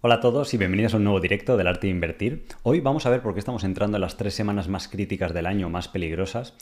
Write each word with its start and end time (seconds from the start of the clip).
Hola 0.00 0.14
a 0.14 0.20
todos 0.20 0.54
y 0.54 0.58
bienvenidos 0.58 0.94
a 0.94 0.98
un 0.98 1.02
nuevo 1.02 1.18
directo 1.18 1.56
del 1.56 1.66
arte 1.66 1.88
de 1.88 1.90
invertir. 1.90 2.44
Hoy 2.62 2.78
vamos 2.78 3.04
a 3.04 3.10
ver 3.10 3.20
por 3.20 3.32
qué 3.32 3.40
estamos 3.40 3.64
entrando 3.64 3.96
en 3.96 4.00
las 4.00 4.16
tres 4.16 4.32
semanas 4.32 4.68
más 4.68 4.86
críticas 4.86 5.34
del 5.34 5.44
año, 5.44 5.70
más 5.70 5.88
peligrosas, 5.88 6.54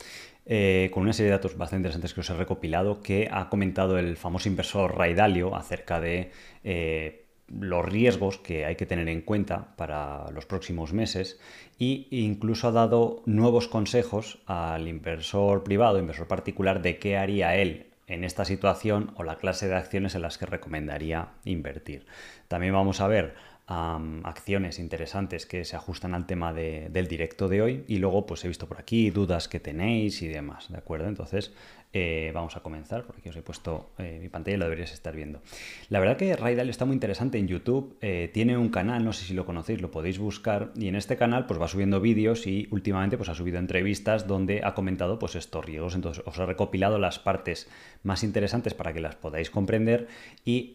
eh, 0.47 0.89
con 0.91 1.03
una 1.03 1.13
serie 1.13 1.27
de 1.27 1.37
datos 1.37 1.59
bastante 1.59 1.81
interesantes 1.81 2.15
que 2.15 2.21
os 2.21 2.31
he 2.31 2.35
recopilado 2.35 3.03
que 3.03 3.29
ha 3.31 3.51
comentado 3.51 3.99
el 3.99 4.17
famoso 4.17 4.49
inversor 4.49 4.97
Ray 4.97 5.13
Dalio 5.13 5.55
acerca 5.55 6.01
de 6.01 6.31
eh, 6.65 7.27
los 7.49 7.85
riesgos 7.85 8.39
que 8.39 8.65
hay 8.65 8.77
que 8.77 8.87
tener 8.87 9.07
en 9.07 9.21
cuenta 9.21 9.77
para 9.77 10.31
los 10.31 10.47
próximos 10.47 10.95
meses 10.95 11.39
e 11.79 12.07
incluso 12.09 12.69
ha 12.69 12.73
dado 12.73 13.23
nuevos 13.27 13.69
consejos 13.69 14.39
al 14.47 14.89
inversor 14.89 15.63
privado, 15.63 15.99
inversor 15.99 16.27
particular, 16.27 16.81
de 16.81 16.97
qué 16.97 17.19
haría 17.19 17.55
él 17.57 17.91
en 18.07 18.25
esta 18.25 18.45
situación 18.45 19.13
o 19.17 19.25
la 19.25 19.37
clase 19.37 19.69
de 19.69 19.75
acciones 19.75 20.15
en 20.15 20.23
las 20.23 20.39
que 20.39 20.47
recomendaría 20.47 21.29
invertir. 21.45 22.07
También 22.49 22.73
vamos 22.73 23.01
a 23.01 23.09
ver 23.09 23.35
acciones 23.69 24.79
interesantes 24.79 25.45
que 25.45 25.65
se 25.65 25.75
ajustan 25.75 26.15
al 26.15 26.27
tema 26.27 26.53
del 26.53 27.09
directo 27.09 27.49
de 27.49 27.63
hoy 27.63 27.85
y 27.89 27.99
luego 27.99 28.25
pues 28.25 28.45
he 28.45 28.49
visto 28.49 28.69
por 28.69 28.79
aquí 28.79 29.11
dudas 29.11 29.49
que 29.49 29.59
tenéis 29.59 30.23
y 30.23 30.29
demás, 30.29 30.71
¿de 30.71 30.79
acuerdo? 30.79 31.09
Entonces 31.09 31.53
eh, 31.93 32.31
vamos 32.35 32.57
a 32.57 32.61
comenzar, 32.61 33.05
porque 33.05 33.21
aquí 33.21 33.29
os 33.31 33.37
he 33.37 33.43
puesto 33.43 33.91
eh, 33.99 34.19
mi 34.21 34.29
pantalla 34.29 34.57
y 34.57 34.59
lo 34.59 34.65
deberías 34.67 34.93
estar 34.93 35.17
viendo. 35.17 35.41
La 35.89 35.99
verdad 35.99 36.17
que 36.17 36.37
Raidal 36.37 36.69
está 36.69 36.85
muy 36.85 36.95
interesante 36.95 37.39
en 37.39 37.49
YouTube, 37.49 37.97
eh, 38.01 38.31
tiene 38.35 38.59
un 38.59 38.69
canal, 38.69 39.05
no 39.05 39.13
sé 39.13 39.25
si 39.25 39.35
lo 39.35 39.47
conocéis, 39.47 39.81
lo 39.81 39.91
podéis 39.91 40.19
buscar, 40.19 40.73
y 40.77 40.89
en 40.89 40.97
este 40.97 41.17
canal 41.17 41.47
pues 41.47 41.61
va 41.61 41.69
subiendo 41.69 42.01
vídeos 42.01 42.47
y 42.47 42.69
últimamente 42.71 43.17
pues 43.17 43.29
ha 43.31 43.35
subido 43.35 43.59
entrevistas 43.59 44.27
donde 44.27 44.61
ha 44.63 44.75
comentado 44.75 45.19
pues 45.19 45.37
estos 45.37 45.65
riesgos, 45.65 45.95
entonces 45.95 46.23
os 46.27 46.39
he 46.39 46.45
recopilado 46.45 46.99
las 46.99 47.19
partes 47.19 47.69
más 48.03 48.23
interesantes 48.25 48.75
para 48.75 48.93
que 48.93 49.01
las 49.01 49.17
podáis 49.17 49.51
comprender 49.51 50.09
y 50.45 50.75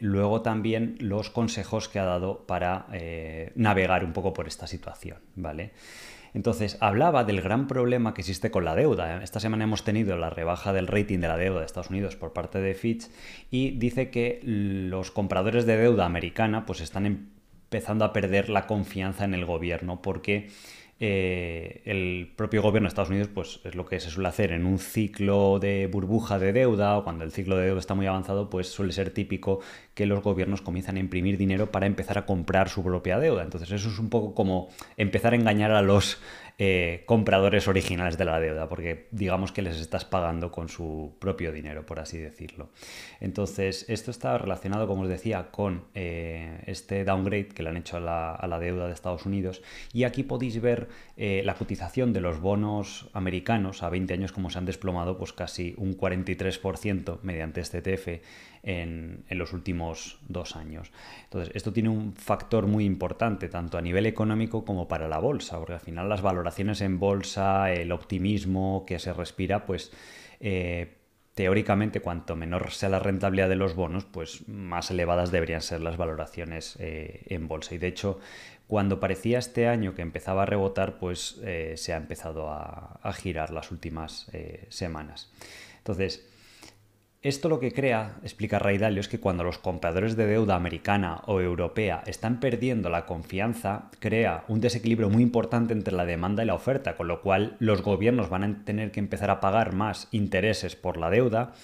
luego 0.00 0.42
también 0.42 0.96
los 1.00 1.30
consejos 1.30 1.88
que 1.88 1.98
ha 1.98 2.04
dado 2.04 2.46
para 2.46 2.86
navegar 3.54 4.04
un 4.04 4.12
poco 4.12 4.32
por 4.32 4.46
esta 4.46 4.66
situación, 4.66 5.18
¿vale? 5.34 5.72
Entonces, 6.34 6.76
hablaba 6.80 7.22
del 7.22 7.40
gran 7.40 7.68
problema 7.68 8.12
que 8.12 8.22
existe 8.22 8.50
con 8.50 8.64
la 8.64 8.74
deuda. 8.74 9.22
Esta 9.22 9.38
semana 9.38 9.64
hemos 9.64 9.84
tenido 9.84 10.16
la 10.16 10.30
rebaja 10.30 10.72
del 10.72 10.88
rating 10.88 11.20
de 11.20 11.28
la 11.28 11.36
deuda 11.36 11.60
de 11.60 11.66
Estados 11.66 11.90
Unidos 11.90 12.16
por 12.16 12.32
parte 12.32 12.60
de 12.60 12.74
Fitch 12.74 13.06
y 13.52 13.70
dice 13.78 14.10
que 14.10 14.40
los 14.42 15.12
compradores 15.12 15.64
de 15.64 15.76
deuda 15.76 16.04
americana 16.04 16.66
pues 16.66 16.80
están 16.80 17.06
empezando 17.06 18.04
a 18.04 18.12
perder 18.12 18.50
la 18.50 18.66
confianza 18.66 19.24
en 19.24 19.34
el 19.34 19.44
gobierno 19.44 20.02
porque 20.02 20.50
eh, 21.06 21.82
el 21.84 22.32
propio 22.34 22.62
gobierno 22.62 22.86
de 22.86 22.88
Estados 22.88 23.10
Unidos 23.10 23.28
pues 23.28 23.60
es 23.64 23.74
lo 23.74 23.84
que 23.84 24.00
se 24.00 24.08
suele 24.08 24.30
hacer 24.30 24.52
en 24.52 24.64
un 24.64 24.78
ciclo 24.78 25.58
de 25.58 25.86
burbuja 25.86 26.38
de 26.38 26.54
deuda 26.54 26.96
o 26.96 27.04
cuando 27.04 27.24
el 27.24 27.30
ciclo 27.30 27.58
de 27.58 27.66
deuda 27.66 27.78
está 27.78 27.94
muy 27.94 28.06
avanzado 28.06 28.48
pues 28.48 28.68
suele 28.68 28.90
ser 28.90 29.10
típico 29.10 29.60
que 29.92 30.06
los 30.06 30.22
gobiernos 30.22 30.62
comienzan 30.62 30.96
a 30.96 31.00
imprimir 31.00 31.36
dinero 31.36 31.70
para 31.70 31.84
empezar 31.84 32.16
a 32.16 32.24
comprar 32.24 32.70
su 32.70 32.82
propia 32.82 33.18
deuda. 33.18 33.42
Entonces 33.42 33.70
eso 33.70 33.90
es 33.90 33.98
un 33.98 34.08
poco 34.08 34.34
como 34.34 34.70
empezar 34.96 35.34
a 35.34 35.36
engañar 35.36 35.72
a 35.72 35.82
los 35.82 36.22
eh, 36.56 37.02
compradores 37.06 37.66
originales 37.66 38.16
de 38.16 38.24
la 38.24 38.38
deuda, 38.38 38.68
porque 38.68 39.08
digamos 39.10 39.50
que 39.50 39.60
les 39.60 39.80
estás 39.80 40.04
pagando 40.04 40.52
con 40.52 40.68
su 40.68 41.16
propio 41.18 41.50
dinero, 41.50 41.84
por 41.84 41.98
así 41.98 42.16
decirlo. 42.18 42.68
Entonces, 43.18 43.84
esto 43.88 44.12
está 44.12 44.38
relacionado, 44.38 44.86
como 44.86 45.02
os 45.02 45.08
decía, 45.08 45.50
con 45.50 45.82
eh, 45.94 46.62
este 46.66 47.04
downgrade 47.04 47.48
que 47.48 47.64
le 47.64 47.70
han 47.70 47.76
hecho 47.76 47.96
a 47.96 48.46
la, 48.46 48.58
deuda 48.60 48.86
de 48.86 48.92
Estados 48.92 49.26
Unidos. 49.26 49.62
Y 49.92 50.04
aquí 50.04 50.22
podéis 50.22 50.60
ver 50.60 50.86
eh, 51.16 51.42
la 51.44 51.54
cotización 51.54 52.12
de 52.12 52.20
los 52.20 52.40
bonos 52.40 53.08
americanos 53.14 53.82
a 53.82 53.90
20 53.90 54.14
años, 54.14 54.30
como 54.30 54.48
se 54.48 54.58
han 54.58 54.64
desplomado, 54.64 55.18
pues 55.18 55.32
casi 55.32 55.74
un 55.76 55.96
43% 55.96 57.18
mediante 57.22 57.62
este 57.62 57.82
TF 57.82 58.22
en, 58.64 59.24
los 59.30 59.52
últimos 59.52 60.18
dos 60.28 60.56
años. 60.56 60.90
Entonces, 61.24 61.54
esto 61.54 61.72
tiene 61.72 61.90
un 61.90 62.14
factor 62.14 62.66
muy 62.66 62.84
importante, 62.84 63.48
tanto 63.48 63.78
a 63.78 63.82
nivel 63.82 64.06
económico 64.06 64.64
como 64.64 64.88
para 64.88 65.08
la 65.08 65.18
bolsa, 65.18 65.58
porque 65.58 65.74
al 65.74 65.80
final 65.80 66.08
las 66.08 66.22
valoraciones 66.22 66.80
en 66.80 66.98
bolsa, 66.98 67.72
el 67.72 67.92
optimismo 67.92 68.84
que 68.86 68.98
se 68.98 69.12
respira, 69.12 69.66
pues... 69.66 69.92
Eh, 70.40 70.98
teóricamente, 71.34 71.98
cuanto 71.98 72.36
menor 72.36 72.70
sea 72.70 72.88
la 72.88 73.00
rentabilidad 73.00 73.48
de 73.48 73.56
los 73.56 73.74
bonos, 73.74 74.04
pues 74.04 74.46
más 74.46 74.92
elevadas 74.92 75.32
deberían 75.32 75.62
ser 75.62 75.80
las 75.80 75.96
valoraciones 75.96 76.76
eh, 76.78 77.24
en 77.26 77.48
bolsa. 77.48 77.74
Y 77.74 77.78
de 77.78 77.88
hecho, 77.88 78.20
cuando 78.68 79.00
parecía 79.00 79.40
este 79.40 79.66
año 79.66 79.96
que 79.96 80.02
empezaba 80.02 80.44
a 80.44 80.46
rebotar, 80.46 80.96
pues 80.98 81.40
eh, 81.42 81.74
se 81.76 81.92
ha 81.92 81.96
empezado 81.96 82.50
a, 82.50 83.00
a 83.02 83.12
girar 83.12 83.50
las 83.50 83.72
últimas 83.72 84.30
semanas. 84.68 85.32
Entonces, 85.78 86.24
esto 87.24 87.48
lo 87.48 87.58
que 87.58 87.72
crea, 87.72 88.18
explica 88.22 88.58
Ray 88.58 88.76
Dalio, 88.76 89.00
es 89.00 89.08
que 89.08 89.18
cuando 89.18 89.44
los 89.44 89.56
compradores 89.56 90.14
de 90.14 90.26
deuda 90.26 90.56
americana 90.56 91.22
o 91.24 91.40
europea 91.40 92.02
están 92.06 92.38
perdiendo 92.38 92.90
la 92.90 93.06
confianza, 93.06 93.90
crea 93.98 94.44
un 94.46 94.60
desequilibrio 94.60 95.08
muy 95.08 95.22
importante 95.22 95.72
entre 95.72 95.94
la 95.94 96.04
demanda 96.04 96.42
y 96.42 96.46
la 96.46 96.54
oferta, 96.54 96.96
con 96.96 97.08
lo 97.08 97.22
cual 97.22 97.56
los 97.60 97.80
gobiernos 97.80 98.28
van 98.28 98.44
a 98.44 98.64
tener 98.66 98.90
que 98.90 99.00
empezar 99.00 99.30
a 99.30 99.40
pagar 99.40 99.72
más 99.72 100.06
intereses 100.12 100.76
por 100.76 100.98
la 100.98 101.08
deuda 101.08 101.54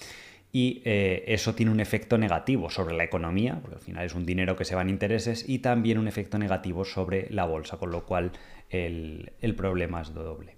y 0.50 0.80
eh, 0.86 1.24
eso 1.28 1.54
tiene 1.54 1.70
un 1.70 1.80
efecto 1.80 2.16
negativo 2.16 2.70
sobre 2.70 2.96
la 2.96 3.04
economía, 3.04 3.58
porque 3.60 3.76
al 3.76 3.82
final 3.82 4.06
es 4.06 4.14
un 4.14 4.24
dinero 4.24 4.56
que 4.56 4.64
se 4.64 4.74
va 4.74 4.80
en 4.80 4.88
intereses, 4.88 5.46
y 5.46 5.58
también 5.58 5.98
un 5.98 6.08
efecto 6.08 6.38
negativo 6.38 6.86
sobre 6.86 7.28
la 7.30 7.44
bolsa, 7.44 7.76
con 7.76 7.90
lo 7.90 8.06
cual 8.06 8.32
el, 8.70 9.32
el 9.42 9.54
problema 9.54 10.00
es 10.00 10.14
doble. 10.14 10.56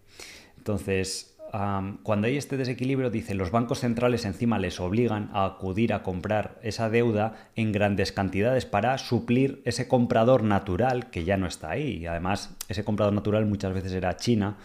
Entonces, 0.56 1.31
cuando 2.02 2.28
hay 2.28 2.38
este 2.38 2.56
desequilibrio, 2.56 3.10
dice, 3.10 3.34
los 3.34 3.50
bancos 3.50 3.80
centrales 3.80 4.24
encima 4.24 4.58
les 4.58 4.80
obligan 4.80 5.28
a 5.34 5.44
acudir 5.44 5.92
a 5.92 6.02
comprar 6.02 6.58
esa 6.62 6.88
deuda 6.88 7.50
en 7.56 7.72
grandes 7.72 8.10
cantidades 8.10 8.64
para 8.64 8.96
suplir 8.96 9.60
ese 9.66 9.86
comprador 9.86 10.44
natural 10.44 11.10
que 11.10 11.24
ya 11.24 11.36
no 11.36 11.46
está 11.46 11.70
ahí. 11.70 12.06
Además, 12.06 12.56
ese 12.68 12.84
comprador 12.84 13.12
natural 13.12 13.44
muchas 13.44 13.74
veces 13.74 13.92
era 13.92 14.16
China 14.16 14.56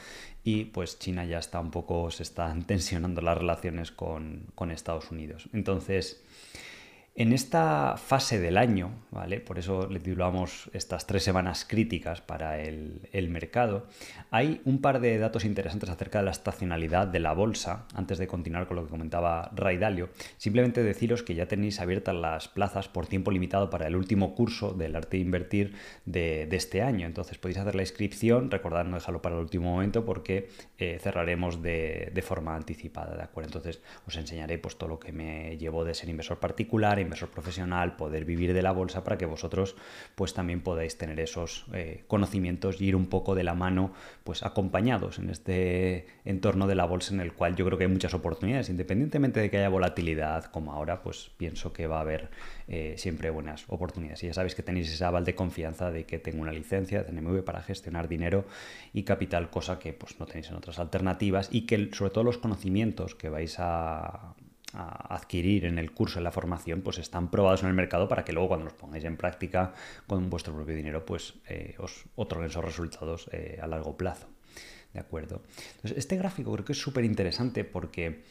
y 0.46 0.64
pues 0.66 0.98
China 0.98 1.26
ya 1.26 1.40
está 1.40 1.60
un 1.60 1.72
poco, 1.72 2.10
se 2.10 2.24
están 2.24 2.64
tensionando 2.66 3.20
las 3.20 3.38
relaciones 3.38 3.92
con, 3.92 4.46
con 4.56 4.72
Estados 4.72 5.12
Unidos. 5.12 5.50
Entonces, 5.52 6.24
en 7.18 7.34
esta 7.34 7.98
fase 7.98 8.40
del 8.40 8.58
año, 8.58 8.92
¿vale? 9.10 9.40
Por 9.40 9.58
eso 9.58 9.88
le 9.90 10.00
titulamos 10.00 10.70
estas 10.72 11.08
tres 11.08 11.24
semanas 11.24 11.66
críticas 11.68 12.22
para 12.22 12.62
el, 12.62 13.30
mercado, 13.30 13.88
hay 14.30 14.62
un 14.66 14.82
par 14.82 15.00
de 15.02 15.18
datos 15.18 15.44
interesantes 15.44 15.90
acerca 15.90 16.20
de 16.20 16.26
la 16.26 16.32
estacionalidad 16.32 17.08
de 17.08 17.20
la 17.20 17.34
bolsa, 17.34 17.88
antes 17.96 18.20
de 18.20 18.28
continuar 18.28 18.68
con 18.68 18.76
lo 18.78 18.84
que 18.84 18.92
comentaba 18.92 19.50
Ray 19.56 19.80
Dalio. 19.80 20.10
Simplemente 20.38 20.84
deciros 20.84 21.24
que 21.24 21.34
ya 21.34 21.48
tenéis 21.48 21.82
abiertas 21.82 22.14
las 22.14 22.50
plazas 22.50 22.88
por 22.88 23.08
tiempo 23.08 23.32
limitado 23.32 23.72
para 23.72 23.88
el 23.88 23.96
último 23.96 24.36
curso 24.36 24.74
del 24.74 24.96
arte 24.96 25.18
de 25.18 25.24
invertir 25.24 25.74
de, 26.06 26.48
este 26.52 26.84
año. 26.84 27.08
Entonces 27.08 27.40
podéis 27.40 27.58
hacer 27.58 27.74
la 27.74 27.82
inscripción, 27.82 28.52
recordad 28.52 28.86
no 28.86 28.96
dejarlo 28.96 29.24
para 29.24 29.36
el 29.36 29.42
último 29.42 29.72
momento 29.72 30.06
porque 30.06 30.50
eh, 30.78 31.00
cerraremos 31.02 31.64
de, 31.64 32.12
de, 32.14 32.22
forma 32.22 32.56
anticipada, 32.56 33.16
¿de 33.16 33.24
acuerdo? 33.24 33.48
Entonces 33.58 33.82
os 34.06 34.16
enseñaré 34.18 34.60
pues 34.60 34.78
todo 34.78 34.90
lo 34.90 35.00
que 35.00 35.12
me 35.12 35.58
llevó 35.58 35.84
de 35.84 35.96
ser 35.96 36.10
inversor 36.10 36.40
particular, 36.40 37.00
inversor 37.08 37.30
profesional, 37.30 37.96
poder 37.96 38.26
vivir 38.26 38.54
de 38.54 38.62
la 38.62 38.72
bolsa 38.72 39.04
para 39.04 39.18
que 39.18 39.26
vosotros 39.26 39.76
pues 40.16 40.34
también 40.34 40.62
podáis 40.62 40.98
tener 40.98 41.20
esos 41.20 41.66
eh, 41.74 42.04
conocimientos 42.08 42.82
y 42.82 42.86
ir 42.86 42.96
un 42.96 43.08
poco 43.08 43.36
de 43.36 43.44
la 43.44 43.56
mano 43.56 43.94
pues 44.24 44.44
acompañados 44.44 45.20
en 45.20 45.30
este 45.30 46.08
entorno 46.26 46.68
de 46.68 46.76
la 46.76 46.86
bolsa 46.86 47.14
en 47.14 47.22
el 47.22 47.34
cual 47.34 47.56
yo 47.56 47.66
creo 47.66 47.78
que 47.78 47.86
hay 47.86 47.90
muchas 47.90 48.14
oportunidades, 48.14 48.70
independientemente 48.70 49.40
de 49.40 49.50
que 49.50 49.58
haya 49.58 49.70
volatilidad 49.70 50.46
como 50.46 50.74
ahora, 50.74 51.02
pues 51.02 51.32
pienso 51.38 51.74
que 51.74 51.88
va 51.88 51.98
a 51.98 52.02
haber 52.02 52.30
eh, 52.68 52.96
siempre 52.98 53.30
buenas 53.30 53.66
oportunidades. 53.68 54.24
Y 54.24 54.28
ya 54.28 54.34
sabéis 54.34 54.56
que 54.56 54.64
tenéis 54.64 54.92
esa 54.92 55.08
aval 55.08 55.26
de 55.26 55.36
confianza 55.36 55.92
de 55.92 56.06
que 56.06 56.20
tengo 56.20 56.42
una 56.42 56.52
licencia 56.52 57.04
de 57.04 57.12
NMV 57.12 57.44
para 57.44 57.62
gestionar 57.62 58.08
dinero 58.08 58.46
y 58.94 59.04
capital, 59.04 59.50
cosa 59.50 59.80
que 59.80 59.94
pues 59.94 60.20
no 60.20 60.26
tenéis 60.26 60.50
en 60.50 60.56
otras 60.56 60.80
alternativas 60.80 61.50
y 61.52 61.62
que 61.66 61.90
sobre 61.94 62.12
todo 62.12 62.24
los 62.24 62.38
conocimientos 62.38 63.16
que 63.16 63.30
vais 63.30 63.56
a 63.60 64.36
a 64.74 65.16
adquirir 65.16 65.66
en 65.66 65.78
el 65.78 65.92
curso, 65.92 66.20
en 66.20 66.24
la 66.24 66.32
formación, 66.32 66.82
pues 66.82 66.98
están 66.98 67.32
probados 67.32 67.64
en 67.64 67.70
el 67.70 67.74
mercado 67.74 68.08
para 68.08 68.26
que 68.26 68.34
luego 68.34 68.50
cuando 68.50 68.66
los 68.66 68.74
pongáis 68.74 69.06
en 69.06 69.18
práctica 69.18 69.74
con 70.08 70.30
vuestro 70.30 70.54
propio 70.54 70.76
dinero, 70.76 71.06
pues 71.06 71.36
eh, 71.48 71.76
os 71.80 72.06
otorguen 72.16 72.50
esos 72.50 72.64
resultados 72.64 73.30
eh, 73.32 73.60
a 73.62 73.68
largo 73.68 73.96
plazo. 73.96 74.28
¿De 74.94 75.00
acuerdo? 75.00 75.44
Entonces, 75.76 75.98
este 75.98 76.18
gráfico 76.18 76.52
creo 76.54 76.66
que 76.66 76.72
es 76.74 76.82
súper 76.82 77.04
interesante 77.04 77.64
porque 77.64 78.24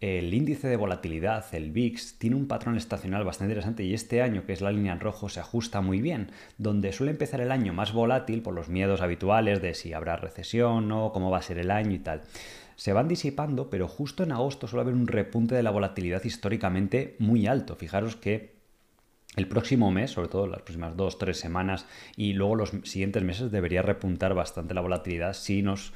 el 0.00 0.34
índice 0.34 0.68
de 0.68 0.76
volatilidad, 0.76 1.44
el 1.54 1.70
VIX, 1.70 2.18
tiene 2.18 2.36
un 2.36 2.48
patrón 2.48 2.76
estacional 2.76 3.24
bastante 3.24 3.52
interesante 3.52 3.84
y 3.84 3.94
este 3.94 4.20
año, 4.20 4.44
que 4.44 4.52
es 4.52 4.60
la 4.60 4.72
línea 4.72 4.92
en 4.92 5.00
rojo, 5.00 5.28
se 5.28 5.40
ajusta 5.40 5.80
muy 5.80 6.00
bien, 6.00 6.30
donde 6.58 6.92
suele 6.92 7.12
empezar 7.12 7.40
el 7.40 7.52
año 7.52 7.72
más 7.72 7.92
volátil 7.92 8.42
por 8.42 8.52
los 8.52 8.68
miedos 8.68 9.00
habituales 9.00 9.62
de 9.62 9.74
si 9.74 9.92
habrá 9.92 10.16
recesión 10.16 10.90
o 10.92 11.12
cómo 11.12 11.30
va 11.30 11.38
a 11.38 11.42
ser 11.42 11.58
el 11.58 11.70
año 11.70 11.92
y 11.92 11.98
tal 12.00 12.22
se 12.76 12.92
van 12.92 13.08
disipando, 13.08 13.70
pero 13.70 13.88
justo 13.88 14.22
en 14.22 14.32
agosto 14.32 14.66
suele 14.66 14.82
haber 14.82 14.94
un 14.94 15.06
repunte 15.06 15.54
de 15.54 15.62
la 15.62 15.70
volatilidad 15.70 16.24
históricamente 16.24 17.16
muy 17.18 17.46
alto. 17.46 17.76
Fijaros 17.76 18.16
que 18.16 18.52
el 19.36 19.48
próximo 19.48 19.90
mes, 19.90 20.10
sobre 20.10 20.28
todo 20.28 20.46
las 20.46 20.62
próximas 20.62 20.96
dos, 20.96 21.18
tres 21.18 21.38
semanas 21.38 21.86
y 22.16 22.34
luego 22.34 22.56
los 22.56 22.72
siguientes 22.84 23.22
meses 23.22 23.50
debería 23.50 23.82
repuntar 23.82 24.34
bastante 24.34 24.74
la 24.74 24.82
volatilidad 24.82 25.32
si 25.32 25.62
nos 25.62 25.92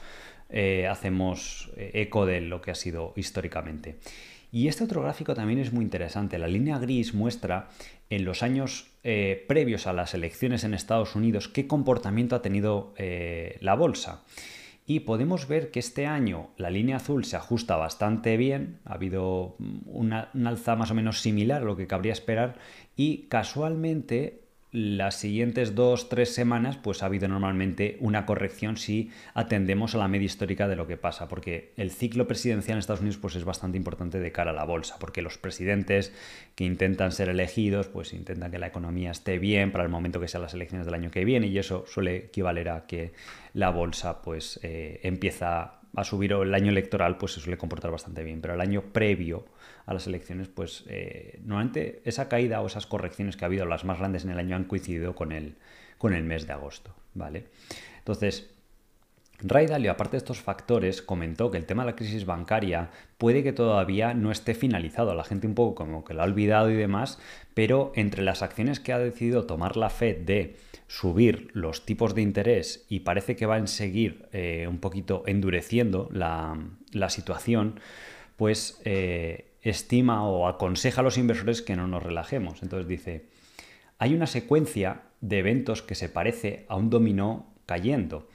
eh, 0.49 0.87
hacemos 0.87 1.71
eh, 1.77 1.91
eco 1.95 2.25
de 2.25 2.41
lo 2.41 2.63
que 2.63 2.71
ha 2.71 2.75
sido 2.75 3.13
históricamente. 3.17 3.99
Y 4.53 4.69
este 4.69 4.85
otro 4.85 5.03
gráfico 5.03 5.35
también 5.35 5.59
es 5.59 5.73
muy 5.73 5.85
interesante. 5.85 6.39
La 6.39 6.47
línea 6.47 6.79
gris 6.79 7.13
muestra 7.13 7.69
en 8.09 8.25
los 8.25 8.43
años 8.43 8.87
eh, 9.05 9.45
previos 9.49 9.87
a 9.87 9.93
las 9.93 10.15
elecciones 10.15 10.65
en 10.65 10.73
Estados 10.73 11.15
Unidos 11.15 11.49
qué 11.49 11.67
comportamiento 11.67 12.37
ha 12.37 12.43
tenido 12.43 12.95
la 13.61 13.75
bolsa. 13.75 14.23
Y 14.87 15.01
podemos 15.01 15.49
ver 15.49 15.73
que 15.73 15.81
este 15.81 16.07
año 16.07 16.51
la 16.57 16.71
línea 16.71 16.97
azul 16.97 17.25
se 17.25 17.37
ajusta 17.37 17.77
bastante 17.77 18.37
bien, 18.37 18.79
ha 18.85 18.95
habido 18.95 19.57
una, 19.87 20.31
una 20.33 20.51
alza 20.51 20.77
más 20.77 20.93
o 20.93 20.95
menos 20.95 21.21
similar 21.21 21.63
a 21.63 21.65
lo 21.65 21.77
que 21.77 21.89
cabría 21.89 22.13
esperar 22.13 22.57
y 22.95 23.27
casualmente 23.29 24.46
las 24.77 25.15
siguientes 25.15 25.75
dos, 25.75 26.11
tres 26.11 26.35
semanas, 26.35 26.77
pues 26.77 27.03
ha 27.03 27.07
habido 27.07 27.29
normalmente 27.29 27.97
una 27.99 28.27
corrección 28.27 28.77
si 28.77 29.11
atendemos 29.33 29.95
a 29.95 29.99
la 29.99 30.07
media 30.07 30.27
histórica 30.27 30.69
de 30.69 30.77
lo 30.77 30.87
que 30.87 30.99
pasa, 30.99 31.29
porque 31.29 31.73
el 31.79 31.91
ciclo 31.91 32.29
presidencial 32.29 32.75
en 32.75 32.81
Estados 32.81 33.01
Unidos 33.01 33.17
pues 33.17 33.37
es 33.37 33.45
bastante 33.45 33.79
importante 33.79 34.21
de 34.21 34.33
cara 34.33 34.51
a 34.51 34.55
la 34.55 34.65
bolsa, 34.65 34.97
porque 35.01 35.23
los 35.23 35.39
presidentes 35.39 36.13
que 36.55 36.65
intentan 36.65 37.11
ser 37.13 37.31
elegidos, 37.31 37.89
pues 37.89 38.13
intentan 38.13 38.51
que 38.51 38.59
la 38.59 38.67
economía 38.67 39.13
esté 39.13 39.39
bien 39.39 39.73
para 39.73 39.83
el 39.83 39.89
momento 39.89 40.21
que 40.21 40.29
sean 40.29 40.43
las 40.43 40.53
elecciones 40.53 40.85
del 40.85 40.95
año 40.95 41.11
que 41.11 41.25
viene, 41.25 41.47
y 41.47 41.57
eso 41.57 41.87
suele 41.87 42.17
equivaler 42.17 42.69
a 42.69 42.87
que 42.87 43.13
la 43.55 43.71
bolsa 43.71 44.21
pues 44.21 44.61
eh, 44.63 45.01
empieza 45.05 45.77
a 45.97 46.05
subir 46.05 46.35
o 46.35 46.43
el 46.43 46.55
año 46.55 46.69
electoral 46.69 47.17
pues 47.17 47.33
se 47.33 47.41
suele 47.41 47.57
comportar 47.57 47.91
bastante 47.91 48.23
bien, 48.23 48.43
pero 48.43 48.53
el 48.53 48.61
año 48.61 48.83
previo 48.93 49.47
a 49.87 49.95
las 49.95 50.07
elecciones 50.07 50.49
pues 50.49 50.85
eh, 50.89 51.41
normalmente 51.45 52.03
esa 52.05 52.29
caída 52.29 52.61
o 52.61 52.67
esas 52.67 52.87
correcciones 52.87 53.37
que 53.37 53.45
ha 53.45 53.47
habido, 53.47 53.65
las 53.65 53.85
más 53.85 53.99
grandes 53.99 54.25
en 54.25 54.31
el 54.31 54.39
año, 54.39 54.57
han 54.57 54.65
coincidido 54.65 55.15
con 55.15 55.33
el, 55.33 55.55
con 55.99 56.13
el 56.13 56.25
mes 56.25 56.47
de 56.47 56.53
agosto, 56.53 56.95
¿vale? 57.15 57.45
Entonces, 57.99 58.51
Ray 59.41 59.67
Dalio, 59.67 59.91
aparte 59.91 60.13
de 60.13 60.19
estos 60.19 60.41
factores, 60.41 61.03
comentó 61.03 61.51
que 61.51 61.59
el 61.59 61.67
tema 61.67 61.85
de 61.85 61.91
la 61.91 61.97
crisis 61.97 62.25
bancaria 62.25 62.91
puede 63.19 63.43
que 63.43 63.53
todavía 63.53 64.15
no 64.15 64.31
esté 64.31 64.55
finalizado. 64.55 65.15
La 65.15 65.25
gente 65.25 65.47
un 65.47 65.55
poco 65.55 65.75
como 65.75 66.05
que 66.05 66.15
lo 66.15 66.23
ha 66.23 66.25
olvidado 66.25 66.71
y 66.71 66.75
demás, 66.75 67.19
pero 67.53 67.93
entre 67.97 68.23
las 68.23 68.43
acciones 68.43 68.81
que 68.81 68.93
ha 68.93 68.99
decidido 68.99 69.45
tomar 69.45 69.77
la 69.77 69.91
Fed 69.91 70.19
de 70.19 70.57
subir 70.87 71.49
los 71.53 71.85
tipos 71.85 72.15
de 72.15 72.23
interés 72.23 72.87
y 72.89 73.01
parece 73.01 73.37
que 73.37 73.45
van 73.45 73.65
a 73.65 73.67
seguir 73.67 74.27
eh, 74.33 74.67
un 74.69 74.79
poquito 74.79 75.23
endureciendo 75.27 76.09
la, 76.13 76.57
situación, 77.09 77.79
pues 78.37 78.81
eh, 78.85 79.56
estima 79.71 80.27
o 80.27 80.49
aconseja 80.49 81.01
a 81.01 81.05
los 81.05 81.19
inversores 81.19 81.63
que 81.63 81.77
no 81.77 81.87
nos 81.87 82.03
relajemos. 82.03 82.63
Entonces 82.63 82.89
dice, 82.89 83.27
hay 83.99 84.15
una 84.15 84.27
secuencia 84.27 85.03
de 85.21 85.39
eventos 85.39 85.83
que 85.83 85.95
se 85.95 86.09
parece 86.09 86.67
a 86.69 86.77
un 86.77 86.91
dominó 86.91 87.47
cayendo 87.67 88.29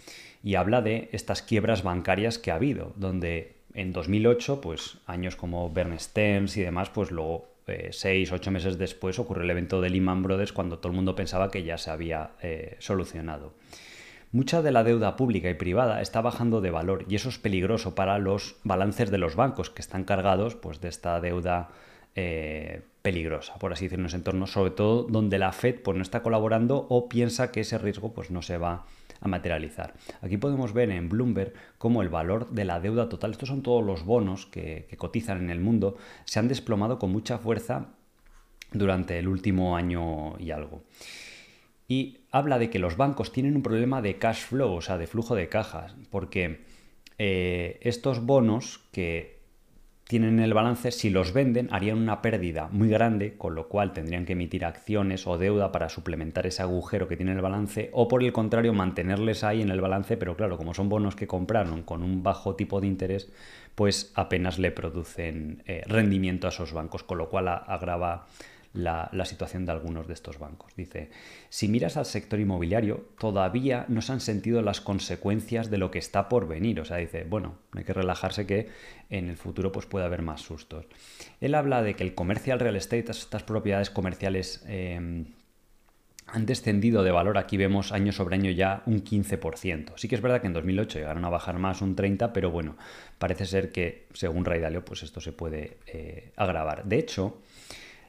y 0.43 0.55
habla 0.55 0.81
de 0.81 1.09
estas 1.11 1.41
quiebras 1.41 1.83
bancarias 1.83 2.39
que 2.39 2.51
ha 2.51 2.55
habido, 2.55 2.93
donde 2.95 3.57
en 3.73 3.93
2008, 3.93 4.61
pues 4.61 4.97
años 5.05 5.35
como 5.35 5.71
Bernstein 5.71 6.47
y 6.55 6.61
demás, 6.61 6.89
pues 6.89 7.11
luego 7.11 7.47
eh, 7.67 7.89
seis, 7.91 8.31
ocho 8.31 8.51
meses 8.51 8.77
después 8.77 9.19
ocurrió 9.19 9.43
el 9.43 9.51
evento 9.51 9.81
de 9.81 9.89
Lehman 9.89 10.23
Brothers 10.23 10.51
cuando 10.51 10.79
todo 10.79 10.89
el 10.89 10.95
mundo 10.95 11.15
pensaba 11.15 11.51
que 11.51 11.63
ya 11.63 11.77
se 11.77 11.91
había 11.91 12.31
eh, 12.41 12.75
solucionado. 12.79 13.53
Mucha 14.31 14.61
de 14.61 14.71
la 14.71 14.83
deuda 14.83 15.17
pública 15.17 15.49
y 15.49 15.55
privada 15.55 16.01
está 16.01 16.21
bajando 16.21 16.61
de 16.61 16.71
valor 16.71 17.05
y 17.09 17.15
eso 17.15 17.27
es 17.27 17.37
peligroso 17.37 17.95
para 17.95 18.17
los 18.17 18.55
balances 18.63 19.11
de 19.11 19.17
los 19.17 19.35
bancos 19.35 19.69
que 19.69 19.81
están 19.81 20.05
cargados 20.05 20.55
pues, 20.55 20.79
de 20.79 20.87
esta 20.87 21.19
deuda 21.19 21.69
eh, 22.15 22.81
peligrosa, 23.01 23.55
por 23.55 23.73
así 23.73 23.85
decirlo, 23.85 24.03
en 24.03 24.07
ese 24.07 24.17
entorno, 24.17 24.47
sobre 24.47 24.71
todo 24.71 25.03
donde 25.03 25.37
la 25.37 25.51
Fed 25.51 25.81
pues, 25.81 25.97
no 25.97 26.03
está 26.03 26.23
colaborando 26.23 26.87
o 26.89 27.09
piensa 27.09 27.51
que 27.51 27.61
ese 27.61 27.77
riesgo 27.77 28.13
pues, 28.13 28.31
no 28.31 28.41
se 28.41 28.57
va 28.57 28.85
a 29.21 29.27
materializar. 29.27 29.93
Aquí 30.21 30.37
podemos 30.37 30.73
ver 30.73 30.89
en 30.89 31.07
Bloomberg 31.07 31.53
cómo 31.77 32.01
el 32.01 32.09
valor 32.09 32.49
de 32.49 32.65
la 32.65 32.79
deuda 32.79 33.07
total, 33.07 33.31
estos 33.31 33.49
son 33.49 33.61
todos 33.61 33.83
los 33.83 34.03
bonos 34.03 34.45
que, 34.45 34.87
cotizan 34.97 35.39
en 35.39 35.49
el 35.49 35.59
mundo, 35.59 35.97
se 36.25 36.39
han 36.39 36.47
desplomado 36.47 36.99
con 36.99 37.11
mucha 37.11 37.37
fuerza 37.37 37.89
durante 38.71 39.19
el 39.19 39.27
último 39.27 39.75
año 39.75 40.37
y 40.39 40.51
algo. 40.51 40.83
Y 41.87 42.20
habla 42.31 42.59
de 42.59 42.69
que 42.69 42.79
los 42.79 42.97
bancos 42.97 43.31
tienen 43.31 43.55
un 43.55 43.63
problema 43.63 44.01
de 44.01 44.17
cash 44.17 44.45
flow, 44.45 44.73
o 44.73 44.81
sea, 44.81 44.97
de 44.97 45.07
flujo 45.07 45.35
de 45.35 45.49
cajas, 45.49 45.95
porque 46.09 46.61
eh, 47.17 47.79
estos 47.81 48.25
bonos 48.25 48.79
que 48.91 49.41
tienen 50.11 50.39
en 50.39 50.45
el 50.45 50.53
balance, 50.53 50.91
si 50.91 51.09
los 51.09 51.31
venden, 51.31 51.69
harían 51.71 51.97
una 51.97 52.21
pérdida 52.21 52.67
muy 52.69 52.89
grande, 52.89 53.37
con 53.37 53.55
lo 53.55 53.69
cual 53.69 53.93
tendrían 53.93 54.25
que 54.25 54.33
emitir 54.33 54.65
acciones 54.65 55.25
o 55.25 55.37
deuda 55.37 55.71
para 55.71 55.87
suplementar 55.87 56.45
ese 56.45 56.61
agujero 56.61 57.07
que 57.07 57.15
tiene 57.15 57.31
el 57.31 57.39
balance, 57.39 57.89
o 57.93 58.09
por 58.09 58.21
el 58.21 58.33
contrario, 58.33 58.73
mantenerles 58.73 59.45
ahí 59.45 59.61
en 59.61 59.69
el 59.69 59.79
balance, 59.79 60.17
pero 60.17 60.35
claro, 60.35 60.57
como 60.57 60.73
son 60.73 60.89
bonos 60.89 61.15
que 61.15 61.27
compraron 61.27 61.83
con 61.83 62.03
un 62.03 62.23
bajo 62.23 62.57
tipo 62.57 62.81
de 62.81 62.87
interés, 62.87 63.31
pues 63.75 64.11
apenas 64.15 64.59
le 64.59 64.71
producen 64.71 65.63
eh, 65.65 65.83
rendimiento 65.87 66.47
a 66.47 66.49
esos 66.49 66.73
bancos, 66.73 67.03
con 67.03 67.17
lo 67.17 67.29
cual 67.29 67.47
agrava 67.47 68.27
la, 68.73 69.09
situación 69.25 69.65
de 69.65 69.71
algunos 69.71 70.07
de 70.07 70.13
estos 70.13 70.39
bancos. 70.39 70.73
Dice, 70.75 71.09
si 71.49 71.67
miras 71.67 71.97
al 71.97 72.05
sector 72.05 72.39
inmobiliario, 72.39 73.09
todavía 73.19 73.85
no 73.87 74.01
se 74.01 74.13
han 74.13 74.21
sentido 74.21 74.61
las 74.61 74.81
consecuencias 74.81 75.69
de 75.69 75.77
lo 75.77 75.91
que 75.91 75.99
está 75.99 76.29
por 76.29 76.47
venir. 76.47 76.79
O 76.79 76.85
sea, 76.85 76.97
dice, 76.97 77.25
bueno, 77.29 77.55
hay 77.73 77.83
que 77.83 77.93
relajarse 77.93 78.45
que 78.45 78.69
en 79.09 79.29
el 79.29 79.37
futuro 79.37 79.71
pues, 79.71 79.85
puede 79.85 80.05
haber 80.05 80.21
más 80.21 80.41
sustos. 80.41 80.85
Él 81.41 81.55
habla 81.55 81.81
de 81.83 81.95
que 81.95 82.03
el 82.03 82.15
comercial 82.15 82.59
real 82.59 82.75
estate, 82.75 83.11
estas 83.11 83.43
propiedades 83.43 83.89
comerciales... 83.89 84.63
Em, 84.67 85.25
han 86.27 86.45
descendido 86.45 87.03
de 87.03 87.11
valor, 87.11 87.37
aquí 87.37 87.57
vemos 87.57 87.91
año 87.91 88.13
sobre 88.13 88.35
año 88.35 88.51
ya 88.51 88.83
un 88.85 89.03
15%. 89.03 89.93
Sí 89.97 90.07
que 90.07 90.15
es 90.15 90.21
verdad 90.21 90.39
que 90.39 90.47
en 90.47 90.53
2008 90.53 90.99
llegaron 90.99 91.25
a 91.25 91.29
bajar 91.29 91.59
más 91.59 91.81
un 91.81 91.95
30%, 91.95 92.31
pero 92.33 92.51
bueno, 92.51 92.77
parece 93.19 93.45
ser 93.45 93.71
que 93.71 94.07
según 94.13 94.45
Ray 94.45 94.61
Dalio, 94.61 94.85
pues 94.85 95.03
esto 95.03 95.19
se 95.19 95.33
puede 95.33 95.77
eh, 95.87 96.31
agravar. 96.37 96.85
De 96.85 96.99
hecho, 96.99 97.41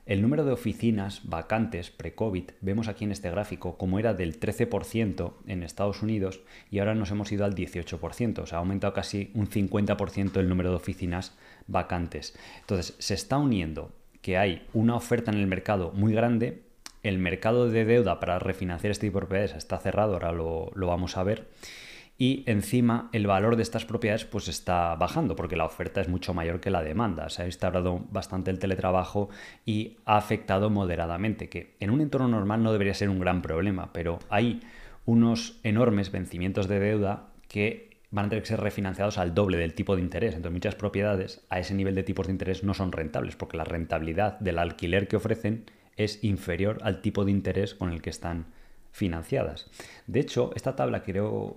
el 0.04 0.20
número 0.20 0.44
de 0.44 0.52
oficinas 0.52 1.20
vacantes 1.25 1.90
pre-COVID, 1.90 2.50
vemos 2.60 2.88
aquí 2.88 3.04
en 3.04 3.12
este 3.12 3.31
gráfico, 3.31 3.78
como 3.78 4.00
era 4.00 4.14
del 4.14 4.40
13% 4.40 5.34
en 5.46 5.62
Estados 5.62 6.02
Unidos 6.02 6.40
y 6.70 6.81
ahora 6.81 6.94
nos 6.94 7.10
hemos 7.12 7.31
ido 7.31 7.44
al 7.44 7.54
18%, 7.54 8.40
o 8.40 8.46
sea, 8.46 8.58
ha 8.58 8.60
aumentado 8.60 8.93
casi 8.93 9.31
un 9.34 9.49
50% 9.49 10.38
el 10.38 10.49
número 10.49 10.70
de 10.70 10.76
oficinas 10.76 11.37
vacantes. 11.69 12.37
Entonces, 12.60 12.96
se 12.99 13.14
está 13.14 13.38
uniendo 13.38 13.93
que 14.22 14.37
hay 14.38 14.66
una 14.72 14.96
oferta 14.96 15.31
en 15.31 15.38
el 15.38 15.46
mercado 15.46 15.93
muy 15.93 16.12
grande, 16.12 16.62
el 17.05 17.19
mercado 17.19 17.69
de 17.69 17.84
deuda 17.84 18.19
para 18.19 18.38
refinanciar 18.38 18.90
este 18.90 19.06
tipo 19.06 19.19
de 19.19 19.26
propiedades 19.26 19.55
está 19.55 19.78
cerrado, 19.78 20.14
ahora 20.14 20.32
lo, 20.32 20.72
lo 20.75 20.87
vamos 20.88 21.16
a 21.16 21.22
ver, 21.22 21.48
y 22.22 22.44
encima 22.46 23.10
el 23.12 23.26
valor 23.26 23.56
de 23.56 23.64
estas 23.64 23.84
propiedades 23.84 24.24
pues 24.24 24.46
está 24.46 24.94
bajando 24.94 25.34
porque 25.34 25.56
la 25.56 25.64
oferta 25.64 26.00
es 26.00 26.08
mucho 26.08 26.32
mayor 26.32 26.60
que 26.60 26.70
la 26.70 26.80
demanda. 26.80 27.28
Se 27.30 27.42
ha 27.42 27.46
instaurado 27.46 28.04
bastante 28.12 28.52
el 28.52 28.60
teletrabajo 28.60 29.28
y 29.66 29.96
ha 30.04 30.19
afectado 30.19 30.70
moderadamente, 30.70 31.48
que 31.48 31.74
en 31.80 31.90
un 31.90 32.00
entorno 32.00 32.28
normal 32.28 32.62
no 32.62 32.70
debería 32.70 32.94
ser 32.94 33.08
un 33.08 33.19
gran 33.19 33.42
problema, 33.42 33.92
pero 33.92 34.20
hay 34.30 34.60
unos 35.05 35.58
enormes 35.64 36.12
vencimientos 36.12 36.69
de 36.69 36.79
deuda 36.79 37.31
que 37.48 37.91
van 38.12 38.26
a 38.26 38.29
tener 38.29 38.44
que 38.44 38.50
ser 38.50 38.60
refinanciados 38.60 39.19
al 39.19 39.34
doble 39.34 39.58
del 39.58 39.74
tipo 39.74 39.96
de 39.96 40.02
interés. 40.02 40.36
Entonces 40.36 40.52
muchas 40.52 40.76
propiedades 40.76 41.44
a 41.50 41.58
ese 41.58 41.74
nivel 41.74 41.96
de 41.96 42.05
tipos 42.05 42.29
de 42.29 42.34
interés 42.34 42.62
no 42.62 42.72
son 42.72 42.93
rentables 42.93 43.34
porque 43.34 43.56
la 43.56 43.64
rentabilidad 43.64 44.38
del 44.38 44.60
alquiler 44.60 45.08
que 45.08 45.17
ofrecen 45.17 45.64
es 45.96 46.22
inferior 46.22 46.79
al 46.82 47.00
tipo 47.00 47.24
de 47.24 47.32
interés 47.32 47.74
con 47.74 47.93
el 47.93 48.00
que 48.00 48.10
están 48.10 48.46
financiadas. 48.93 49.69
De 50.06 50.20
hecho, 50.20 50.53
esta 50.55 50.77
tabla 50.77 51.03
creo 51.03 51.56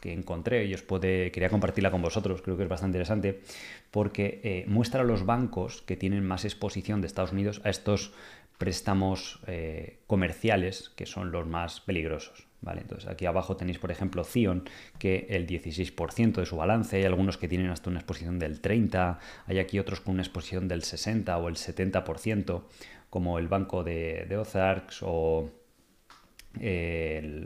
que 0.00 0.12
encontré 0.12 0.64
y 0.64 0.74
os 0.74 0.82
puede, 0.82 1.30
quería 1.30 1.50
compartirla 1.50 1.90
con 1.90 2.02
vosotros, 2.02 2.42
creo 2.42 2.56
que 2.56 2.64
es 2.64 2.68
bastante 2.68 2.96
interesante, 2.96 3.42
porque 3.90 4.40
eh, 4.42 4.64
muestra 4.66 5.02
a 5.02 5.04
los 5.04 5.24
bancos 5.24 5.82
que 5.82 5.96
tienen 5.96 6.24
más 6.24 6.44
exposición 6.44 7.00
de 7.00 7.06
Estados 7.06 7.32
Unidos 7.32 7.60
a 7.64 7.70
estos 7.70 8.12
préstamos 8.58 9.40
eh, 9.46 9.98
comerciales 10.06 10.88
que 10.96 11.06
son 11.06 11.30
los 11.30 11.46
más 11.46 11.80
peligrosos. 11.80 12.46
¿vale? 12.62 12.80
Entonces 12.80 13.08
aquí 13.08 13.26
abajo 13.26 13.56
tenéis, 13.56 13.78
por 13.78 13.90
ejemplo, 13.90 14.24
Cion, 14.24 14.64
que 14.98 15.26
el 15.30 15.46
16% 15.46 16.34
de 16.34 16.46
su 16.46 16.56
balance, 16.56 16.96
hay 16.96 17.04
algunos 17.04 17.36
que 17.36 17.48
tienen 17.48 17.70
hasta 17.70 17.90
una 17.90 17.98
exposición 17.98 18.38
del 18.38 18.62
30%, 18.62 19.18
hay 19.46 19.58
aquí 19.58 19.78
otros 19.78 20.00
con 20.00 20.14
una 20.14 20.22
exposición 20.22 20.68
del 20.68 20.82
60% 20.82 21.42
o 21.42 21.48
el 21.48 21.56
70%, 21.56 22.62
como 23.10 23.38
el 23.38 23.48
banco 23.48 23.84
de, 23.84 24.26
de 24.28 24.36
Ozarks 24.38 25.00
o 25.02 25.50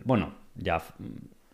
bueno, 0.05 0.35
ya 0.55 0.83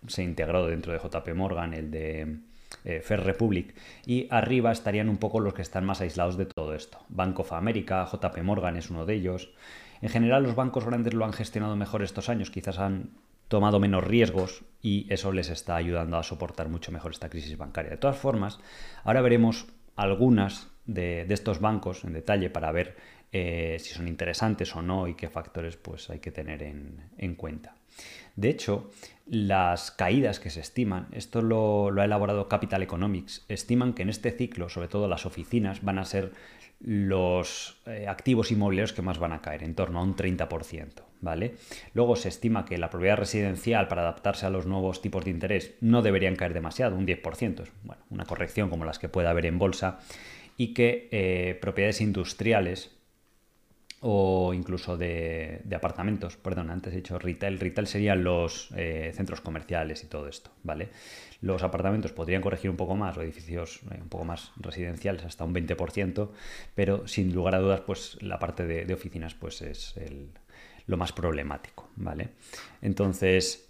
se 0.06 0.22
integró 0.22 0.66
dentro 0.66 0.92
de 0.92 0.98
JP 0.98 1.34
Morgan 1.34 1.74
el 1.74 1.90
de 1.90 2.38
eh, 2.84 3.00
Fair 3.00 3.22
Republic 3.24 3.74
y 4.06 4.26
arriba 4.30 4.72
estarían 4.72 5.08
un 5.08 5.18
poco 5.18 5.40
los 5.40 5.54
que 5.54 5.62
están 5.62 5.84
más 5.84 6.00
aislados 6.00 6.36
de 6.36 6.46
todo 6.46 6.74
esto. 6.74 6.98
Bank 7.08 7.38
of 7.40 7.52
America, 7.52 8.08
JP 8.10 8.42
Morgan 8.42 8.76
es 8.76 8.90
uno 8.90 9.06
de 9.06 9.14
ellos. 9.14 9.52
En 10.00 10.08
general 10.08 10.42
los 10.42 10.54
bancos 10.54 10.84
grandes 10.84 11.14
lo 11.14 11.24
han 11.24 11.32
gestionado 11.32 11.76
mejor 11.76 12.02
estos 12.02 12.28
años, 12.28 12.50
quizás 12.50 12.78
han 12.78 13.10
tomado 13.48 13.78
menos 13.78 14.02
riesgos 14.02 14.64
y 14.80 15.06
eso 15.12 15.30
les 15.30 15.50
está 15.50 15.76
ayudando 15.76 16.16
a 16.16 16.22
soportar 16.22 16.68
mucho 16.68 16.90
mejor 16.90 17.12
esta 17.12 17.28
crisis 17.28 17.56
bancaria. 17.56 17.90
De 17.90 17.98
todas 17.98 18.16
formas, 18.16 18.58
ahora 19.04 19.20
veremos 19.20 19.66
algunas 19.94 20.68
de, 20.86 21.26
estos 21.28 21.60
bancos 21.60 22.04
en 22.04 22.14
detalle 22.14 22.50
para 22.50 22.72
ver 22.72 22.96
eh, 23.34 23.78
si 23.80 23.94
son 23.94 24.08
interesantes 24.08 24.76
o 24.76 24.82
no 24.82 25.08
y 25.08 25.14
qué 25.14 25.30
factores 25.30 25.76
pues, 25.76 26.10
hay 26.10 26.18
que 26.18 26.30
tener 26.30 26.62
en, 26.62 27.34
cuenta. 27.34 27.74
De 28.36 28.50
hecho, 28.50 28.90
las 29.26 29.90
caídas 29.90 30.38
que 30.38 30.50
se 30.50 30.60
estiman, 30.60 31.08
esto 31.12 31.40
lo, 31.40 31.88
ha 31.98 32.04
elaborado 32.04 32.48
Capital 32.48 32.82
Economics, 32.82 33.44
estiman 33.48 33.94
que 33.94 34.02
en 34.02 34.10
este 34.10 34.32
ciclo, 34.32 34.68
sobre 34.68 34.88
todo 34.88 35.08
las 35.08 35.24
oficinas, 35.24 35.82
van 35.82 35.98
a 35.98 36.04
ser 36.04 36.32
los 36.80 37.80
eh, 37.86 38.06
activos 38.06 38.50
inmobiliarios 38.50 38.92
que 38.92 39.02
más 39.02 39.18
van 39.18 39.32
a 39.32 39.40
caer, 39.40 39.62
en 39.62 39.74
torno 39.74 40.00
a 40.00 40.02
un 40.02 40.14
30%. 40.14 41.02
¿Vale? 41.22 41.54
Luego 41.94 42.16
se 42.16 42.28
estima 42.28 42.64
que 42.64 42.78
la 42.78 42.90
propiedad 42.90 43.16
residencial 43.16 43.86
para 43.86 44.02
adaptarse 44.02 44.44
a 44.44 44.50
los 44.50 44.66
nuevos 44.66 45.00
tipos 45.00 45.24
de 45.24 45.30
interés 45.30 45.74
no 45.80 46.02
deberían 46.02 46.34
caer 46.34 46.52
demasiado, 46.52 46.96
un 46.96 47.06
10%, 47.06 47.64
bueno, 47.84 48.02
una 48.10 48.24
corrección 48.24 48.68
como 48.68 48.84
las 48.84 48.98
que 48.98 49.08
puede 49.08 49.28
haber 49.28 49.46
en 49.46 49.56
bolsa, 49.56 50.00
y 50.56 50.74
que 50.74 51.08
eh, 51.12 51.56
propiedades 51.60 52.00
industriales 52.00 52.90
o 54.04 54.52
incluso 54.52 54.96
de, 54.96 55.62
apartamentos, 55.74 56.36
perdón, 56.36 56.70
antes 56.70 56.92
he 56.92 56.96
dicho 56.96 57.18
retail, 57.20 57.60
retail 57.60 57.86
serían 57.86 58.24
los 58.24 58.70
eh, 58.76 59.12
centros 59.14 59.40
comerciales 59.40 60.02
y 60.02 60.08
todo 60.08 60.26
esto, 60.26 60.50
¿vale? 60.64 60.88
Los 61.40 61.62
apartamentos 61.62 62.12
podrían 62.12 62.42
corregir 62.42 62.68
un 62.68 62.76
poco 62.76 62.96
más, 62.96 63.16
o 63.16 63.22
edificios 63.22 63.80
eh, 63.92 63.98
un 64.02 64.08
poco 64.08 64.24
más 64.24 64.50
residenciales, 64.56 65.24
hasta 65.24 65.44
un 65.44 65.54
20%, 65.54 66.30
pero 66.74 67.06
sin 67.06 67.32
lugar 67.32 67.54
a 67.54 67.60
dudas, 67.60 67.80
pues 67.82 68.18
la 68.20 68.40
parte 68.40 68.66
de, 68.66 68.92
oficinas 68.92 69.34
pues 69.34 69.62
es 69.62 69.94
lo 70.86 70.96
más 70.96 71.12
problemático, 71.12 71.88
¿vale? 71.94 72.30
Entonces, 72.82 73.68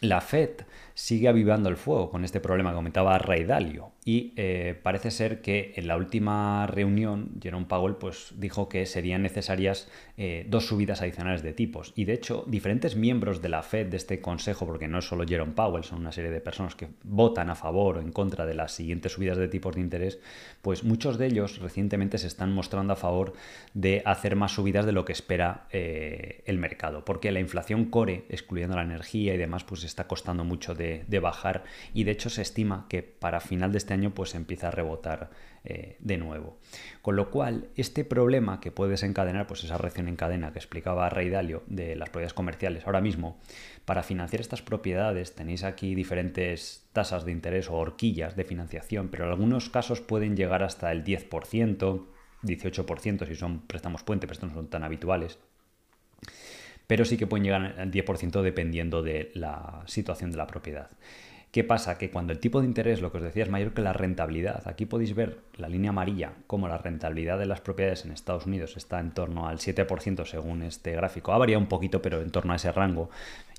la 0.00 0.22
Fed 0.22 0.62
sigue 0.98 1.28
avivando 1.28 1.68
el 1.68 1.76
fuego 1.76 2.10
con 2.10 2.24
este 2.24 2.40
problema 2.40 2.70
que 2.70 2.76
comentaba 2.76 3.16
Ray 3.18 3.44
Dalio. 3.44 3.92
Y 4.04 4.32
eh, 4.36 4.76
parece 4.82 5.12
ser 5.12 5.40
que 5.40 5.72
en 5.76 5.86
la 5.86 5.96
última 5.96 6.66
reunión 6.66 7.38
Jerome 7.40 7.66
Powell 7.66 7.94
pues, 7.94 8.34
dijo 8.36 8.68
que 8.68 8.84
serían 8.84 9.22
necesarias 9.22 9.88
eh, 10.16 10.44
dos 10.48 10.66
subidas 10.66 11.00
adicionales 11.00 11.44
de 11.44 11.52
tipos. 11.52 11.92
Y 11.94 12.04
de 12.04 12.14
hecho 12.14 12.42
diferentes 12.48 12.96
miembros 12.96 13.40
de 13.40 13.48
la 13.48 13.62
Fed 13.62 13.86
de 13.86 13.96
este 13.96 14.20
consejo, 14.20 14.66
porque 14.66 14.88
no 14.88 14.98
es 14.98 15.04
solo 15.04 15.24
Jerome 15.24 15.52
Powell, 15.52 15.84
son 15.84 16.00
una 16.00 16.10
serie 16.10 16.32
de 16.32 16.40
personas 16.40 16.74
que 16.74 16.88
votan 17.04 17.48
a 17.48 17.54
favor 17.54 17.98
o 17.98 18.00
en 18.00 18.10
contra 18.10 18.44
de 18.44 18.54
las 18.54 18.72
siguientes 18.72 19.12
subidas 19.12 19.38
de 19.38 19.46
tipos 19.46 19.76
de 19.76 19.82
interés, 19.82 20.18
pues 20.62 20.82
muchos 20.82 21.16
de 21.16 21.26
ellos 21.26 21.60
recientemente 21.60 22.18
se 22.18 22.26
están 22.26 22.52
mostrando 22.52 22.94
a 22.94 22.96
favor 22.96 23.34
de 23.72 24.02
hacer 24.04 24.34
más 24.34 24.50
subidas 24.52 24.84
de 24.84 24.92
lo 24.92 25.04
que 25.04 25.12
espera 25.12 25.68
eh, 25.70 26.42
el 26.46 26.58
mercado, 26.58 27.04
porque 27.04 27.30
la 27.30 27.38
inflación 27.38 27.84
core, 27.84 28.24
excluyendo 28.30 28.74
la 28.74 28.82
energía 28.82 29.34
y 29.34 29.38
demás, 29.38 29.62
pues 29.62 29.84
está 29.84 30.08
costando 30.08 30.42
mucho 30.42 30.74
de, 30.74 30.87
bajar 31.20 31.64
y 31.94 32.04
de 32.04 32.12
hecho 32.12 32.30
se 32.30 32.42
estima 32.42 32.86
que 32.88 33.02
para 33.02 33.40
final 33.40 33.72
de 33.72 33.78
este 33.78 33.94
año 33.94 34.14
pues 34.14 34.34
empieza 34.34 34.68
a 34.68 34.70
rebotar 34.70 35.30
eh, 35.64 35.96
de 35.98 36.16
nuevo. 36.16 36.56
Con 37.02 37.16
lo 37.16 37.30
cual, 37.30 37.68
este 37.74 38.04
problema 38.04 38.60
que 38.60 38.70
puede 38.70 38.92
desencadenar 38.92 39.46
pues 39.46 39.64
esa 39.64 39.76
reacción 39.76 40.08
en 40.08 40.16
cadena 40.16 40.52
que 40.52 40.58
explicaba 40.58 41.10
Ray 41.10 41.30
Dalio 41.30 41.62
de 41.66 41.96
las 41.96 42.10
propiedades 42.10 42.34
comerciales, 42.34 42.86
ahora 42.86 43.00
mismo, 43.00 43.38
para 43.84 44.02
financiar 44.02 44.40
estas 44.40 44.62
propiedades 44.62 45.34
tenéis 45.34 45.64
aquí 45.64 45.94
diferentes 45.94 46.88
tasas 46.92 47.24
de 47.24 47.32
interés 47.32 47.68
o 47.68 47.74
horquillas 47.74 48.36
de 48.36 48.44
financiación, 48.44 49.08
pero 49.08 49.24
en 49.24 49.30
algunos 49.30 49.68
casos 49.68 50.00
pueden 50.00 50.36
llegar 50.36 50.62
hasta 50.62 50.92
el 50.92 51.04
10%, 51.04 52.06
18% 52.42 53.26
si 53.26 53.34
son 53.34 53.60
préstamos 53.66 54.04
puente, 54.04 54.26
pero 54.26 54.34
estos 54.34 54.50
no 54.50 54.54
son 54.54 54.70
tan 54.70 54.84
habituales 54.84 55.38
pero 56.88 57.04
sí 57.04 57.16
que 57.16 57.28
pueden 57.28 57.44
llegar 57.44 57.76
al 57.78 57.92
10% 57.92 58.42
dependiendo 58.42 59.02
de 59.02 59.30
la 59.34 59.82
situación 59.86 60.32
de 60.32 60.38
la 60.38 60.48
propiedad. 60.48 60.88
¿Qué 61.52 61.64
pasa? 61.64 61.96
Que 61.96 62.10
cuando 62.10 62.32
el 62.32 62.40
tipo 62.40 62.60
de 62.60 62.66
interés, 62.66 63.00
lo 63.00 63.10
que 63.10 63.18
os 63.18 63.24
decía, 63.24 63.42
es 63.42 63.50
mayor 63.50 63.72
que 63.72 63.80
la 63.80 63.92
rentabilidad, 63.92 64.66
aquí 64.66 64.84
podéis 64.84 65.14
ver 65.14 65.38
la 65.56 65.68
línea 65.68 65.90
amarilla, 65.90 66.32
como 66.46 66.68
la 66.68 66.76
rentabilidad 66.76 67.38
de 67.38 67.46
las 67.46 67.60
propiedades 67.60 68.04
en 68.04 68.12
Estados 68.12 68.46
Unidos 68.46 68.76
está 68.76 69.00
en 69.00 69.12
torno 69.12 69.48
al 69.48 69.58
7% 69.58 70.26
según 70.26 70.62
este 70.62 70.92
gráfico. 70.92 71.32
Ha 71.32 71.38
variado 71.38 71.60
un 71.60 71.68
poquito, 71.68 72.02
pero 72.02 72.20
en 72.20 72.30
torno 72.30 72.52
a 72.52 72.56
ese 72.56 72.72
rango. 72.72 73.08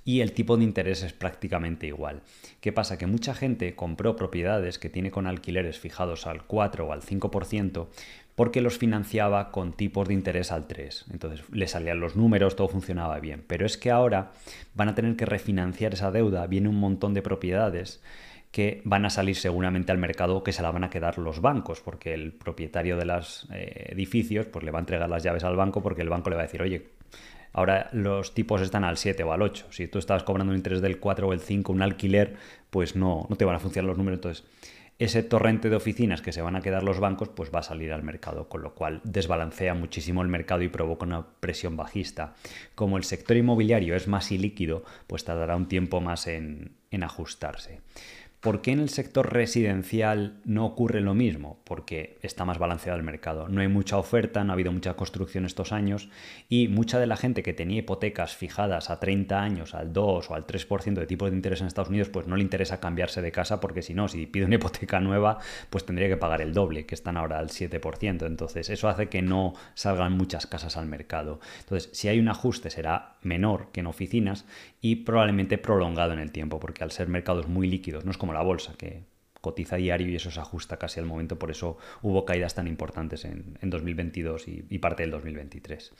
Y 0.05 0.21
el 0.21 0.33
tipo 0.33 0.55
de 0.57 0.63
interés 0.63 1.03
es 1.03 1.13
prácticamente 1.13 1.87
igual. 1.87 2.21
¿Qué 2.61 2.71
pasa? 2.71 2.97
Que 2.97 3.07
mucha 3.07 3.33
gente 3.33 3.75
compró 3.75 4.15
propiedades 4.15 4.79
que 4.79 4.89
tiene 4.89 5.11
con 5.11 5.27
alquileres 5.27 5.79
fijados 5.79 6.25
al 6.27 6.45
4 6.45 6.87
o 6.87 6.93
al 6.93 7.01
5%, 7.01 7.87
porque 8.39 8.61
los 8.61 8.77
financiaba 8.77 9.51
con 9.51 9.73
tipos 9.73 10.07
de 10.07 10.13
interés 10.13 10.53
al 10.53 10.65
3. 10.65 11.07
Entonces 11.11 11.43
le 11.51 11.67
salían 11.67 11.99
los 11.99 12.15
números, 12.15 12.55
todo 12.55 12.69
funcionaba 12.69 13.19
bien. 13.19 13.43
Pero 13.45 13.65
es 13.65 13.77
que 13.77 13.91
ahora 13.91 14.31
van 14.75 14.87
a 14.87 14.95
tener 14.95 15.17
que 15.17 15.25
refinanciar 15.25 15.93
esa 15.93 16.09
deuda, 16.09 16.47
viene 16.47 16.69
un 16.69 16.77
montón 16.77 17.13
de 17.13 17.21
propiedades 17.21 18.01
que 18.53 18.81
van 18.85 19.03
a 19.03 19.09
salir 19.09 19.35
seguramente 19.35 19.91
al 19.91 19.97
mercado 19.97 20.41
que 20.41 20.53
se 20.53 20.61
la 20.61 20.71
van 20.71 20.85
a 20.85 20.89
quedar 20.89 21.17
los 21.17 21.41
bancos, 21.41 21.81
porque 21.81 22.13
el 22.13 22.31
propietario 22.31 22.95
de 22.95 23.03
los 23.03 23.45
eh, 23.51 23.87
edificios 23.89 24.45
pues 24.45 24.63
le 24.63 24.71
va 24.71 24.79
a 24.79 24.83
entregar 24.83 25.09
las 25.09 25.21
llaves 25.21 25.43
al 25.43 25.57
banco 25.57 25.83
porque 25.83 26.01
el 26.01 26.07
banco 26.07 26.29
le 26.29 26.37
va 26.37 26.43
a 26.43 26.45
decir, 26.45 26.61
oye, 26.61 26.91
ahora 27.51 27.89
los 27.91 28.33
tipos 28.33 28.61
están 28.61 28.85
al 28.85 28.95
7 28.95 29.21
o 29.21 29.33
al 29.33 29.41
8. 29.41 29.65
Si 29.71 29.89
tú 29.89 29.99
estabas 29.99 30.23
cobrando 30.23 30.51
un 30.51 30.57
interés 30.57 30.79
del 30.79 31.01
4 31.01 31.27
o 31.27 31.33
el 31.33 31.41
5, 31.41 31.73
un 31.73 31.81
alquiler, 31.81 32.37
pues 32.69 32.95
no, 32.95 33.27
no 33.29 33.35
te 33.35 33.43
van 33.43 33.57
a 33.57 33.59
funcionar 33.59 33.89
los 33.89 33.97
números. 33.97 34.19
Entonces, 34.19 34.45
ese 34.99 35.23
torrente 35.23 35.69
de 35.69 35.77
oficinas 35.77 36.21
que 36.21 36.33
se 36.33 36.41
van 36.41 36.57
a 36.57 36.61
quedar 36.61 36.83
los 36.83 36.99
bancos, 36.99 37.29
pues 37.29 37.49
va 37.55 37.59
a 37.59 37.63
salir 37.63 37.93
al 37.93 38.03
mercado, 38.03 38.49
con 38.49 38.61
lo 38.61 38.75
cual 38.75 38.99
desbalancea 39.05 39.73
muchísimo 39.73 40.21
el 40.21 40.27
mercado 40.27 40.61
y 40.61 40.67
provoca 40.67 41.05
una 41.05 41.25
presión 41.39 41.77
bajista. 41.77 42.35
Como 42.75 42.97
el 42.97 43.05
sector 43.05 43.37
inmobiliario 43.37 43.95
es 43.95 44.09
más 44.09 44.29
ilíquido, 44.31 44.83
pues 45.07 45.23
tardará 45.23 45.55
un 45.55 45.69
tiempo 45.69 46.01
más 46.01 46.27
en, 46.27 46.73
en 46.91 47.03
ajustarse. 47.03 47.79
¿Por 48.41 48.61
qué 48.61 48.71
en 48.71 48.79
el 48.79 48.87
sector 48.87 49.33
residencial 49.33 50.39
no 50.45 50.65
ocurre 50.65 51.01
lo 51.01 51.13
mismo? 51.13 51.59
Porque 51.65 52.17
está 52.21 52.45
más 52.45 52.57
balanceado 52.57 52.97
el 52.97 53.03
mercado. 53.03 53.49
No 53.49 53.59
hay 53.59 53.67
mucha 53.67 53.97
oferta, 53.97 54.45
no 54.45 54.51
ha 54.51 54.53
habido 54.53 54.71
mucha 54.71 54.93
construcción 54.93 55.43
estos 55.43 55.73
años 55.73 56.07
y 56.47 56.69
mucha 56.69 56.99
de 57.01 57.07
la 57.07 57.17
gente 57.17 57.43
que 57.43 57.53
tenía 57.53 57.79
hipotecas 57.79 58.37
fijadas 58.37 58.89
a 58.91 59.01
30 59.01 59.41
años, 59.41 59.75
al 59.75 59.91
2 59.91 60.31
o 60.31 60.35
al 60.35 60.47
3% 60.47 60.93
de 60.93 61.05
tipo 61.05 61.29
de 61.29 61.35
interés 61.35 61.59
en 61.59 61.67
Estados 61.67 61.89
Unidos, 61.89 62.07
pues 62.07 62.27
no 62.27 62.37
le 62.37 62.43
interesa 62.43 62.79
cambiarse 62.79 63.21
de 63.21 63.33
casa 63.33 63.59
porque 63.59 63.81
si 63.81 63.93
no, 63.93 64.07
si 64.07 64.25
pide 64.25 64.45
una 64.45 64.55
hipoteca 64.55 65.01
nueva, 65.01 65.39
pues 65.69 65.85
tendría 65.85 66.07
que 66.07 66.15
pagar 66.15 66.41
el 66.41 66.53
doble, 66.53 66.85
que 66.85 66.95
están 66.95 67.17
ahora 67.17 67.39
al 67.39 67.49
7%. 67.49 68.25
Entonces 68.25 68.69
eso 68.69 68.87
hace 68.87 69.09
que 69.09 69.21
no 69.21 69.53
salgan 69.73 70.13
muchas 70.13 70.47
casas 70.47 70.77
al 70.77 70.85
mercado. 70.85 71.41
Entonces, 71.59 71.89
si 71.91 72.07
hay 72.07 72.19
un 72.19 72.29
ajuste 72.29 72.69
será 72.69 73.17
menor 73.21 73.67
que 73.73 73.81
en 73.81 73.87
oficinas 73.87 74.45
y 74.79 74.97
probablemente 74.97 75.57
prolongado 75.57 76.13
en 76.13 76.19
el 76.19 76.31
tiempo, 76.31 76.61
porque 76.61 76.85
al 76.85 76.91
ser 76.91 77.09
mercados 77.09 77.49
muy 77.49 77.67
líquidos, 77.67 78.05
no 78.05 78.11
es 78.11 78.17
como 78.17 78.28
la 78.33 78.41
bolsa, 78.41 78.73
que 78.77 79.03
cotiza 79.41 79.77
diario 79.77 80.09
y 80.09 80.15
eso 80.15 80.31
se 80.31 80.39
ajusta 80.39 80.77
casi 80.77 80.99
al 80.99 81.05
momento, 81.05 81.39
por 81.39 81.51
eso 81.51 81.77
hubo 82.01 82.25
caídas 82.25 82.55
tan 82.55 82.67
importantes 82.67 83.25
en, 83.25 83.57
2022 83.61 84.47
y, 84.47 84.77
parte 84.79 85.03
del 85.03 85.11
2023. 85.11 85.93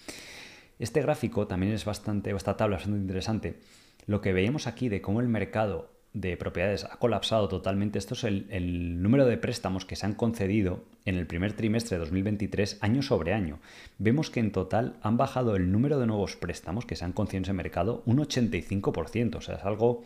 Este 0.80 1.02
gráfico 1.02 1.48
también 1.48 1.74
es 1.74 1.86
bastante, 1.86 2.32
esta 2.32 2.58
tabla 2.58 2.78
es 2.78 2.84
bastante 2.84 3.02
interesante. 3.02 3.60
Lo 4.06 4.22
que 4.22 4.34
veíamos 4.34 4.68
aquí 4.68 4.90
de 4.90 5.02
cómo 5.02 5.20
el 5.22 5.28
mercado 5.28 5.90
de 6.14 6.38
propiedades 6.38 6.86
ha 6.86 6.98
colapsado 6.98 7.48
totalmente. 7.48 8.00
Esto 8.00 8.16
es 8.16 8.24
el, 8.24 9.02
número 9.02 9.26
de 9.26 9.38
préstamos 9.38 9.86
que 9.86 9.96
se 9.96 10.06
han 10.06 10.16
concedido 10.16 10.84
en 11.06 11.16
el 11.16 11.28
primer 11.28 11.54
trimestre 11.54 11.98
de 11.98 12.00
2023 12.00 12.80
año 12.82 13.02
sobre 13.02 13.34
año. 13.34 13.60
Vemos 14.00 14.32
que 14.32 14.40
en 14.40 14.52
total 14.52 14.98
han 15.02 15.18
bajado 15.18 15.56
el 15.56 15.72
número 15.72 16.00
de 16.00 16.08
nuevos 16.08 16.36
préstamos 16.36 16.86
que 16.86 16.96
se 16.96 17.06
han 17.06 17.14
concedido 17.14 17.40
en 17.40 17.44
ese 17.44 17.54
mercado 17.54 18.02
un 18.06 18.18
85%. 18.18 19.36
O 19.36 19.42
sea, 19.42 19.56
es 19.56 19.64
algo 19.64 20.04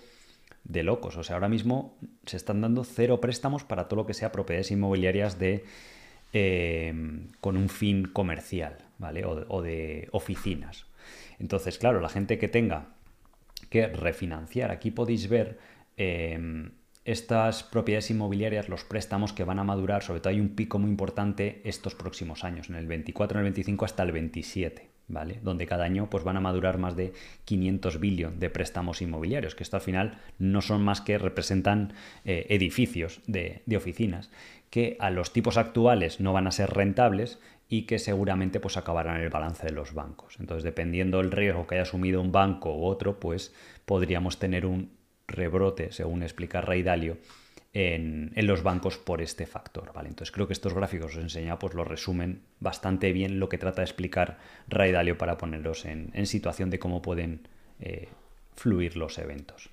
de 0.64 0.84
locos. 0.84 1.18
O 1.18 1.24
sea, 1.24 1.36
ahora 1.36 1.50
mismo 1.50 1.98
se 2.26 2.38
están 2.38 2.62
dando 2.62 2.84
cero 2.84 3.20
préstamos 3.22 3.64
para 3.64 3.88
todo 3.88 4.02
lo 4.02 4.06
que 4.06 4.14
sea 4.14 4.32
propiedades 4.32 4.72
inmobiliarias 4.72 5.40
de 5.40 5.66
eh, 6.34 6.94
con 7.42 7.58
un 7.58 7.70
fin 7.70 8.06
comercial, 8.06 8.78
¿vale? 8.98 9.26
O, 9.26 9.62
de 9.62 10.08
oficinas. 10.12 10.86
Entonces, 11.40 11.78
claro, 11.78 12.00
la 12.00 12.10
gente 12.10 12.38
que 12.38 12.48
tenga 12.48 12.96
que 13.70 13.88
refinanciar, 13.88 14.72
aquí 14.72 14.92
podéis 14.92 15.30
ver 15.30 15.60
Em, 15.98 16.72
estas 17.06 17.64
propiedades 17.64 18.10
inmobiliarias, 18.10 18.70
los 18.70 18.86
préstamos 18.86 19.34
que 19.34 19.44
van 19.44 19.60
a 19.60 19.64
madurar, 19.64 20.04
sobre 20.04 20.22
todo 20.22 20.30
hay 20.30 20.40
un 20.40 20.56
pico 20.56 20.80
muy 20.80 20.90
importante 20.90 21.62
estos 21.66 21.96
próximos 21.96 22.46
años, 22.46 22.70
en 22.70 22.76
el 22.76 22.88
24, 22.88 23.38
en 23.38 23.46
el 23.46 23.52
25 23.52 23.86
hasta 23.86 24.04
el 24.04 24.14
27, 24.14 24.90
¿vale? 25.14 25.40
Donde 25.42 25.66
cada 25.66 25.86
año 25.86 26.10
pues, 26.10 26.24
van 26.24 26.38
a 26.38 26.42
madurar 26.42 26.78
más 26.78 26.96
de 26.96 27.14
500 27.46 28.00
billones 28.00 28.40
de 28.40 28.50
préstamos 28.50 29.02
inmobiliarios, 29.02 29.56
que 29.56 29.64
esto 29.64 29.78
al 29.78 29.82
final 29.82 30.18
no 30.40 30.62
son 30.62 30.84
más 30.84 31.02
que 31.02 31.18
representan 31.18 31.94
eh, 32.26 32.48
edificios 32.50 33.22
de, 33.28 33.62
de, 33.66 33.78
oficinas, 33.78 34.32
que 34.70 34.98
a 35.00 35.10
los 35.10 35.32
tipos 35.32 35.58
actuales 35.58 36.20
no 36.20 36.34
van 36.34 36.48
a 36.48 36.52
ser 36.52 36.72
rentables 36.72 37.40
y 37.70 37.84
que 37.84 38.00
seguramente 38.00 38.60
pues 38.60 38.78
acabarán 38.78 39.18
en 39.18 39.24
el 39.24 39.30
balance 39.30 39.66
de 39.66 39.72
los 39.72 39.94
bancos. 39.94 40.38
Entonces, 40.40 40.64
dependiendo 40.64 41.20
del 41.20 41.32
riesgo 41.32 41.66
que 41.68 41.76
haya 41.76 41.84
asumido 41.84 42.22
un 42.22 42.32
banco 42.32 42.76
u 42.76 42.86
otro, 42.86 43.20
pues 43.20 43.54
podríamos 43.86 44.40
tener 44.40 44.66
un 44.66 44.92
rebrote, 45.28 45.92
según 45.92 46.24
explica 46.24 46.62
Ray 46.62 46.84
Dalio, 46.84 47.18
en, 47.74 48.32
los 48.36 48.64
bancos 48.64 48.98
por 48.98 49.22
este 49.22 49.46
factor. 49.46 49.92
¿vale? 49.94 50.10
Entonces 50.10 50.32
creo 50.32 50.48
que 50.48 50.54
estos 50.54 50.74
gráficos 50.74 51.16
os 51.16 51.22
enseña, 51.22 51.60
pues 51.60 51.74
lo 51.74 51.84
resumen 51.84 52.42
bastante 52.60 53.12
bien 53.12 53.40
lo 53.40 53.50
que 53.50 53.58
trata 53.58 53.82
de 53.82 53.86
explicar 53.86 54.38
Ray 54.68 54.92
Dalio 54.92 55.18
para 55.18 55.38
poneros 55.38 55.86
en, 55.86 56.26
situación 56.26 56.70
de 56.70 56.80
cómo 56.80 57.02
pueden 57.02 57.48
eh, 57.80 58.08
fluir 58.56 58.96
los 58.96 59.18
eventos. 59.18 59.70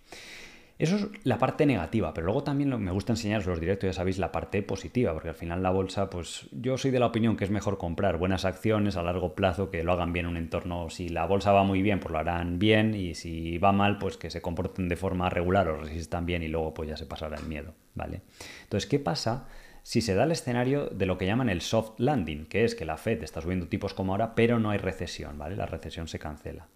Eso 0.81 0.97
es 0.97 1.09
la 1.25 1.37
parte 1.37 1.67
negativa, 1.67 2.15
pero 2.15 2.25
luego 2.25 2.43
también 2.43 2.71
me 2.83 2.91
gusta 2.91 3.13
enseñaros 3.13 3.45
los 3.45 3.61
directos, 3.61 3.87
ya 3.87 3.93
sabéis, 3.93 4.19
la 4.19 4.33
parte 4.33 4.63
positiva, 4.63 5.13
porque 5.13 5.29
al 5.29 5.35
final 5.35 5.63
la 5.63 5.69
bolsa, 5.69 6.09
pues 6.09 6.49
yo 6.53 6.79
soy 6.79 6.91
de 6.91 6.99
la 6.99 7.05
opinión 7.05 7.37
que 7.37 7.45
es 7.45 7.51
mejor 7.51 7.77
comprar 7.77 8.17
buenas 8.17 8.47
acciones 8.47 8.97
a 8.97 9.03
largo 9.03 9.35
plazo 9.35 9.71
que 9.71 9.85
lo 9.85 9.93
hagan 9.93 10.15
bien 10.15 10.25
en 10.25 10.31
un 10.31 10.37
entorno. 10.39 10.89
Si 10.89 11.11
la 11.11 11.27
bolsa 11.27 11.53
va 11.53 11.65
muy 11.65 11.83
bien, 11.83 12.01
pues 12.01 12.11
lo 12.11 12.19
harán 12.19 12.59
bien, 12.59 12.95
y 12.95 13.15
si 13.15 13.59
va 13.59 13.73
mal, 13.73 13.99
pues 13.99 14.17
que 14.17 14.31
se 14.31 14.41
comporten 14.41 14.89
de 14.89 14.97
forma 14.97 15.29
regular 15.29 15.69
o 15.69 15.83
resistan 15.83 16.25
bien 16.25 16.43
y 16.43 16.49
luego 16.49 16.73
pues 16.73 16.89
ya 16.89 16.97
se 16.97 17.05
pasará 17.05 17.37
el 17.37 17.45
miedo, 17.45 17.75
¿vale? 17.95 18.23
Entonces, 18.63 18.89
¿qué 18.89 18.99
pasa? 18.99 19.49
si 19.83 20.01
se 20.01 20.15
da 20.15 20.25
el 20.25 20.33
escenario 20.33 20.87
de 20.87 21.07
lo 21.07 21.19
que 21.19 21.27
llaman 21.27 21.49
el 21.49 21.61
soft 21.63 21.99
landing, 21.99 22.47
que 22.47 22.65
es 22.65 22.75
que 22.75 22.85
la 22.85 22.97
Fed 22.97 23.23
está 23.23 23.41
subiendo 23.41 23.69
tipos 23.69 23.95
como 23.95 24.13
ahora, 24.13 24.35
pero 24.35 24.59
no 24.59 24.71
hay 24.71 24.79
recesión, 24.79 25.39
¿vale? 25.39 25.57
La 25.57 25.67
recesión 25.67 26.09
se 26.09 26.19
cancela. 26.19 26.69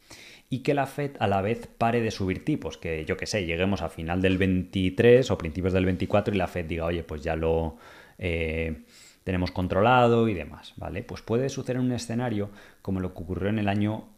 Y 0.50 0.60
que 0.60 0.74
la 0.74 0.86
Fed 0.86 1.12
a 1.18 1.26
la 1.26 1.42
vez 1.42 1.66
pare 1.66 2.00
de 2.00 2.10
subir 2.10 2.44
tipos, 2.44 2.78
que 2.78 3.04
yo 3.04 3.16
que 3.16 3.26
sé, 3.26 3.44
lleguemos 3.44 3.82
a 3.82 3.88
final 3.88 4.22
del 4.22 4.38
23 4.38 5.30
o 5.30 5.38
principios 5.38 5.72
del 5.72 5.84
24 5.84 6.34
y 6.34 6.38
la 6.38 6.46
Fed 6.46 6.66
diga, 6.66 6.84
oye, 6.84 7.02
pues 7.02 7.22
ya 7.22 7.34
lo 7.34 7.76
eh, 8.18 8.84
tenemos 9.24 9.50
controlado 9.50 10.28
y 10.28 10.34
demás, 10.34 10.74
¿vale? 10.76 11.02
Pues 11.02 11.22
puede 11.22 11.48
suceder 11.48 11.80
un 11.80 11.92
escenario 11.92 12.50
como 12.82 13.00
lo 13.00 13.14
que 13.14 13.22
ocurrió 13.22 13.48
en 13.48 13.58
el 13.58 13.68
año 13.68 14.08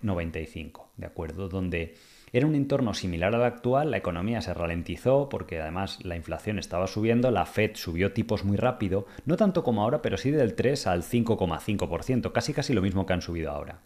95, 0.00 0.82
eh, 0.82 0.92
¿de 0.96 1.06
acuerdo? 1.06 1.48
Donde 1.48 1.94
era 2.32 2.46
un 2.46 2.54
entorno 2.54 2.94
similar 2.94 3.34
al 3.34 3.44
actual, 3.44 3.90
la 3.90 3.98
economía 3.98 4.40
se 4.40 4.54
ralentizó 4.54 5.28
porque 5.28 5.60
además 5.60 6.02
la 6.02 6.16
inflación 6.16 6.58
estaba 6.58 6.86
subiendo, 6.86 7.30
la 7.30 7.44
Fed 7.44 7.72
subió 7.74 8.12
tipos 8.12 8.42
muy 8.42 8.56
rápido, 8.56 9.06
no 9.26 9.36
tanto 9.36 9.62
como 9.62 9.82
ahora, 9.82 10.00
pero 10.00 10.16
sí 10.16 10.30
del 10.30 10.54
3 10.54 10.86
al 10.86 11.02
5,5%, 11.02 12.32
casi 12.32 12.54
casi 12.54 12.72
lo 12.72 12.80
mismo 12.80 13.04
que 13.04 13.12
han 13.12 13.20
subido 13.20 13.50
ahora. 13.50 13.80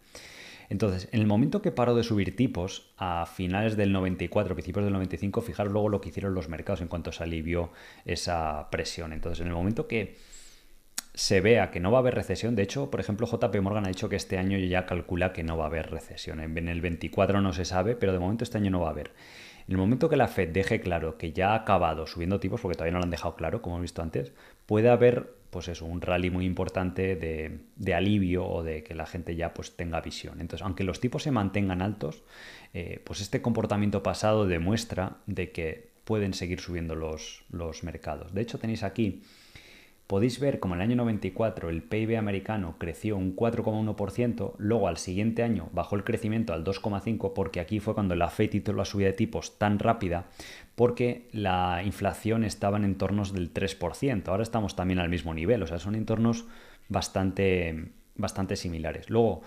Entonces, 0.69 1.09
en 1.13 1.21
el 1.21 1.27
momento 1.27 1.63
que 1.63 1.71
paró 1.71 1.95
de 1.95 2.03
subir 2.03 2.35
tipos, 2.35 2.93
a 2.97 3.27
finales 3.27 3.77
del 3.77 3.93
94, 3.93 4.55
principios 4.55 4.85
del 4.85 4.93
95, 4.93 5.41
fijaros 5.41 5.73
luego 5.73 5.89
lo 5.89 6.01
que 6.01 6.09
hicieron 6.09 6.35
los 6.35 6.49
mercados 6.49 6.81
en 6.81 6.89
cuanto 6.89 7.13
se 7.13 7.23
alivió 7.23 7.71
esa 8.05 8.69
presión. 8.71 9.13
Entonces, 9.13 9.41
en 9.41 9.49
el 9.49 9.55
momento 9.55 9.87
que 9.87 10.17
se 11.17 11.41
vea 11.41 11.71
que 11.71 11.81
no 11.81 11.91
va 11.91 11.99
a 11.99 12.01
haber 12.01 12.15
recesión. 12.15 12.55
De 12.55 12.63
hecho, 12.63 12.91
por 12.91 13.01
ejemplo, 13.01 13.27
JP 13.27 13.57
Morgan 13.63 13.87
ha 13.87 13.89
dicho 13.89 14.11
que 14.11 14.17
este 14.17 14.37
año 14.37 14.59
ya 14.59 14.85
calcula 14.85 15.33
que 15.33 15.43
no 15.43 15.57
va 15.57 15.65
a 15.65 15.69
haber 15.69 15.91
recesión. 15.91 16.41
En 16.41 16.69
el 16.69 16.83
24 16.83 17.41
no 17.41 17.55
se 17.55 17.65
sabe, 17.65 17.97
pero 17.97 18.13
de 18.13 18.19
momento 18.19 18.45
este 18.45 18.59
año 18.59 18.71
no 18.71 18.81
va 18.81 18.89
a 18.89 18.91
haber. 18.91 19.13
En 19.67 19.73
el 19.73 19.79
momento 19.79 20.11
que 20.11 20.17
la 20.17 20.29
Fed 20.29 20.51
deje 20.51 20.81
claro 20.81 21.17
que 21.17 21.33
ya 21.33 21.53
ha 21.53 21.55
acabado 21.55 22.07
subiendo 22.07 22.39
tipos, 22.39 22.61
porque 22.61 22.77
todavía 22.77 22.93
no 22.93 22.99
lo 22.99 23.05
han 23.05 23.11
dejado 23.11 23.35
claro, 23.35 23.63
como 23.63 23.77
hemos 23.77 23.83
visto 23.83 24.03
antes, 24.03 24.33
puede 24.67 24.91
haber 24.91 25.36
pues 25.57 25.69
eso, 25.69 25.87
un 25.87 26.03
rally 26.03 26.29
muy 26.29 26.45
importante 26.45 27.17
de, 27.17 27.95
alivio 27.95 28.47
o 28.47 28.63
de 28.63 28.83
que 28.83 28.95
la 28.95 29.07
gente 29.07 29.37
ya 29.37 29.55
pues 29.55 29.75
tenga 29.75 30.03
visión. 30.03 30.43
Entonces, 30.43 30.63
aunque 30.63 30.85
los 30.85 31.01
tipos 31.01 31.23
se 31.23 31.31
mantengan 31.31 31.81
altos, 31.81 32.25
eh, 32.75 33.01
pues 33.03 33.23
este 33.23 33.41
comportamiento 33.41 34.03
pasado 34.03 34.47
demuestra 34.47 35.17
de 35.25 35.53
que 35.53 35.89
pueden 36.05 36.35
seguir 36.35 36.61
subiendo 36.61 36.95
los, 36.95 37.43
los 37.49 37.85
mercados. 37.85 38.35
De 38.35 38.43
hecho, 38.43 38.59
tenéis 38.59 38.83
aquí 38.83 39.23
podéis 40.07 40.39
ver 40.39 40.61
como 40.61 40.75
en 40.75 40.81
el 40.81 40.89
año 40.89 40.97
94 40.97 41.69
el 41.69 41.83
PIB 41.83 42.17
americano 42.17 42.77
creció 42.79 43.17
un 43.17 43.35
4,1%, 43.35 44.53
luego 44.59 44.89
al 44.89 44.99
siguiente 44.99 45.43
año 45.43 45.69
bajó 45.73 45.97
el 45.97 46.05
crecimiento 46.05 46.53
al 46.53 46.65
2,5% 46.65 47.33
porque 47.35 47.61
aquí 47.61 47.81
fue 47.81 47.95
cuando 47.95 48.15
la 48.15 48.29
FED 48.29 48.55
hizo 48.55 48.73
la 48.73 48.85
subida 48.85 49.09
de 49.09 49.15
tipos 49.15 49.59
tan 49.59 49.79
rápida 49.79 50.27
porque 50.77 51.27
la 51.33 51.83
inflación 51.85 52.45
estaba 52.45 52.77
en 52.77 52.85
entornos 52.85 53.33
del 53.33 53.53
3%. 53.53 54.29
Ahora 54.29 54.43
estamos 54.43 54.77
también 54.77 55.01
al 55.01 55.09
mismo 55.09 55.35
nivel, 55.35 55.63
o 55.63 55.67
sea, 55.67 55.79
son 55.79 55.97
entornos 55.97 56.45
bastante, 56.89 57.93
bastante 58.15 58.57
similares. 58.57 59.11
Luego, 59.11 59.43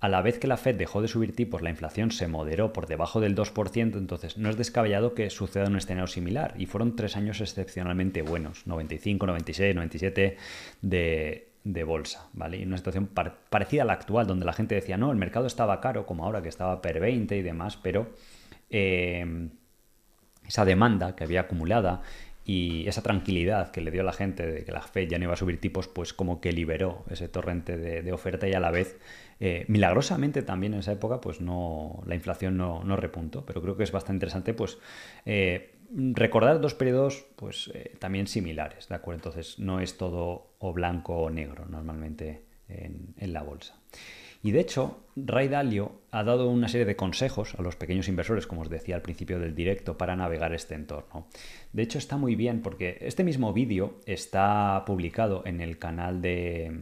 a 0.00 0.08
la 0.08 0.20
vez 0.20 0.40
que 0.40 0.48
la 0.48 0.56
Fed 0.56 0.74
dejó 0.74 1.00
de 1.00 1.06
subir 1.06 1.36
tipos, 1.36 1.62
la 1.62 1.70
inflación 1.70 2.10
se 2.10 2.26
moderó 2.26 2.72
por 2.72 2.88
debajo 2.88 3.20
del 3.20 3.36
2%, 3.36 3.96
entonces 3.96 4.36
no 4.36 4.50
es 4.50 4.56
descabellado 4.56 5.14
que 5.14 5.30
suceda 5.30 5.68
un 5.68 5.76
escenario 5.76 6.08
similar. 6.08 6.54
Y 6.58 6.66
fueron 6.66 6.96
tres 6.96 7.16
años 7.16 7.40
excepcionalmente 7.40 8.22
buenos, 8.22 8.66
95, 8.66 9.24
96, 9.24 9.76
97 9.76 10.36
de, 10.82 11.48
de 11.62 11.84
bolsa, 11.84 12.28
¿vale? 12.32 12.56
Y 12.56 12.64
una 12.64 12.78
situación 12.78 13.06
parecida 13.06 13.82
a 13.82 13.84
la 13.84 13.92
actual, 13.92 14.26
donde 14.26 14.44
la 14.44 14.52
gente 14.52 14.74
decía, 14.74 14.96
no, 14.96 15.12
el 15.12 15.18
mercado 15.18 15.46
estaba 15.46 15.80
caro, 15.80 16.06
como 16.06 16.24
ahora 16.24 16.42
que 16.42 16.48
estaba 16.48 16.82
per 16.82 16.98
20 16.98 17.36
y 17.36 17.42
demás, 17.42 17.76
pero 17.76 18.10
eh, 18.68 19.48
esa 20.46 20.64
demanda 20.64 21.16
que 21.16 21.24
había 21.24 21.42
acumulada 21.42 22.02
y 22.44 22.88
esa 22.88 23.02
tranquilidad 23.02 23.70
que 23.70 23.80
le 23.80 23.90
dio 23.90 24.00
a 24.00 24.04
la 24.04 24.12
gente 24.12 24.46
de 24.46 24.64
que 24.64 24.72
la 24.72 24.82
Fed 24.82 25.08
ya 25.08 25.18
no 25.18 25.24
iba 25.24 25.34
a 25.34 25.36
subir 25.36 25.60
tipos, 25.60 25.86
pues 25.86 26.12
como 26.12 26.40
que 26.40 26.52
liberó 26.52 27.04
ese 27.08 27.28
torrente 27.28 27.76
de, 27.76 28.12
oferta 28.12 28.48
y 28.48 28.52
a 28.52 28.60
la 28.60 28.70
vez, 28.70 28.98
eh, 29.38 29.64
milagrosamente 29.68 30.42
también 30.42 30.74
en 30.74 30.80
esa 30.80 30.92
época, 30.92 31.20
pues 31.20 31.40
no, 31.40 32.02
la 32.06 32.14
inflación 32.14 32.56
no, 32.56 32.82
no 32.82 32.96
repuntó. 32.96 33.46
Pero 33.46 33.62
creo 33.62 33.76
que 33.76 33.84
es 33.84 33.92
bastante 33.92 34.16
interesante, 34.16 34.54
pues, 34.54 34.78
eh, 35.24 35.76
recordar 35.94 36.60
dos 36.60 36.74
periodos, 36.74 37.26
pues, 37.36 37.70
eh, 37.74 37.92
también 38.00 38.26
similares, 38.26 38.88
¿de 38.88 38.96
acuerdo? 38.96 39.18
Entonces, 39.18 39.60
no 39.60 39.78
es 39.78 39.96
todo 39.96 40.54
o 40.58 40.72
blanco 40.72 41.14
o 41.16 41.30
negro 41.30 41.66
normalmente 41.66 42.42
en, 42.68 43.14
en 43.18 43.32
la 43.32 43.42
bolsa. 43.42 43.76
Y 44.42 44.50
de 44.50 44.60
hecho, 44.60 45.04
Ray 45.14 45.48
Dalio 45.48 46.00
ha 46.10 46.24
dado 46.24 46.50
una 46.50 46.68
serie 46.68 46.84
de 46.84 46.96
consejos 46.96 47.54
a 47.56 47.62
los 47.62 47.76
pequeños 47.76 48.08
inversores, 48.08 48.46
como 48.46 48.62
os 48.62 48.70
decía 48.70 48.96
al 48.96 49.02
principio 49.02 49.38
del 49.38 49.54
directo, 49.54 49.96
para 49.96 50.16
navegar 50.16 50.52
este 50.52 50.74
entorno. 50.74 51.28
De 51.72 51.82
hecho, 51.82 51.98
está 51.98 52.16
muy 52.16 52.34
bien 52.34 52.60
porque 52.60 52.98
este 53.00 53.22
mismo 53.22 53.52
vídeo 53.52 54.00
está 54.04 54.82
publicado 54.84 55.42
en 55.46 55.60
el 55.60 55.78
canal 55.78 56.20
de, 56.20 56.72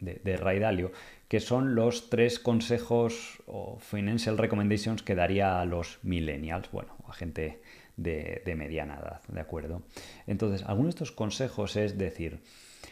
Ray 0.00 0.58
Dalio, 0.58 0.92
que 1.28 1.40
son 1.40 1.74
los 1.74 2.10
tres 2.10 2.38
consejos 2.38 3.42
o 3.46 3.78
financial 3.78 4.36
recommendations 4.36 5.02
que 5.02 5.14
daría 5.14 5.60
a 5.60 5.64
los 5.64 5.98
millennials, 6.02 6.70
bueno, 6.70 6.96
a 7.08 7.14
gente 7.14 7.62
de, 7.96 8.42
mediana 8.56 8.98
edad, 9.00 9.22
¿de 9.28 9.40
acuerdo? 9.40 9.82
Entonces, 10.26 10.64
algunos 10.66 10.94
de 10.94 10.96
estos 10.98 11.12
consejos 11.12 11.76
es 11.76 11.96
decir, 11.96 12.40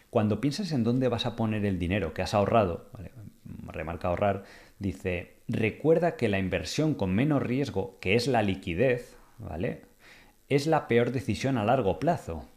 cuando 0.09 0.41
piensas 0.41 0.73
en 0.73 0.83
dónde 0.83 1.09
vas 1.09 1.27
a 1.27 1.37
poner 1.37 1.67
el 1.67 1.79
dinero 1.79 2.15
que 2.15 2.23
has 2.23 2.35
ahorrado, 2.35 2.91
remarca 3.73 4.09
ahorrar, 4.09 4.45
dice, 4.79 5.35
recuerda 5.49 6.17
que 6.17 6.29
la 6.29 6.39
inversión 6.39 6.95
con 6.95 7.15
menos 7.15 7.43
riesgo, 7.43 7.99
que 8.01 8.15
es 8.15 8.27
la 8.27 8.43
liquidez, 8.43 9.17
¿vale? 9.39 9.83
Es 10.49 10.67
la 10.67 10.89
peor 10.89 11.11
decisión 11.11 11.59
a 11.59 11.65
largo 11.65 11.99
plazo. 11.99 12.49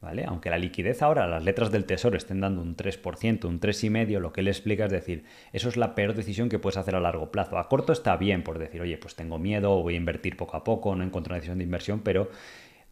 ¿Vale? 0.00 0.24
Aunque 0.24 0.48
la 0.48 0.56
liquidez 0.56 1.02
ahora, 1.02 1.26
las 1.26 1.44
letras 1.44 1.70
del 1.70 1.84
tesoro 1.84 2.16
estén 2.16 2.40
dando 2.40 2.62
un 2.62 2.74
3%, 2.74 3.44
un 3.44 3.60
3,5%, 3.60 4.18
lo 4.18 4.32
que 4.32 4.40
él 4.40 4.48
explica 4.48 4.86
es 4.86 4.90
decir, 4.90 5.24
eso 5.52 5.68
es 5.68 5.76
la 5.76 5.94
peor 5.94 6.14
decisión 6.14 6.48
que 6.48 6.58
puedes 6.58 6.78
hacer 6.78 6.94
a 6.94 7.00
largo 7.00 7.30
plazo. 7.30 7.58
A 7.58 7.68
corto 7.68 7.92
está 7.92 8.16
bien 8.16 8.42
por 8.42 8.58
decir, 8.58 8.80
oye, 8.80 8.96
pues 8.96 9.14
tengo 9.14 9.38
miedo, 9.38 9.82
voy 9.82 9.94
a 9.94 9.98
invertir 9.98 10.38
poco 10.38 10.56
a 10.56 10.64
poco, 10.64 10.96
no 10.96 11.04
encuentro 11.04 11.32
una 11.32 11.36
decisión 11.36 11.58
de 11.58 11.64
inversión, 11.64 12.00
pero 12.00 12.30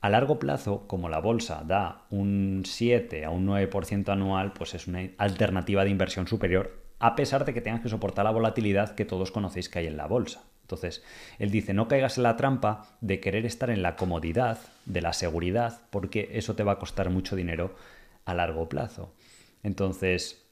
a 0.03 0.11
largo 0.11 0.39
plazo, 0.39 0.87
como 0.87 1.09
la 1.09 1.19
bolsa 1.19 1.65
da 1.67 2.05
un 2.11 2.65
7 2.67 3.25
a 3.25 3.31
un 3.31 3.47
9% 3.47 4.11
anual, 4.11 4.53
pues 4.53 4.75
es 4.75 4.87
una 4.87 5.09
alternativa 5.17 5.85
de 5.85 5.91
inversión 5.91 6.27
superior 6.27 6.88
a 6.99 7.17
pesar 7.17 7.45
de 7.45 7.55
que 7.55 7.61
tengas 7.61 7.81
que 7.81 7.89
soportar 7.89 8.25
la 8.25 8.31
volatilidad 8.31 8.95
que 8.95 9.05
todos 9.05 9.31
conocéis 9.31 9.69
que 9.69 9.81
hay 9.81 9.87
en 9.87 9.97
la 9.97 10.07
bolsa. 10.07 10.43
Entonces, 10.63 11.03
él 11.39 11.51
dice, 11.51 11.73
no 11.73 11.89
caigas 11.89 12.19
en 12.19 12.25
la 12.25 12.37
trampa 12.37 12.97
de 13.01 13.21
querer 13.21 13.47
estar 13.47 13.71
en 13.71 13.83
la 13.83 13.97
comodidad, 13.97 14.59
de 14.85 15.01
la 15.01 15.15
seguridad, 15.15 15.81
porque 15.91 16.31
eso 16.35 16.57
te 16.57 16.63
va 16.63 16.73
a 16.73 16.79
costar 16.79 17.09
mucho 17.09 17.37
dinero 17.37 17.75
a 18.27 18.35
largo 18.35 18.69
plazo. 18.69 19.15
Entonces, 19.63 20.45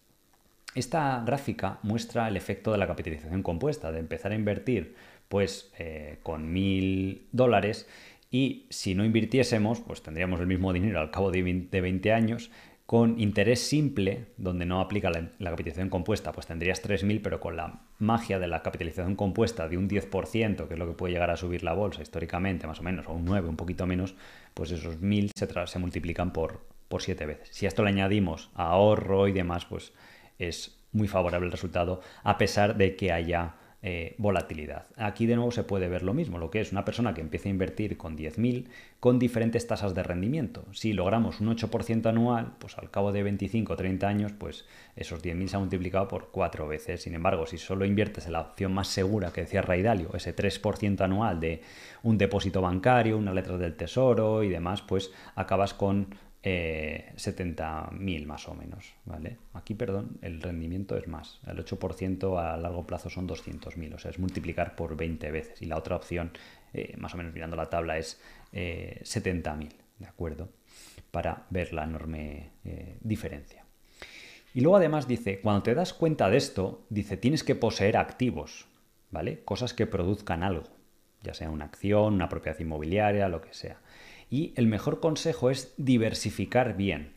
esta 0.74 1.22
gráfica 1.24 1.78
muestra 1.82 2.28
el 2.28 2.36
efecto 2.36 2.72
de 2.72 2.78
la 2.78 2.86
capitalización 2.86 3.42
compuesta, 3.42 3.92
de 3.92 3.98
empezar 3.98 4.32
a 4.32 4.36
invertir 4.36 4.94
pues 5.28 5.72
eh, 5.78 6.18
con 6.22 6.52
mil 6.52 7.26
dólares 7.32 7.86
y 8.30 8.66
si 8.70 8.94
no 8.94 9.04
invirtiésemos, 9.04 9.80
pues 9.80 10.02
tendríamos 10.02 10.40
el 10.40 10.46
mismo 10.46 10.72
dinero 10.72 11.00
al 11.00 11.10
cabo 11.10 11.30
de 11.30 11.42
20 11.42 12.12
años 12.12 12.50
con 12.86 13.18
interés 13.18 13.66
simple, 13.66 14.26
donde 14.36 14.64
no 14.64 14.80
aplica 14.80 15.10
la, 15.10 15.50
capitalización 15.50 15.90
compuesta, 15.90 16.30
pues 16.30 16.46
tendrías 16.46 16.82
3.000, 16.82 17.20
pero 17.20 17.40
con 17.40 17.56
la 17.56 17.80
magia 17.98 18.38
de 18.38 18.46
la 18.46 18.62
capitalización 18.62 19.16
compuesta 19.16 19.68
de 19.68 19.76
un 19.76 19.88
10%, 19.88 20.68
que 20.68 20.74
es 20.74 20.78
lo 20.78 20.86
que 20.86 20.94
puede 20.94 21.12
llegar 21.12 21.30
a 21.30 21.36
subir 21.36 21.64
la 21.64 21.72
bolsa 21.72 22.02
históricamente, 22.02 22.68
más 22.68 22.78
o 22.78 22.84
menos, 22.84 23.08
o 23.08 23.12
un 23.12 23.24
9, 23.24 23.48
un 23.48 23.56
poquito 23.56 23.86
menos, 23.86 24.14
pues 24.54 24.70
esos 24.70 25.00
1.000 25.00 25.32
se, 25.34 25.66
se 25.66 25.78
multiplican 25.80 26.32
por, 26.32 26.60
por 26.88 27.02
7 27.02 27.26
veces. 27.26 27.48
Si 27.50 27.66
a 27.66 27.68
esto 27.68 27.82
le 27.82 27.90
añadimos 27.90 28.50
ahorro 28.54 29.26
y 29.26 29.32
demás, 29.32 29.64
pues 29.64 29.92
es 30.38 30.78
muy 30.92 31.08
favorable 31.08 31.46
el 31.46 31.52
resultado, 31.52 32.00
a 32.22 32.38
pesar 32.38 32.76
de 32.76 32.94
que 32.94 33.10
haya 33.10 33.56
eh, 33.88 34.16
volatilidad. 34.18 34.86
Aquí 34.96 35.26
de 35.26 35.36
nuevo 35.36 35.52
se 35.52 35.62
puede 35.62 35.86
ver 35.86 36.02
lo 36.02 36.12
mismo, 36.12 36.38
lo 36.38 36.50
que 36.50 36.60
es 36.60 36.72
una 36.72 36.84
persona 36.84 37.14
que 37.14 37.20
empieza 37.20 37.48
a 37.48 37.52
invertir 37.52 37.96
con 37.96 38.18
10.000 38.18 38.66
con 38.98 39.20
diferentes 39.20 39.64
tasas 39.68 39.94
de 39.94 40.02
rendimiento. 40.02 40.64
Si 40.72 40.92
logramos 40.92 41.40
un 41.40 41.56
8% 41.56 42.04
anual, 42.06 42.54
pues 42.58 42.76
al 42.78 42.90
cabo 42.90 43.12
de 43.12 43.22
25 43.22 43.74
o 43.74 43.76
30 43.76 44.08
años, 44.08 44.32
pues 44.32 44.64
esos 44.96 45.22
10.000 45.22 45.46
se 45.46 45.54
han 45.54 45.62
multiplicado 45.62 46.08
por 46.08 46.32
cuatro 46.32 46.66
veces. 46.66 47.00
Sin 47.02 47.14
embargo, 47.14 47.46
si 47.46 47.58
solo 47.58 47.84
inviertes 47.84 48.26
en 48.26 48.32
la 48.32 48.40
opción 48.40 48.74
más 48.74 48.88
segura 48.88 49.32
que 49.32 49.42
decía 49.42 49.62
Raidalio, 49.62 50.10
ese 50.14 50.34
3% 50.34 51.02
anual 51.02 51.38
de 51.38 51.62
un 52.02 52.18
depósito 52.18 52.60
bancario, 52.60 53.16
una 53.16 53.34
letra 53.34 53.56
del 53.56 53.76
tesoro 53.76 54.42
y 54.42 54.48
demás, 54.48 54.82
pues 54.82 55.12
acabas 55.36 55.74
con 55.74 56.08
eh, 56.48 57.12
70.000 57.16 58.24
más 58.24 58.46
o 58.46 58.54
menos, 58.54 58.94
¿vale? 59.04 59.36
Aquí, 59.52 59.74
perdón, 59.74 60.16
el 60.22 60.40
rendimiento 60.40 60.96
es 60.96 61.08
más. 61.08 61.40
El 61.44 61.58
8% 61.58 62.38
a 62.40 62.56
largo 62.56 62.86
plazo 62.86 63.10
son 63.10 63.26
200.000, 63.26 63.94
o 63.94 63.98
sea, 63.98 64.12
es 64.12 64.20
multiplicar 64.20 64.76
por 64.76 64.96
20 64.96 65.32
veces. 65.32 65.60
Y 65.60 65.66
la 65.66 65.76
otra 65.76 65.96
opción, 65.96 66.30
eh, 66.72 66.94
más 66.98 67.14
o 67.14 67.16
menos 67.16 67.34
mirando 67.34 67.56
la 67.56 67.68
tabla, 67.68 67.98
es 67.98 68.20
70.000, 68.52 69.64
eh, 69.64 69.68
¿de 69.98 70.06
acuerdo? 70.06 70.50
Para 71.10 71.46
ver 71.50 71.72
la 71.72 71.82
enorme 71.82 72.52
eh, 72.64 72.96
diferencia. 73.00 73.64
Y 74.54 74.60
luego 74.60 74.76
además 74.76 75.08
dice, 75.08 75.40
cuando 75.40 75.64
te 75.64 75.74
das 75.74 75.94
cuenta 75.94 76.30
de 76.30 76.36
esto, 76.36 76.86
dice, 76.90 77.16
tienes 77.16 77.42
que 77.42 77.56
poseer 77.56 77.96
activos, 77.96 78.68
¿vale? 79.10 79.42
Cosas 79.44 79.74
que 79.74 79.88
produzcan 79.88 80.44
algo, 80.44 80.68
ya 81.24 81.34
sea 81.34 81.50
una 81.50 81.64
acción, 81.64 82.14
una 82.14 82.28
propiedad 82.28 82.60
inmobiliaria, 82.60 83.28
lo 83.28 83.40
que 83.40 83.52
sea. 83.52 83.80
Y 84.30 84.52
el 84.56 84.66
mejor 84.66 85.00
consejo 85.00 85.50
es 85.50 85.74
diversificar 85.76 86.76
bien. 86.76 87.12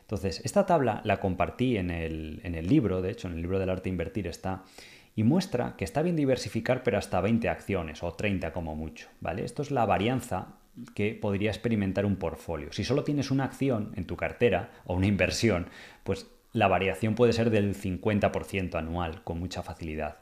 Entonces, 0.00 0.40
esta 0.44 0.66
tabla 0.66 1.00
la 1.04 1.20
compartí 1.20 1.76
en 1.76 1.90
el, 1.90 2.40
en 2.44 2.54
el 2.54 2.66
libro, 2.66 3.02
de 3.02 3.10
hecho, 3.10 3.28
en 3.28 3.34
el 3.34 3.42
libro 3.42 3.58
del 3.58 3.70
arte 3.70 3.88
invertir 3.88 4.26
está, 4.26 4.64
y 5.14 5.24
muestra 5.24 5.74
que 5.76 5.84
está 5.84 6.02
bien 6.02 6.16
diversificar, 6.16 6.82
pero 6.82 6.98
hasta 6.98 7.20
20 7.20 7.48
acciones 7.48 8.02
o 8.02 8.12
30 8.12 8.52
como 8.52 8.74
mucho, 8.74 9.08
¿vale? 9.20 9.44
Esto 9.44 9.62
es 9.62 9.70
la 9.70 9.84
varianza 9.84 10.56
que 10.94 11.14
podría 11.14 11.50
experimentar 11.50 12.06
un 12.06 12.16
portfolio. 12.16 12.72
Si 12.72 12.84
solo 12.84 13.04
tienes 13.04 13.30
una 13.30 13.44
acción 13.44 13.92
en 13.96 14.06
tu 14.06 14.16
cartera 14.16 14.70
o 14.84 14.94
una 14.94 15.06
inversión, 15.06 15.68
pues 16.02 16.26
la 16.52 16.68
variación 16.68 17.14
puede 17.14 17.32
ser 17.32 17.50
del 17.50 17.74
50% 17.74 18.74
anual 18.74 19.22
con 19.22 19.38
mucha 19.38 19.62
facilidad. 19.62 20.18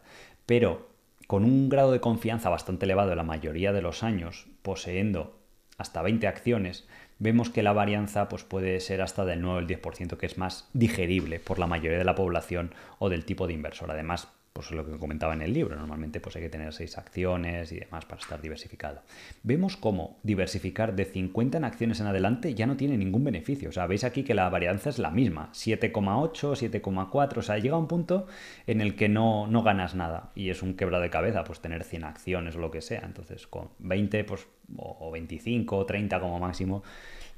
Pero 0.46 0.88
con 1.26 1.44
un 1.44 1.68
grado 1.68 1.92
de 1.92 2.00
confianza 2.00 2.48
bastante 2.48 2.86
elevado 2.86 3.14
la 3.14 3.22
mayoría 3.22 3.72
de 3.72 3.82
los 3.82 4.02
años, 4.02 4.46
poseyendo 4.62 5.39
hasta 5.80 6.02
20 6.02 6.26
acciones, 6.26 6.86
vemos 7.18 7.50
que 7.50 7.62
la 7.62 7.72
varianza 7.72 8.28
pues, 8.28 8.44
puede 8.44 8.80
ser 8.80 9.02
hasta 9.02 9.24
del 9.24 9.40
9 9.40 9.56
o 9.56 9.60
el 9.60 9.66
10%, 9.66 10.16
que 10.16 10.26
es 10.26 10.38
más 10.38 10.68
digerible 10.72 11.40
por 11.40 11.58
la 11.58 11.66
mayoría 11.66 11.98
de 11.98 12.04
la 12.04 12.14
población 12.14 12.74
o 12.98 13.08
del 13.08 13.24
tipo 13.24 13.46
de 13.46 13.54
inversor. 13.54 13.90
Además, 13.90 14.28
pues 14.52 14.72
lo 14.72 14.84
que 14.84 14.98
comentaba 14.98 15.32
en 15.32 15.42
el 15.42 15.52
libro, 15.52 15.76
normalmente 15.76 16.18
pues 16.20 16.34
hay 16.34 16.42
que 16.42 16.48
tener 16.48 16.72
seis 16.72 16.98
acciones 16.98 17.70
y 17.70 17.78
demás 17.78 18.04
para 18.04 18.20
estar 18.20 18.40
diversificado. 18.42 19.02
Vemos 19.44 19.76
cómo 19.76 20.18
diversificar 20.24 20.96
de 20.96 21.04
50 21.04 21.58
en 21.58 21.64
acciones 21.64 22.00
en 22.00 22.08
adelante 22.08 22.54
ya 22.54 22.66
no 22.66 22.76
tiene 22.76 22.96
ningún 22.96 23.22
beneficio. 23.22 23.68
O 23.68 23.72
sea, 23.72 23.86
veis 23.86 24.02
aquí 24.02 24.24
que 24.24 24.34
la 24.34 24.48
varianza 24.48 24.90
es 24.90 24.98
la 24.98 25.10
misma, 25.10 25.50
7,8, 25.52 26.80
7,4, 26.82 27.38
o 27.38 27.42
sea, 27.42 27.58
llega 27.58 27.76
un 27.76 27.86
punto 27.86 28.26
en 28.66 28.80
el 28.80 28.96
que 28.96 29.08
no, 29.08 29.46
no 29.46 29.62
ganas 29.62 29.94
nada 29.94 30.32
y 30.34 30.50
es 30.50 30.62
un 30.62 30.74
quebra 30.74 30.98
de 30.98 31.10
cabeza, 31.10 31.44
pues 31.44 31.60
tener 31.60 31.84
100 31.84 32.04
acciones 32.04 32.56
o 32.56 32.58
lo 32.58 32.72
que 32.72 32.82
sea. 32.82 33.02
Entonces, 33.04 33.46
con 33.46 33.70
20 33.78 34.24
pues, 34.24 34.46
o 34.76 35.10
25 35.10 35.76
o 35.76 35.86
30 35.86 36.20
como 36.20 36.38
máximo, 36.38 36.82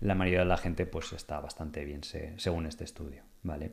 la 0.01 0.15
mayoría 0.15 0.41
de 0.41 0.47
la 0.47 0.57
gente 0.57 0.87
pues 0.87 1.13
está 1.13 1.41
bastante 1.41 1.85
bien 1.85 2.01
según 2.37 2.67
este 2.67 2.85
estudio, 2.85 3.23
¿vale? 3.43 3.73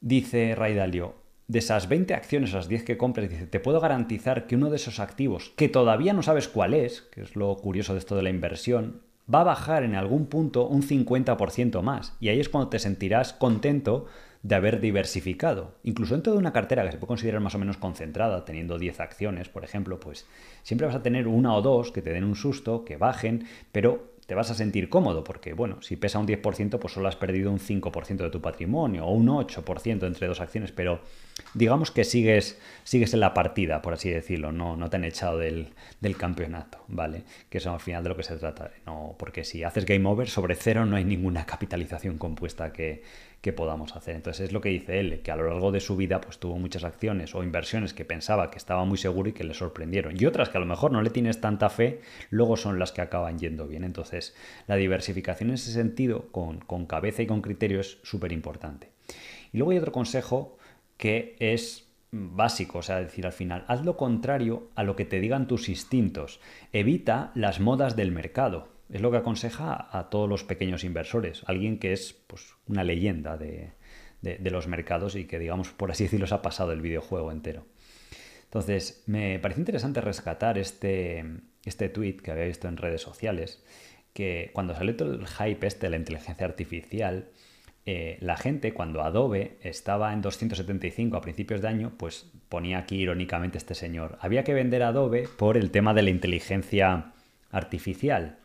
Dice 0.00 0.54
Raidalio, 0.54 1.14
de 1.48 1.60
esas 1.60 1.88
20 1.88 2.14
acciones, 2.14 2.52
las 2.52 2.68
10 2.68 2.84
que 2.84 2.98
compres, 2.98 3.30
dice, 3.30 3.46
te 3.46 3.58
puedo 3.58 3.80
garantizar 3.80 4.46
que 4.46 4.56
uno 4.56 4.70
de 4.70 4.76
esos 4.76 5.00
activos, 5.00 5.52
que 5.56 5.68
todavía 5.68 6.12
no 6.12 6.22
sabes 6.22 6.46
cuál 6.46 6.74
es, 6.74 7.02
que 7.02 7.22
es 7.22 7.36
lo 7.36 7.56
curioso 7.56 7.94
de 7.94 8.00
esto 8.00 8.16
de 8.16 8.22
la 8.22 8.30
inversión, 8.30 9.00
va 9.32 9.40
a 9.40 9.44
bajar 9.44 9.82
en 9.82 9.94
algún 9.94 10.26
punto 10.26 10.66
un 10.66 10.82
50% 10.82 11.82
más. 11.82 12.16
Y 12.20 12.28
ahí 12.28 12.40
es 12.40 12.48
cuando 12.48 12.70
te 12.70 12.78
sentirás 12.78 13.32
contento 13.32 14.06
de 14.42 14.54
haber 14.54 14.80
diversificado. 14.80 15.74
Incluso 15.82 16.14
dentro 16.14 16.32
de 16.32 16.38
una 16.38 16.52
cartera 16.52 16.84
que 16.84 16.92
se 16.92 16.98
puede 16.98 17.08
considerar 17.08 17.40
más 17.40 17.54
o 17.54 17.58
menos 17.58 17.76
concentrada, 17.76 18.44
teniendo 18.44 18.78
10 18.78 19.00
acciones, 19.00 19.48
por 19.48 19.64
ejemplo, 19.64 19.98
pues 20.00 20.26
siempre 20.62 20.86
vas 20.86 20.96
a 20.96 21.02
tener 21.02 21.26
una 21.26 21.54
o 21.54 21.62
dos 21.62 21.92
que 21.92 22.02
te 22.02 22.12
den 22.12 22.24
un 22.24 22.36
susto, 22.36 22.84
que 22.84 22.96
bajen, 22.96 23.46
pero 23.72 24.18
te 24.28 24.34
vas 24.34 24.50
a 24.50 24.54
sentir 24.54 24.90
cómodo 24.90 25.24
porque, 25.24 25.54
bueno, 25.54 25.80
si 25.80 25.96
pesa 25.96 26.18
un 26.18 26.26
10%, 26.26 26.78
pues 26.78 26.92
solo 26.92 27.08
has 27.08 27.16
perdido 27.16 27.50
un 27.50 27.58
5% 27.58 28.16
de 28.18 28.28
tu 28.28 28.42
patrimonio 28.42 29.06
o 29.06 29.12
un 29.14 29.28
8% 29.28 30.06
entre 30.06 30.26
dos 30.26 30.42
acciones, 30.42 30.70
pero 30.70 31.00
digamos 31.54 31.90
que 31.90 32.04
sigues, 32.04 32.58
sigues 32.84 33.14
en 33.14 33.20
la 33.20 33.32
partida, 33.32 33.80
por 33.80 33.94
así 33.94 34.10
decirlo, 34.10 34.52
no, 34.52 34.76
no 34.76 34.90
te 34.90 34.96
han 34.96 35.04
echado 35.04 35.38
del, 35.38 35.72
campeonato, 36.18 36.84
¿vale? 36.88 37.22
Que 37.48 37.56
eso 37.56 37.72
al 37.72 37.80
final 37.80 38.02
de 38.02 38.10
lo 38.10 38.18
que 38.18 38.22
se 38.22 38.36
trata, 38.36 38.70
no, 38.84 39.16
porque 39.18 39.44
si 39.44 39.64
haces 39.64 39.86
game 39.86 40.06
over 40.06 40.28
sobre 40.28 40.56
cero 40.56 40.84
no 40.84 40.96
hay 40.96 41.04
ninguna 41.04 41.46
capitalización 41.46 42.18
compuesta 42.18 42.70
que, 42.70 43.02
que 43.40 43.52
podamos 43.52 43.94
hacer. 43.94 44.16
Entonces 44.16 44.46
es 44.46 44.52
lo 44.52 44.60
que 44.60 44.70
dice 44.70 44.98
él, 44.98 45.20
que 45.22 45.30
a 45.30 45.36
lo 45.36 45.48
largo 45.48 45.70
de 45.70 45.80
su 45.80 45.96
vida 45.96 46.20
pues 46.20 46.38
tuvo 46.38 46.58
muchas 46.58 46.84
acciones 46.84 47.34
o 47.34 47.42
inversiones 47.42 47.94
que 47.94 48.04
pensaba 48.04 48.50
que 48.50 48.58
estaba 48.58 48.84
muy 48.84 48.98
seguro 48.98 49.28
y 49.28 49.32
que 49.32 49.44
le 49.44 49.54
sorprendieron. 49.54 50.14
Y 50.20 50.26
otras 50.26 50.48
que 50.48 50.58
a 50.58 50.60
lo 50.60 50.66
mejor 50.66 50.92
no 50.92 51.02
le 51.02 51.10
tienes 51.10 51.40
tanta 51.40 51.68
fe, 51.68 52.00
luego 52.30 52.56
son 52.56 52.78
las 52.78 52.92
que 52.92 53.00
acaban 53.00 53.38
yendo 53.38 53.66
bien. 53.68 53.84
Entonces 53.84 54.34
la 54.66 54.76
diversificación 54.76 55.50
en 55.50 55.54
ese 55.54 55.72
sentido, 55.72 56.28
con, 56.32 56.58
con 56.60 56.86
cabeza 56.86 57.22
y 57.22 57.26
con 57.26 57.42
criterio, 57.42 57.80
es 57.80 57.98
súper 58.02 58.32
importante. 58.32 58.90
Y 59.52 59.58
luego 59.58 59.70
hay 59.70 59.78
otro 59.78 59.92
consejo 59.92 60.58
que 60.96 61.36
es 61.38 61.88
básico, 62.10 62.78
o 62.78 62.82
sea, 62.82 63.00
decir 63.00 63.26
al 63.26 63.32
final, 63.32 63.64
haz 63.68 63.84
lo 63.84 63.96
contrario 63.96 64.70
a 64.74 64.82
lo 64.82 64.96
que 64.96 65.04
te 65.04 65.20
digan 65.20 65.46
tus 65.46 65.68
instintos. 65.68 66.40
Evita 66.72 67.30
las 67.34 67.60
modas 67.60 67.96
del 67.96 68.12
mercado. 68.12 68.68
Es 68.90 69.00
lo 69.00 69.10
que 69.10 69.18
aconseja 69.18 69.88
a 69.90 70.08
todos 70.10 70.28
los 70.28 70.44
pequeños 70.44 70.84
inversores, 70.84 71.42
alguien 71.46 71.78
que 71.78 71.92
es 71.92 72.14
pues, 72.26 72.54
una 72.66 72.84
leyenda 72.84 73.36
de, 73.36 73.72
los 74.22 74.66
mercados 74.66 75.14
y 75.14 75.26
que, 75.26 75.38
digamos, 75.38 75.70
por 75.70 75.90
así 75.90 76.04
decirlo, 76.04 76.26
se 76.26 76.34
ha 76.34 76.42
pasado 76.42 76.72
el 76.72 76.80
videojuego 76.80 77.30
entero. 77.30 77.66
Entonces, 78.44 79.02
me 79.06 79.38
parece 79.38 79.60
interesante 79.60 80.00
rescatar 80.00 80.56
este, 80.56 81.24
este 81.64 81.88
tweet 81.90 82.16
que 82.16 82.30
había 82.30 82.44
visto 82.44 82.66
en 82.66 82.78
redes 82.78 83.02
sociales, 83.02 83.62
que 84.14 84.50
cuando 84.54 84.74
salió 84.74 84.96
todo 84.96 85.12
el 85.12 85.26
hype 85.26 85.66
este 85.66 85.86
de 85.86 85.90
la 85.90 85.96
inteligencia 85.96 86.46
artificial, 86.46 87.28
eh, 87.90 88.18
la 88.20 88.36
gente 88.36 88.74
cuando 88.74 89.02
Adobe 89.02 89.56
estaba 89.62 90.12
en 90.12 90.20
275 90.20 91.16
a 91.16 91.22
principios 91.22 91.62
de 91.62 91.68
año, 91.68 91.92
pues 91.96 92.30
ponía 92.50 92.76
aquí 92.76 92.96
irónicamente 92.96 93.56
este 93.56 93.74
señor, 93.74 94.18
había 94.20 94.44
que 94.44 94.52
vender 94.52 94.82
Adobe 94.82 95.26
por 95.38 95.56
el 95.56 95.70
tema 95.70 95.94
de 95.94 96.02
la 96.02 96.10
inteligencia 96.10 97.12
artificial. 97.50 98.36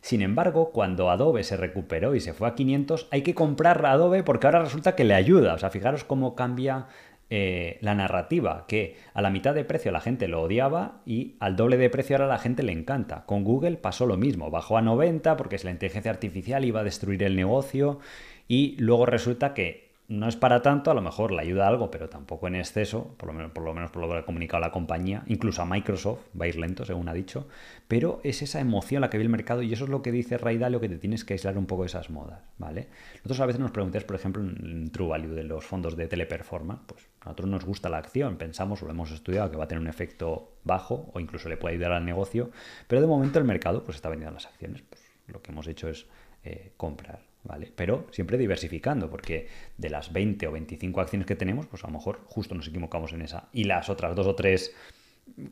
Sin 0.00 0.22
embargo, 0.22 0.70
cuando 0.70 1.10
Adobe 1.10 1.44
se 1.44 1.56
recuperó 1.56 2.14
y 2.14 2.20
se 2.20 2.32
fue 2.32 2.48
a 2.48 2.54
500, 2.54 3.08
hay 3.10 3.22
que 3.22 3.34
comprar 3.34 3.84
Adobe 3.84 4.22
porque 4.22 4.46
ahora 4.46 4.62
resulta 4.62 4.94
que 4.94 5.04
le 5.04 5.14
ayuda. 5.14 5.54
O 5.54 5.58
sea, 5.58 5.70
fijaros 5.70 6.04
cómo 6.04 6.34
cambia 6.34 6.86
eh, 7.30 7.76
la 7.82 7.94
narrativa, 7.94 8.64
que 8.66 8.96
a 9.12 9.20
la 9.20 9.28
mitad 9.28 9.54
de 9.54 9.62
precio 9.62 9.92
la 9.92 10.00
gente 10.00 10.28
lo 10.28 10.40
odiaba 10.40 11.02
y 11.04 11.36
al 11.40 11.56
doble 11.56 11.76
de 11.76 11.90
precio 11.90 12.16
ahora 12.16 12.26
la 12.26 12.38
gente 12.38 12.62
le 12.62 12.72
encanta. 12.72 13.26
Con 13.26 13.44
Google 13.44 13.76
pasó 13.76 14.06
lo 14.06 14.16
mismo, 14.16 14.50
bajó 14.50 14.78
a 14.78 14.82
90 14.82 15.36
porque 15.36 15.58
la 15.62 15.70
inteligencia 15.70 16.10
artificial 16.10 16.64
iba 16.64 16.80
a 16.80 16.84
destruir 16.84 17.22
el 17.22 17.36
negocio 17.36 17.98
y 18.46 18.76
luego 18.78 19.04
resulta 19.04 19.52
que 19.52 19.87
no 20.08 20.26
es 20.26 20.36
para 20.36 20.62
tanto, 20.62 20.90
a 20.90 20.94
lo 20.94 21.02
mejor 21.02 21.32
le 21.32 21.42
ayuda 21.42 21.68
algo, 21.68 21.90
pero 21.90 22.08
tampoco 22.08 22.48
en 22.48 22.54
exceso, 22.54 23.14
por 23.18 23.26
lo 23.26 23.34
menos 23.34 23.52
por 23.52 23.62
lo, 23.62 23.74
menos 23.74 23.90
por 23.90 24.00
lo 24.00 24.08
que 24.08 24.16
ha 24.16 24.24
comunicado 24.24 24.58
la 24.62 24.70
compañía, 24.70 25.22
incluso 25.26 25.60
a 25.60 25.66
Microsoft, 25.66 26.20
va 26.40 26.46
a 26.46 26.48
ir 26.48 26.56
lento, 26.56 26.86
según 26.86 27.10
ha 27.10 27.12
dicho, 27.12 27.46
pero 27.88 28.18
es 28.24 28.40
esa 28.40 28.58
emoción 28.58 29.02
la 29.02 29.10
que 29.10 29.18
ve 29.18 29.24
el 29.24 29.28
mercado 29.28 29.60
y 29.60 29.70
eso 29.70 29.84
es 29.84 29.90
lo 29.90 30.00
que 30.00 30.10
dice 30.10 30.38
Ray 30.38 30.56
Dalio, 30.56 30.80
que 30.80 30.88
te 30.88 30.96
tienes 30.96 31.26
que 31.26 31.34
aislar 31.34 31.58
un 31.58 31.66
poco 31.66 31.82
de 31.82 31.88
esas 31.88 32.08
modas, 32.08 32.40
¿vale? 32.56 32.88
Nosotros 33.16 33.40
a 33.40 33.46
veces 33.46 33.60
nos 33.60 33.70
preguntáis, 33.70 34.04
por 34.04 34.16
ejemplo, 34.16 34.42
en 34.42 34.90
True 34.90 35.08
Value 35.08 35.34
de 35.34 35.44
los 35.44 35.66
fondos 35.66 35.94
de 35.94 36.08
teleperformance, 36.08 36.84
pues 36.86 37.06
a 37.20 37.26
nosotros 37.26 37.50
nos 37.50 37.64
gusta 37.66 37.90
la 37.90 37.98
acción, 37.98 38.38
pensamos 38.38 38.82
o 38.82 38.86
lo 38.86 38.92
hemos 38.92 39.10
estudiado 39.10 39.50
que 39.50 39.58
va 39.58 39.64
a 39.64 39.68
tener 39.68 39.82
un 39.82 39.88
efecto 39.88 40.54
bajo 40.64 41.10
o 41.12 41.20
incluso 41.20 41.50
le 41.50 41.58
puede 41.58 41.74
ayudar 41.74 41.92
al 41.92 42.06
negocio, 42.06 42.50
pero 42.86 43.02
de 43.02 43.06
momento 43.06 43.38
el 43.38 43.44
mercado 43.44 43.84
pues 43.84 43.96
está 43.96 44.08
vendiendo 44.08 44.32
las 44.32 44.46
acciones, 44.46 44.80
pues 44.88 45.02
lo 45.26 45.42
que 45.42 45.52
hemos 45.52 45.66
hecho 45.66 45.86
es 45.86 46.06
eh, 46.44 46.72
comprar. 46.78 47.27
¿Vale? 47.48 47.72
Pero 47.74 48.06
siempre 48.12 48.36
diversificando, 48.36 49.10
porque 49.10 49.48
de 49.78 49.90
las 49.90 50.12
20 50.12 50.46
o 50.46 50.52
25 50.52 51.00
acciones 51.00 51.26
que 51.26 51.34
tenemos, 51.34 51.66
pues 51.66 51.82
a 51.82 51.88
lo 51.88 51.94
mejor 51.94 52.20
justo 52.26 52.54
nos 52.54 52.68
equivocamos 52.68 53.12
en 53.14 53.22
esa. 53.22 53.48
Y 53.52 53.64
las 53.64 53.88
otras 53.88 54.14
dos 54.14 54.26
o 54.26 54.34
tres 54.36 54.76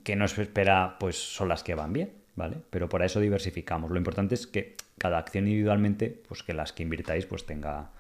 que 0.05 0.15
no 0.15 0.29
se 0.29 0.43
espera, 0.43 0.97
pues 1.01 1.17
son 1.17 1.49
las 1.49 1.65
que 1.65 1.75
van 1.75 1.95
bien, 1.95 2.13
¿vale? 2.37 2.59
Pero 2.71 2.89
por 2.89 3.03
eso 3.03 3.19
diversificamos. 3.19 3.91
Lo 3.91 3.97
importante 3.97 4.35
es 4.35 4.47
que 4.47 4.77
cada 4.99 5.19
acción 5.19 5.47
individualmente, 5.47 6.23
pues 6.29 6.43
que 6.43 6.53
las 6.53 6.73
que 6.73 6.83
invirtáis, 6.83 7.25
pues 7.25 7.47
tenga, 7.47 7.91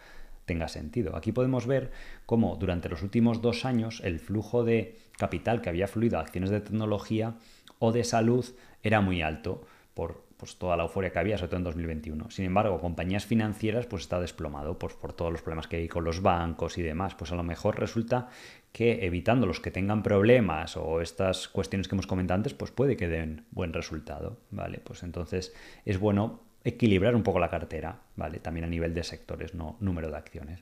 tenga 0.44 0.68
sentido. 0.68 1.16
Aquí 1.16 1.32
podemos 1.32 1.66
ver 1.66 1.90
cómo 2.26 2.56
durante 2.56 2.90
los 2.90 3.02
últimos 3.02 3.40
dos 3.40 3.64
años 3.64 4.02
el 4.04 4.20
flujo 4.20 4.62
de 4.62 4.98
capital 5.16 5.62
que 5.62 5.70
había 5.70 5.88
fluido 5.88 6.18
a 6.18 6.20
acciones 6.20 6.50
de 6.50 6.60
tecnología 6.60 7.34
o 7.78 7.92
de 7.92 8.04
salud 8.04 8.44
era 8.82 9.00
muy 9.00 9.22
alto 9.22 9.66
por 9.94 10.25
pues 10.36 10.56
toda 10.56 10.76
la 10.76 10.82
euforia 10.82 11.10
que 11.10 11.18
había, 11.18 11.38
sobre 11.38 11.48
todo 11.48 11.58
en 11.58 11.64
2021. 11.64 12.30
Sin 12.30 12.44
embargo, 12.44 12.80
compañías 12.80 13.24
financieras 13.24 13.86
pues 13.86 14.02
está 14.02 14.20
desplomado 14.20 14.78
pues, 14.78 14.94
por 14.94 15.12
todos 15.12 15.32
los 15.32 15.42
problemas 15.42 15.66
que 15.66 15.76
hay 15.76 15.88
con 15.88 16.04
los 16.04 16.20
bancos 16.20 16.76
y 16.78 16.82
demás. 16.82 17.14
Pues 17.14 17.32
a 17.32 17.36
lo 17.36 17.42
mejor 17.42 17.78
resulta 17.78 18.28
que 18.72 19.06
evitando 19.06 19.46
los 19.46 19.60
que 19.60 19.70
tengan 19.70 20.02
problemas 20.02 20.76
o 20.76 21.00
estas 21.00 21.48
cuestiones 21.48 21.88
que 21.88 21.94
hemos 21.94 22.06
comentado 22.06 22.36
antes, 22.36 22.52
pues 22.52 22.70
puede 22.70 22.96
que 22.96 23.08
den 23.08 23.46
buen 23.50 23.72
resultado, 23.72 24.38
¿vale? 24.50 24.78
Pues 24.84 25.02
entonces 25.02 25.54
es 25.86 25.98
bueno 25.98 26.42
equilibrar 26.62 27.14
un 27.14 27.22
poco 27.22 27.38
la 27.38 27.48
cartera, 27.48 28.02
¿vale? 28.16 28.38
También 28.38 28.64
a 28.64 28.68
nivel 28.68 28.92
de 28.92 29.04
sectores, 29.04 29.54
no 29.54 29.76
número 29.80 30.10
de 30.10 30.16
acciones. 30.16 30.60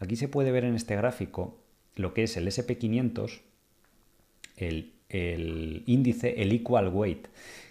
Aquí 0.00 0.16
se 0.16 0.26
puede 0.26 0.50
ver 0.50 0.64
en 0.64 0.74
este 0.74 0.96
gráfico 0.96 1.60
lo 1.94 2.12
que 2.14 2.24
es 2.24 2.36
el 2.36 2.48
SP500, 2.48 3.42
el, 4.56 4.94
el 5.08 5.84
índice, 5.86 6.42
el 6.42 6.50
equal 6.50 6.88
weight, 6.88 7.28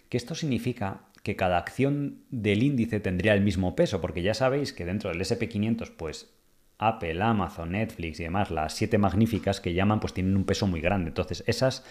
que 0.07 0.17
esto 0.17 0.35
significa 0.35 1.01
que 1.23 1.35
cada 1.37 1.57
acción 1.57 2.19
del 2.29 2.63
índice 2.63 2.99
tendría 2.99 3.33
el 3.33 3.41
mismo 3.41 3.75
peso, 3.75 4.01
porque 4.01 4.21
ya 4.21 4.33
sabéis 4.33 4.73
que 4.73 4.85
dentro 4.85 5.09
del 5.09 5.21
SP500, 5.21 5.91
pues 5.95 6.33
Apple, 6.77 7.21
Amazon, 7.23 7.71
Netflix 7.71 8.19
y 8.19 8.23
demás, 8.23 8.51
las 8.51 8.73
siete 8.73 8.97
magníficas 8.97 9.61
que 9.61 9.73
llaman, 9.73 10.01
pues 10.01 10.13
tienen 10.13 10.35
un 10.35 10.43
peso 10.43 10.67
muy 10.67 10.81
grande. 10.81 11.09
Entonces, 11.09 11.43
esas, 11.47 11.85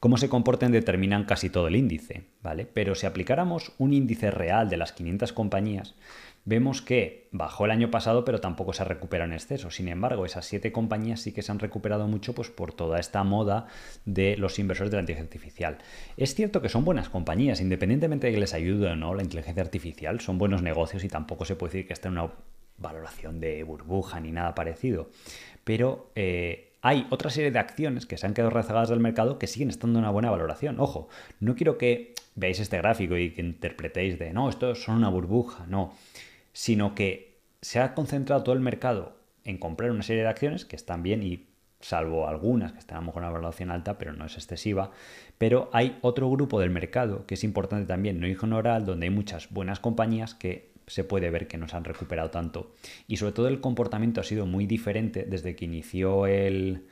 cómo 0.00 0.16
se 0.16 0.30
comporten 0.30 0.72
determinan 0.72 1.24
casi 1.24 1.50
todo 1.50 1.68
el 1.68 1.76
índice, 1.76 2.24
¿vale? 2.42 2.64
Pero 2.64 2.94
si 2.94 3.06
aplicáramos 3.06 3.72
un 3.76 3.92
índice 3.92 4.30
real 4.30 4.70
de 4.70 4.78
las 4.78 4.92
500 4.92 5.34
compañías, 5.34 5.94
vemos 6.48 6.80
que 6.80 7.28
bajó 7.30 7.66
el 7.66 7.70
año 7.70 7.90
pasado, 7.90 8.24
pero 8.24 8.40
tampoco 8.40 8.72
se 8.72 8.82
ha 8.82 8.86
recuperado 8.86 9.28
en 9.28 9.34
exceso. 9.34 9.70
Sin 9.70 9.86
embargo, 9.88 10.24
esas 10.24 10.46
siete 10.46 10.72
compañías 10.72 11.20
sí 11.20 11.32
que 11.32 11.42
se 11.42 11.52
han 11.52 11.58
recuperado 11.58 12.08
mucho 12.08 12.34
pues, 12.34 12.48
por 12.48 12.72
toda 12.72 12.98
esta 12.98 13.22
moda 13.22 13.66
de 14.06 14.36
los 14.38 14.58
inversores 14.58 14.90
de 14.90 14.96
la 14.96 15.02
inteligencia 15.02 15.28
artificial. 15.28 15.78
Es 16.16 16.34
cierto 16.34 16.62
que 16.62 16.70
son 16.70 16.86
buenas 16.86 17.10
compañías, 17.10 17.60
independientemente 17.60 18.28
de 18.28 18.32
que 18.32 18.40
les 18.40 18.54
ayude 18.54 18.88
o 18.88 18.96
no 18.96 19.14
la 19.14 19.22
inteligencia 19.22 19.62
artificial, 19.62 20.20
son 20.20 20.38
buenos 20.38 20.62
negocios 20.62 21.04
y 21.04 21.08
tampoco 21.08 21.44
se 21.44 21.54
puede 21.54 21.72
decir 21.72 21.86
que 21.86 21.92
estén 21.92 22.18
valoración 22.78 23.40
de 23.40 23.62
burbuja 23.62 24.18
ni 24.18 24.32
nada 24.32 24.54
parecido. 24.54 25.10
Pero 25.64 26.10
eh, 26.14 26.72
hay 26.80 27.06
otra 27.10 27.28
serie 27.28 27.50
de 27.50 27.58
acciones 27.58 28.06
que 28.06 28.16
se 28.16 28.26
han 28.26 28.32
quedado 28.32 28.50
rezagadas 28.50 28.88
del 28.88 29.00
mercado 29.00 29.38
que 29.38 29.46
siguen 29.46 29.68
estando 29.68 29.98
en 29.98 30.04
una 30.04 30.12
buena 30.12 30.30
valoración. 30.30 30.80
Ojo, 30.80 31.08
no 31.40 31.54
quiero 31.56 31.76
que 31.76 32.14
veáis 32.36 32.58
este 32.60 32.78
gráfico 32.78 33.18
y 33.18 33.32
que 33.32 33.42
interpretéis 33.42 34.18
de, 34.18 34.32
no, 34.32 34.48
esto 34.48 34.74
son 34.74 34.96
una 34.96 35.10
burbuja, 35.10 35.66
no, 35.66 35.92
sino 36.58 36.96
que 36.96 37.38
se 37.62 37.78
ha 37.78 37.94
concentrado 37.94 38.42
todo 38.42 38.52
el 38.52 38.60
mercado 38.60 39.16
en 39.44 39.58
comprar 39.58 39.92
una 39.92 40.02
serie 40.02 40.24
de 40.24 40.28
acciones 40.28 40.64
que 40.64 40.74
están 40.74 41.04
bien 41.04 41.22
y 41.22 41.46
salvo 41.78 42.26
algunas 42.26 42.72
que 42.72 42.80
están 42.80 42.96
a 42.96 43.00
lo 43.00 43.06
mejor 43.06 43.22
en 43.22 43.28
una 43.28 43.38
valoración 43.38 43.70
alta, 43.70 43.96
pero 43.96 44.12
no 44.12 44.26
es 44.26 44.34
excesiva. 44.34 44.90
Pero 45.38 45.70
hay 45.72 46.00
otro 46.02 46.28
grupo 46.28 46.58
del 46.58 46.70
mercado 46.70 47.26
que 47.26 47.34
es 47.34 47.44
importante 47.44 47.86
también 47.86 48.18
no 48.18 48.26
ignorar, 48.26 48.84
donde 48.84 49.06
hay 49.06 49.10
muchas 49.10 49.50
buenas 49.50 49.78
compañías 49.78 50.34
que 50.34 50.72
se 50.88 51.04
puede 51.04 51.30
ver 51.30 51.46
que 51.46 51.58
no 51.58 51.68
se 51.68 51.76
han 51.76 51.84
recuperado 51.84 52.30
tanto. 52.30 52.74
Y 53.06 53.18
sobre 53.18 53.34
todo 53.34 53.46
el 53.46 53.60
comportamiento 53.60 54.20
ha 54.20 54.24
sido 54.24 54.44
muy 54.44 54.66
diferente 54.66 55.26
desde 55.28 55.54
que 55.54 55.64
inició 55.64 56.26
el, 56.26 56.88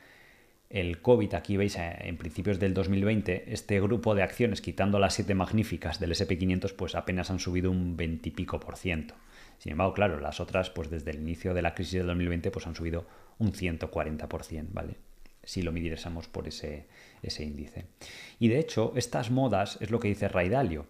el 0.69 1.01
COVID. 1.01 1.33
Aquí 1.33 1.57
veis 1.57 1.75
en 1.77 2.15
principios 2.15 2.57
del 2.57 2.73
2020, 2.73 3.51
este 3.51 3.81
grupo 3.81 4.15
de 4.15 4.23
acciones, 4.23 4.61
quitando 4.61 4.97
las 4.97 5.15
siete 5.15 5.35
magníficas 5.35 5.99
del 5.99 6.11
SP500, 6.11 6.73
pues 6.73 6.95
apenas 6.95 7.29
han 7.31 7.39
subido 7.39 7.69
un 7.69 7.97
20 7.97 8.29
y 8.29 8.31
pico 8.31 8.61
por 8.61 8.77
ciento. 8.77 9.13
Sin 9.57 9.71
embargo, 9.71 9.93
claro, 9.93 10.19
las 10.19 10.39
otras, 10.39 10.69
pues 10.69 10.89
desde 10.89 11.11
el 11.11 11.17
inicio 11.17 11.53
de 11.53 11.61
la 11.61 11.73
crisis 11.73 11.93
del 11.93 12.07
2020, 12.07 12.51
pues 12.51 12.67
han 12.67 12.75
subido 12.75 13.05
un 13.39 13.53
140%, 13.53 14.67
¿vale? 14.71 14.97
Si 15.43 15.61
lo 15.61 15.71
midiésemos 15.71 16.27
por 16.27 16.47
ese, 16.47 16.87
ese 17.21 17.43
índice. 17.43 17.85
Y 18.39 18.49
de 18.49 18.59
hecho, 18.59 18.93
estas 18.95 19.31
modas 19.31 19.77
es 19.81 19.91
lo 19.91 19.99
que 19.99 20.09
dice 20.09 20.27
Raidalio. 20.27 20.87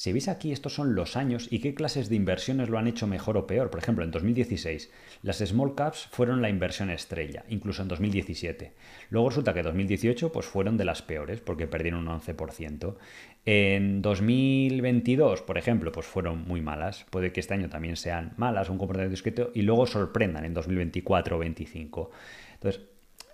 Si 0.00 0.12
veis 0.12 0.28
aquí, 0.28 0.50
estos 0.50 0.72
son 0.72 0.94
los 0.94 1.14
años 1.14 1.46
y 1.50 1.58
qué 1.58 1.74
clases 1.74 2.08
de 2.08 2.16
inversiones 2.16 2.70
lo 2.70 2.78
han 2.78 2.86
hecho 2.86 3.06
mejor 3.06 3.36
o 3.36 3.46
peor. 3.46 3.68
Por 3.68 3.80
ejemplo, 3.80 4.02
en 4.02 4.10
2016, 4.10 4.90
las 5.22 5.40
small 5.40 5.74
caps 5.74 6.08
fueron 6.10 6.40
la 6.40 6.48
inversión 6.48 6.88
estrella, 6.88 7.44
incluso 7.50 7.82
en 7.82 7.88
2017. 7.88 8.72
Luego 9.10 9.28
resulta 9.28 9.52
que 9.52 9.58
en 9.58 9.66
2018 9.66 10.32
pues, 10.32 10.46
fueron 10.46 10.78
de 10.78 10.86
las 10.86 11.02
peores, 11.02 11.42
porque 11.42 11.66
perdieron 11.66 12.08
un 12.08 12.18
11%. 12.18 12.96
En 13.44 14.00
2022, 14.00 15.42
por 15.42 15.58
ejemplo, 15.58 15.92
pues 15.92 16.06
fueron 16.06 16.48
muy 16.48 16.62
malas. 16.62 17.04
Puede 17.10 17.30
que 17.30 17.40
este 17.40 17.52
año 17.52 17.68
también 17.68 17.98
sean 17.98 18.32
malas, 18.38 18.70
un 18.70 18.78
comportamiento 18.78 19.10
discreto, 19.10 19.50
y 19.54 19.60
luego 19.60 19.86
sorprendan 19.86 20.46
en 20.46 20.54
2024 20.54 21.36
o 21.36 21.38
2025. 21.40 22.10
Entonces, 22.54 22.80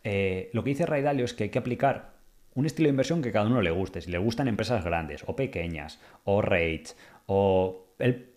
eh, 0.03 0.51
lo 0.53 0.65
que 0.65 0.71
dice 0.71 0.85
Raidalio 0.85 1.27
es 1.27 1.33
que 1.33 1.45
hay 1.45 1.51
que 1.51 1.61
aplicar 1.61 2.16
un 2.57 2.67
estilo 2.67 2.89
de 2.89 2.91
inversión 2.91 3.23
que 3.23 3.31
cada 3.31 3.47
uno 3.47 3.63
le 3.63 3.71
guste. 3.71 4.01
Si 4.01 4.11
le 4.11 4.19
gustan 4.19 4.49
empresas 4.49 4.85
grandes 4.85 5.23
o 5.27 5.37
pequeñas 5.37 6.01
o 6.25 6.43
rates 6.43 6.97
o 7.27 7.87
él 7.99 8.31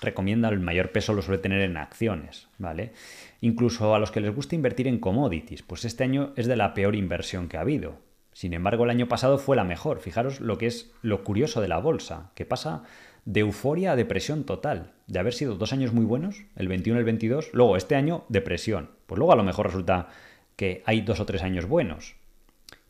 recomienda 0.00 0.48
el 0.48 0.60
mayor 0.60 0.90
peso 0.90 1.12
lo 1.12 1.22
suele 1.22 1.42
tener 1.42 1.60
en 1.60 1.76
acciones, 1.76 2.48
¿vale? 2.58 2.92
Incluso 3.40 3.94
a 3.94 3.98
los 3.98 4.10
que 4.10 4.20
les 4.20 4.34
gusta 4.34 4.54
invertir 4.54 4.86
en 4.86 4.98
commodities, 4.98 5.62
pues 5.62 5.84
este 5.84 6.04
año 6.04 6.32
es 6.36 6.46
de 6.46 6.56
la 6.56 6.74
peor 6.74 6.94
inversión 6.94 7.48
que 7.48 7.56
ha 7.56 7.62
habido. 7.62 7.96
Sin 8.32 8.52
embargo, 8.52 8.84
el 8.84 8.90
año 8.90 9.08
pasado 9.08 9.38
fue 9.38 9.56
la 9.56 9.64
mejor. 9.64 10.00
Fijaros 10.00 10.40
lo 10.40 10.58
que 10.58 10.66
es 10.66 10.92
lo 11.02 11.22
curioso 11.22 11.60
de 11.60 11.68
la 11.68 11.78
bolsa, 11.78 12.30
que 12.34 12.44
pasa 12.44 12.82
de 13.24 13.40
euforia 13.40 13.92
a 13.92 13.96
depresión 13.96 14.44
total, 14.44 14.92
de 15.06 15.18
haber 15.18 15.34
sido 15.34 15.54
dos 15.54 15.72
años 15.72 15.92
muy 15.92 16.04
buenos, 16.04 16.42
el 16.56 16.68
21 16.68 16.98
y 16.98 17.00
el 17.00 17.04
22, 17.04 17.50
luego 17.52 17.76
este 17.76 17.94
año 17.94 18.24
depresión. 18.28 18.90
Pues 19.06 19.18
luego 19.18 19.32
a 19.32 19.36
lo 19.36 19.44
mejor 19.44 19.66
resulta 19.66 20.08
que 20.56 20.82
hay 20.84 21.00
dos 21.00 21.20
o 21.20 21.26
tres 21.26 21.42
años 21.42 21.66
buenos, 21.66 22.16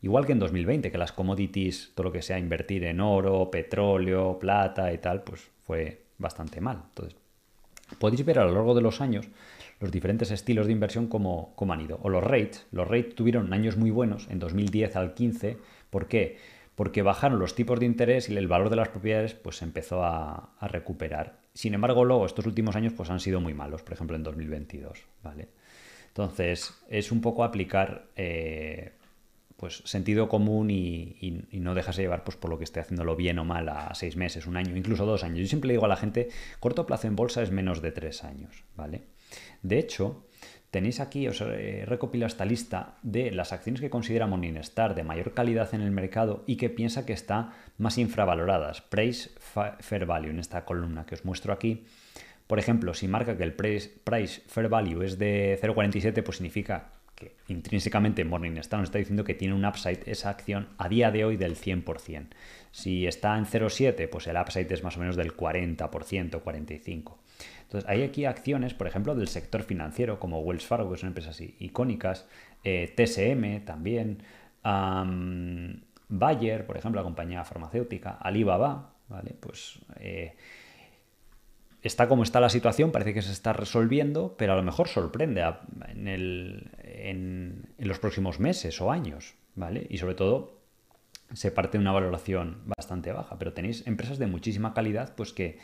Igual 0.05 0.27
que 0.27 0.33
en 0.33 0.39
2020, 0.39 0.91
que 0.91 0.99
las 0.99 1.11
commodities, 1.11 1.91
todo 1.95 2.03
lo 2.03 2.11
que 2.11 2.21
sea 2.21 2.37
invertir 2.37 2.83
en 2.83 3.01
oro, 3.01 3.49
petróleo, 3.49 4.37
plata 4.37 4.93
y 4.93 4.99
tal, 4.99 5.23
pues 5.23 5.49
fue 5.63 6.03
bastante 6.19 6.61
mal. 6.61 6.83
Entonces, 6.89 7.15
podéis 7.97 8.23
ver 8.23 8.37
a 8.37 8.45
lo 8.45 8.51
largo 8.51 8.75
de 8.75 8.83
los 8.83 9.01
años 9.01 9.27
los 9.79 9.91
diferentes 9.91 10.29
estilos 10.29 10.67
de 10.67 10.73
inversión 10.73 11.07
como, 11.07 11.55
han 11.71 11.81
ido. 11.81 11.99
O 12.03 12.09
los 12.09 12.23
rates. 12.23 12.67
Los 12.71 12.87
rates 12.87 13.15
tuvieron 13.15 13.51
años 13.51 13.77
muy 13.77 13.89
buenos 13.89 14.27
en 14.29 14.37
2010 14.37 14.95
al 14.95 15.15
15. 15.15 15.57
¿Por 15.89 16.07
qué? 16.07 16.37
Porque 16.75 17.01
bajaron 17.01 17.39
los 17.39 17.55
tipos 17.55 17.79
de 17.79 17.87
interés 17.87 18.29
y 18.29 18.37
el 18.37 18.47
valor 18.47 18.69
de 18.69 18.75
las 18.75 18.89
propiedades 18.89 19.33
pues 19.33 19.63
empezó 19.63 20.03
a, 20.03 20.51
recuperar. 20.61 21.39
Sin 21.55 21.73
embargo, 21.73 22.05
luego 22.05 22.27
estos 22.27 22.45
últimos 22.45 22.75
años 22.75 22.93
pues 22.93 23.09
han 23.09 23.19
sido 23.19 23.41
muy 23.41 23.55
malos, 23.55 23.81
por 23.81 23.93
ejemplo 23.93 24.15
en 24.15 24.21
2022. 24.21 24.99
¿vale? 25.23 25.47
Entonces, 26.09 26.75
es 26.89 27.11
un 27.11 27.21
poco 27.21 27.43
aplicar 27.43 28.05
eh, 28.15 28.91
pues 29.57 29.81
sentido 29.85 30.27
común 30.27 30.69
y, 30.69 31.43
no 31.51 31.73
dejarse 31.73 32.01
llevar 32.01 32.23
pues, 32.23 32.37
por 32.37 32.49
lo 32.49 32.57
que 32.57 32.63
esté 32.63 32.79
haciéndolo 32.79 33.15
bien 33.15 33.39
o 33.39 33.45
mal 33.45 33.69
a 33.69 33.93
seis 33.95 34.15
meses, 34.15 34.47
un 34.47 34.57
año, 34.57 34.75
incluso 34.75 35.05
dos 35.05 35.23
años. 35.23 35.39
Yo 35.39 35.47
siempre 35.47 35.71
digo 35.71 35.85
a 35.85 35.89
la 35.89 35.97
gente, 35.97 36.29
corto 36.59 36.85
plazo 36.85 37.07
en 37.07 37.15
bolsa 37.15 37.41
es 37.41 37.51
menos 37.51 37.81
de 37.81 37.91
tres 37.91 38.23
años, 38.23 38.63
¿vale? 38.75 39.03
De 39.63 39.79
hecho, 39.79 40.25
tenéis 40.71 40.99
aquí, 40.99 41.27
os 41.27 41.41
he 41.41 41.85
recopilado 41.85 42.27
esta 42.27 42.45
lista 42.45 42.97
de 43.01 43.31
las 43.31 43.53
acciones 43.53 43.81
que 43.81 43.89
considera 43.89 44.27
Morningstar 44.27 44.93
de 44.93 45.03
mayor 45.03 45.33
calidad 45.33 45.73
en 45.73 45.81
el 45.81 45.91
mercado 45.91 46.43
y 46.45 46.57
que 46.57 46.69
piensa 46.69 47.05
que 47.05 47.13
está 47.13 47.53
más 47.77 47.97
infravaloradas, 47.97 48.81
Price 48.81 49.29
Fair 49.79 50.05
Value, 50.05 50.31
en 50.31 50.39
esta 50.39 50.65
columna 50.65 51.05
que 51.05 51.15
os 51.15 51.25
muestro 51.25 51.53
aquí. 51.53 51.85
Por 52.47 52.59
ejemplo, 52.59 52.93
si 52.93 53.07
marca 53.07 53.37
que 53.37 53.43
el 53.43 53.53
Price, 53.53 53.89
price 54.03 54.41
Fair 54.47 54.69
Value 54.69 55.01
es 55.01 55.17
de 55.17 55.57
0,47, 55.61 56.21
pues 56.21 56.37
significa 56.37 56.91
que 57.15 57.35
intrínsecamente 57.47 58.25
Morningstar 58.25 58.79
nos 58.79 58.89
está 58.89 58.99
diciendo 58.99 59.23
que 59.23 59.33
tiene 59.33 59.53
un 59.53 59.65
upside 59.65 60.01
esa 60.05 60.29
acción 60.29 60.67
a 60.77 60.89
día 60.89 61.11
de 61.11 61.25
hoy 61.25 61.37
del 61.37 61.55
100%. 61.55 62.27
Si 62.71 63.07
está 63.07 63.37
en 63.37 63.45
0,7, 63.45 64.09
pues 64.09 64.27
el 64.27 64.37
upside 64.37 64.71
es 64.71 64.83
más 64.83 64.97
o 64.97 64.99
menos 64.99 65.15
del 65.15 65.35
40%, 65.35 65.87
45%. 66.41 67.15
Entonces, 67.63 67.89
hay 67.89 68.03
aquí 68.03 68.25
acciones, 68.25 68.73
por 68.73 68.87
ejemplo, 68.87 69.15
del 69.15 69.27
sector 69.27 69.63
financiero, 69.63 70.19
como 70.19 70.39
Wells 70.41 70.65
Fargo, 70.65 70.91
que 70.91 70.97
son 70.97 71.07
empresas 71.07 71.41
icónicas, 71.41 72.27
eh, 72.63 72.93
TSM 72.95 73.65
también, 73.65 74.21
Bayer, 76.07 76.65
por 76.65 76.77
ejemplo, 76.77 77.01
la 77.01 77.03
compañía 77.03 77.43
farmacéutica, 77.43 78.11
Alibaba, 78.11 78.93
¿vale? 79.07 79.35
Pues 79.39 79.79
eh, 79.99 80.35
está 81.85 82.07
como 82.07 82.23
está 82.23 82.39
la 82.39 82.49
situación, 82.49 82.91
parece 82.91 83.13
que 83.13 83.21
se 83.21 83.31
está 83.31 83.53
resolviendo, 83.53 84.35
pero 84.37 84.53
a 84.53 84.55
lo 84.55 84.63
mejor 84.63 84.87
sorprende 84.87 85.43
en, 85.93 87.69
los 87.77 87.99
próximos 87.99 88.39
meses 88.39 88.81
o 88.81 88.91
años, 88.91 89.35
¿vale? 89.53 89.85
Y 89.89 89.99
sobre 89.99 90.15
todo 90.15 90.59
se 91.33 91.51
parte 91.51 91.77
de 91.77 91.83
una 91.83 91.91
valoración 91.91 92.63
bastante 92.65 93.11
baja, 93.11 93.37
pero 93.37 93.53
tenéis 93.53 93.85
empresas 93.85 94.17
de 94.17 94.25
muchísima 94.25 94.73
calidad, 94.73 95.13
pues 95.15 95.31
que 95.31 95.59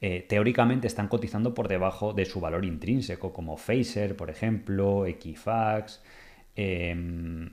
eh, 0.00 0.24
teóricamente 0.28 0.86
están 0.86 1.08
cotizando 1.08 1.54
por 1.54 1.66
debajo 1.66 2.12
de 2.12 2.24
su 2.24 2.40
valor 2.40 2.64
intrínseco, 2.64 3.32
como 3.32 3.56
Phaser, 3.56 4.16
por 4.16 4.30
ejemplo, 4.30 5.06
Equifax, 5.06 6.02
em, 6.54 7.50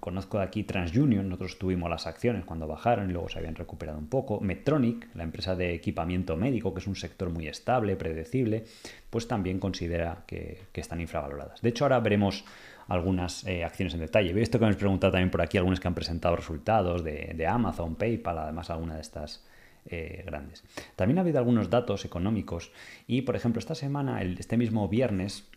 conozco 0.00 0.38
de 0.38 0.44
aquí 0.44 0.64
TransUnion, 0.64 1.28
nosotros 1.28 1.58
tuvimos 1.58 1.88
las 1.90 2.06
acciones 2.06 2.44
cuando 2.44 2.66
bajaron 2.66 3.10
y 3.10 3.12
luego 3.12 3.28
se 3.28 3.38
habían 3.38 3.54
recuperado 3.54 3.98
un 3.98 4.08
poco. 4.08 4.40
Medtronic, 4.40 5.08
la 5.14 5.22
empresa 5.22 5.54
de 5.56 5.74
equipamiento 5.74 6.36
médico, 6.36 6.72
que 6.74 6.80
es 6.80 6.86
un 6.86 6.96
sector 6.96 7.30
muy 7.30 7.48
estable, 7.48 7.96
predecible, 7.96 8.64
pues 9.10 9.28
también 9.28 9.58
considera 9.58 10.24
que, 10.26 10.62
están 10.74 11.00
infravaloradas. 11.00 11.60
De 11.62 11.68
hecho, 11.68 11.84
ahora 11.84 12.00
veremos 12.00 12.44
algunas 12.88 13.46
eh, 13.46 13.64
acciones 13.64 13.94
en 13.94 14.00
detalle. 14.00 14.30
He 14.30 14.32
visto 14.32 14.58
que 14.58 14.62
me 14.62 14.66
habéis 14.66 14.78
preguntado 14.78 15.12
también 15.12 15.30
por 15.30 15.40
aquí 15.42 15.58
algunos 15.58 15.78
que 15.78 15.88
han 15.88 15.94
presentado 15.94 16.34
resultados 16.34 17.04
de, 17.04 17.46
Amazon, 17.46 17.94
PayPal, 17.94 18.38
además 18.38 18.70
alguna 18.70 18.96
de 18.96 19.00
estas 19.00 19.44
eh, 19.86 20.22
grandes. 20.26 20.64
También 20.96 21.18
ha 21.18 21.20
habido 21.22 21.38
algunos 21.38 21.70
datos 21.70 22.04
económicos 22.04 22.72
y, 23.06 23.22
por 23.22 23.36
ejemplo, 23.36 23.60
esta 23.60 23.74
semana, 23.74 24.22
este 24.22 24.56
mismo 24.56 24.88
viernes, 24.88 25.48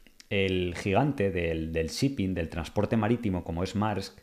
el 0.44 0.76
gigante 0.76 1.32
del, 1.32 1.72
shipping, 1.88 2.34
del 2.34 2.50
transporte 2.50 2.98
marítimo 2.98 3.44
como 3.44 3.64
es 3.64 3.76
Maersk, 3.76 4.20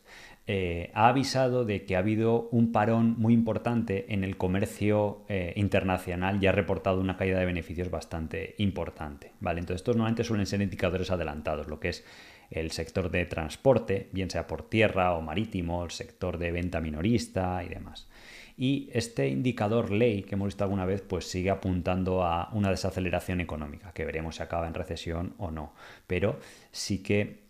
eh, 0.47 0.91
ha 0.95 1.09
avisado 1.09 1.65
de 1.65 1.85
que 1.85 1.95
ha 1.95 2.01
habido 2.01 2.49
un 2.51 2.73
parón 2.73 3.15
muy 3.17 3.33
importante 3.33 4.13
en 4.13 4.25
el 4.25 4.37
comercio 4.37 5.25
eh, 5.29 5.53
internacional 5.57 6.43
y 6.43 6.49
ha 6.49 6.53
reportado 6.53 7.01
una 7.01 7.17
caída 7.17 7.39
de 7.39 7.47
beneficios 7.47 7.91
bastante 7.91 8.57
importante. 8.59 9.33
¿vale? 9.41 9.61
Entonces, 9.61 9.83
estos 9.83 9.97
normalmente 9.97 10.25
suelen 10.25 10.47
ser 10.47 10.61
indicadores 10.61 11.11
adelantados, 11.13 11.69
lo 11.69 11.79
que 11.79 11.91
es 11.91 12.05
el 12.51 12.71
sector 12.73 13.11
de 13.11 13.25
transporte, 13.25 14.09
bien 14.13 14.31
sea 14.31 14.47
por 14.47 14.69
tierra 14.69 15.15
o 15.15 15.23
marítimo, 15.23 15.85
el 15.85 15.91
sector 15.91 16.39
de 16.39 16.51
venta 16.51 16.81
minorista 16.81 17.63
y 17.65 17.69
demás. 17.69 18.09
Y 18.57 18.91
este 18.93 19.29
indicador 19.29 19.91
ley 19.91 20.23
que 20.23 20.35
hemos 20.35 20.47
visto 20.47 20.65
alguna 20.65 20.85
vez, 20.85 21.03
pues 21.03 21.27
sigue 21.27 21.51
apuntando 21.51 22.25
a 22.25 22.51
una 22.53 22.71
desaceleración 22.71 23.41
económica, 23.41 23.93
que 23.93 24.05
veremos 24.05 24.37
si 24.37 24.43
acaba 24.43 24.67
en 24.67 24.75
recesión 24.75 25.35
o 25.39 25.51
no. 25.51 25.73
Pero 26.07 26.39
sí 26.71 27.03
que 27.03 27.43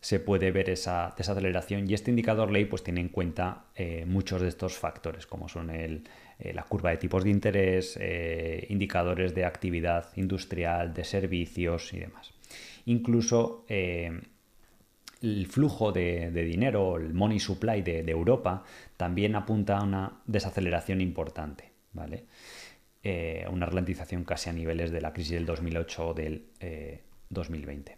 se 0.00 0.18
puede 0.18 0.50
ver 0.50 0.70
esa 0.70 1.14
desaceleración 1.16 1.88
y 1.88 1.94
este 1.94 2.10
indicador 2.10 2.50
ley 2.50 2.64
pues 2.64 2.82
tiene 2.82 3.00
en 3.00 3.08
cuenta 3.08 3.64
eh, 3.74 4.04
muchos 4.06 4.40
de 4.40 4.48
estos 4.48 4.78
factores 4.78 5.26
como 5.26 5.48
son 5.48 5.68
el, 5.68 6.04
eh, 6.38 6.54
la 6.54 6.62
curva 6.62 6.90
de 6.90 6.96
tipos 6.96 7.22
de 7.22 7.30
interés, 7.30 7.98
eh, 8.00 8.66
indicadores 8.70 9.34
de 9.34 9.44
actividad 9.44 10.08
industrial, 10.16 10.94
de 10.94 11.04
servicios 11.04 11.92
y 11.92 12.00
demás. 12.00 12.32
Incluso 12.86 13.66
el 15.20 15.46
flujo 15.46 15.92
de, 15.92 16.30
dinero, 16.30 16.96
el 16.96 17.14
money 17.14 17.38
supply 17.38 17.82
de, 17.82 18.00
Europa, 18.10 18.64
también 18.96 19.36
apunta 19.36 19.78
a 19.78 19.82
una 19.82 20.22
desaceleración 20.26 21.00
importante, 21.00 21.72
¿vale? 21.92 22.26
Eh, 23.02 23.46
una 23.50 23.66
ralentización 23.66 24.24
casi 24.24 24.50
a 24.50 24.52
niveles 24.52 24.90
de 24.90 25.00
la 25.00 25.12
crisis 25.12 25.32
del 25.32 25.46
2008 25.46 26.08
o 26.08 26.14
del 26.14 26.46
2020. 27.30 27.96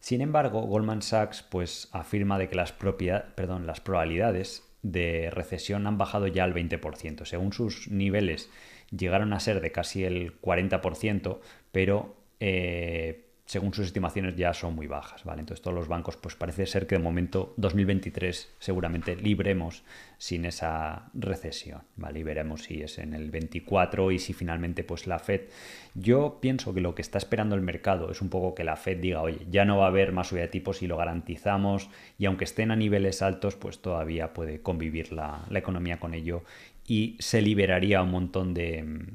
Sin 0.00 0.20
embargo, 0.20 0.62
Goldman 0.62 1.02
Sachs 1.02 1.42
pues, 1.42 1.88
afirma 1.92 2.38
de 2.38 2.48
que 2.48 2.54
las, 2.54 2.72
perdón, 2.72 3.66
las 3.66 3.80
probabilidades 3.80 4.64
de 4.82 5.30
recesión 5.30 5.86
han 5.86 5.98
bajado 5.98 6.26
ya 6.28 6.44
al 6.44 6.54
20%. 6.54 7.24
Según 7.24 7.52
sus 7.52 7.88
niveles 7.88 8.50
llegaron 8.90 9.32
a 9.32 9.40
ser 9.40 9.60
de 9.60 9.72
casi 9.72 10.04
el 10.04 10.40
40%, 10.40 11.40
pero 11.72 12.16
eh, 12.40 13.27
según 13.48 13.72
sus 13.72 13.86
estimaciones 13.86 14.36
ya 14.36 14.52
son 14.52 14.74
muy 14.74 14.86
bajas, 14.86 15.24
¿vale? 15.24 15.40
Entonces 15.40 15.62
todos 15.62 15.74
los 15.74 15.88
bancos, 15.88 16.18
pues 16.18 16.36
parece 16.36 16.66
ser 16.66 16.86
que 16.86 16.96
de 16.96 17.02
momento 17.02 17.54
2023 17.56 18.56
seguramente 18.58 19.16
libremos 19.16 19.84
sin 20.18 20.44
esa 20.44 21.08
recesión, 21.14 21.80
¿vale? 21.96 22.20
Y 22.20 22.24
veremos 22.24 22.64
si 22.64 22.82
es 22.82 22.98
en 22.98 23.14
el 23.14 23.30
24 23.30 24.12
y 24.12 24.18
si 24.18 24.34
finalmente 24.34 24.84
pues 24.84 25.06
la 25.06 25.18
Fed, 25.18 25.48
yo 25.94 26.40
pienso 26.42 26.74
que 26.74 26.82
lo 26.82 26.94
que 26.94 27.00
está 27.00 27.16
esperando 27.16 27.54
el 27.54 27.62
mercado 27.62 28.10
es 28.10 28.20
un 28.20 28.28
poco 28.28 28.54
que 28.54 28.64
la 28.64 28.76
Fed 28.76 28.98
diga, 28.98 29.22
oye, 29.22 29.46
ya 29.50 29.64
no 29.64 29.78
va 29.78 29.86
a 29.86 29.88
haber 29.88 30.12
más 30.12 30.26
subida 30.26 30.42
de 30.42 30.48
tipos 30.48 30.82
y 30.82 30.86
lo 30.86 30.98
garantizamos 30.98 31.88
y 32.18 32.26
aunque 32.26 32.44
estén 32.44 32.70
a 32.70 32.76
niveles 32.76 33.22
altos, 33.22 33.56
pues 33.56 33.80
todavía 33.80 34.34
puede 34.34 34.60
convivir 34.60 35.10
la, 35.10 35.46
la 35.48 35.58
economía 35.58 35.98
con 35.98 36.12
ello 36.12 36.44
y 36.86 37.16
se 37.18 37.40
liberaría 37.40 38.02
un 38.02 38.10
montón 38.10 38.52
de 38.52 39.08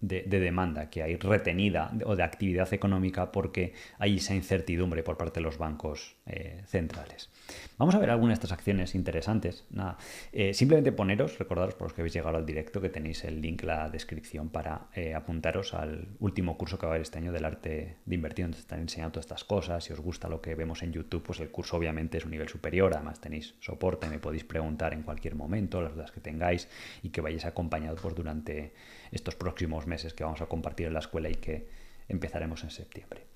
de, 0.00 0.22
demanda 0.22 0.90
que 0.90 1.02
hay 1.02 1.16
retenida 1.16 1.92
o 2.04 2.16
de 2.16 2.22
actividad 2.22 2.72
económica 2.72 3.32
porque 3.32 3.72
hay 3.98 4.16
esa 4.16 4.34
incertidumbre 4.34 5.02
por 5.02 5.16
parte 5.16 5.40
de 5.40 5.44
los 5.44 5.58
bancos 5.58 6.16
eh, 6.26 6.62
centrales. 6.66 7.30
Vamos 7.78 7.94
a 7.94 7.98
ver 7.98 8.10
algunas 8.10 8.38
de 8.38 8.44
estas 8.44 8.52
acciones 8.52 8.94
interesantes. 8.94 9.64
Nada, 9.70 9.98
eh, 10.32 10.54
simplemente 10.54 10.92
poneros, 10.92 11.38
recordaros 11.38 11.74
por 11.74 11.86
los 11.86 11.92
que 11.92 12.02
habéis 12.02 12.14
llegado 12.14 12.36
al 12.36 12.46
directo 12.46 12.80
que 12.80 12.88
tenéis 12.88 13.24
el 13.24 13.40
link 13.40 13.62
en 13.62 13.68
la 13.68 13.88
descripción 13.88 14.48
para 14.48 14.88
eh, 14.94 15.14
apuntaros 15.14 15.74
al 15.74 16.08
último 16.18 16.56
curso 16.56 16.78
que 16.78 16.86
va 16.86 16.92
a 16.92 16.94
haber 16.94 17.02
este 17.02 17.18
año 17.18 17.32
del 17.32 17.44
arte 17.44 17.96
de 18.04 18.14
invertir, 18.14 18.44
donde 18.44 18.58
están 18.58 18.80
enseñando 18.80 19.12
todas 19.12 19.26
estas 19.26 19.44
cosas. 19.44 19.84
Si 19.84 19.92
os 19.92 20.00
gusta 20.00 20.28
lo 20.28 20.40
que 20.40 20.54
vemos 20.54 20.82
en 20.82 20.92
YouTube, 20.92 21.22
pues 21.22 21.40
el 21.40 21.50
curso 21.50 21.76
obviamente 21.76 22.18
es 22.18 22.24
un 22.24 22.30
nivel 22.30 22.48
superior. 22.48 22.92
Además 22.94 23.20
tenéis 23.20 23.54
soporte, 23.60 24.08
me 24.08 24.18
podéis 24.18 24.44
preguntar 24.44 24.92
en 24.92 25.02
cualquier 25.02 25.34
momento 25.34 25.80
las 25.80 25.94
dudas 25.94 26.10
que 26.10 26.20
tengáis 26.20 26.68
y 27.02 27.10
que 27.10 27.20
vayáis 27.20 27.44
acompañados 27.44 28.00
pues, 28.00 28.14
durante 28.14 28.72
estos 29.12 29.34
próximos 29.34 29.86
meses 29.86 30.14
que 30.14 30.24
vamos 30.24 30.40
a 30.42 30.46
compartir 30.46 30.86
en 30.86 30.94
la 30.94 31.00
escuela 31.00 31.28
y 31.28 31.34
que 31.34 31.68
empezaremos 32.08 32.62
en 32.64 32.70
septiembre. 32.70 33.26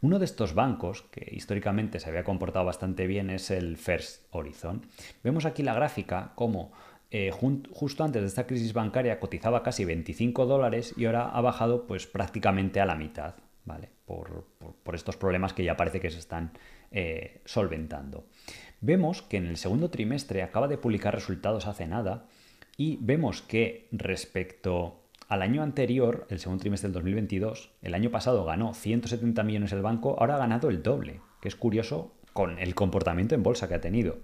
Uno 0.00 0.18
de 0.18 0.24
estos 0.24 0.54
bancos, 0.54 1.02
que 1.10 1.28
históricamente 1.32 2.00
se 2.00 2.08
había 2.08 2.24
comportado 2.24 2.64
bastante 2.64 3.06
bien, 3.06 3.30
es 3.30 3.50
el 3.50 3.76
First 3.76 4.22
Horizon. 4.30 4.86
Vemos 5.22 5.44
aquí 5.44 5.62
la 5.62 5.74
gráfica 5.74 6.32
como 6.34 6.72
eh, 7.10 7.30
justo 7.30 8.02
antes 8.02 8.22
de 8.22 8.28
esta 8.28 8.46
crisis 8.46 8.72
bancaria 8.72 9.20
cotizaba 9.20 9.62
casi 9.62 9.84
25 9.84 10.46
dólares 10.46 10.94
y 10.96 11.04
ahora 11.04 11.28
ha 11.28 11.40
bajado 11.40 11.86
pues 11.86 12.06
prácticamente 12.06 12.80
a 12.80 12.86
la 12.86 12.96
mitad, 12.96 13.36
¿vale? 13.64 13.90
Por, 14.04 14.46
estos 14.92 15.16
problemas 15.16 15.52
que 15.52 15.64
ya 15.64 15.76
parece 15.76 16.00
que 16.00 16.10
se 16.10 16.18
están 16.18 16.52
eh, 16.90 17.40
solventando. 17.44 18.26
Vemos 18.80 19.22
que 19.22 19.36
en 19.36 19.46
el 19.46 19.56
segundo 19.56 19.90
trimestre 19.90 20.42
acaba 20.42 20.68
de 20.68 20.76
publicar 20.76 21.14
resultados 21.14 21.66
hace 21.66 21.86
nada 21.86 22.26
y 22.76 22.98
vemos 23.00 23.42
que 23.42 23.88
respecto 23.92 25.03
al 25.28 25.42
año 25.42 25.62
anterior, 25.62 26.26
el 26.30 26.38
segundo 26.38 26.60
trimestre 26.60 26.88
del 26.88 26.94
2022, 26.94 27.70
el 27.82 27.94
año 27.94 28.10
pasado 28.10 28.44
ganó 28.44 28.74
170 28.74 29.42
millones 29.42 29.72
el 29.72 29.82
banco, 29.82 30.16
ahora 30.18 30.36
ha 30.36 30.38
ganado 30.38 30.68
el 30.68 30.82
doble, 30.82 31.20
que 31.40 31.48
es 31.48 31.56
curioso 31.56 32.12
con 32.32 32.58
el 32.58 32.74
comportamiento 32.74 33.34
en 33.34 33.42
bolsa 33.42 33.68
que 33.68 33.74
ha 33.74 33.80
tenido. 33.80 34.18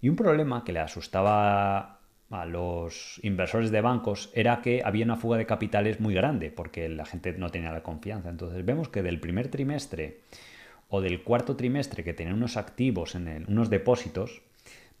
Y 0.00 0.08
un 0.08 0.16
problema 0.16 0.64
que 0.64 0.72
le 0.72 0.80
asustaba 0.80 1.98
a 2.30 2.46
los 2.46 3.20
inversores 3.22 3.70
de 3.70 3.80
bancos 3.80 4.30
era 4.34 4.62
que 4.62 4.82
había 4.84 5.04
una 5.04 5.16
fuga 5.16 5.38
de 5.38 5.46
capitales 5.46 6.00
muy 6.00 6.14
grande, 6.14 6.50
porque 6.50 6.88
la 6.88 7.04
gente 7.04 7.32
no 7.32 7.50
tenía 7.50 7.72
la 7.72 7.82
confianza. 7.82 8.30
Entonces 8.30 8.64
vemos 8.64 8.88
que 8.88 9.02
del 9.02 9.20
primer 9.20 9.48
trimestre 9.48 10.20
o 10.88 11.00
del 11.00 11.22
cuarto 11.22 11.56
trimestre 11.56 12.04
que 12.04 12.14
tenían 12.14 12.36
unos 12.36 12.56
activos 12.56 13.14
en 13.14 13.44
unos 13.48 13.70
depósitos, 13.70 14.42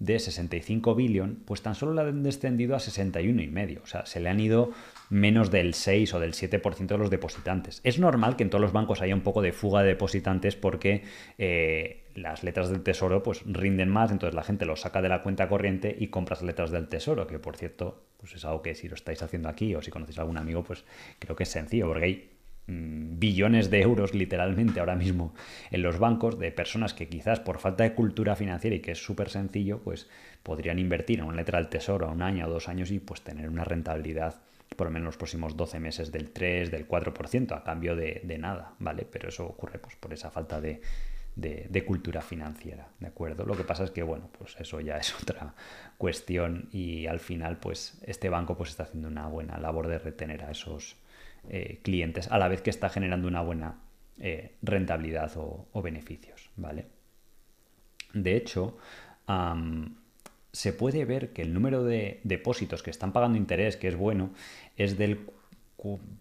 de 0.02 0.18
65 0.18 0.96
billion, 0.96 1.36
pues 1.44 1.62
tan 1.62 1.76
solo 1.76 1.94
la 1.94 2.02
han 2.02 2.24
descendido 2.24 2.74
a 2.74 2.78
61,5. 2.78 3.80
O 3.82 3.86
sea, 3.86 4.04
se 4.04 4.18
le 4.18 4.28
han 4.28 4.40
ido 4.40 4.72
menos 5.12 5.50
del 5.50 5.74
6 5.74 6.14
o 6.14 6.20
del 6.20 6.32
7% 6.32 6.86
de 6.86 6.98
los 6.98 7.10
depositantes. 7.10 7.82
Es 7.84 7.98
normal 7.98 8.34
que 8.34 8.44
en 8.44 8.50
todos 8.50 8.62
los 8.62 8.72
bancos 8.72 9.02
haya 9.02 9.14
un 9.14 9.20
poco 9.20 9.42
de 9.42 9.52
fuga 9.52 9.82
de 9.82 9.88
depositantes 9.88 10.56
porque 10.56 11.04
eh, 11.36 12.04
las 12.14 12.42
letras 12.42 12.70
del 12.70 12.82
tesoro 12.82 13.22
pues 13.22 13.42
rinden 13.44 13.90
más, 13.90 14.10
entonces 14.10 14.34
la 14.34 14.42
gente 14.42 14.64
lo 14.64 14.74
saca 14.74 15.02
de 15.02 15.10
la 15.10 15.22
cuenta 15.22 15.48
corriente 15.48 15.94
y 15.98 16.08
compras 16.08 16.40
letras 16.40 16.70
del 16.70 16.88
tesoro, 16.88 17.26
que 17.26 17.38
por 17.38 17.58
cierto, 17.58 18.06
pues 18.16 18.34
es 18.34 18.44
algo 18.46 18.62
que 18.62 18.74
si 18.74 18.88
lo 18.88 18.94
estáis 18.94 19.22
haciendo 19.22 19.50
aquí 19.50 19.74
o 19.74 19.82
si 19.82 19.90
conocéis 19.90 20.18
a 20.18 20.22
algún 20.22 20.38
amigo, 20.38 20.64
pues 20.64 20.84
creo 21.18 21.36
que 21.36 21.42
es 21.42 21.50
sencillo, 21.50 21.88
porque 21.88 22.04
hay 22.04 22.32
Mm, 22.68 23.18
billones 23.18 23.70
de 23.70 23.80
euros 23.80 24.14
literalmente 24.14 24.78
ahora 24.78 24.94
mismo 24.94 25.34
en 25.72 25.82
los 25.82 25.98
bancos 25.98 26.38
de 26.38 26.52
personas 26.52 26.94
que 26.94 27.08
quizás 27.08 27.40
por 27.40 27.58
falta 27.58 27.82
de 27.82 27.92
cultura 27.94 28.36
financiera 28.36 28.76
y 28.76 28.80
que 28.80 28.92
es 28.92 29.04
súper 29.04 29.30
sencillo, 29.30 29.80
pues 29.80 30.08
podrían 30.44 30.78
invertir 30.78 31.18
en 31.18 31.24
una 31.24 31.36
letra 31.36 31.58
del 31.58 31.68
tesoro 31.68 32.06
a 32.06 32.12
un 32.12 32.22
año 32.22 32.46
o 32.46 32.50
dos 32.50 32.68
años 32.68 32.92
y 32.92 33.00
pues 33.00 33.22
tener 33.22 33.48
una 33.48 33.64
rentabilidad 33.64 34.36
por 34.76 34.86
lo 34.86 34.92
menos 34.92 35.06
los 35.06 35.16
próximos 35.16 35.56
12 35.56 35.80
meses 35.80 36.12
del 36.12 36.30
3, 36.30 36.70
del 36.70 36.88
4% 36.88 37.56
a 37.56 37.64
cambio 37.64 37.96
de, 37.96 38.22
nada, 38.38 38.74
¿vale? 38.78 39.06
Pero 39.10 39.28
eso 39.28 39.46
ocurre 39.46 39.78
pues 39.78 39.96
por 39.96 40.12
esa 40.12 40.30
falta 40.30 40.60
de, 40.60 40.80
de, 41.36 41.84
cultura 41.84 42.20
financiera, 42.20 42.88
¿de 43.00 43.08
acuerdo? 43.08 43.44
Lo 43.44 43.56
que 43.56 43.64
pasa 43.64 43.84
es 43.84 43.90
que, 43.90 44.02
bueno, 44.02 44.28
pues 44.38 44.56
eso 44.58 44.80
ya 44.80 44.96
es 44.96 45.14
otra 45.22 45.54
cuestión 45.98 46.68
y 46.72 47.06
al 47.06 47.20
final, 47.20 47.58
pues 47.58 48.00
este 48.02 48.28
banco 48.28 48.56
pues 48.56 48.70
está 48.70 48.84
haciendo 48.84 49.08
una 49.08 49.26
buena 49.28 49.58
labor 49.58 49.88
de 49.88 49.98
retener 49.98 50.44
a 50.44 50.50
esos 50.50 50.96
eh, 51.48 51.80
clientes, 51.82 52.30
a 52.30 52.38
la 52.38 52.48
vez 52.48 52.62
que 52.62 52.70
está 52.70 52.88
generando 52.88 53.28
una 53.28 53.40
buena 53.40 53.76
eh, 54.18 54.56
rentabilidad 54.62 55.32
o, 55.36 55.82
beneficios, 55.82 56.50
¿vale? 56.56 56.86
De 58.12 58.36
hecho, 58.36 58.76
se 60.52 60.72
puede 60.72 61.04
ver 61.04 61.32
que 61.32 61.42
el 61.42 61.54
número 61.54 61.82
de 61.84 62.20
depósitos 62.24 62.82
que 62.82 62.90
están 62.90 63.12
pagando 63.12 63.38
interés, 63.38 63.76
que 63.76 63.88
es 63.88 63.96
bueno, 63.96 64.32
es 64.76 64.98
del 64.98 65.20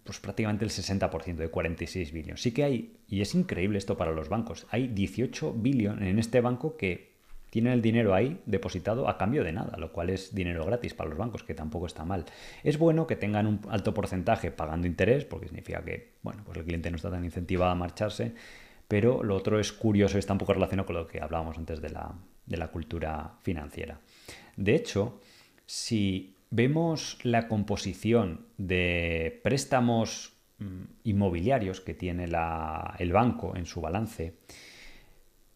pues 0.04 0.20
prácticamente 0.20 0.66
el 0.66 0.72
60% 0.72 1.36
de 1.36 1.50
46 1.50 2.12
billones. 2.12 2.42
Sí 2.42 2.52
que 2.52 2.64
hay, 2.64 2.98
y 3.08 3.22
es 3.22 3.36
increíble 3.36 3.78
esto 3.78 3.96
para 3.96 4.12
los 4.12 4.28
bancos, 4.28 4.66
hay 4.72 4.88
18 4.88 5.54
billones 5.54 6.10
en 6.10 6.18
este 6.18 6.42
banco 6.42 6.78
que 6.78 7.12
tienen 7.52 7.74
el 7.74 7.82
dinero 7.82 8.16
ahí 8.16 8.42
depositado 8.46 9.08
a 9.08 9.18
cambio 9.18 9.44
de 9.44 9.52
nada, 9.52 9.78
lo 9.78 9.92
cual 9.92 10.10
es 10.10 10.34
dinero 10.34 10.66
gratis 10.66 10.94
para 10.94 11.10
los 11.10 11.20
bancos, 11.20 11.44
que 11.44 11.54
tampoco 11.54 11.86
está 11.86 12.06
mal. 12.06 12.26
Es 12.64 12.80
bueno 12.80 13.06
que 13.06 13.18
tengan 13.18 13.46
un 13.46 13.60
alto 13.70 13.94
porcentaje 13.94 14.52
pagando 14.52 14.88
interés, 14.88 15.26
porque 15.26 15.48
significa 15.48 15.84
que 15.84 16.14
bueno, 16.24 16.42
pues 16.46 16.58
el 16.58 16.64
cliente 16.64 16.90
no 16.90 16.96
está 16.96 17.12
tan 17.12 17.24
incentivado 17.24 17.72
a 17.72 17.76
marcharse, 17.76 18.34
pero 18.88 19.22
lo 19.22 19.36
otro 19.36 19.60
es 19.60 19.72
curioso 19.74 20.18
está 20.18 20.34
un 20.34 20.40
poco 20.40 20.54
relacionado 20.54 20.88
con 20.88 20.96
lo 20.96 21.08
que 21.08 21.22
hablábamos 21.22 21.58
antes 21.58 21.82
de 21.82 21.90
la, 21.90 22.16
de 22.46 22.58
la 22.58 22.70
cultura 22.70 23.34
financiera. 23.44 24.00
De 24.56 24.76
hecho, 24.76 25.20
si 25.66 26.36
vemos 26.50 27.18
la 27.24 27.48
composición 27.48 28.46
de 28.58 29.40
préstamos 29.44 30.34
mm, 30.60 30.84
inmobiliarios 31.06 31.82
que 31.82 31.94
tiene 31.94 32.26
el 32.26 33.12
banco 33.14 33.56
en 33.56 33.66
su 33.66 33.82
balance, 33.82 34.36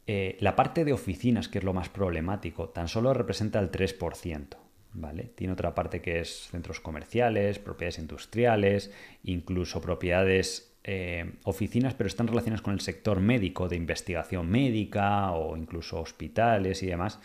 eh, 0.07 0.37
la 0.39 0.55
parte 0.55 0.85
de 0.85 0.93
oficinas, 0.93 1.47
que 1.47 1.57
es 1.57 1.63
lo 1.63 1.73
más 1.73 1.89
problemático, 1.89 2.69
tan 2.69 2.87
solo 2.87 3.13
representa 3.13 3.59
el 3.59 3.71
3%. 3.71 4.57
¿Vale? 4.97 5.23
Tiene 5.35 5.51
otra 5.51 5.75
parte 5.75 6.01
que 6.01 6.21
es 6.21 6.47
centros 6.49 6.79
comerciales, 6.79 7.59
propiedades 7.59 7.99
industriales, 7.99 8.93
incluso 9.25 9.81
propiedades 9.81 10.74
eh, 10.87 11.33
oficinas, 11.45 11.95
pero 11.95 12.07
están 12.07 12.27
relacionadas 12.27 12.61
con 12.61 12.71
el 12.71 12.79
sector 12.79 13.19
médico, 13.19 13.67
de 13.67 13.75
investigación 13.75 14.47
médica 14.47 15.31
o 15.31 15.57
incluso 15.57 15.99
hospitales 15.99 16.83
y 16.83 16.85
demás. 16.85 17.19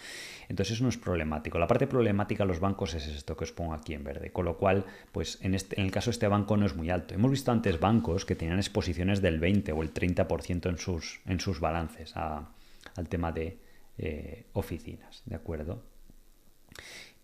Entonces 0.48 0.76
eso 0.76 0.84
no 0.84 0.88
es 0.88 0.96
problemático. 0.96 1.58
La 1.58 1.66
parte 1.66 1.86
problemática 1.86 2.44
de 2.44 2.48
los 2.48 2.58
bancos 2.58 2.94
es 2.94 3.06
esto 3.06 3.36
que 3.36 3.44
os 3.44 3.52
pongo 3.52 3.74
aquí 3.74 3.92
en 3.92 4.02
verde. 4.02 4.32
Con 4.32 4.46
lo 4.46 4.56
cual, 4.56 4.86
pues 5.12 5.38
en, 5.42 5.54
este, 5.54 5.78
en 5.78 5.84
el 5.84 5.92
caso 5.92 6.08
de 6.08 6.12
este 6.12 6.26
banco 6.26 6.56
no 6.56 6.64
es 6.64 6.74
muy 6.74 6.88
alto. 6.88 7.14
Hemos 7.14 7.30
visto 7.30 7.52
antes 7.52 7.78
bancos 7.78 8.24
que 8.24 8.34
tenían 8.34 8.56
exposiciones 8.56 9.20
del 9.20 9.38
20 9.38 9.72
o 9.72 9.82
el 9.82 9.92
30% 9.92 10.70
en 10.70 10.78
sus, 10.78 11.20
en 11.26 11.38
sus 11.38 11.60
balances 11.60 12.16
al 12.16 13.08
tema 13.10 13.30
de 13.30 13.58
eh, 13.98 14.46
oficinas, 14.54 15.22
¿de 15.26 15.36
acuerdo? 15.36 15.82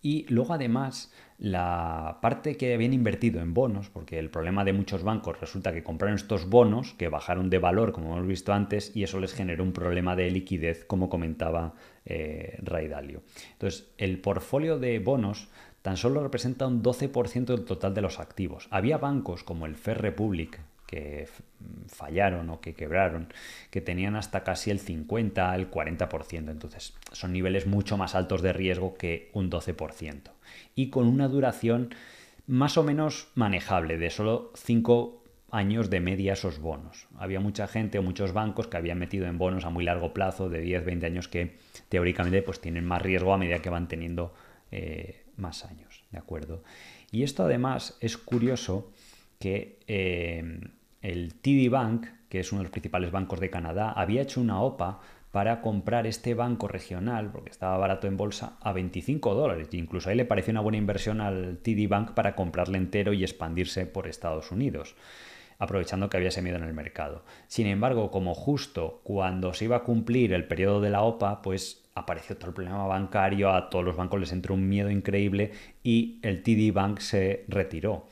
Y 0.06 0.24
luego 0.28 0.54
además 0.54 1.12
la 1.36 2.18
parte 2.22 2.56
que 2.56 2.72
habían 2.72 2.92
invertido 2.92 3.40
en 3.40 3.54
bonos, 3.54 3.90
porque 3.90 4.20
el 4.20 4.30
problema 4.30 4.64
de 4.64 4.72
muchos 4.72 5.02
bancos 5.02 5.40
resulta 5.40 5.72
que 5.72 5.82
compraron 5.82 6.14
estos 6.14 6.48
bonos 6.48 6.94
que 6.94 7.08
bajaron 7.08 7.50
de 7.50 7.58
valor, 7.58 7.90
como 7.90 8.12
hemos 8.14 8.28
visto 8.28 8.52
antes, 8.52 8.94
y 8.94 9.02
eso 9.02 9.18
les 9.18 9.34
generó 9.34 9.64
un 9.64 9.72
problema 9.72 10.14
de 10.14 10.30
liquidez, 10.30 10.84
como 10.84 11.08
comentaba 11.08 11.74
eh, 12.04 12.56
Ray 12.62 12.86
Dalio. 12.86 13.22
Entonces, 13.54 13.88
el 13.98 14.20
portfolio 14.20 14.78
de 14.78 15.00
bonos 15.00 15.48
tan 15.82 15.96
solo 15.96 16.22
representa 16.22 16.68
un 16.68 16.84
12% 16.84 17.46
del 17.46 17.64
total 17.64 17.92
de 17.92 18.02
los 18.02 18.20
activos. 18.20 18.68
Había 18.70 18.98
bancos 18.98 19.42
como 19.42 19.66
el 19.66 19.74
Fair 19.74 20.00
Republic, 20.00 20.60
que 20.86 21.28
fallaron 21.88 22.48
o 22.50 22.60
que 22.60 22.74
quebraron, 22.74 23.28
que 23.70 23.80
tenían 23.80 24.16
hasta 24.16 24.44
casi 24.44 24.70
el 24.70 24.78
50, 24.78 25.54
el 25.54 25.70
40%. 25.70 26.50
Entonces, 26.50 26.94
son 27.12 27.32
niveles 27.32 27.66
mucho 27.66 27.96
más 27.96 28.14
altos 28.14 28.42
de 28.42 28.52
riesgo 28.52 28.94
que 28.94 29.30
un 29.32 29.50
12%. 29.50 30.30
Y 30.74 30.90
con 30.90 31.06
una 31.06 31.28
duración 31.28 31.94
más 32.46 32.78
o 32.78 32.84
menos 32.84 33.28
manejable, 33.34 33.98
de 33.98 34.10
solo 34.10 34.52
5 34.54 35.24
años 35.50 35.90
de 35.90 36.00
media 36.00 36.34
esos 36.34 36.58
bonos. 36.60 37.08
Había 37.16 37.40
mucha 37.40 37.66
gente 37.66 37.98
o 37.98 38.02
muchos 38.02 38.32
bancos 38.32 38.68
que 38.68 38.76
habían 38.76 38.98
metido 38.98 39.26
en 39.26 39.38
bonos 39.38 39.64
a 39.64 39.70
muy 39.70 39.84
largo 39.84 40.12
plazo, 40.12 40.48
de 40.48 40.60
10, 40.60 40.84
20 40.84 41.06
años, 41.06 41.28
que 41.28 41.56
teóricamente 41.88 42.42
pues, 42.42 42.60
tienen 42.60 42.84
más 42.84 43.02
riesgo 43.02 43.32
a 43.32 43.38
medida 43.38 43.60
que 43.60 43.70
van 43.70 43.88
teniendo 43.88 44.34
eh, 44.70 45.24
más 45.36 45.64
años. 45.64 46.04
¿De 46.10 46.18
acuerdo? 46.18 46.62
Y 47.10 47.22
esto 47.22 47.44
además 47.44 47.96
es 48.00 48.16
curioso 48.16 48.92
que 49.38 49.78
eh, 49.86 50.60
el 51.06 51.34
TD 51.34 51.70
Bank, 51.70 52.06
que 52.28 52.40
es 52.40 52.50
uno 52.50 52.60
de 52.60 52.64
los 52.64 52.72
principales 52.72 53.12
bancos 53.12 53.38
de 53.38 53.48
Canadá, 53.48 53.92
había 53.92 54.22
hecho 54.22 54.40
una 54.40 54.60
OPA 54.60 54.98
para 55.30 55.60
comprar 55.60 56.06
este 56.06 56.34
banco 56.34 56.66
regional, 56.66 57.30
porque 57.30 57.50
estaba 57.50 57.78
barato 57.78 58.08
en 58.08 58.16
bolsa, 58.16 58.56
a 58.60 58.72
25 58.72 59.34
dólares. 59.34 59.68
E 59.70 59.76
incluso 59.76 60.10
ahí 60.10 60.16
le 60.16 60.24
pareció 60.24 60.50
una 60.50 60.62
buena 60.62 60.78
inversión 60.78 61.20
al 61.20 61.58
TD 61.58 61.88
Bank 61.88 62.12
para 62.14 62.34
comprarle 62.34 62.78
entero 62.78 63.12
y 63.12 63.22
expandirse 63.22 63.86
por 63.86 64.08
Estados 64.08 64.50
Unidos, 64.50 64.96
aprovechando 65.58 66.10
que 66.10 66.16
había 66.16 66.30
ese 66.30 66.42
miedo 66.42 66.56
en 66.56 66.64
el 66.64 66.74
mercado. 66.74 67.24
Sin 67.46 67.68
embargo, 67.68 68.10
como 68.10 68.34
justo 68.34 69.00
cuando 69.04 69.54
se 69.54 69.66
iba 69.66 69.76
a 69.76 69.84
cumplir 69.84 70.32
el 70.32 70.48
periodo 70.48 70.80
de 70.80 70.90
la 70.90 71.02
OPA, 71.02 71.40
pues 71.40 71.84
apareció 71.94 72.36
todo 72.36 72.48
el 72.48 72.54
problema 72.54 72.84
bancario, 72.86 73.52
a 73.52 73.70
todos 73.70 73.84
los 73.84 73.96
bancos 73.96 74.18
les 74.18 74.32
entró 74.32 74.54
un 74.54 74.68
miedo 74.68 74.90
increíble 74.90 75.52
y 75.84 76.18
el 76.22 76.42
TD 76.42 76.72
Bank 76.74 76.98
se 76.98 77.44
retiró. 77.46 78.06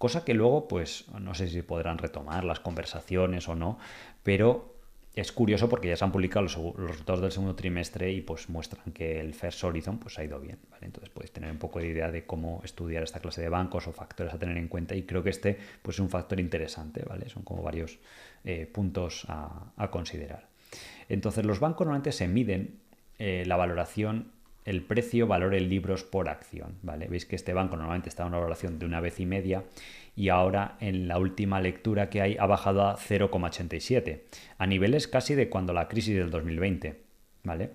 Cosa 0.00 0.24
que 0.24 0.32
luego, 0.32 0.66
pues, 0.66 1.04
no 1.20 1.34
sé 1.34 1.46
si 1.46 1.60
podrán 1.60 1.98
retomar 1.98 2.42
las 2.42 2.58
conversaciones 2.58 3.50
o 3.50 3.54
no, 3.54 3.78
pero 4.22 4.74
es 5.14 5.30
curioso 5.30 5.68
porque 5.68 5.88
ya 5.88 5.96
se 5.98 6.02
han 6.02 6.10
publicado 6.10 6.40
los, 6.40 6.56
resultados 6.56 7.20
del 7.20 7.30
segundo 7.30 7.54
trimestre 7.54 8.10
y 8.10 8.22
pues 8.22 8.48
muestran 8.48 8.94
que 8.94 9.20
el 9.20 9.34
First 9.34 9.62
Horizon 9.62 9.98
pues 9.98 10.18
ha 10.18 10.24
ido 10.24 10.40
bien. 10.40 10.58
Entonces 10.80 11.10
podéis 11.10 11.32
tener 11.32 11.50
un 11.50 11.58
poco 11.58 11.80
de 11.80 11.88
idea 11.88 12.10
de 12.10 12.24
cómo 12.24 12.62
estudiar 12.64 13.02
esta 13.02 13.20
clase 13.20 13.42
de 13.42 13.50
bancos 13.50 13.88
o 13.88 13.92
factores 13.92 14.32
a 14.32 14.38
tener 14.38 14.56
en 14.56 14.68
cuenta 14.68 14.94
y 14.94 15.02
creo 15.02 15.22
que 15.22 15.28
este 15.28 15.58
pues 15.82 15.96
es 15.96 16.00
un 16.00 16.08
factor 16.08 16.40
interesante, 16.40 17.04
¿vale? 17.06 17.28
Son 17.28 17.42
como 17.42 17.62
varios 17.62 17.98
eh, 18.44 18.66
puntos 18.72 19.26
a, 19.28 19.90
considerar. 19.90 20.48
Entonces 21.10 21.44
los 21.44 21.60
bancos 21.60 21.84
normalmente 21.84 22.12
se 22.12 22.26
miden 22.26 22.80
eh, 23.18 23.44
la 23.44 23.58
valoración 23.58 24.32
el 24.64 24.82
precio 24.82 25.26
valor 25.26 25.54
libros 25.54 26.04
por 26.04 26.28
acción, 26.28 26.78
¿vale? 26.82 27.08
Veis 27.08 27.26
que 27.26 27.36
este 27.36 27.52
banco 27.52 27.76
normalmente 27.76 28.08
está 28.08 28.22
en 28.22 28.28
una 28.28 28.38
valoración 28.38 28.78
de 28.78 28.86
una 28.86 29.00
vez 29.00 29.20
y 29.20 29.26
media 29.26 29.64
y 30.14 30.28
ahora 30.28 30.76
en 30.80 31.08
la 31.08 31.18
última 31.18 31.60
lectura 31.60 32.10
que 32.10 32.20
hay 32.20 32.36
ha 32.38 32.46
bajado 32.46 32.82
a 32.82 32.96
0,87, 32.96 34.22
a 34.58 34.66
niveles 34.66 35.08
casi 35.08 35.34
de 35.34 35.48
cuando 35.48 35.72
la 35.72 35.88
crisis 35.88 36.14
del 36.16 36.30
2020, 36.30 37.00
¿vale? 37.44 37.70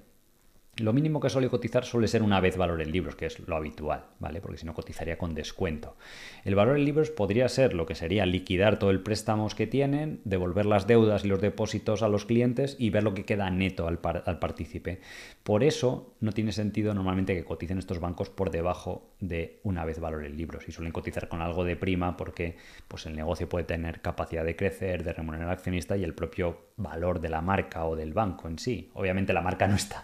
Lo 0.78 0.92
mínimo 0.92 1.22
que 1.22 1.30
suele 1.30 1.50
cotizar 1.50 1.86
suele 1.86 2.10
ser 2.10 2.22
una 2.22 2.42
vez 2.42 2.58
valor 2.58 2.82
en 2.82 2.92
libros, 2.92 3.16
que 3.16 3.28
es 3.28 3.40
lo 3.40 3.56
habitual, 3.56 4.06
¿vale? 4.20 4.42
Porque 4.42 4.58
si 4.58 4.66
no 4.66 4.74
cotizaría 4.74 5.18
con 5.18 5.34
descuento. 5.34 5.96
El 6.44 6.56
valor 6.56 6.78
en 6.78 6.84
libros 6.84 7.12
podría 7.12 7.48
ser 7.48 7.74
lo 7.74 7.86
que 7.86 7.96
sería 7.96 8.26
liquidar 8.26 8.78
todo 8.78 8.92
el 8.92 9.02
préstamo 9.02 9.46
que 9.56 9.68
tienen, 9.68 10.22
devolver 10.26 10.66
las 10.66 10.88
deudas 10.88 11.24
y 11.24 11.28
los 11.28 11.42
depósitos 11.42 12.02
a 12.02 12.10
los 12.10 12.26
clientes 12.26 12.76
y 12.80 12.90
ver 12.90 13.04
lo 13.04 13.14
que 13.14 13.26
queda 13.26 13.50
neto 13.50 13.88
al, 13.88 14.00
al 14.26 14.40
partícipe. 14.40 15.00
Por 15.44 15.64
eso 15.64 16.16
no 16.20 16.32
tiene 16.32 16.52
sentido 16.52 16.94
normalmente 16.94 17.36
que 17.36 17.46
coticen 17.46 17.78
estos 17.78 18.00
bancos 18.00 18.30
por 18.30 18.50
debajo 18.50 19.12
de 19.20 19.60
una 19.64 19.86
vez 19.86 20.00
valor 20.00 20.26
en 20.26 20.36
libros 20.36 20.68
y 20.68 20.72
suelen 20.72 20.92
cotizar 20.92 21.28
con 21.28 21.42
algo 21.42 21.64
de 21.64 21.76
prima 21.76 22.18
porque 22.18 22.58
pues, 22.88 23.06
el 23.06 23.16
negocio 23.16 23.48
puede 23.48 23.66
tener 23.66 24.02
capacidad 24.02 24.44
de 24.44 24.56
crecer, 24.56 25.04
de 25.04 25.14
remunerar 25.14 25.48
al 25.48 25.54
accionista 25.54 25.96
y 25.98 26.04
el 26.04 26.14
propio 26.14 26.66
valor 26.78 27.22
de 27.22 27.30
la 27.30 27.42
marca 27.42 27.86
o 27.86 27.96
del 27.96 28.14
banco 28.14 28.48
en 28.48 28.60
sí. 28.60 28.92
Obviamente 28.94 29.34
la 29.34 29.42
marca 29.42 29.68
no 29.68 29.76
es 29.76 29.88
tan, 29.88 30.04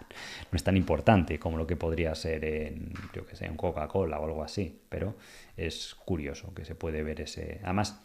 no 0.52 0.56
tan 0.64 0.78
importante 0.78 1.40
como 1.40 1.58
lo 1.58 1.68
que 1.68 1.76
podría 1.76 2.16
ser 2.16 2.46
en, 2.46 2.94
yo 3.14 3.26
que 3.26 3.36
sé, 3.36 3.46
en 3.46 3.56
Coca-Cola 3.56 4.20
o 4.20 4.26
algo 4.26 4.44
así, 4.44 4.82
pero 4.90 5.16
es 5.58 5.96
curioso 5.96 6.54
que 6.54 6.66
se 6.66 6.76
puede 6.76 7.04
ver 7.04 7.22
ese... 7.22 7.60
Además, 7.64 8.02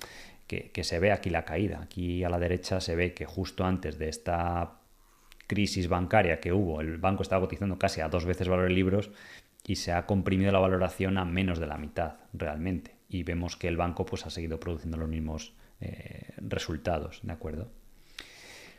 que, 0.47 0.85
se 0.85 0.99
ve 1.01 1.13
aquí 1.13 1.31
la 1.31 1.45
caída. 1.45 1.81
Aquí 1.83 2.25
a 2.25 2.29
la 2.29 2.39
derecha 2.39 2.81
se 2.81 2.97
ve 2.97 3.15
que 3.15 3.27
justo 3.27 3.65
antes 3.65 3.99
de 3.99 4.09
esta 4.09 4.79
crisis 5.47 5.89
bancaria 5.89 6.41
que 6.41 6.53
hubo, 6.53 6.81
el 6.81 6.99
banco 6.99 7.23
estaba 7.23 7.43
cotizando 7.43 7.79
casi 7.79 8.01
a 8.01 8.09
dos 8.09 8.25
veces 8.25 8.49
valor 8.49 8.67
en 8.67 8.75
libros 8.75 9.11
y 9.65 9.77
se 9.77 9.93
ha 9.93 10.07
comprimido 10.07 10.53
la 10.53 10.59
valoración 10.59 11.19
a 11.19 11.25
menos 11.25 11.59
de 11.59 11.67
la 11.67 11.79
mitad 11.79 12.19
realmente. 12.33 12.97
Y 13.09 13.23
vemos 13.23 13.57
que 13.57 13.69
el 13.69 13.77
banco 13.77 14.07
pues, 14.07 14.27
ha 14.27 14.31
seguido 14.31 14.61
produciendo 14.61 14.97
los 14.97 15.09
mismos 15.09 15.55
eh, 15.81 16.33
resultados, 16.39 17.21
¿de 17.23 17.33
acuerdo? 17.33 17.71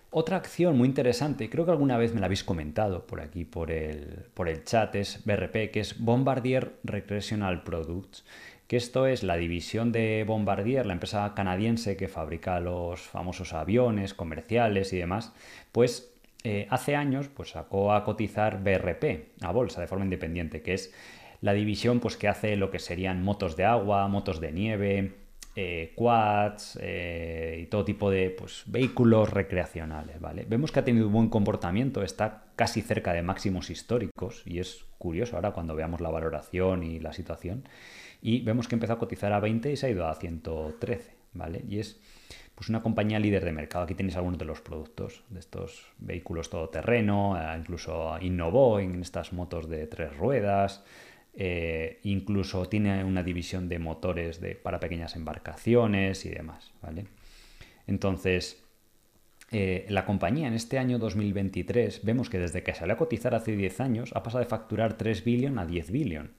Otra 0.09 0.37
acción 0.37 0.77
muy 0.77 0.87
interesante, 0.87 1.49
creo 1.49 1.65
que 1.65 1.71
alguna 1.71 1.97
vez 1.97 2.13
me 2.13 2.21
la 2.21 2.27
habéis 2.27 2.45
comentado 2.45 3.05
por 3.05 3.19
aquí, 3.19 3.43
por 3.43 3.71
el, 3.71 4.25
por 4.33 4.47
el 4.47 4.63
chat, 4.63 4.95
es 4.95 5.25
BRP, 5.25 5.69
que 5.71 5.81
es 5.81 5.99
Bombardier 5.99 6.75
Recreational 6.85 7.63
Products, 7.63 8.23
que 8.67 8.77
esto 8.77 9.05
es 9.05 9.23
la 9.23 9.35
división 9.35 9.91
de 9.91 10.23
Bombardier, 10.25 10.85
la 10.85 10.93
empresa 10.93 11.33
canadiense 11.35 11.97
que 11.97 12.07
fabrica 12.07 12.61
los 12.61 13.01
famosos 13.01 13.53
aviones 13.53 14.13
comerciales 14.13 14.93
y 14.93 14.97
demás, 14.97 15.33
pues 15.73 16.13
eh, 16.45 16.67
hace 16.69 16.95
años 16.95 17.27
pues, 17.27 17.49
sacó 17.49 17.91
a 17.91 18.05
cotizar 18.05 18.63
BRP 18.63 19.33
a 19.41 19.51
bolsa 19.51 19.81
de 19.81 19.87
forma 19.87 20.05
independiente, 20.05 20.61
que 20.61 20.73
es 20.73 20.93
la 21.41 21.51
división 21.51 21.99
pues, 21.99 22.15
que 22.15 22.29
hace 22.29 22.55
lo 22.55 22.71
que 22.71 22.79
serían 22.79 23.23
motos 23.23 23.57
de 23.57 23.65
agua, 23.65 24.07
motos 24.07 24.39
de 24.39 24.53
nieve, 24.53 25.13
eh, 25.59 25.93
quads 25.95 26.77
eh, 26.83 27.61
y 27.63 27.65
todo 27.65 27.83
tipo 27.83 28.11
de 28.11 28.29
pues, 28.29 28.61
vehículos 28.67 29.31
recreacionales. 29.31 30.21
¿vale? 30.21 30.45
Vemos 30.47 30.71
que 30.71 30.81
ha 30.81 30.85
tenido 30.85 31.07
un 31.07 31.13
buen 31.13 31.29
comportamiento, 31.29 32.03
está 32.03 32.43
casi 32.55 32.83
cerca 32.83 33.11
de 33.11 33.23
máximos 33.23 33.71
históricos 33.71 34.43
y 34.45 34.59
es 34.59 34.85
curioso 34.99 35.35
ahora 35.35 35.53
cuando 35.53 35.73
veamos 35.73 35.99
la 35.99 36.11
valoración 36.11 36.83
y 36.83 36.99
la 36.99 37.11
situación. 37.11 37.67
Y 38.21 38.41
vemos 38.41 38.67
que 38.67 38.75
empezó 38.75 38.93
a 38.93 38.99
cotizar 38.99 39.33
a 39.33 39.39
20 39.39 39.71
y 39.71 39.77
se 39.77 39.87
ha 39.87 39.89
ido 39.89 40.07
a 40.07 40.13
113. 40.13 41.15
¿vale? 41.33 41.63
Y 41.67 41.79
es 41.79 41.99
pues 42.53 42.69
una 42.69 42.83
compañía 42.83 43.17
líder 43.17 43.43
de 43.43 43.51
mercado. 43.51 43.85
Aquí 43.85 43.95
tenéis 43.95 44.15
algunos 44.15 44.37
de 44.37 44.45
los 44.45 44.61
productos 44.61 45.23
de 45.29 45.39
estos 45.39 45.87
vehículos 45.97 46.51
todoterreno, 46.51 47.35
eh, 47.35 47.57
incluso 47.57 48.15
innovó 48.21 48.79
en 48.79 49.01
estas 49.01 49.33
motos 49.33 49.67
de 49.67 49.87
tres 49.87 50.15
ruedas, 50.15 50.83
eh, 51.37 51.99
incluso 52.03 52.67
tiene 52.67 53.03
una 53.03 53.23
división 53.23 53.69
de 53.69 53.79
motores 53.79 54.41
para 54.63 54.79
pequeñas 54.79 55.15
embarcaciones 55.15 56.25
y 56.25 56.29
demás. 56.29 56.71
¿vale? 56.81 57.05
Entonces, 57.85 58.63
eh, 59.51 59.85
la 59.89 60.05
compañía 60.05 60.47
en 60.47 60.53
este 60.53 60.77
año 60.77 60.99
2023 60.99 62.03
vemos 62.03 62.29
que 62.29 62.39
desde 62.39 62.63
que 62.63 62.73
salió 62.73 62.95
a 62.95 62.97
cotizar 62.97 63.35
hace 63.35 63.55
10 63.55 63.79
años 63.79 64.11
ha 64.15 64.23
pasado 64.23 64.43
de 64.43 64.49
facturar 64.49 64.97
3 64.97 65.23
billion 65.23 65.59
a 65.59 65.65
10 65.65 65.91
billion. 65.91 66.31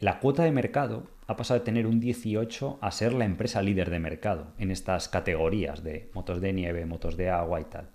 la 0.00 0.20
cuota 0.20 0.44
de 0.44 0.52
mercado 0.52 1.14
ha 1.26 1.36
pasado 1.36 1.60
de 1.60 1.64
tener 1.64 1.86
un 1.86 2.00
18 2.00 2.78
a 2.80 2.90
ser 2.90 3.12
la 3.14 3.24
empresa 3.24 3.62
líder 3.62 3.90
de 3.90 3.98
mercado 3.98 4.52
en 4.58 4.70
estas 4.70 5.08
categorías 5.08 5.82
de 5.82 6.10
motos 6.12 6.40
de 6.40 6.52
nieve, 6.52 6.86
motos 6.86 7.16
de 7.16 7.30
agua 7.30 7.60
y 7.60 7.64
tal. 7.64 7.90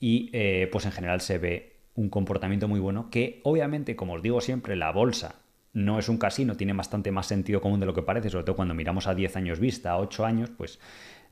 Y 0.00 0.30
eh, 0.32 0.68
pues 0.72 0.86
en 0.86 0.92
general 0.92 1.20
se 1.20 1.38
ve 1.38 1.76
un 1.94 2.08
comportamiento 2.08 2.68
muy 2.68 2.80
bueno 2.80 3.10
que 3.10 3.40
obviamente, 3.44 3.96
como 3.96 4.14
os 4.14 4.22
digo 4.22 4.40
siempre, 4.40 4.76
la 4.76 4.92
bolsa 4.92 5.36
no 5.72 5.98
es 5.98 6.08
un 6.08 6.18
casino, 6.18 6.56
tiene 6.56 6.72
bastante 6.72 7.12
más 7.12 7.26
sentido 7.26 7.60
común 7.60 7.80
de 7.80 7.86
lo 7.86 7.94
que 7.94 8.02
parece, 8.02 8.30
sobre 8.30 8.44
todo 8.44 8.56
cuando 8.56 8.74
miramos 8.74 9.06
a 9.06 9.14
10 9.14 9.36
años 9.36 9.60
vista, 9.60 9.92
a 9.92 9.98
8 9.98 10.24
años, 10.24 10.50
pues 10.56 10.80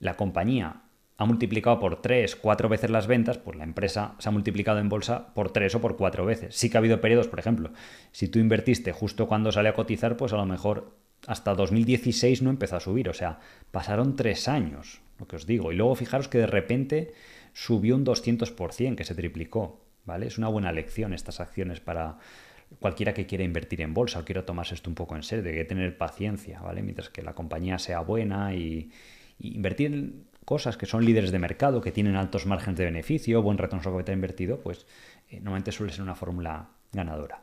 la 0.00 0.16
compañía 0.16 0.82
ha 1.16 1.24
multiplicado 1.24 1.80
por 1.80 2.00
3, 2.00 2.36
4 2.36 2.68
veces 2.68 2.90
las 2.90 3.08
ventas, 3.08 3.38
pues 3.38 3.56
la 3.56 3.64
empresa 3.64 4.14
se 4.18 4.28
ha 4.28 4.32
multiplicado 4.32 4.78
en 4.78 4.88
bolsa 4.88 5.34
por 5.34 5.50
3 5.50 5.74
o 5.74 5.80
por 5.80 5.96
4 5.96 6.24
veces. 6.24 6.54
Sí 6.54 6.70
que 6.70 6.76
ha 6.76 6.78
habido 6.78 7.00
periodos, 7.00 7.26
por 7.26 7.40
ejemplo, 7.40 7.72
si 8.12 8.28
tú 8.28 8.38
invertiste 8.38 8.92
justo 8.92 9.26
cuando 9.26 9.50
sale 9.50 9.68
a 9.68 9.74
cotizar, 9.74 10.16
pues 10.16 10.32
a 10.32 10.36
lo 10.36 10.46
mejor 10.46 10.94
hasta 11.26 11.54
2016 11.54 12.42
no 12.42 12.50
empezó 12.50 12.76
a 12.76 12.80
subir. 12.80 13.08
O 13.08 13.14
sea, 13.14 13.40
pasaron 13.72 14.14
tres 14.14 14.46
años, 14.46 15.00
lo 15.18 15.26
que 15.26 15.34
os 15.34 15.46
digo. 15.46 15.72
Y 15.72 15.76
luego 15.76 15.96
fijaros 15.96 16.28
que 16.28 16.38
de 16.38 16.46
repente 16.46 17.12
subió 17.52 17.96
un 17.96 18.04
200%, 18.06 18.94
que 18.94 19.04
se 19.04 19.16
triplicó. 19.16 19.80
¿Vale? 20.08 20.26
Es 20.26 20.38
una 20.38 20.48
buena 20.48 20.72
lección 20.72 21.12
estas 21.12 21.38
acciones 21.38 21.78
para 21.78 22.18
cualquiera 22.80 23.14
que 23.14 23.26
quiera 23.26 23.44
invertir 23.44 23.80
en 23.82 23.94
bolsa 23.94 24.18
o 24.18 24.24
quiera 24.24 24.44
tomarse 24.44 24.74
esto 24.74 24.90
un 24.90 24.96
poco 24.96 25.14
en 25.14 25.22
serio. 25.22 25.48
Hay 25.48 25.56
que 25.56 25.64
tener 25.64 25.96
paciencia, 25.96 26.60
¿vale? 26.60 26.82
Mientras 26.82 27.10
que 27.10 27.22
la 27.22 27.34
compañía 27.34 27.78
sea 27.78 28.00
buena 28.00 28.54
y, 28.54 28.90
invertir 29.38 29.92
en 29.92 30.24
cosas 30.44 30.76
que 30.76 30.86
son 30.86 31.04
líderes 31.04 31.30
de 31.30 31.38
mercado, 31.38 31.80
que 31.80 31.92
tienen 31.92 32.16
altos 32.16 32.46
márgenes 32.46 32.78
de 32.78 32.86
beneficio, 32.86 33.42
buen 33.42 33.58
retorno 33.58 33.84
sobre 33.84 33.98
capital 33.98 34.14
invertido, 34.14 34.60
pues 34.60 34.86
eh, 35.30 35.36
normalmente 35.36 35.70
suele 35.70 35.92
ser 35.92 36.02
una 36.02 36.16
fórmula 36.16 36.70
ganadora. 36.92 37.42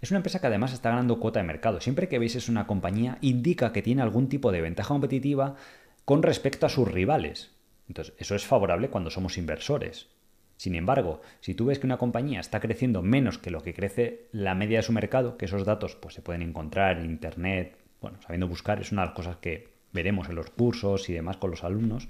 Es 0.00 0.10
una 0.10 0.18
empresa 0.18 0.40
que 0.40 0.46
además 0.46 0.72
está 0.72 0.90
ganando 0.90 1.18
cuota 1.18 1.40
de 1.40 1.46
mercado. 1.46 1.80
Siempre 1.80 2.08
que 2.08 2.18
veis 2.18 2.36
es 2.36 2.48
una 2.48 2.66
compañía, 2.66 3.18
indica 3.22 3.72
que 3.72 3.82
tiene 3.82 4.02
algún 4.02 4.28
tipo 4.28 4.52
de 4.52 4.60
ventaja 4.60 4.88
competitiva 4.88 5.56
con 6.04 6.22
respecto 6.22 6.66
a 6.66 6.68
sus 6.68 6.86
rivales. 6.86 7.50
Entonces, 7.88 8.14
eso 8.18 8.34
es 8.34 8.46
favorable 8.46 8.90
cuando 8.90 9.10
somos 9.10 9.38
inversores. 9.38 10.08
Sin 10.56 10.74
embargo, 10.74 11.20
si 11.40 11.54
tú 11.54 11.66
ves 11.66 11.78
que 11.78 11.86
una 11.86 11.98
compañía 11.98 12.40
está 12.40 12.60
creciendo 12.60 13.02
menos 13.02 13.38
que 13.38 13.50
lo 13.50 13.62
que 13.62 13.74
crece 13.74 14.28
la 14.32 14.54
media 14.54 14.78
de 14.78 14.82
su 14.82 14.92
mercado, 14.92 15.36
que 15.36 15.46
esos 15.46 15.64
datos 15.64 15.96
pues, 15.96 16.14
se 16.14 16.22
pueden 16.22 16.42
encontrar 16.42 16.98
en 16.98 17.06
Internet, 17.06 17.76
bueno, 18.00 18.20
sabiendo 18.22 18.48
buscar, 18.48 18.80
es 18.80 18.92
una 18.92 19.02
de 19.02 19.08
las 19.08 19.16
cosas 19.16 19.36
que 19.36 19.68
veremos 19.92 20.28
en 20.28 20.36
los 20.36 20.50
cursos 20.50 21.08
y 21.08 21.12
demás 21.12 21.36
con 21.36 21.50
los 21.50 21.64
alumnos, 21.64 22.08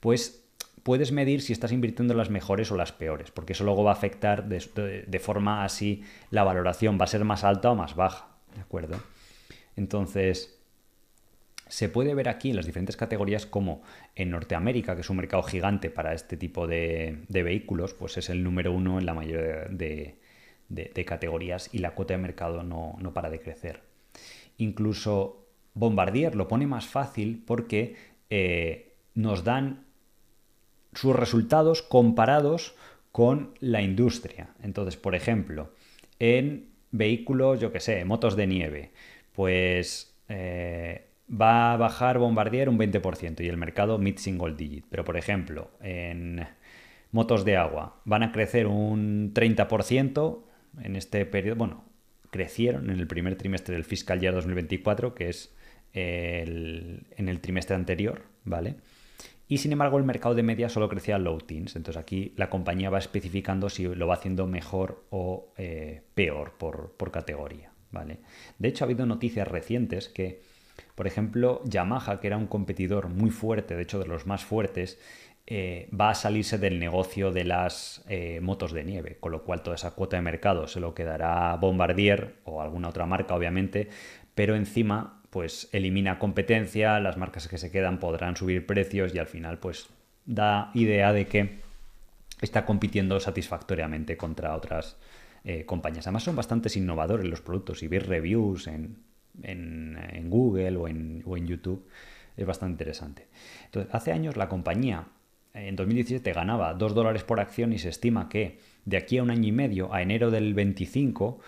pues 0.00 0.44
puedes 0.82 1.12
medir 1.12 1.42
si 1.42 1.52
estás 1.52 1.72
invirtiendo 1.72 2.12
en 2.14 2.18
las 2.18 2.30
mejores 2.30 2.70
o 2.72 2.76
las 2.76 2.92
peores, 2.92 3.30
porque 3.30 3.52
eso 3.52 3.64
luego 3.64 3.84
va 3.84 3.92
a 3.92 3.94
afectar 3.94 4.48
de, 4.48 5.20
forma 5.20 5.64
así 5.64 6.02
la 6.30 6.44
valoración, 6.44 6.98
va 6.98 7.04
a 7.04 7.08
ser 7.08 7.24
más 7.24 7.44
alta 7.44 7.70
o 7.70 7.74
más 7.74 7.94
baja, 7.94 8.28
¿de 8.54 8.62
acuerdo? 8.62 9.00
Entonces, 9.76 10.59
se 11.70 11.88
puede 11.88 12.14
ver 12.14 12.28
aquí 12.28 12.50
en 12.50 12.56
las 12.56 12.66
diferentes 12.66 12.96
categorías 12.96 13.46
como 13.46 13.82
en 14.16 14.30
Norteamérica, 14.30 14.96
que 14.96 15.02
es 15.02 15.10
un 15.10 15.18
mercado 15.18 15.44
gigante 15.44 15.88
para 15.88 16.12
este 16.14 16.36
tipo 16.36 16.66
de, 16.66 17.24
vehículos, 17.28 17.94
pues 17.94 18.16
es 18.18 18.28
el 18.28 18.42
número 18.42 18.72
uno 18.72 18.98
en 18.98 19.06
la 19.06 19.14
mayoría 19.14 19.68
de, 19.70 21.04
categorías 21.06 21.72
y 21.72 21.78
la 21.78 21.92
cuota 21.94 22.14
de 22.14 22.18
mercado 22.18 22.64
no, 22.64 23.14
para 23.14 23.30
de 23.30 23.40
crecer. 23.40 23.82
Incluso 24.58 25.46
Bombardier 25.74 26.34
lo 26.34 26.48
pone 26.48 26.66
más 26.66 26.86
fácil 26.86 27.44
porque 27.46 27.94
eh, 28.30 28.96
nos 29.14 29.44
dan 29.44 29.86
sus 30.92 31.14
resultados 31.14 31.82
comparados 31.82 32.74
con 33.12 33.54
la 33.60 33.80
industria. 33.80 34.54
Entonces, 34.60 34.96
por 34.96 35.14
ejemplo, 35.14 35.72
en 36.18 36.70
vehículos, 36.90 37.60
yo 37.60 37.70
que 37.70 37.78
sé, 37.78 38.04
motos 38.04 38.34
de 38.34 38.48
nieve, 38.48 38.90
pues 39.32 40.16
eh, 40.28 41.09
va 41.30 41.72
a 41.72 41.76
bajar 41.76 42.18
Bombardier 42.18 42.68
un 42.68 42.78
20% 42.78 43.44
y 43.44 43.48
el 43.48 43.56
mercado 43.56 43.98
mid 43.98 44.18
single 44.18 44.54
digit. 44.54 44.84
Pero 44.90 45.04
por 45.04 45.16
ejemplo, 45.16 45.70
en 45.80 46.46
motos 47.12 47.44
de 47.44 47.56
agua 47.56 48.00
van 48.04 48.22
a 48.22 48.32
crecer 48.32 48.66
un 48.66 49.32
30% 49.32 50.42
en 50.82 50.96
este 50.96 51.24
periodo. 51.26 51.56
Bueno, 51.56 51.84
crecieron 52.30 52.90
en 52.90 52.98
el 52.98 53.06
primer 53.06 53.36
trimestre 53.36 53.74
del 53.74 53.84
fiscal 53.84 54.20
year 54.20 54.34
2024, 54.34 55.14
que 55.14 55.28
es 55.28 55.54
el, 55.92 57.06
en 57.16 57.28
el 57.28 57.40
trimestre 57.40 57.76
anterior, 57.76 58.22
¿vale? 58.44 58.76
Y 59.48 59.58
sin 59.58 59.72
embargo, 59.72 59.98
el 59.98 60.04
mercado 60.04 60.36
de 60.36 60.44
media 60.44 60.68
solo 60.68 60.88
crecía 60.88 61.18
low 61.18 61.38
teens. 61.38 61.74
Entonces 61.74 62.00
aquí 62.00 62.32
la 62.36 62.48
compañía 62.50 62.88
va 62.88 63.00
especificando 63.00 63.68
si 63.68 63.84
lo 63.84 64.06
va 64.06 64.14
haciendo 64.14 64.46
mejor 64.46 65.04
o 65.10 65.52
eh, 65.58 66.02
peor 66.14 66.52
por, 66.56 66.92
por 66.92 67.10
categoría. 67.10 67.72
¿vale? 67.90 68.20
De 68.58 68.68
hecho, 68.68 68.84
ha 68.84 68.86
habido 68.86 69.06
noticias 69.06 69.48
recientes 69.48 70.08
que 70.08 70.40
por 71.00 71.06
ejemplo, 71.06 71.62
Yamaha, 71.64 72.20
que 72.20 72.26
era 72.26 72.36
un 72.36 72.46
competidor 72.46 73.08
muy 73.08 73.30
fuerte, 73.30 73.74
de 73.74 73.84
hecho 73.84 73.98
de 73.98 74.04
los 74.04 74.26
más 74.26 74.44
fuertes, 74.44 75.00
eh, 75.46 75.88
va 75.98 76.10
a 76.10 76.14
salirse 76.14 76.58
del 76.58 76.78
negocio 76.78 77.32
de 77.32 77.44
las 77.44 78.04
eh, 78.06 78.38
motos 78.42 78.72
de 78.74 78.84
nieve, 78.84 79.16
con 79.18 79.32
lo 79.32 79.42
cual 79.42 79.62
toda 79.62 79.76
esa 79.76 79.92
cuota 79.92 80.18
de 80.18 80.22
mercado 80.22 80.68
se 80.68 80.78
lo 80.78 80.92
quedará 80.92 81.56
Bombardier 81.56 82.34
o 82.44 82.60
alguna 82.60 82.90
otra 82.90 83.06
marca, 83.06 83.34
obviamente, 83.34 83.88
pero 84.34 84.54
encima 84.56 85.22
pues 85.30 85.70
elimina 85.72 86.18
competencia, 86.18 87.00
las 87.00 87.16
marcas 87.16 87.48
que 87.48 87.56
se 87.56 87.70
quedan 87.70 87.98
podrán 87.98 88.36
subir 88.36 88.66
precios 88.66 89.14
y 89.14 89.18
al 89.20 89.26
final 89.26 89.56
pues 89.56 89.88
da 90.26 90.70
idea 90.74 91.14
de 91.14 91.26
que 91.28 91.60
está 92.42 92.66
compitiendo 92.66 93.18
satisfactoriamente 93.20 94.18
contra 94.18 94.54
otras 94.54 94.98
eh, 95.44 95.64
compañías. 95.64 96.06
Además 96.06 96.24
son 96.24 96.36
bastante 96.36 96.68
innovadores 96.78 97.24
los 97.24 97.40
productos 97.40 97.82
y 97.82 97.88
ver 97.88 98.06
reviews 98.06 98.66
en, 98.66 98.98
en, 99.42 100.30
Google 100.30 100.76
o 100.76 100.88
en, 100.88 101.46
YouTube 101.46 101.86
es 102.36 102.46
bastante 102.46 102.72
interesante. 102.72 103.26
Entonces, 103.66 103.94
hace 103.94 104.12
años 104.12 104.36
la 104.36 104.48
compañía 104.48 105.06
en 105.54 105.76
2017 105.76 106.32
ganaba 106.32 106.74
2 106.74 106.94
dólares 106.94 107.24
por 107.24 107.40
acción 107.40 107.72
y 107.72 107.78
se 107.78 107.88
estima 107.88 108.28
que 108.28 108.58
de 108.84 108.96
aquí 108.96 109.18
a 109.18 109.22
un 109.22 109.30
año 109.30 109.48
y 109.48 109.52
medio, 109.52 109.92
a 109.92 110.02
enero 110.02 110.30
del 110.30 110.54
25, 110.54 111.40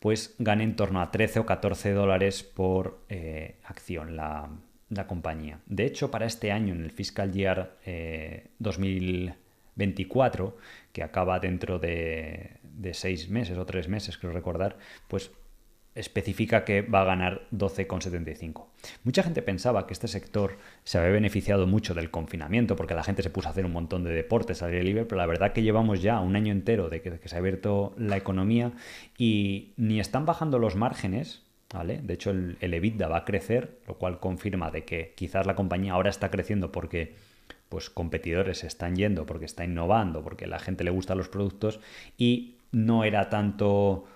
pues 0.00 0.34
gane 0.38 0.64
en 0.64 0.76
torno 0.76 1.00
a 1.00 1.10
13 1.10 1.40
o 1.40 1.46
14 1.46 1.92
dólares 1.92 2.42
por 2.42 3.00
eh, 3.08 3.56
acción 3.64 4.16
la, 4.16 4.48
compañía. 5.06 5.60
De 5.66 5.84
hecho, 5.84 6.10
para 6.10 6.26
este 6.26 6.50
año, 6.52 6.74
en 6.74 6.82
el 6.82 6.90
fiscal 6.90 7.32
year 7.32 7.76
2024, 8.58 10.48
eh, 10.48 10.52
que 10.92 11.02
acaba 11.04 11.38
dentro 11.38 11.78
de, 11.78 12.56
de 12.80 12.94
seis 12.94 13.28
meses 13.28 13.56
o 13.56 13.66
tres 13.66 13.88
meses, 13.88 14.18
creo 14.18 14.32
recordar, 14.32 14.78
pues 15.06 15.30
especifica 15.94 16.64
que 16.64 16.82
va 16.82 17.02
a 17.02 17.04
ganar 17.04 17.42
12,75. 17.52 18.66
Mucha 19.02 19.22
gente 19.22 19.42
pensaba 19.42 19.86
que 19.86 19.92
este 19.92 20.08
sector 20.08 20.56
se 20.84 20.98
había 20.98 21.10
beneficiado 21.10 21.66
mucho 21.66 21.94
del 21.94 22.10
confinamiento 22.10 22.76
porque 22.76 22.94
la 22.94 23.02
gente 23.02 23.22
se 23.22 23.30
puso 23.30 23.48
a 23.48 23.50
hacer 23.50 23.66
un 23.66 23.72
montón 23.72 24.04
de 24.04 24.12
deportes 24.12 24.62
al 24.62 24.70
aire 24.70 24.84
libre, 24.84 25.04
pero 25.04 25.18
la 25.18 25.26
verdad 25.26 25.52
que 25.52 25.62
llevamos 25.62 26.00
ya 26.00 26.20
un 26.20 26.36
año 26.36 26.52
entero 26.52 26.88
de 26.88 27.02
que, 27.02 27.28
se 27.28 27.34
ha 27.34 27.38
abierto 27.38 27.92
la 27.98 28.16
economía 28.16 28.72
y 29.18 29.72
ni 29.76 29.98
están 29.98 30.26
bajando 30.26 30.58
los 30.58 30.76
márgenes, 30.76 31.42
¿vale? 31.72 32.00
De 32.00 32.14
hecho 32.14 32.30
el, 32.30 32.56
el 32.60 32.72
EBITDA 32.72 33.08
va 33.08 33.18
a 33.18 33.24
crecer, 33.24 33.78
lo 33.88 33.94
cual 33.94 34.20
confirma 34.20 34.70
de 34.70 34.84
que 34.84 35.12
quizás 35.16 35.46
la 35.46 35.56
compañía 35.56 35.94
ahora 35.94 36.10
está 36.10 36.30
creciendo 36.30 36.70
porque 36.70 37.16
pues 37.68 37.90
competidores 37.90 38.64
están 38.64 38.96
yendo, 38.96 39.26
porque 39.26 39.44
está 39.44 39.64
innovando, 39.64 40.22
porque 40.22 40.46
la 40.46 40.58
gente 40.58 40.84
le 40.84 40.90
gustan 40.90 41.18
los 41.18 41.28
productos 41.28 41.80
y 42.16 42.56
no 42.72 43.04
era 43.04 43.28
tanto 43.28 44.06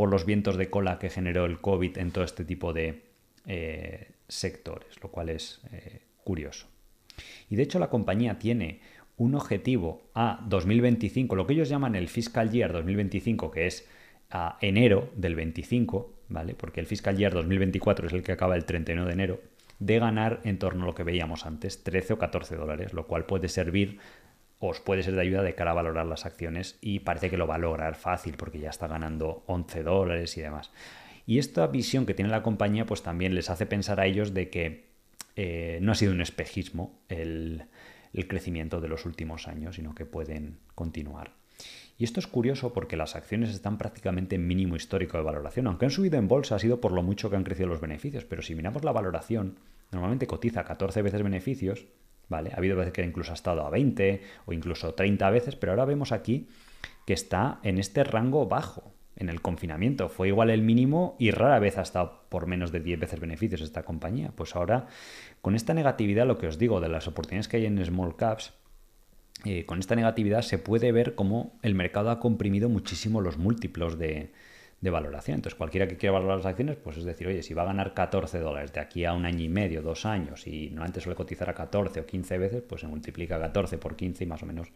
por 0.00 0.10
los 0.10 0.24
vientos 0.24 0.56
de 0.56 0.70
cola 0.70 0.98
que 0.98 1.10
generó 1.10 1.44
el 1.44 1.60
COVID 1.60 1.98
en 1.98 2.10
todo 2.10 2.24
este 2.24 2.46
tipo 2.46 2.72
de 2.72 3.02
eh, 3.44 4.12
sectores, 4.28 4.98
lo 5.02 5.10
cual 5.10 5.28
es 5.28 5.60
eh, 5.72 6.00
curioso. 6.24 6.68
Y 7.50 7.56
de 7.56 7.64
hecho 7.64 7.78
la 7.78 7.90
compañía 7.90 8.38
tiene 8.38 8.80
un 9.18 9.34
objetivo 9.34 10.00
a 10.14 10.42
2025, 10.48 11.36
lo 11.36 11.46
que 11.46 11.52
ellos 11.52 11.68
llaman 11.68 11.96
el 11.96 12.08
fiscal 12.08 12.50
year 12.50 12.72
2025, 12.72 13.50
que 13.50 13.66
es 13.66 13.86
a 14.30 14.56
enero 14.62 15.10
del 15.16 15.34
25, 15.34 16.14
¿vale? 16.30 16.54
Porque 16.54 16.80
el 16.80 16.86
fiscal 16.86 17.18
year 17.18 17.34
2024 17.34 18.06
es 18.06 18.14
el 18.14 18.22
que 18.22 18.32
acaba 18.32 18.56
el 18.56 18.64
31 18.64 19.04
de 19.04 19.12
enero, 19.12 19.42
de 19.80 19.98
ganar 19.98 20.40
en 20.44 20.58
torno 20.58 20.84
a 20.84 20.86
lo 20.86 20.94
que 20.94 21.02
veíamos 21.02 21.44
antes, 21.44 21.84
13 21.84 22.14
o 22.14 22.18
14 22.18 22.56
dólares, 22.56 22.94
lo 22.94 23.06
cual 23.06 23.26
puede 23.26 23.50
servir 23.50 23.98
os 24.60 24.78
puede 24.80 25.02
ser 25.02 25.14
de 25.14 25.22
ayuda 25.22 25.42
de 25.42 25.54
cara 25.54 25.70
a 25.70 25.74
valorar 25.74 26.06
las 26.06 26.26
acciones 26.26 26.78
y 26.82 27.00
parece 27.00 27.30
que 27.30 27.38
lo 27.38 27.46
va 27.46 27.54
a 27.54 27.58
lograr 27.58 27.94
fácil 27.94 28.34
porque 28.36 28.60
ya 28.60 28.68
está 28.68 28.86
ganando 28.86 29.42
11 29.46 29.82
dólares 29.82 30.36
y 30.36 30.42
demás. 30.42 30.70
Y 31.26 31.38
esta 31.38 31.66
visión 31.66 32.04
que 32.04 32.12
tiene 32.12 32.30
la 32.30 32.42
compañía 32.42 32.84
pues 32.84 33.02
también 33.02 33.34
les 33.34 33.48
hace 33.48 33.64
pensar 33.64 34.00
a 34.00 34.06
ellos 34.06 34.34
de 34.34 34.50
que 34.50 34.90
eh, 35.34 35.78
no 35.80 35.92
ha 35.92 35.94
sido 35.94 36.12
un 36.12 36.20
espejismo 36.20 37.00
el, 37.08 37.64
crecimiento 38.28 38.82
de 38.82 38.88
los 38.88 39.06
últimos 39.06 39.48
años, 39.48 39.76
sino 39.76 39.94
que 39.94 40.04
pueden 40.04 40.58
continuar. 40.74 41.32
Y 41.96 42.04
esto 42.04 42.20
es 42.20 42.26
curioso 42.26 42.74
porque 42.74 42.96
las 42.96 43.16
acciones 43.16 43.50
están 43.50 43.78
prácticamente 43.78 44.36
en 44.36 44.46
mínimo 44.46 44.76
histórico 44.76 45.16
de 45.16 45.22
valoración. 45.22 45.68
Aunque 45.68 45.86
han 45.86 45.90
subido 45.90 46.18
en 46.18 46.28
bolsa 46.28 46.56
ha 46.56 46.58
sido 46.58 46.80
por 46.82 46.92
lo 46.92 47.02
mucho 47.02 47.30
que 47.30 47.36
han 47.36 47.44
crecido 47.44 47.68
los 47.68 47.80
beneficios, 47.80 48.26
pero 48.26 48.42
si 48.42 48.54
miramos 48.54 48.84
la 48.84 48.92
valoración, 48.92 49.56
normalmente 49.90 50.26
cotiza 50.26 50.64
14 50.64 51.00
veces 51.00 51.22
beneficios 51.22 51.86
Ha 52.30 52.56
habido 52.56 52.76
veces 52.76 52.92
que 52.92 53.04
incluso 53.04 53.32
ha 53.32 53.34
estado 53.34 53.66
a 53.66 53.70
20 53.70 54.22
o 54.46 54.52
incluso 54.52 54.94
30 54.94 55.30
veces, 55.30 55.56
pero 55.56 55.72
ahora 55.72 55.84
vemos 55.84 56.12
aquí 56.12 56.48
que 57.06 57.12
está 57.12 57.58
en 57.62 57.78
este 57.78 58.04
rango 58.04 58.46
bajo. 58.46 58.92
En 59.16 59.28
el 59.28 59.42
confinamiento 59.42 60.08
fue 60.08 60.28
igual 60.28 60.48
el 60.48 60.62
mínimo 60.62 61.16
y 61.18 61.30
rara 61.30 61.58
vez 61.58 61.76
ha 61.76 61.82
estado 61.82 62.22
por 62.28 62.46
menos 62.46 62.72
de 62.72 62.80
10 62.80 63.00
veces 63.00 63.20
beneficios 63.20 63.60
esta 63.60 63.82
compañía. 63.82 64.32
Pues 64.34 64.56
ahora, 64.56 64.86
con 65.42 65.54
esta 65.54 65.74
negatividad, 65.74 66.26
lo 66.26 66.38
que 66.38 66.46
os 66.46 66.58
digo 66.58 66.80
de 66.80 66.88
las 66.88 67.06
oportunidades 67.06 67.48
que 67.48 67.58
hay 67.58 67.66
en 67.66 67.84
small 67.84 68.16
caps, 68.16 68.54
eh, 69.44 69.66
con 69.66 69.78
esta 69.78 69.94
negatividad 69.94 70.42
se 70.42 70.58
puede 70.58 70.92
ver 70.92 71.14
cómo 71.14 71.58
el 71.62 71.74
mercado 71.74 72.10
ha 72.10 72.20
comprimido 72.20 72.68
muchísimo 72.68 73.20
los 73.20 73.38
múltiplos 73.38 73.98
de, 73.98 74.32
de 74.80 74.90
valoración. 74.90 75.36
Entonces, 75.36 75.56
cualquiera 75.56 75.86
que 75.86 75.96
quiera 75.96 76.14
valorar 76.14 76.38
las 76.38 76.46
acciones, 76.46 76.76
pues 76.76 76.96
es 76.96 77.04
decir, 77.04 77.26
oye, 77.26 77.42
si 77.42 77.52
va 77.52 77.62
a 77.62 77.66
ganar 77.66 77.92
14 77.92 78.38
dólares 78.38 78.72
de 78.72 78.80
aquí 78.80 79.04
a 79.04 79.12
un 79.12 79.26
año 79.26 79.44
y 79.44 79.48
medio, 79.48 79.82
dos 79.82 80.06
años, 80.06 80.46
y 80.46 80.70
no 80.70 80.82
antes 80.82 81.02
suele 81.02 81.16
cotizar 81.16 81.50
a 81.50 81.54
14 81.54 82.00
o 82.00 82.06
15 82.06 82.38
veces, 82.38 82.62
pues 82.62 82.80
se 82.80 82.86
multiplica 82.86 83.38
14 83.38 83.78
por 83.78 83.94
15 83.94 84.24
y 84.24 84.26
más 84.26 84.42
o 84.42 84.46
menos 84.46 84.68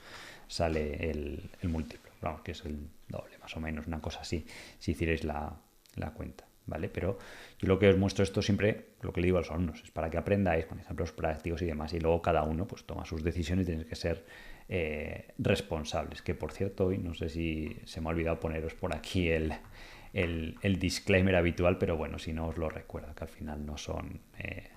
sale 0.46 1.10
el, 1.10 1.50
múltiplo. 1.62 2.12
Vamos, 2.20 2.42
que 2.42 2.52
es 2.52 2.64
el 2.64 2.88
doble, 3.08 3.38
más 3.38 3.56
o 3.56 3.60
menos, 3.60 3.86
una 3.86 4.00
cosa 4.00 4.20
así, 4.20 4.46
si 4.78 4.92
hicierais 4.92 5.24
la, 5.24 5.56
cuenta. 6.14 6.44
¿Vale? 6.66 6.88
Pero 6.88 7.18
yo 7.58 7.68
lo 7.68 7.78
que 7.78 7.90
os 7.90 7.98
muestro 7.98 8.22
esto 8.22 8.40
siempre, 8.40 8.94
lo 9.02 9.12
que 9.12 9.20
le 9.20 9.26
digo 9.26 9.36
a 9.36 9.42
los 9.42 9.50
alumnos, 9.50 9.82
es 9.84 9.90
para 9.90 10.08
que 10.08 10.16
aprendáis 10.16 10.64
con 10.64 10.80
ejemplos 10.80 11.12
prácticos 11.12 11.60
y 11.60 11.66
demás, 11.66 11.92
y 11.92 12.00
luego 12.00 12.22
cada 12.22 12.42
uno 12.42 12.66
pues 12.66 12.84
toma 12.84 13.04
sus 13.04 13.22
decisiones 13.22 13.66
y 13.68 13.72
tenéis 13.72 13.86
que 13.86 13.96
ser 13.96 14.24
eh, 14.66 15.34
responsables. 15.36 16.22
Que 16.22 16.34
por 16.34 16.52
cierto, 16.52 16.86
hoy 16.86 16.96
no 16.96 17.12
sé 17.12 17.28
si 17.28 17.76
se 17.84 18.00
me 18.00 18.08
ha 18.08 18.10
olvidado 18.12 18.40
poneros 18.40 18.72
por 18.72 18.96
aquí 18.96 19.28
el, 19.28 19.52
el, 20.14 20.78
disclaimer 20.78 21.34
habitual, 21.34 21.76
pero 21.78 21.96
bueno, 21.96 22.18
si 22.18 22.32
no 22.32 22.46
os 22.46 22.56
lo 22.56 22.68
recuerdo, 22.68 23.14
que 23.14 23.24
al 23.24 23.30
final 23.30 23.66
no 23.66 23.76
son 23.76 24.20
eh, 24.38 24.70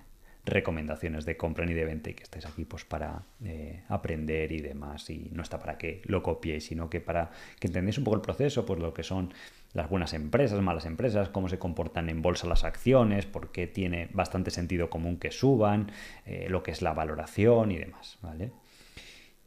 recomendaciones 0.44 1.24
de 1.24 1.36
compra 1.36 1.64
ni 1.64 1.74
de 1.74 1.84
venta 1.84 2.10
y 2.10 2.14
que 2.14 2.24
estáis 2.24 2.46
aquí 2.46 2.64
pues 2.64 2.84
para 2.84 3.22
eh, 3.44 3.82
aprender 3.88 4.50
y 4.50 4.60
demás 4.60 5.08
y 5.10 5.30
no 5.32 5.42
está 5.42 5.58
para 5.58 5.78
que 5.78 6.02
lo 6.04 6.22
copiéis, 6.22 6.66
sino 6.66 6.90
que 6.90 7.00
para 7.00 7.30
que 7.60 7.68
entendáis 7.68 7.98
un 7.98 8.04
poco 8.04 8.16
el 8.16 8.22
proceso, 8.22 8.66
pues 8.66 8.80
lo 8.80 8.92
que 8.92 9.04
son 9.04 9.32
las 9.74 9.88
buenas 9.88 10.12
empresas, 10.14 10.60
malas 10.60 10.86
empresas, 10.86 11.28
cómo 11.28 11.48
se 11.48 11.58
comportan 11.58 12.08
en 12.08 12.20
bolsa 12.20 12.48
las 12.48 12.64
acciones, 12.64 13.26
por 13.26 13.52
qué 13.52 13.66
tiene 13.66 14.08
bastante 14.12 14.50
sentido 14.50 14.90
común 14.90 15.18
que 15.18 15.30
suban, 15.30 15.92
eh, 16.26 16.46
lo 16.48 16.62
que 16.62 16.72
es 16.72 16.82
la 16.82 16.94
valoración 16.94 17.70
y 17.70 17.76
demás, 17.76 18.18
¿vale? 18.22 18.50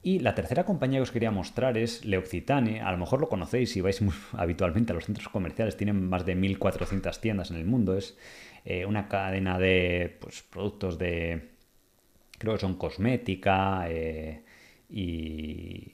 Y 0.04 0.20
la 0.20 0.34
tercera 0.34 0.66
compañía 0.66 0.98
que 0.98 1.04
os 1.04 1.12
quería 1.12 1.30
mostrar 1.30 1.78
es 1.78 2.06
Leoccitane. 2.06 2.82
A 2.82 2.92
lo 2.92 2.98
mejor 2.98 3.22
lo 3.22 3.30
conocéis 3.30 3.72
si 3.72 3.82
vais 3.82 4.02
habitualmente 4.34 4.94
a 4.94 4.96
los 4.96 5.06
centros 5.06 5.30
comerciales. 5.30 5.78
Tienen 5.78 6.10
más 6.10 6.26
de 6.26 6.36
1.400 6.36 7.20
tiendas 7.20 7.52
en 7.52 7.58
el 7.58 7.66
mundo. 7.66 7.96
Es 7.96 8.18
eh, 8.66 8.86
una 8.86 9.08
cadena 9.08 9.60
de 9.60 10.18
pues, 10.20 10.42
productos 10.44 10.98
de... 10.98 11.52
Creo 12.38 12.56
que 12.56 12.62
son 12.62 12.76
cosmética 12.76 13.86
eh, 13.88 14.44
y 14.90 15.94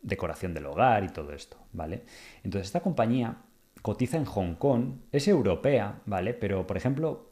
decoración 0.00 0.54
del 0.54 0.66
hogar 0.66 1.02
y 1.02 1.08
todo 1.08 1.32
esto, 1.32 1.56
¿vale? 1.72 2.02
Entonces 2.44 2.68
esta 2.68 2.80
compañía 2.80 3.36
cotiza 3.82 4.16
en 4.16 4.24
Hong 4.24 4.54
Kong, 4.54 4.94
es 5.10 5.26
europea, 5.26 6.00
¿vale? 6.06 6.34
Pero, 6.34 6.66
por 6.66 6.76
ejemplo, 6.76 7.30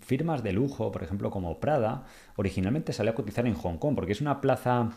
firmas 0.00 0.42
de 0.42 0.52
lujo, 0.52 0.90
por 0.90 1.02
ejemplo, 1.02 1.30
como 1.30 1.60
Prada, 1.60 2.04
originalmente 2.36 2.92
salió 2.92 3.12
a 3.12 3.14
cotizar 3.14 3.46
en 3.46 3.54
Hong 3.54 3.78
Kong, 3.78 3.94
porque 3.94 4.12
es 4.12 4.20
una 4.20 4.40
plaza 4.40 4.90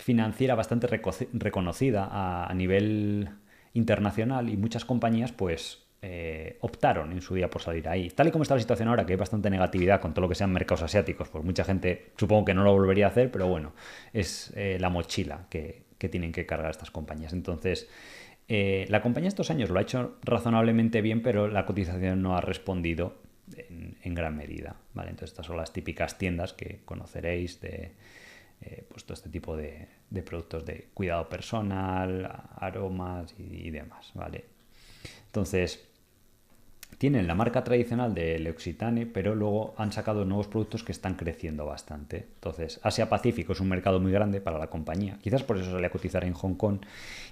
financiera 0.00 0.54
bastante 0.54 0.86
reconocida 0.86 2.08
a, 2.10 2.52
nivel 2.54 3.28
internacional 3.74 4.48
y 4.48 4.56
muchas 4.56 4.84
compañías 4.84 5.32
pues 5.32 5.82
eh, 6.02 6.56
optaron 6.60 7.12
en 7.12 7.20
su 7.20 7.34
día 7.34 7.50
por 7.50 7.62
salir 7.62 7.88
ahí. 7.88 8.10
Tal 8.10 8.28
y 8.28 8.30
como 8.30 8.42
está 8.42 8.54
la 8.54 8.60
situación 8.60 8.88
ahora, 8.88 9.04
que 9.04 9.12
hay 9.12 9.18
bastante 9.18 9.50
negatividad 9.50 10.00
con 10.00 10.12
todo 10.12 10.22
lo 10.22 10.28
que 10.28 10.34
sean 10.34 10.52
mercados 10.52 10.82
asiáticos, 10.82 11.28
pues 11.28 11.44
mucha 11.44 11.64
gente 11.64 12.12
supongo 12.16 12.46
que 12.46 12.54
no 12.54 12.64
lo 12.64 12.72
volvería 12.72 13.06
a 13.06 13.08
hacer, 13.10 13.30
pero 13.30 13.46
bueno, 13.46 13.72
es 14.12 14.52
eh, 14.56 14.78
la 14.80 14.88
mochila 14.88 15.46
que, 15.50 15.88
tienen 15.98 16.32
que 16.32 16.46
cargar 16.46 16.70
estas 16.70 16.90
compañías. 16.90 17.34
Entonces, 17.34 17.86
eh, 18.48 18.86
la 18.88 19.02
compañía 19.02 19.28
estos 19.28 19.50
años 19.50 19.68
lo 19.68 19.78
ha 19.78 19.82
hecho 19.82 20.16
razonablemente 20.22 21.02
bien, 21.02 21.22
pero 21.22 21.46
la 21.46 21.66
cotización 21.66 22.22
no 22.22 22.34
ha 22.34 22.40
respondido 22.40 23.18
en, 24.02 24.14
gran 24.14 24.34
medida. 24.34 24.76
¿vale? 24.94 25.10
Entonces, 25.10 25.32
estas 25.32 25.46
son 25.46 25.58
las 25.58 25.74
típicas 25.74 26.16
tiendas 26.16 26.54
que 26.54 26.80
conoceréis 26.86 27.60
de 27.60 27.92
pues 28.88 29.04
todo 29.04 29.14
este 29.14 29.30
tipo 29.30 29.56
de, 29.56 29.88
productos 30.24 30.64
de 30.66 30.88
cuidado 30.92 31.28
personal, 31.28 32.30
aromas 32.56 33.34
y, 33.38 33.70
demás. 33.70 34.10
¿vale? 34.14 34.44
Entonces, 35.26 35.86
tienen 36.98 37.26
la 37.26 37.34
marca 37.34 37.64
tradicional 37.64 38.12
de 38.12 38.38
L'Occitane, 38.38 39.06
pero 39.06 39.34
luego 39.34 39.74
han 39.78 39.90
sacado 39.90 40.26
nuevos 40.26 40.48
productos 40.48 40.84
que 40.84 40.92
están 40.92 41.14
creciendo 41.14 41.64
bastante. 41.64 42.26
Entonces, 42.34 42.78
Asia-Pacífico 42.82 43.54
es 43.54 43.60
un 43.60 43.70
mercado 43.70 44.00
muy 44.00 44.12
grande 44.12 44.42
para 44.42 44.58
la 44.58 44.66
compañía. 44.66 45.18
Quizás 45.22 45.42
por 45.42 45.56
eso 45.56 45.70
sale 45.70 45.86
a 45.86 45.90
cotizar 45.90 46.24
en 46.24 46.34
Hong 46.34 46.56
Kong. 46.56 46.80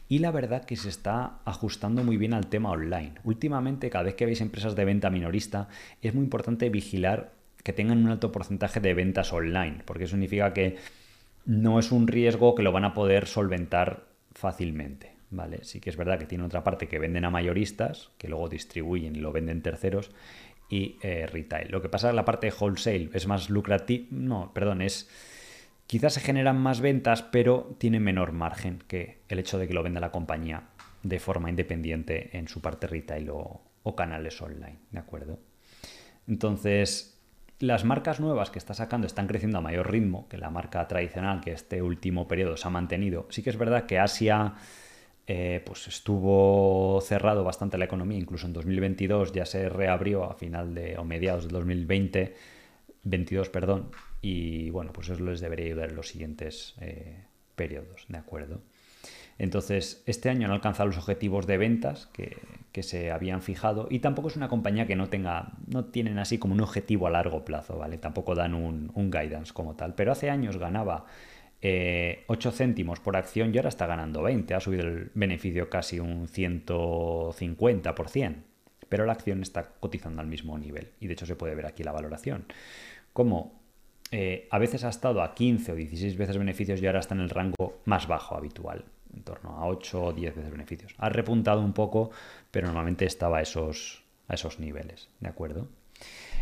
Y 0.08 0.20
la 0.20 0.30
verdad 0.30 0.64
que 0.64 0.76
se 0.76 0.88
está 0.88 1.40
ajustando 1.44 2.02
muy 2.02 2.16
bien 2.16 2.32
al 2.32 2.46
tema 2.46 2.70
online. 2.70 3.16
Últimamente, 3.24 3.90
cada 3.90 4.04
vez 4.04 4.14
que 4.14 4.24
veis 4.24 4.40
empresas 4.40 4.74
de 4.74 4.86
venta 4.86 5.10
minorista, 5.10 5.68
es 6.00 6.14
muy 6.14 6.24
importante 6.24 6.70
vigilar 6.70 7.32
que 7.62 7.74
tengan 7.74 7.98
un 7.98 8.08
alto 8.08 8.32
porcentaje 8.32 8.80
de 8.80 8.94
ventas 8.94 9.34
online, 9.34 9.82
porque 9.84 10.04
eso 10.04 10.12
significa 10.12 10.54
que 10.54 10.76
no 11.48 11.78
es 11.78 11.92
un 11.92 12.06
riesgo 12.06 12.54
que 12.54 12.62
lo 12.62 12.72
van 12.72 12.84
a 12.84 12.92
poder 12.92 13.26
solventar 13.26 14.04
fácilmente. 14.32 15.16
¿vale? 15.30 15.60
Sí 15.64 15.80
que 15.80 15.90
es 15.90 15.96
verdad 15.96 16.18
que 16.18 16.26
tiene 16.26 16.44
otra 16.44 16.62
parte 16.62 16.88
que 16.88 16.98
venden 16.98 17.24
a 17.24 17.30
mayoristas, 17.30 18.10
que 18.18 18.28
luego 18.28 18.48
distribuyen 18.48 19.16
y 19.16 19.20
lo 19.20 19.32
venden 19.32 19.62
terceros, 19.62 20.10
y 20.68 20.96
eh, 21.02 21.26
retail. 21.26 21.70
Lo 21.70 21.80
que 21.80 21.88
pasa 21.88 22.10
es 22.10 22.14
la 22.14 22.26
parte 22.26 22.48
de 22.48 22.54
wholesale 22.58 23.08
es 23.14 23.26
más 23.26 23.50
lucrativa, 23.50 24.06
no, 24.10 24.52
perdón, 24.54 24.82
es... 24.82 25.08
Quizás 25.86 26.12
se 26.12 26.20
generan 26.20 26.60
más 26.60 26.82
ventas, 26.82 27.22
pero 27.22 27.74
tiene 27.78 27.98
menor 27.98 28.32
margen 28.32 28.84
que 28.86 29.20
el 29.30 29.38
hecho 29.38 29.58
de 29.58 29.66
que 29.66 29.72
lo 29.72 29.82
venda 29.82 30.00
la 30.00 30.12
compañía 30.12 30.64
de 31.02 31.18
forma 31.18 31.48
independiente 31.48 32.36
en 32.36 32.46
su 32.46 32.60
parte 32.60 32.86
retail 32.86 33.30
o, 33.30 33.62
o 33.82 33.96
canales 33.96 34.42
online, 34.42 34.76
¿de 34.90 34.98
acuerdo? 34.98 35.38
Entonces, 36.26 37.17
las 37.60 37.84
marcas 37.84 38.20
nuevas 38.20 38.50
que 38.50 38.58
está 38.58 38.74
sacando 38.74 39.06
están 39.06 39.26
creciendo 39.26 39.58
a 39.58 39.60
mayor 39.60 39.90
ritmo 39.90 40.28
que 40.28 40.38
la 40.38 40.50
marca 40.50 40.86
tradicional 40.86 41.40
que 41.40 41.52
este 41.52 41.82
último 41.82 42.28
periodo 42.28 42.56
se 42.56 42.68
ha 42.68 42.70
mantenido. 42.70 43.26
Sí 43.30 43.42
que 43.42 43.50
es 43.50 43.56
verdad 43.56 43.86
que 43.86 43.98
Asia 43.98 44.54
eh, 45.26 45.62
pues 45.66 45.88
estuvo 45.88 47.00
cerrado 47.02 47.44
bastante 47.44 47.76
la 47.76 47.84
economía, 47.84 48.18
incluso 48.18 48.46
en 48.46 48.52
2022 48.52 49.32
ya 49.32 49.44
se 49.44 49.68
reabrió 49.68 50.24
a 50.24 50.34
final 50.34 50.74
de, 50.74 50.96
o 50.96 51.04
mediados 51.04 51.44
del 51.44 51.52
2020, 51.52 52.34
22, 53.02 53.50
perdón, 53.50 53.90
y 54.22 54.70
bueno, 54.70 54.92
pues 54.92 55.08
eso 55.08 55.22
les 55.22 55.40
debería 55.40 55.66
ayudar 55.66 55.90
en 55.90 55.96
los 55.96 56.08
siguientes 56.08 56.74
eh, 56.80 57.24
periodos, 57.56 58.06
¿de 58.08 58.18
acuerdo? 58.18 58.62
Entonces, 59.36 60.02
este 60.06 60.30
año 60.30 60.48
no 60.48 60.54
alcanzado 60.54 60.88
los 60.88 60.98
objetivos 60.98 61.46
de 61.46 61.58
ventas 61.58 62.08
que, 62.12 62.36
que, 62.78 62.82
se 62.82 63.10
habían 63.10 63.42
fijado 63.42 63.88
y 63.90 63.98
tampoco 64.00 64.28
es 64.28 64.36
una 64.36 64.48
compañía 64.48 64.86
que 64.86 64.96
no 64.96 65.08
tenga, 65.08 65.52
no 65.66 65.86
tienen 65.86 66.18
así 66.18 66.38
como 66.38 66.54
un 66.54 66.60
objetivo 66.60 67.06
a 67.06 67.10
largo 67.10 67.44
plazo, 67.44 67.78
¿vale? 67.78 67.98
Tampoco 67.98 68.34
dan 68.34 68.54
un, 68.54 69.10
guidance 69.10 69.52
como 69.52 69.74
tal, 69.74 69.94
pero 69.94 70.12
hace 70.12 70.30
años 70.30 70.58
ganaba 70.58 71.04
8 71.04 71.08
eh, 71.62 72.24
céntimos 72.52 73.00
por 73.00 73.16
acción 73.16 73.54
y 73.54 73.58
ahora 73.58 73.68
está 73.68 73.86
ganando 73.86 74.22
20. 74.22 74.54
Ha 74.54 74.60
subido 74.60 74.86
el 74.86 75.10
beneficio 75.14 75.68
casi 75.68 75.98
un 75.98 76.28
150%. 76.28 78.36
Pero 78.88 79.04
la 79.04 79.12
acción 79.12 79.42
está 79.42 79.68
cotizando 79.80 80.22
al 80.22 80.28
mismo 80.28 80.56
nivel. 80.56 80.92
Y 81.00 81.08
de 81.08 81.12
hecho 81.12 81.26
se 81.26 81.36
puede 81.36 81.54
ver 81.54 81.66
aquí 81.66 81.82
la 81.82 81.92
valoración. 81.92 82.46
Como 83.12 83.60
eh, 84.10 84.48
a 84.50 84.58
veces 84.58 84.84
ha 84.84 84.88
estado 84.88 85.20
a 85.20 85.34
15 85.34 85.72
o 85.72 85.74
16 85.74 86.16
veces 86.16 86.38
beneficios 86.38 86.80
y 86.80 86.86
ahora 86.86 87.00
está 87.00 87.14
en 87.14 87.20
el 87.20 87.30
rango 87.30 87.80
más 87.84 88.06
bajo 88.06 88.36
habitual. 88.36 88.84
En 89.18 89.24
torno 89.24 89.58
a 89.58 89.66
8 89.66 90.04
o 90.04 90.12
10 90.12 90.36
veces 90.36 90.50
beneficios. 90.52 90.94
Ha 90.96 91.08
repuntado 91.08 91.60
un 91.60 91.72
poco, 91.72 92.10
pero 92.52 92.68
normalmente 92.68 93.04
estaba 93.04 93.42
esos, 93.42 94.04
a 94.28 94.34
esos 94.34 94.60
niveles. 94.60 95.08
¿De 95.18 95.28
acuerdo? 95.28 95.66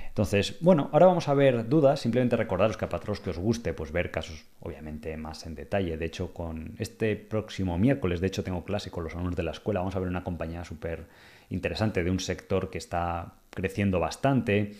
Entonces, 0.09 0.57
bueno, 0.61 0.91
ahora 0.93 1.07
vamos 1.07 1.27
a 1.29 1.35
ver 1.35 1.69
dudas. 1.71 2.01
Simplemente 2.01 2.37
recordaros 2.37 2.77
que 2.77 2.85
a 2.85 2.91
patronos 2.91 3.21
que 3.21 3.31
os 3.31 3.39
guste, 3.39 3.73
pues 3.73 3.93
ver 3.93 4.11
casos, 4.11 4.45
obviamente, 4.61 5.17
más 5.17 5.47
en 5.47 5.55
detalle. 5.55 5.97
De 5.97 6.05
hecho, 6.05 6.35
con 6.35 6.75
este 6.79 7.17
próximo 7.17 7.79
miércoles, 7.79 8.21
de 8.21 8.27
hecho, 8.27 8.45
tengo 8.45 8.63
clase 8.63 8.91
con 8.91 9.05
los 9.05 9.15
alumnos 9.15 9.37
de 9.37 9.43
la 9.43 9.53
escuela. 9.53 9.81
Vamos 9.81 9.97
a 9.97 9.99
ver 9.99 10.09
una 10.09 10.25
compañía 10.25 10.63
súper 10.65 11.07
interesante 11.49 12.05
de 12.05 12.11
un 12.11 12.21
sector 12.21 12.69
que 12.69 12.77
está 12.79 13.37
creciendo 13.51 14.01
bastante 14.01 14.77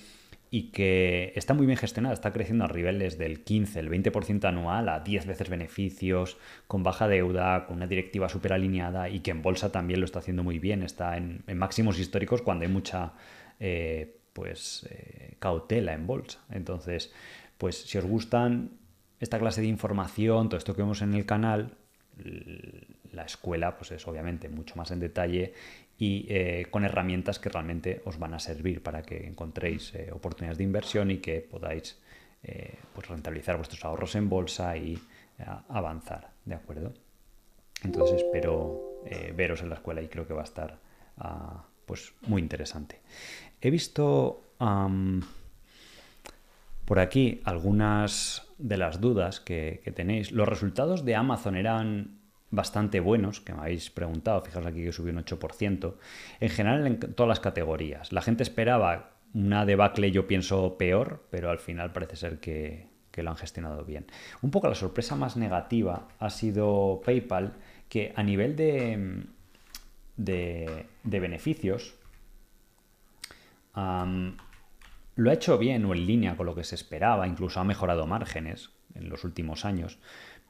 y 0.51 0.71
que 0.71 1.33
está 1.35 1.55
muy 1.55 1.67
bien 1.67 1.79
gestionada, 1.79 2.15
está 2.15 2.33
creciendo 2.33 2.65
a 2.65 2.69
niveles 2.69 3.19
del 3.19 3.43
15, 3.43 3.81
el 3.81 3.91
20% 3.91 4.45
anual, 4.45 4.89
a 4.89 5.01
10 5.01 5.27
veces 5.27 5.49
beneficios, 5.49 6.37
con 6.67 6.83
baja 6.83 7.09
deuda, 7.09 7.67
con 7.67 7.77
una 7.77 7.87
directiva 7.87 8.29
súper 8.29 8.53
alineada 8.53 9.09
y 9.09 9.21
que 9.21 9.33
en 9.33 9.43
bolsa 9.43 9.73
también 9.73 10.01
lo 10.01 10.07
está 10.07 10.21
haciendo 10.21 10.45
muy 10.45 10.59
bien, 10.59 10.83
está 10.83 11.17
en, 11.17 11.43
máximos 11.55 11.99
históricos 11.99 12.43
cuando 12.43 12.65
hay 12.65 12.71
mucha 12.71 13.13
eh, 13.59 14.21
pues 14.33 14.87
eh, 14.91 15.35
cautela 15.39 15.95
en 15.95 16.07
bolsa. 16.07 16.41
Entonces, 16.51 17.13
pues 17.59 17.83
si 17.83 17.99
os 17.99 18.05
gustan 18.05 18.71
esta 19.19 19.39
clase 19.39 19.63
de 19.63 19.67
información, 19.67 20.49
todo 20.49 20.59
esto 20.59 20.75
que 20.75 20.83
vemos 20.83 21.03
en 21.03 21.15
el 21.15 21.27
canal, 21.27 21.77
la 23.13 23.25
escuela 23.25 23.77
pues 23.77 23.91
es 23.93 24.07
obviamente 24.07 24.49
mucho 24.49 24.77
más 24.77 24.91
en 24.91 25.01
detalle 25.01 25.55
y 25.99 26.27
eh, 26.29 26.67
con 26.71 26.85
herramientas 26.85 27.39
que 27.39 27.49
realmente 27.49 28.03
os 28.05 28.19
van 28.19 28.35
a 28.35 28.39
servir 28.39 28.83
para 28.83 29.03
que 29.03 29.27
encontréis 29.27 29.95
eh, 29.95 30.11
oportunidades 30.13 30.59
de 30.59 30.65
inversión 30.65 31.11
y 31.11 31.19
que 31.19 31.41
podáis 31.41 31.99
pues 32.95 33.09
rentabilizar 33.09 33.57
vuestros 33.57 33.85
ahorros 33.85 34.15
en 34.15 34.29
bolsa 34.29 34.77
y 34.77 34.97
avanzar, 35.69 36.31
¿de 36.45 36.55
acuerdo? 36.55 36.95
Entonces 37.83 38.23
espero 38.23 39.03
veros 39.35 39.63
en 39.63 39.69
la 39.69 39.75
escuela 39.75 40.01
y 40.01 40.07
creo 40.07 40.29
que 40.29 40.33
va 40.33 40.43
a 40.43 40.45
estar 40.45 40.79
ah, 41.19 41.67
pues 41.87 42.13
muy 42.29 42.41
interesante. 42.41 43.01
He 43.61 43.69
visto 43.69 44.45
por 46.87 47.01
aquí 47.01 47.41
algunas 47.45 48.47
de 48.59 48.79
las 48.79 49.01
dudas 49.01 49.41
que, 49.41 49.83
tenéis. 49.95 50.33
Los 50.33 50.49
resultados 50.49 51.05
de 51.05 51.17
Amazon 51.17 51.57
eran 51.57 52.21
bastante 52.51 53.01
buenos, 53.01 53.41
que 53.41 53.53
me 53.53 53.61
habéis 53.61 53.91
preguntado, 53.91 54.41
fijaos 54.43 54.67
aquí 54.67 54.85
que 54.85 54.93
subió 54.93 55.13
un 55.13 55.19
8%, 55.25 55.95
en 56.41 56.49
general 56.49 56.87
en 56.87 56.99
todas 56.99 57.29
las 57.29 57.41
categorías. 57.41 58.13
La 58.13 58.23
gente 58.23 58.43
esperaba 58.43 59.13
una 59.35 59.67
debacle, 59.67 60.11
yo 60.11 60.27
pienso, 60.27 60.79
peor, 60.79 61.27
pero 61.31 61.51
al 61.51 61.59
final 61.59 61.93
parece 61.93 62.17
ser 62.17 62.41
que, 62.41 62.95
lo 63.17 63.31
han 63.31 63.37
gestionado 63.37 63.83
bien. 63.85 64.05
Un 64.43 64.51
poco 64.51 64.69
la 64.69 64.75
sorpresa 64.75 65.17
más 65.17 65.39
negativa 65.39 66.09
ha 66.19 66.29
sido 66.29 67.01
PayPal, 67.03 67.55
que 67.89 68.13
a 68.15 68.23
nivel 68.23 68.57
de, 68.57 69.25
de 70.17 71.21
beneficios, 71.21 71.95
lo 73.75 75.31
ha 75.31 75.35
hecho 75.35 75.59
bien 75.59 75.85
o 75.85 75.95
en 75.95 76.07
línea 76.07 76.37
con 76.37 76.47
lo 76.47 76.55
que 76.55 76.65
se 76.65 76.75
esperaba, 76.75 77.27
incluso 77.27 77.61
ha 77.61 77.65
mejorado 77.65 78.07
márgenes 78.07 78.71
en 78.95 79.09
los 79.09 79.25
últimos 79.25 79.65
años, 79.65 79.99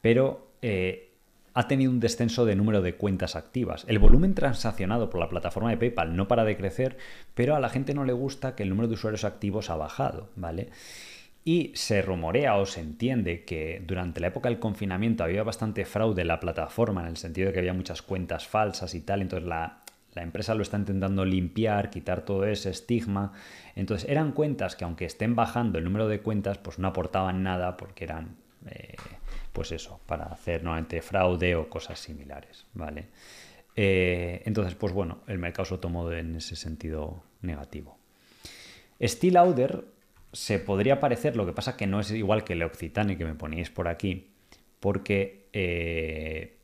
pero 0.01 0.51
eh, 0.61 1.06
ha 1.57 1.67
tenido 1.67 1.89
un 1.89 1.99
descenso 1.99 2.45
de 2.45 2.55
número 2.55 2.83
de 2.83 2.93
cuentas 2.93 3.35
activas. 3.35 3.83
El 3.87 3.97
volumen 3.97 4.35
transaccionado 4.35 5.09
por 5.09 5.19
la 5.19 5.27
plataforma 5.27 5.71
de 5.71 5.77
PayPal 5.77 6.15
no 6.15 6.27
para 6.27 6.45
de 6.45 6.55
crecer, 6.55 6.97
pero 7.33 7.55
a 7.55 7.59
la 7.59 7.69
gente 7.69 7.95
no 7.95 8.05
le 8.05 8.13
gusta 8.13 8.55
que 8.55 8.61
el 8.61 8.69
número 8.69 8.87
de 8.87 8.93
usuarios 8.93 9.23
activos 9.23 9.71
ha 9.71 9.75
bajado, 9.75 10.29
¿vale? 10.35 10.69
Y 11.43 11.71
se 11.73 12.03
rumorea 12.03 12.57
o 12.57 12.67
se 12.67 12.81
entiende 12.81 13.43
que 13.43 13.81
durante 13.87 14.19
la 14.21 14.27
época 14.27 14.49
del 14.49 14.59
confinamiento 14.59 15.23
había 15.23 15.41
bastante 15.41 15.83
fraude 15.83 16.21
en 16.21 16.27
la 16.27 16.39
plataforma, 16.39 17.01
en 17.01 17.07
el 17.07 17.17
sentido 17.17 17.47
de 17.47 17.53
que 17.53 17.59
había 17.59 17.73
muchas 17.73 18.03
cuentas 18.03 18.45
falsas 18.45 18.93
y 18.93 19.01
tal, 19.01 19.23
entonces 19.23 19.49
la 19.49 19.81
empresa 20.15 20.53
lo 20.53 20.61
está 20.61 20.77
intentando 20.77 21.25
limpiar, 21.25 21.89
quitar 21.89 22.21
todo 22.21 22.45
ese 22.45 22.69
estigma. 22.69 23.33
Entonces 23.75 24.07
eran 24.07 24.31
cuentas 24.31 24.75
que 24.75 24.85
aunque 24.85 25.05
estén 25.05 25.35
bajando 25.35 25.79
el 25.79 25.85
número 25.85 26.07
de 26.07 26.21
cuentas, 26.21 26.59
pues 26.59 26.77
no 26.77 26.87
aportaban 26.87 27.41
nada 27.41 27.77
porque 27.77 28.03
eran, 28.03 28.35
eh, 28.67 28.95
pues 29.53 29.71
eso, 29.71 29.99
para 30.05 30.25
hacer 30.25 30.63
nuevamente 30.63 31.01
fraude 31.01 31.55
o 31.55 31.69
cosas 31.69 31.99
similares, 31.99 32.65
¿vale? 32.73 33.07
Eh, 33.75 34.41
entonces, 34.45 34.75
pues 34.75 34.93
bueno, 34.93 35.19
el 35.27 35.37
mercado 35.37 35.65
se 35.65 35.77
tomó 35.77 36.11
en 36.11 36.35
ese 36.35 36.55
sentido 36.55 37.23
negativo. 37.41 37.97
Steel 39.01 39.35
Lauder 39.35 39.85
se 40.33 40.59
podría 40.59 40.99
parecer, 40.99 41.35
lo 41.35 41.45
que 41.45 41.53
pasa 41.53 41.77
que 41.77 41.87
no 41.87 41.99
es 41.99 42.11
igual 42.11 42.43
que 42.43 42.53
el 42.53 42.63
Occitane 42.63 43.17
que 43.17 43.25
me 43.25 43.35
ponéis 43.35 43.69
por 43.69 43.87
aquí, 43.87 44.31
porque 44.79 45.47
eh, 45.53 46.57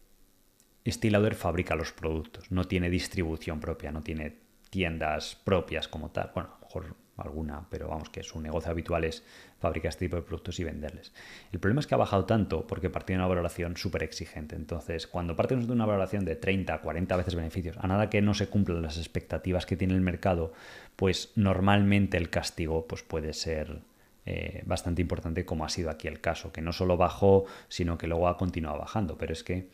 Stilader 0.86 1.36
fabrica 1.36 1.76
los 1.76 1.92
productos, 1.92 2.52
no 2.52 2.66
tiene 2.66 2.90
distribución 2.90 3.60
propia, 3.60 3.92
no 3.92 4.02
tiene 4.02 4.36
tiendas 4.70 5.36
propias 5.36 5.88
como 5.88 6.12
tal. 6.12 6.32
Bueno, 6.34 6.50
a 6.50 6.60
lo 6.60 6.66
mejor 6.66 6.96
alguna, 7.18 7.68
pero 7.70 7.88
vamos, 7.88 8.10
que 8.10 8.24
su 8.24 8.42
negocio 8.42 8.72
habitual 8.72 9.04
es 9.04 9.24
fabricar 9.60 9.90
este 9.90 10.06
tipo 10.06 10.16
de 10.16 10.24
productos 10.24 10.60
y 10.60 10.64
venderles. 10.64 11.14
El 11.52 11.60
problema 11.60 11.80
es 11.80 11.88
que 11.88 11.96
ha 11.96 11.98
bajado 11.98 12.26
tanto 12.26 12.66
porque 12.66 12.90
parte 12.90 13.14
de 13.14 13.20
una 13.20 13.28
valoración 13.28 13.78
súper 13.78 14.04
exigente. 14.04 14.56
Entonces, 14.56 15.08
cuando 15.08 15.36
partimos 15.36 15.68
de 15.68 15.74
una 15.74 15.86
valoración 15.86 16.26
de 16.26 16.36
30, 16.36 16.80
40 16.80 17.16
veces 17.16 17.36
beneficios, 17.36 17.78
a 17.80 17.88
nada 17.88 18.10
que 18.10 18.22
no 18.22 18.34
se 18.34 18.48
cumplan 18.48 18.82
las 18.82 18.98
expectativas 18.98 19.66
que 19.66 19.78
tiene 19.78 19.94
el 19.94 20.02
mercado, 20.02 20.54
pues 20.96 21.32
normalmente 21.36 22.18
el 22.18 22.30
castigo 22.30 22.88
pues, 22.88 23.04
puede 23.04 23.34
ser 23.34 23.82
eh, 24.26 24.64
bastante 24.66 25.02
importante 25.02 25.46
como 25.46 25.66
ha 25.66 25.70
sido 25.70 25.90
aquí 25.90 26.08
el 26.08 26.20
caso, 26.20 26.52
que 26.52 26.62
no 26.62 26.74
solo 26.74 26.98
bajó, 26.98 27.46
sino 27.68 27.98
que 27.98 28.08
luego 28.08 28.28
ha 28.28 28.38
continuado 28.38 28.80
bajando. 28.80 29.18
Pero 29.18 29.34
es 29.34 29.44
que 29.44 29.70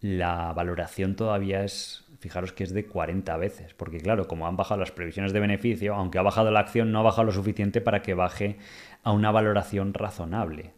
la 0.00 0.52
valoración 0.52 1.16
todavía 1.16 1.64
es, 1.64 2.04
fijaros 2.18 2.52
que 2.52 2.64
es 2.64 2.72
de 2.72 2.86
40 2.86 3.36
veces, 3.36 3.74
porque 3.74 3.98
claro, 3.98 4.26
como 4.26 4.46
han 4.46 4.56
bajado 4.56 4.80
las 4.80 4.90
previsiones 4.90 5.32
de 5.32 5.40
beneficio, 5.40 5.94
aunque 5.94 6.18
ha 6.18 6.22
bajado 6.22 6.50
la 6.50 6.60
acción, 6.60 6.90
no 6.92 7.00
ha 7.00 7.02
bajado 7.02 7.24
lo 7.24 7.32
suficiente 7.32 7.80
para 7.80 8.02
que 8.02 8.14
baje 8.14 8.58
a 9.02 9.12
una 9.12 9.30
valoración 9.30 9.94
razonable, 9.94 10.72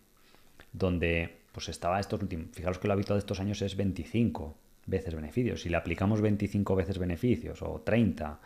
donde 0.73 1.39
pues 1.53 1.69
estaba 1.69 1.99
estos 1.99 2.23
últimos, 2.23 2.49
fijaros 2.53 2.79
que 2.79 2.89
lo 2.89 2.95
habitual 2.95 3.17
de 3.17 3.21
estos 3.21 3.41
años 3.41 3.63
es 3.63 3.77
25 3.77 4.55
veces 4.87 5.15
beneficios, 5.15 5.63
si 5.63 5.69
le 5.69 5.77
aplicamos 5.77 6.21
25 6.21 6.77
veces 6.77 6.99
beneficios 6.99 7.63
o 7.63 7.81
30 7.81 8.41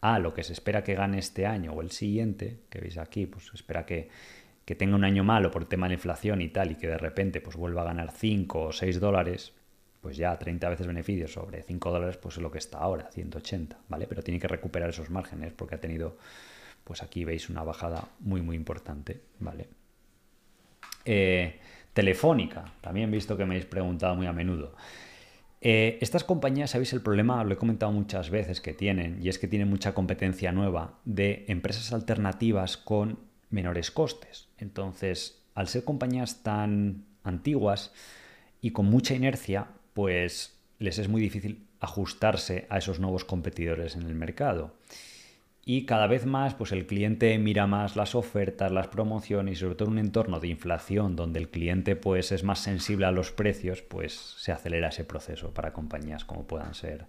a 0.00 0.18
lo 0.18 0.34
que 0.34 0.42
se 0.42 0.52
espera 0.52 0.82
que 0.82 0.94
gane 0.94 1.18
este 1.18 1.46
año 1.46 1.72
o 1.72 1.82
el 1.82 1.90
siguiente, 1.90 2.58
que 2.70 2.80
veis 2.80 2.98
aquí, 2.98 3.26
pues 3.26 3.46
se 3.46 3.56
espera 3.56 3.84
que, 3.84 4.08
que 4.64 4.74
tenga 4.74 4.96
un 4.96 5.04
año 5.04 5.24
malo 5.24 5.50
por 5.50 5.62
el 5.62 5.68
tema 5.68 5.86
de 5.86 5.90
la 5.90 5.94
inflación 5.94 6.40
y 6.40 6.48
tal, 6.48 6.72
y 6.72 6.76
que 6.76 6.88
de 6.88 6.98
repente 6.98 7.40
pues 7.40 7.56
vuelva 7.56 7.82
a 7.82 7.86
ganar 7.86 8.10
5 8.10 8.60
o 8.60 8.72
6 8.72 8.98
dólares, 8.98 9.52
pues 10.00 10.16
ya 10.16 10.38
30 10.38 10.68
veces 10.68 10.86
beneficios 10.86 11.32
sobre 11.32 11.62
5 11.62 11.90
dólares, 11.90 12.16
pues 12.16 12.36
es 12.36 12.42
lo 12.42 12.50
que 12.50 12.58
está 12.58 12.78
ahora, 12.78 13.10
180, 13.10 13.78
¿vale? 13.88 14.06
Pero 14.06 14.22
tiene 14.22 14.40
que 14.40 14.48
recuperar 14.48 14.90
esos 14.90 15.10
márgenes 15.10 15.52
porque 15.52 15.74
ha 15.74 15.80
tenido, 15.80 16.16
pues 16.84 17.02
aquí 17.02 17.24
veis 17.24 17.50
una 17.50 17.62
bajada 17.62 18.08
muy, 18.20 18.40
muy 18.40 18.56
importante, 18.56 19.20
¿vale? 19.38 19.68
Eh, 21.04 21.58
telefónica, 21.92 22.72
también 22.80 23.10
visto 23.10 23.36
que 23.36 23.44
me 23.44 23.54
habéis 23.54 23.66
preguntado 23.66 24.14
muy 24.14 24.26
a 24.26 24.32
menudo. 24.32 24.74
Eh, 25.60 25.98
estas 26.00 26.24
compañías, 26.24 26.70
sabéis 26.70 26.94
el 26.94 27.02
problema, 27.02 27.44
lo 27.44 27.52
he 27.52 27.56
comentado 27.56 27.92
muchas 27.92 28.30
veces 28.30 28.62
que 28.62 28.72
tienen, 28.72 29.22
y 29.22 29.28
es 29.28 29.38
que 29.38 29.48
tienen 29.48 29.68
mucha 29.68 29.92
competencia 29.92 30.52
nueva 30.52 30.98
de 31.04 31.44
empresas 31.48 31.92
alternativas 31.92 32.78
con 32.78 33.18
menores 33.50 33.90
costes. 33.90 34.48
Entonces, 34.56 35.42
al 35.54 35.68
ser 35.68 35.84
compañías 35.84 36.42
tan 36.42 37.04
antiguas 37.22 37.92
y 38.62 38.70
con 38.70 38.86
mucha 38.86 39.14
inercia, 39.14 39.66
pues 39.92 40.58
les 40.78 40.98
es 40.98 41.08
muy 41.08 41.20
difícil 41.20 41.66
ajustarse 41.80 42.66
a 42.70 42.78
esos 42.78 43.00
nuevos 43.00 43.24
competidores 43.24 43.96
en 43.96 44.02
el 44.02 44.14
mercado. 44.14 44.74
Y 45.64 45.84
cada 45.84 46.06
vez 46.06 46.26
más, 46.26 46.54
pues 46.54 46.72
el 46.72 46.86
cliente 46.86 47.38
mira 47.38 47.66
más 47.66 47.94
las 47.94 48.14
ofertas, 48.14 48.72
las 48.72 48.88
promociones 48.88 49.58
y 49.58 49.60
sobre 49.60 49.74
todo 49.74 49.88
en 49.88 49.92
un 49.92 49.98
entorno 49.98 50.40
de 50.40 50.48
inflación 50.48 51.16
donde 51.16 51.38
el 51.38 51.50
cliente 51.50 51.96
pues 51.96 52.32
es 52.32 52.42
más 52.44 52.60
sensible 52.60 53.06
a 53.06 53.12
los 53.12 53.30
precios, 53.30 53.82
pues 53.82 54.14
se 54.14 54.52
acelera 54.52 54.88
ese 54.88 55.04
proceso 55.04 55.52
para 55.52 55.72
compañías 55.72 56.24
como 56.24 56.46
puedan 56.46 56.74
ser 56.74 57.06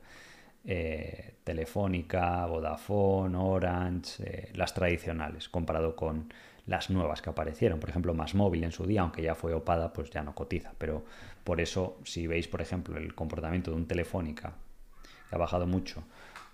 eh, 0.66 1.36
Telefónica, 1.44 2.46
Vodafone, 2.46 3.36
Orange, 3.38 4.24
eh, 4.24 4.52
las 4.54 4.74
tradicionales, 4.74 5.50
comparado 5.50 5.96
con 5.96 6.32
las 6.68 6.90
nuevas 6.90 7.22
que 7.22 7.30
aparecieron. 7.30 7.80
Por 7.80 7.90
ejemplo, 7.90 8.14
Más 8.14 8.36
Móvil 8.36 8.64
en 8.64 8.72
su 8.72 8.86
día, 8.86 9.02
aunque 9.02 9.24
ya 9.24 9.34
fue 9.34 9.54
opada, 9.54 9.92
pues 9.92 10.12
ya 10.12 10.22
no 10.24 10.36
cotiza. 10.36 10.74
Pero 10.78 11.06
por 11.44 11.62
eso, 11.62 12.00
si 12.04 12.28
veis, 12.28 12.48
por 12.48 12.62
ejemplo, 12.62 12.98
el 12.98 13.16
comportamiento 13.16 13.72
de 13.72 13.78
un 13.78 13.88
Telefónica, 13.88 14.54
que 15.30 15.36
ha 15.36 15.38
bajado 15.38 15.68
mucho, 15.68 16.04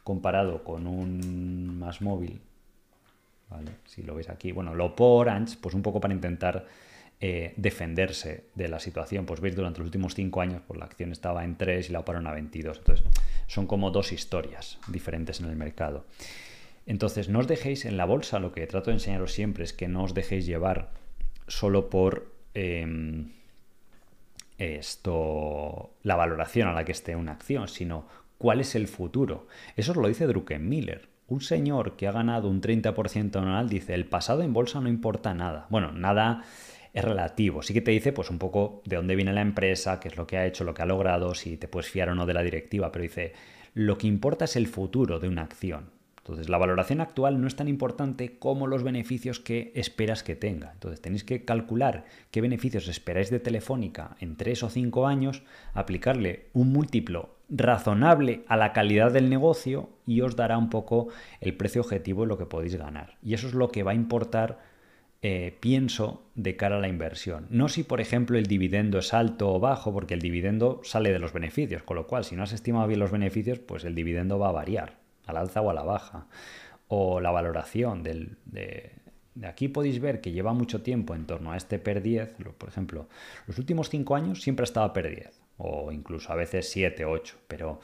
comparado 0.03 0.63
con 0.63 0.87
un 0.87 1.79
Más 1.79 2.01
Móvil, 2.01 2.41
¿vale? 3.49 3.71
si 3.85 4.03
lo 4.03 4.15
veis 4.15 4.29
aquí, 4.29 4.51
bueno, 4.51 4.75
lo 4.75 4.95
por 4.95 5.27
Orange, 5.27 5.57
pues 5.61 5.75
un 5.75 5.81
poco 5.81 5.99
para 5.99 6.13
intentar 6.13 6.65
eh, 7.19 7.53
defenderse 7.57 8.43
de 8.53 8.67
la 8.67 8.79
situación. 8.79 9.25
Pues 9.25 9.41
veis, 9.41 9.55
durante 9.55 9.79
los 9.79 9.87
últimos 9.87 10.13
cinco 10.13 10.39
años, 10.39 10.61
pues 10.67 10.77
la 10.79 10.85
acción 10.85 11.11
estaba 11.11 11.43
en 11.43 11.57
3 11.57 11.89
y 11.89 11.91
la 11.91 11.99
operaron 11.99 12.27
a 12.27 12.31
22. 12.31 12.77
Entonces, 12.77 13.05
son 13.47 13.65
como 13.65 13.89
dos 13.89 14.11
historias 14.11 14.77
diferentes 14.87 15.39
en 15.39 15.47
el 15.47 15.55
mercado. 15.55 16.05
Entonces, 16.85 17.27
no 17.27 17.39
os 17.39 17.47
dejéis 17.47 17.85
en 17.85 17.97
la 17.97 18.05
bolsa, 18.05 18.39
lo 18.39 18.51
que 18.51 18.67
trato 18.67 18.91
de 18.91 18.97
enseñaros 18.97 19.33
siempre 19.33 19.63
es 19.63 19.73
que 19.73 19.87
no 19.87 20.03
os 20.03 20.13
dejéis 20.13 20.45
llevar 20.45 20.91
solo 21.47 21.89
por 21.89 22.31
em, 22.53 23.31
esto, 24.57 25.91
la 26.03 26.15
valoración 26.15 26.67
a 26.67 26.73
la 26.73 26.83
que 26.83 26.91
esté 26.91 27.15
una 27.15 27.33
acción, 27.33 27.67
sino 27.67 28.07
cuál 28.37 28.59
es 28.59 28.75
el 28.75 28.87
futuro. 28.87 29.47
Eso 29.75 29.93
lo 29.93 30.07
dice 30.07 30.27
Druckenmiller. 30.27 31.09
Un 31.27 31.41
señor 31.41 31.97
que 31.97 32.07
ha 32.07 32.11
ganado 32.11 32.49
un 32.49 32.61
30% 32.61 33.35
anual 33.35 33.67
dice, 33.69 33.93
el 33.93 34.05
pasado 34.05 34.43
en 34.43 34.53
bolsa 34.53 34.79
no 34.79 34.87
importa 34.87 35.33
nada. 35.33 35.67
Bueno, 35.69 35.91
nada 35.91 36.43
es 36.93 37.03
relativo. 37.03 37.61
Sí 37.61 37.73
que 37.73 37.81
te 37.81 37.91
dice 37.91 38.13
pues 38.13 38.29
un 38.29 38.39
poco 38.39 38.81
de 38.85 38.95
dónde 38.95 39.15
viene 39.15 39.33
la 39.33 39.41
empresa, 39.41 39.99
qué 39.99 40.07
es 40.07 40.17
lo 40.17 40.25
que 40.25 40.37
ha 40.37 40.45
hecho, 40.45 40.63
lo 40.63 40.73
que 40.73 40.81
ha 40.81 40.85
logrado, 40.85 41.35
si 41.35 41.57
te 41.57 41.67
puedes 41.67 41.91
fiar 41.91 42.09
o 42.09 42.15
no 42.15 42.25
de 42.25 42.33
la 42.33 42.43
directiva, 42.43 42.91
pero 42.91 43.03
dice, 43.03 43.33
lo 43.73 43.97
que 43.97 44.07
importa 44.07 44.45
es 44.45 44.55
el 44.55 44.67
futuro 44.67 45.19
de 45.19 45.27
una 45.27 45.43
acción. 45.43 45.96
Entonces, 46.27 46.49
la 46.49 46.57
valoración 46.57 46.99
actual 46.99 47.39
no 47.39 47.47
es 47.47 47.55
tan 47.55 47.69
importante 47.69 48.37
como 48.37 48.67
los 48.67 48.83
beneficios 48.83 49.39
que 49.39 49.71
esperas 49.75 50.23
que 50.23 50.35
tenga. 50.35 50.73
Entonces, 50.73 50.99
tenéis 50.99 51.23
que 51.23 51.45
calcular 51.45 52.03
qué 52.31 52.41
beneficios 52.41 52.89
esperáis 52.89 53.29
de 53.29 53.39
Telefónica 53.39 54.17
en 54.19 54.35
3 54.35 54.63
o 54.63 54.69
5 54.69 55.07
años, 55.07 55.43
aplicarle 55.73 56.47
un 56.51 56.73
múltiplo 56.73 57.37
razonable 57.47 58.43
a 58.49 58.57
la 58.57 58.73
calidad 58.73 59.13
del 59.13 59.29
negocio 59.29 59.89
y 60.05 60.19
os 60.19 60.35
dará 60.35 60.57
un 60.57 60.69
poco 60.69 61.07
el 61.39 61.55
precio 61.55 61.79
objetivo 61.79 62.23
de 62.23 62.27
lo 62.27 62.37
que 62.37 62.45
podéis 62.45 62.75
ganar. 62.75 63.15
Y 63.23 63.33
eso 63.33 63.47
es 63.47 63.53
lo 63.53 63.69
que 63.69 63.83
va 63.83 63.91
a 63.91 63.95
importar, 63.95 64.59
eh, 65.21 65.55
pienso, 65.61 66.23
de 66.35 66.57
cara 66.57 66.75
a 66.75 66.81
la 66.81 66.89
inversión. 66.89 67.47
No 67.51 67.69
si, 67.69 67.83
por 67.83 68.01
ejemplo, 68.01 68.37
el 68.37 68.47
dividendo 68.47 68.99
es 68.99 69.13
alto 69.13 69.53
o 69.53 69.61
bajo, 69.61 69.93
porque 69.93 70.15
el 70.15 70.21
dividendo 70.21 70.81
sale 70.83 71.13
de 71.13 71.19
los 71.19 71.31
beneficios, 71.31 71.83
con 71.83 71.95
lo 71.95 72.05
cual, 72.05 72.25
si 72.25 72.35
no 72.35 72.43
has 72.43 72.51
estimado 72.51 72.85
bien 72.85 72.99
los 72.99 73.11
beneficios, 73.11 73.59
pues 73.59 73.85
el 73.85 73.95
dividendo 73.95 74.37
va 74.39 74.49
a 74.49 74.51
variar 74.51 75.06
al 75.27 75.37
alza 75.37 75.61
o 75.61 75.69
a 75.69 75.73
la 75.73 75.83
baja. 75.83 76.27
O 76.87 77.19
la 77.19 77.31
valoración 77.31 78.01
del, 78.01 78.37
de, 78.45 78.93
aquí 79.45 79.67
podéis 79.67 79.99
ver 79.99 80.21
que 80.21 80.31
lleva 80.31 80.53
mucho 80.53 80.81
tiempo 80.81 81.13
en 81.15 81.25
torno 81.25 81.51
a 81.51 81.57
este 81.57 81.79
PER 81.79 82.01
10. 82.01 82.37
Por 82.57 82.69
ejemplo, 82.69 83.07
los 83.45 83.57
últimos 83.57 83.89
5 83.89 84.15
años 84.15 84.41
siempre 84.41 84.63
ha 84.63 84.65
estado 84.65 84.93
PER 84.93 85.09
10, 85.09 85.41
o 85.57 85.91
incluso 85.91 86.31
a 86.31 86.35
veces 86.35 86.69
7, 86.69 87.05
8, 87.05 87.37
pero 87.47 87.79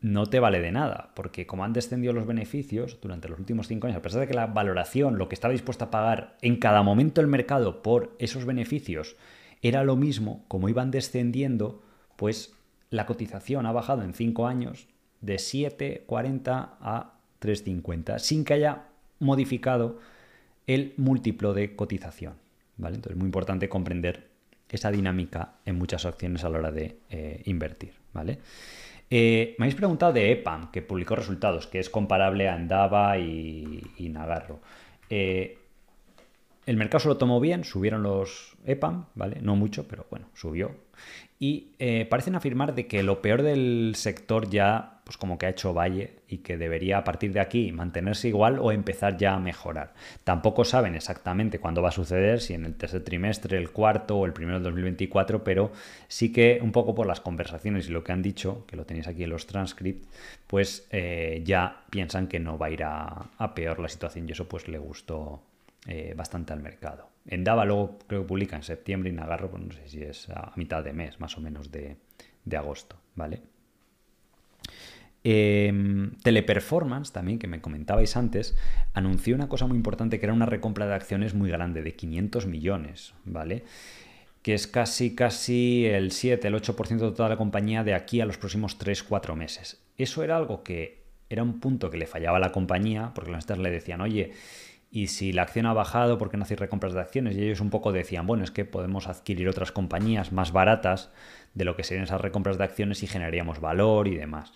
no 0.00 0.26
te 0.26 0.40
vale 0.40 0.60
de 0.60 0.70
nada, 0.70 1.12
porque 1.16 1.46
como 1.46 1.64
han 1.64 1.72
descendido 1.72 2.12
los 2.12 2.26
beneficios 2.26 3.00
durante 3.00 3.28
los 3.28 3.38
últimos 3.38 3.68
5 3.68 3.86
años, 3.86 3.96
a 3.96 4.02
pesar 4.02 4.20
de 4.20 4.26
que 4.26 4.34
la 4.34 4.46
valoración, 4.46 5.16
lo 5.16 5.28
que 5.28 5.34
estaba 5.34 5.52
dispuesta 5.52 5.86
a 5.86 5.90
pagar 5.90 6.36
en 6.42 6.56
cada 6.56 6.82
momento 6.82 7.20
el 7.20 7.26
mercado 7.26 7.82
por 7.82 8.14
esos 8.18 8.44
beneficios, 8.44 9.16
era 9.62 9.82
lo 9.82 9.96
mismo, 9.96 10.44
como 10.48 10.68
iban 10.68 10.90
descendiendo, 10.90 11.82
pues 12.16 12.54
la 12.90 13.06
cotización 13.06 13.64
ha 13.64 13.72
bajado 13.72 14.02
en 14.02 14.12
5 14.12 14.46
años 14.46 14.88
de 15.24 15.36
7,40 15.36 16.70
a 16.80 17.14
3,50 17.40 18.18
sin 18.18 18.44
que 18.44 18.54
haya 18.54 18.84
modificado 19.20 19.98
el 20.66 20.94
múltiplo 20.96 21.54
de 21.54 21.76
cotización. 21.76 22.34
¿vale? 22.76 22.96
Entonces 22.96 23.16
es 23.16 23.18
muy 23.18 23.26
importante 23.26 23.68
comprender 23.68 24.28
esa 24.68 24.90
dinámica 24.90 25.54
en 25.64 25.76
muchas 25.76 26.04
acciones 26.04 26.44
a 26.44 26.48
la 26.48 26.58
hora 26.58 26.70
de 26.70 26.96
eh, 27.10 27.42
invertir. 27.44 27.92
¿vale? 28.12 28.38
Eh, 29.10 29.54
me 29.58 29.64
habéis 29.64 29.76
preguntado 29.76 30.12
de 30.12 30.32
EPAM, 30.32 30.70
que 30.70 30.82
publicó 30.82 31.14
resultados, 31.14 31.66
que 31.66 31.78
es 31.78 31.90
comparable 31.90 32.48
a 32.48 32.56
Endava 32.56 33.18
y, 33.18 34.08
Nagarro. 34.10 34.60
Eh, 35.10 35.58
el 36.66 36.76
mercado 36.76 37.00
se 37.00 37.08
lo 37.08 37.16
tomó 37.16 37.40
bien, 37.40 37.64
subieron 37.64 38.02
los 38.02 38.56
EPAM, 38.64 39.06
¿vale? 39.14 39.40
No 39.42 39.54
mucho, 39.54 39.86
pero 39.86 40.06
bueno, 40.10 40.28
subió. 40.34 40.74
Y 41.46 42.04
parecen 42.08 42.36
afirmar 42.36 42.74
de 42.74 42.86
que 42.86 43.02
lo 43.02 43.20
peor 43.20 43.42
del 43.42 43.92
sector 43.96 44.48
ya 44.48 44.94
pues 45.04 45.18
como 45.18 45.36
que 45.38 45.46
ha 45.46 45.50
hecho 45.50 45.74
valle 45.74 46.14
y 46.28 46.38
que 46.38 46.56
debería 46.56 46.98
a 46.98 47.04
partir 47.04 47.32
de 47.32 47.40
aquí 47.40 47.70
mantenerse 47.72 48.28
igual 48.28 48.58
o 48.58 48.72
empezar 48.72 49.18
ya 49.18 49.34
a 49.34 49.38
mejorar. 49.38 49.92
Tampoco 50.24 50.64
saben 50.64 50.94
exactamente 50.94 51.60
cuándo 51.60 51.82
va 51.82 51.90
a 51.90 51.92
suceder, 51.92 52.40
si 52.40 52.54
en 52.54 52.64
el 52.64 52.74
tercer 52.74 53.04
trimestre, 53.04 53.58
el 53.58 53.70
cuarto 53.70 54.16
o 54.16 54.26
el 54.26 54.32
primero 54.32 54.56
del 54.56 54.64
2024, 54.64 55.44
pero 55.44 55.72
sí 56.08 56.32
que 56.32 56.58
un 56.62 56.72
poco 56.72 56.94
por 56.94 57.06
las 57.06 57.20
conversaciones 57.20 57.88
y 57.88 57.92
lo 57.92 58.02
que 58.02 58.12
han 58.12 58.22
dicho, 58.22 58.64
que 58.66 58.76
lo 58.76 58.86
tenéis 58.86 59.06
aquí 59.06 59.24
en 59.24 59.30
los 59.30 59.46
transcripts, 59.46 60.08
pues 60.46 60.88
eh, 60.90 61.42
ya 61.44 61.84
piensan 61.90 62.26
que 62.26 62.40
no 62.40 62.56
va 62.56 62.66
a 62.66 62.70
ir 62.70 62.82
a, 62.84 63.30
peor 63.54 63.78
la 63.78 63.88
situación 63.88 64.26
y 64.28 64.32
eso 64.32 64.48
pues 64.48 64.68
le 64.68 64.78
gustó 64.78 65.42
eh, 65.86 66.14
bastante 66.16 66.52
al 66.52 66.60
mercado. 66.60 67.10
En 67.26 67.44
Dava 67.44 67.64
luego 67.64 67.98
creo 68.06 68.22
que 68.22 68.28
publica 68.28 68.56
en 68.56 68.62
septiembre 68.62 69.10
y 69.10 69.12
Nagarro, 69.12 69.50
pues 69.50 69.62
no 69.62 69.72
sé 69.72 69.88
si 69.88 70.02
es 70.02 70.30
a 70.30 70.52
mitad 70.56 70.82
de 70.82 70.92
mes, 70.92 71.20
más 71.20 71.36
o 71.36 71.40
menos 71.40 71.70
de, 71.70 71.96
agosto, 72.56 72.96
¿vale? 73.14 73.42
Em, 75.22 76.12
Teleperformance, 76.22 77.12
también, 77.12 77.38
que 77.38 77.48
me 77.48 77.60
comentabais 77.60 78.16
antes, 78.16 78.56
anunció 78.92 79.34
una 79.34 79.48
cosa 79.48 79.66
muy 79.66 79.76
importante 79.76 80.18
que 80.18 80.26
era 80.26 80.34
una 80.34 80.46
recompra 80.46 80.86
de 80.86 80.94
acciones 80.94 81.34
muy 81.34 81.50
grande, 81.50 81.82
de 81.82 81.94
500 81.94 82.46
millones, 82.46 83.14
¿vale? 83.24 83.64
Que 84.42 84.54
es 84.54 84.66
casi, 84.66 85.14
casi 85.14 85.86
el 85.86 86.12
7, 86.12 86.48
el 86.48 86.54
8% 86.54 86.98
de 86.98 87.12
toda 87.12 87.30
la 87.30 87.36
compañía 87.36 87.84
de 87.84 87.94
aquí 87.94 88.20
a 88.20 88.26
los 88.26 88.36
próximos 88.36 88.78
3-4 88.78 89.34
meses. 89.34 89.82
Eso 89.96 90.22
era 90.22 90.36
algo 90.36 90.62
que 90.62 91.04
era 91.30 91.42
un 91.42 91.60
punto 91.60 91.90
que 91.90 91.98
le 91.98 92.06
fallaba 92.06 92.36
a 92.36 92.40
la 92.40 92.52
compañía, 92.52 93.12
porque 93.14 93.30
los 93.30 93.58
le 93.58 93.70
decían, 93.70 94.02
oye, 94.02 94.32
y 94.94 95.08
si 95.08 95.32
la 95.32 95.42
acción 95.42 95.66
ha 95.66 95.72
bajado, 95.72 96.18
¿por 96.18 96.30
qué 96.30 96.36
no 96.36 96.44
hacéis 96.44 96.60
recompras 96.60 96.94
de 96.94 97.00
acciones? 97.00 97.36
Y 97.36 97.42
ellos 97.42 97.58
un 97.58 97.68
poco 97.68 97.90
decían, 97.90 98.28
bueno, 98.28 98.44
es 98.44 98.52
que 98.52 98.64
podemos 98.64 99.08
adquirir 99.08 99.48
otras 99.48 99.72
compañías 99.72 100.30
más 100.30 100.52
baratas 100.52 101.10
de 101.52 101.64
lo 101.64 101.74
que 101.74 101.82
serían 101.82 102.04
esas 102.04 102.20
recompras 102.20 102.58
de 102.58 102.64
acciones 102.64 103.02
y 103.02 103.08
generaríamos 103.08 103.60
valor 103.60 104.06
y 104.06 104.14
demás. 104.14 104.52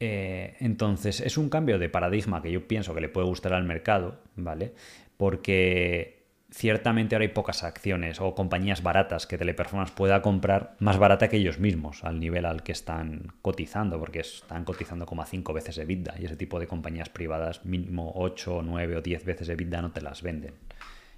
Eh, 0.00 0.56
entonces, 0.60 1.20
es 1.20 1.36
un 1.36 1.50
cambio 1.50 1.78
de 1.78 1.90
paradigma 1.90 2.40
que 2.40 2.50
yo 2.50 2.66
pienso 2.66 2.94
que 2.94 3.02
le 3.02 3.10
puede 3.10 3.26
gustar 3.26 3.52
al 3.52 3.64
mercado, 3.64 4.18
¿vale? 4.34 4.72
Porque 5.18 6.15
ciertamente 6.50 7.14
ahora 7.14 7.24
hay 7.24 7.32
pocas 7.32 7.64
acciones 7.64 8.20
o 8.20 8.34
compañías 8.34 8.82
baratas 8.82 9.26
que 9.26 9.38
Teleperformance 9.38 9.92
pueda 9.92 10.22
comprar 10.22 10.76
más 10.78 10.98
barata 10.98 11.28
que 11.28 11.36
ellos 11.36 11.58
mismos 11.58 12.04
al 12.04 12.20
nivel 12.20 12.44
al 12.46 12.62
que 12.62 12.72
están 12.72 13.32
cotizando, 13.42 13.98
porque 13.98 14.20
están 14.20 14.64
cotizando 14.64 15.06
como 15.06 15.22
a 15.22 15.26
5 15.26 15.52
veces 15.52 15.78
EBITDA 15.78 16.14
y 16.18 16.24
ese 16.26 16.36
tipo 16.36 16.60
de 16.60 16.66
compañías 16.66 17.08
privadas 17.08 17.64
mínimo 17.64 18.12
8, 18.14 18.62
9 18.64 18.96
o 18.96 19.02
10 19.02 19.24
veces 19.24 19.48
EBITDA 19.48 19.82
no 19.82 19.92
te 19.92 20.00
las 20.00 20.22
venden. 20.22 20.54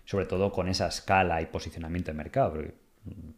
Sobre 0.04 0.24
todo 0.24 0.50
con 0.52 0.68
esa 0.68 0.88
escala 0.88 1.42
y 1.42 1.46
posicionamiento 1.46 2.10
de 2.10 2.16
mercado, 2.16 2.52
porque 2.52 2.74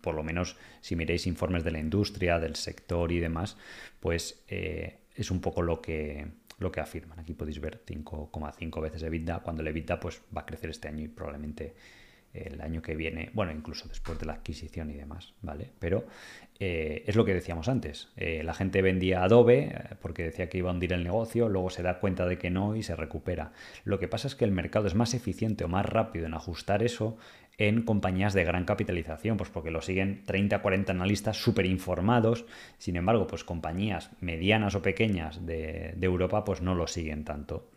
por 0.01 0.15
lo 0.15 0.23
menos 0.23 0.57
si 0.81 0.97
miréis 0.97 1.27
informes 1.27 1.65
de 1.65 1.73
la 1.73 1.81
industria, 1.81 2.39
del 2.39 2.57
sector 2.57 3.11
y 3.13 3.19
demás, 3.19 3.57
pues 3.99 4.45
eh, 4.49 4.99
es 5.15 5.31
un 5.31 5.41
poco 5.41 5.63
lo 5.63 5.81
que, 5.81 6.29
lo 6.61 6.71
que 6.71 6.81
afirman. 6.81 7.19
Aquí 7.19 7.35
podéis 7.35 7.61
ver 7.61 7.83
5,5 7.85 8.81
veces 8.81 9.03
EBITDA, 9.03 9.41
cuando 9.41 9.63
el 9.63 9.69
EBITDA 9.69 9.99
pues, 9.99 10.23
va 10.35 10.43
a 10.43 10.47
crecer 10.47 10.71
este 10.71 10.87
año 10.87 11.03
y 11.03 11.09
probablemente 11.09 11.75
el 12.33 12.61
año 12.61 12.81
que 12.81 12.95
viene, 12.95 13.31
bueno, 13.33 13.53
incluso 13.53 13.89
después 13.89 14.19
de 14.19 14.27
la 14.27 14.35
adquisición 14.35 14.91
y 14.91 14.95
demás, 14.95 15.35
¿vale? 15.43 15.71
Pero 15.79 16.05
eh, 16.61 17.03
es 17.07 17.17
lo 17.17 17.25
que 17.25 17.35
decíamos 17.35 17.69
antes. 17.69 18.09
Eh, 18.17 18.43
la 18.45 18.55
gente 18.55 18.83
vendía 18.83 19.25
Adobe 19.25 19.73
eh, 19.73 19.97
porque 20.01 20.25
decía 20.25 20.49
que 20.49 20.59
iba 20.59 20.71
a 20.71 20.73
hundir 20.73 20.93
el 20.93 21.03
negocio, 21.03 21.49
luego 21.49 21.71
se 21.71 21.83
da 21.83 21.99
cuenta 21.99 22.27
de 22.27 22.39
que 22.39 22.51
no 22.51 22.77
y 22.77 22.83
se 22.83 22.95
recupera. 22.95 23.53
Lo 23.85 23.99
que 23.99 24.07
pasa 24.07 24.29
es 24.29 24.37
que 24.37 24.45
el 24.45 24.53
mercado 24.53 24.87
es 24.87 24.95
más 24.95 25.15
eficiente 25.15 25.65
o 25.65 25.69
más 25.69 25.87
rápido 25.87 26.27
en 26.27 26.35
ajustar 26.35 26.83
eso 26.83 27.17
en 27.61 27.83
compañías 27.83 28.33
de 28.33 28.43
gran 28.43 28.65
capitalización, 28.65 29.37
pues 29.37 29.51
porque 29.51 29.71
lo 29.71 29.83
siguen 29.83 30.23
30, 30.25 30.63
40 30.63 30.93
analistas 30.93 31.37
súper 31.37 31.67
informados. 31.67 32.47
Sin 32.79 32.97
embargo, 32.97 33.27
pues 33.27 33.45
compañías 33.45 34.13
medianas 34.21 34.75
o 34.75 34.81
pequeñas 34.81 35.45
de, 35.45 35.95
Europa, 36.01 36.43
pues 36.43 36.63
no 36.63 36.75
lo 36.75 36.87
siguen 36.87 37.25
tanto 37.25 37.71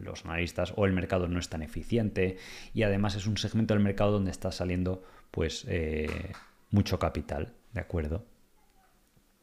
los 0.00 0.24
analistas 0.24 0.72
o 0.76 0.86
el 0.86 0.92
mercado 0.92 1.26
no 1.26 1.40
es 1.40 1.48
tan 1.48 1.62
eficiente 1.62 2.36
y 2.72 2.84
además 2.84 3.16
es 3.16 3.26
un 3.26 3.36
segmento 3.36 3.74
del 3.74 3.82
mercado 3.82 4.12
donde 4.12 4.30
está 4.30 4.52
saliendo 4.52 5.02
pues 5.32 5.66
eh, 5.68 6.30
mucho 6.70 7.00
capital, 7.00 7.52
¿de 7.72 7.80
acuerdo? 7.80 8.24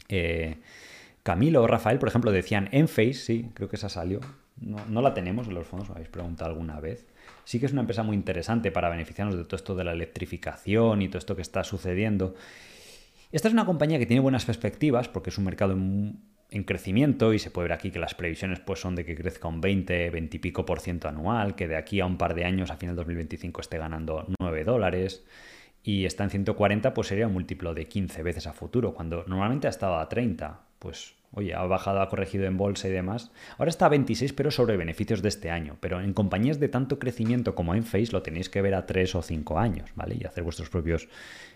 Eh, 0.07 0.59
Camilo 1.23 1.61
o 1.61 1.67
Rafael, 1.67 1.99
por 1.99 2.07
ejemplo, 2.07 2.31
decían 2.31 2.69
Enphase, 2.71 3.13
sí, 3.13 3.51
creo 3.53 3.67
que 3.67 3.75
esa 3.75 3.89
salió. 3.89 4.21
No, 4.55 4.77
no 4.85 5.01
la 5.01 5.13
tenemos 5.13 5.49
en 5.49 5.55
los 5.55 5.67
fondos, 5.67 5.89
me 5.89 5.95
habéis 5.95 6.09
preguntado 6.09 6.51
alguna 6.51 6.79
vez 6.79 7.05
sí 7.45 7.59
que 7.59 7.65
es 7.65 7.71
una 7.71 7.81
empresa 7.81 8.03
muy 8.03 8.15
interesante 8.15 8.71
para 8.71 8.89
beneficiarnos 8.89 9.35
de 9.37 9.43
todo 9.43 9.55
esto 9.55 9.75
de 9.75 9.83
la 9.83 9.91
electrificación 9.91 11.01
y 11.01 11.07
todo 11.07 11.19
esto 11.19 11.35
que 11.35 11.41
está 11.41 11.63
sucediendo. 11.63 12.35
Esta 13.31 13.47
es 13.47 13.53
una 13.53 13.65
compañía 13.65 13.97
que 13.97 14.05
tiene 14.05 14.21
buenas 14.21 14.45
perspectivas 14.45 15.09
porque 15.09 15.31
es 15.31 15.37
un 15.37 15.45
mercado 15.45 15.73
en, 15.73 16.33
crecimiento 16.65 17.33
y 17.33 17.39
se 17.39 17.49
puede 17.49 17.69
ver 17.69 17.73
aquí 17.73 17.89
que 17.89 17.97
las 17.97 18.13
previsiones 18.13 18.59
pues, 18.59 18.79
son 18.79 18.93
de 18.93 19.05
que 19.05 19.15
crezca 19.15 19.47
un 19.47 19.59
20, 19.59 20.11
20 20.11 20.37
y 20.37 20.39
pico 20.39 20.67
por 20.67 20.79
ciento 20.79 21.07
anual, 21.07 21.55
que 21.55 21.67
de 21.67 21.75
aquí 21.75 21.99
a 21.99 22.05
un 22.05 22.19
par 22.19 22.35
de 22.35 22.45
años, 22.45 22.69
a 22.69 22.77
final 22.77 22.95
de 22.95 22.99
2025, 22.99 23.61
esté 23.61 23.79
ganando 23.79 24.27
9 24.39 24.63
dólares 24.63 25.25
y 25.81 26.05
está 26.05 26.23
en 26.25 26.29
140, 26.29 26.93
pues 26.93 27.07
sería 27.07 27.25
un 27.25 27.33
múltiplo 27.33 27.73
de 27.73 27.87
15 27.87 28.21
veces 28.21 28.45
a 28.45 28.53
futuro, 28.53 28.93
cuando 28.93 29.25
normalmente 29.27 29.65
ha 29.65 29.71
estado 29.71 29.97
a 29.97 30.07
30. 30.07 30.61
Pues 30.77 31.15
Oye, 31.35 31.55
ha 31.55 31.63
bajado, 31.63 32.01
ha 32.01 32.09
corregido 32.09 32.45
en 32.45 32.57
bolsa 32.57 32.87
y 32.87 32.91
demás. 32.91 33.31
Ahora 33.57 33.69
está 33.69 33.87
a 33.87 33.89
26, 33.89 34.33
pero 34.33 34.51
sobre 34.51 34.77
beneficios 34.77 35.21
de 35.21 35.29
este 35.29 35.49
año. 35.49 35.77
Pero 35.79 35.99
en 35.99 36.13
compañías 36.13 36.59
de 36.59 36.69
tanto 36.69 36.99
crecimiento 36.99 37.55
como 37.55 37.73
en 37.73 37.83
Face 37.83 38.11
lo 38.11 38.21
tenéis 38.21 38.49
que 38.49 38.61
ver 38.61 38.75
a 38.75 38.85
3 38.85 39.15
o 39.15 39.21
5 39.21 39.59
años, 39.59 39.89
¿vale? 39.95 40.15
Y 40.19 40.25
hacer 40.25 40.43
vuestros 40.43 40.69
propios 40.69 41.09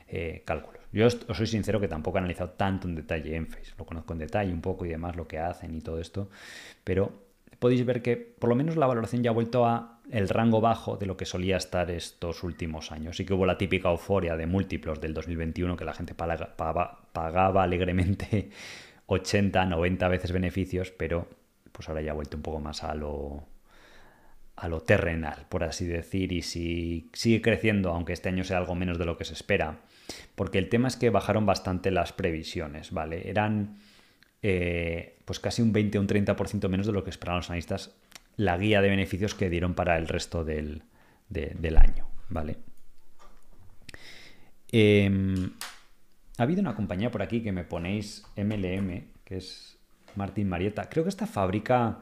eh, 0.07 0.41
cálculos. 0.45 0.82
Yo 0.91 1.05
os, 1.05 1.19
soy 1.34 1.47
sincero 1.47 1.80
que 1.80 1.88
tampoco 1.88 2.17
he 2.17 2.19
analizado 2.19 2.51
tanto 2.51 2.88
en 2.88 2.95
detalle 2.95 3.36
en 3.36 3.45
Face. 3.45 3.73
Lo 3.78 3.86
conozco 3.86 4.13
en 4.13 4.19
detalle 4.19 4.51
un 4.51 4.61
poco 4.61 4.86
y 4.86 4.89
demás, 4.89 5.15
lo 5.15 5.28
que 5.28 5.38
hacen 5.38 5.75
y 5.75 5.82
todo 5.82 5.99
esto. 5.99 6.30
Pero 6.84 7.28
podéis 7.59 7.86
ver 7.86 8.01
que 8.01 8.17
por 8.17 8.49
lo 8.49 8.55
menos 8.55 8.78
la 8.78 8.88
valoración 8.88 9.21
ya 9.21 9.30
ha 9.30 9.34
vuelto 9.34 9.65
a 9.65 9.99
el 10.09 10.30
rango 10.30 10.61
bajo 10.61 10.97
de 10.97 11.05
lo 11.05 11.17
que 11.17 11.25
solía 11.25 11.57
estar 11.57 11.91
estos 11.91 12.43
últimos 12.43 12.91
años. 12.91 13.17
Sí 13.17 13.25
que 13.25 13.34
hubo 13.34 13.45
la 13.45 13.57
típica 13.57 13.89
euforia 13.89 14.38
de 14.38 14.47
múltiplos 14.47 15.01
del 15.01 15.13
2021 15.13 15.75
que 15.75 15.86
la 15.86 15.93
gente 15.93 16.15
pagaba 16.15 17.63
alegremente 17.63 18.49
80, 19.08 19.66
90 19.66 20.08
veces 20.08 20.32
beneficios, 20.32 20.91
pero 20.91 21.28
pues 21.72 21.89
ahora 21.89 22.01
ya 22.01 22.12
ha 22.12 22.16
vuelto 22.16 22.38
un 22.38 22.43
poco 22.43 22.60
más 22.60 22.84
a 22.84 22.93
lo, 22.95 23.45
a 24.55 24.68
lo 24.68 24.82
terrenal, 24.82 25.45
por 25.49 25.64
así 25.64 25.86
decir, 25.86 26.32
y 26.32 26.41
si 26.41 27.10
sigue 27.14 27.41
creciendo, 27.41 27.91
aunque 27.91 28.14
este 28.14 28.30
año 28.30 28.43
sea 28.43 28.58
algo 28.58 28.76
menos 28.76 28.97
de 28.97 29.05
lo 29.05 29.18
que 29.18 29.26
se 29.26 29.34
espera, 29.34 29.80
porque 30.36 30.58
el 30.58 30.70
tema 30.70 30.88
es 30.88 30.97
que 30.97 31.10
bajaron 31.10 31.45
bastante 31.45 31.91
las 31.91 32.14
previsiones, 32.14 32.91
¿vale? 32.91 33.30
Eran 33.30 33.78
eh, 34.41 35.18
pues 35.26 35.39
casi 35.39 35.62
un 35.62 35.74
20 35.74 35.97
o 35.97 36.01
un 36.01 36.08
30% 36.08 36.70
menos 36.70 36.86
de 36.86 36.93
lo 36.93 37.03
que 37.03 37.10
esperaban 37.10 37.39
los 37.39 37.49
analistas 37.49 37.95
la 38.36 38.58
guía 38.58 38.82
de 38.82 38.89
beneficios 38.89 39.34
que 39.34 39.49
dieron 39.49 39.74
para 39.74 39.97
el 39.97 40.08
resto 40.08 40.43
del, 40.43 40.84
del 41.30 41.78
año, 41.78 42.08
¿vale? 42.30 42.58
Eh, 44.72 45.49
ha 46.38 46.44
habido 46.44 46.62
una 46.62 46.76
compañía 46.76 47.12
por 47.12 47.22
aquí 47.22 47.42
que 47.42 47.52
me 47.52 47.64
ponéis 47.64 48.24
MLM, 48.36 49.08
que 49.24 49.38
es 49.38 49.78
Martín 50.16 50.50
Marietta. 50.50 50.88
Creo 50.90 51.04
que 51.04 51.10
esta 51.10 51.26
fábrica, 51.26 52.00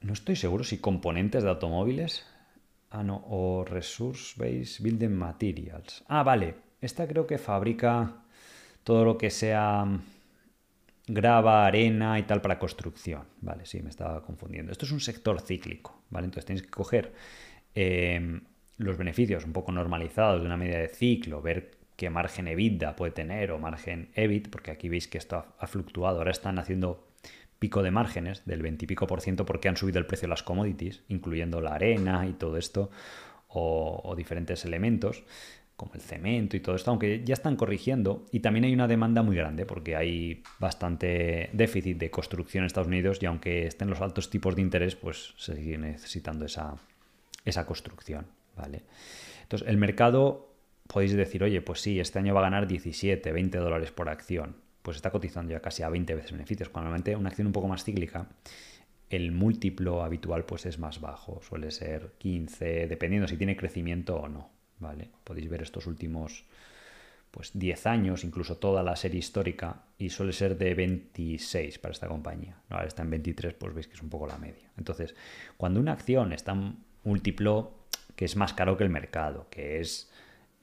no 0.00 0.12
estoy 0.12 0.36
seguro 0.36 0.64
si 0.64 0.78
componentes 0.78 1.44
de 1.44 1.48
automóviles. 1.48 2.26
Ah, 2.90 3.02
no, 3.02 3.24
o 3.28 3.64
Resource 3.64 4.34
Based 4.36 4.82
Building 4.82 5.14
Materials. 5.14 6.04
Ah, 6.08 6.22
vale. 6.22 6.54
Esta 6.80 7.06
creo 7.06 7.26
que 7.26 7.38
fabrica 7.38 8.24
todo 8.84 9.04
lo 9.04 9.18
que 9.18 9.30
sea 9.30 9.84
mm, 9.84 10.02
grava, 11.08 11.66
arena 11.66 12.18
y 12.18 12.24
tal 12.24 12.40
para 12.40 12.58
construcción. 12.58 13.24
Vale, 13.40 13.64
sí, 13.64 13.80
me 13.82 13.90
estaba 13.90 14.22
confundiendo. 14.22 14.72
Esto 14.72 14.86
es 14.86 14.92
un 14.92 15.00
sector 15.00 15.40
cíclico, 15.40 16.02
¿vale? 16.10 16.26
Entonces 16.26 16.46
tenéis 16.46 16.62
que 16.62 16.70
coger 16.70 17.12
eh, 17.74 18.40
los 18.78 18.96
beneficios 18.96 19.44
un 19.44 19.52
poco 19.52 19.72
normalizados 19.72 20.40
de 20.40 20.46
una 20.46 20.56
media 20.56 20.78
de 20.78 20.88
ciclo, 20.88 21.42
ver 21.42 21.75
qué 21.96 22.10
margen 22.10 22.46
EBITDA 22.46 22.94
puede 22.94 23.12
tener 23.12 23.50
o 23.50 23.58
margen 23.58 24.10
EBIT, 24.14 24.50
porque 24.50 24.70
aquí 24.70 24.88
veis 24.88 25.08
que 25.08 25.18
esto 25.18 25.46
ha, 25.58 25.66
fluctuado. 25.66 26.18
Ahora 26.18 26.30
están 26.30 26.58
haciendo 26.58 27.08
pico 27.58 27.82
de 27.82 27.90
márgenes 27.90 28.44
del 28.44 28.62
20 28.62 28.84
y 28.84 28.88
pico 28.88 29.06
por 29.06 29.22
ciento 29.22 29.46
porque 29.46 29.68
han 29.68 29.76
subido 29.76 29.98
el 29.98 30.06
precio 30.06 30.26
de 30.26 30.30
las 30.30 30.42
commodities, 30.42 31.02
incluyendo 31.08 31.60
la 31.60 31.74
arena 31.74 32.26
y 32.26 32.34
todo 32.34 32.58
esto, 32.58 32.90
o, 33.48 34.14
diferentes 34.16 34.64
elementos 34.64 35.24
como 35.76 35.92
el 35.92 36.00
cemento 36.00 36.56
y 36.56 36.60
todo 36.60 36.74
esto, 36.74 36.90
aunque 36.90 37.22
ya 37.22 37.34
están 37.34 37.56
corrigiendo. 37.56 38.24
Y 38.32 38.40
también 38.40 38.64
hay 38.64 38.72
una 38.72 38.88
demanda 38.88 39.22
muy 39.22 39.36
grande 39.36 39.66
porque 39.66 39.94
hay 39.94 40.42
bastante 40.58 41.50
déficit 41.52 41.98
de 41.98 42.10
construcción 42.10 42.62
en 42.62 42.66
Estados 42.66 42.88
Unidos 42.88 43.18
y 43.20 43.26
aunque 43.26 43.66
estén 43.66 43.90
los 43.90 44.00
altos 44.00 44.30
tipos 44.30 44.56
de 44.56 44.62
interés, 44.62 44.96
pues 44.96 45.34
se 45.36 45.54
sigue 45.54 45.76
necesitando 45.76 46.46
esa, 46.46 46.76
esa 47.44 47.66
construcción. 47.66 48.26
¿vale? 48.56 48.84
Entonces, 49.42 49.68
el 49.68 49.76
mercado 49.76 50.45
podéis 50.86 51.14
decir, 51.14 51.42
oye, 51.42 51.60
pues 51.60 51.80
sí, 51.80 52.00
este 52.00 52.18
año 52.18 52.34
va 52.34 52.40
a 52.40 52.44
ganar 52.44 52.66
17, 52.66 53.32
20 53.32 53.58
dólares 53.58 53.90
por 53.92 54.08
acción. 54.08 54.56
Pues 54.82 54.96
está 54.96 55.10
cotizando 55.10 55.52
ya 55.52 55.60
casi 55.60 55.82
a 55.82 55.88
20 55.88 56.14
veces 56.14 56.32
beneficios. 56.32 56.68
Cuando 56.68 56.90
normalmente 56.90 57.16
una 57.16 57.28
acción 57.28 57.46
un 57.46 57.52
poco 57.52 57.68
más 57.68 57.84
cíclica, 57.84 58.28
el 59.10 59.32
múltiplo 59.32 60.02
habitual 60.02 60.44
pues 60.44 60.66
es 60.66 60.78
más 60.78 61.00
bajo. 61.00 61.40
Suele 61.42 61.70
ser 61.70 62.12
15, 62.18 62.86
dependiendo 62.86 63.26
si 63.28 63.36
tiene 63.36 63.56
crecimiento 63.56 64.16
o 64.16 64.28
no. 64.28 64.50
¿Vale? 64.78 65.10
Podéis 65.24 65.48
ver 65.48 65.62
estos 65.62 65.86
últimos 65.86 66.44
pues 67.30 67.50
10 67.52 67.86
años, 67.86 68.24
incluso 68.24 68.56
toda 68.56 68.82
la 68.82 68.96
serie 68.96 69.18
histórica, 69.18 69.82
y 69.98 70.08
suele 70.08 70.32
ser 70.32 70.56
de 70.56 70.72
26 70.74 71.78
para 71.78 71.92
esta 71.92 72.08
compañía. 72.08 72.62
Ahora 72.70 72.86
está 72.86 73.02
en 73.02 73.10
23, 73.10 73.54
pues 73.54 73.74
veis 73.74 73.88
que 73.88 73.94
es 73.94 74.02
un 74.02 74.08
poco 74.08 74.26
la 74.26 74.38
media. 74.38 74.70
Entonces, 74.78 75.14
cuando 75.58 75.80
una 75.80 75.92
acción 75.92 76.32
está 76.32 76.52
en 76.52 76.76
múltiplo 77.04 77.74
que 78.16 78.24
es 78.24 78.36
más 78.36 78.54
caro 78.54 78.78
que 78.78 78.84
el 78.84 78.90
mercado, 78.90 79.48
que 79.50 79.80
es 79.80 80.10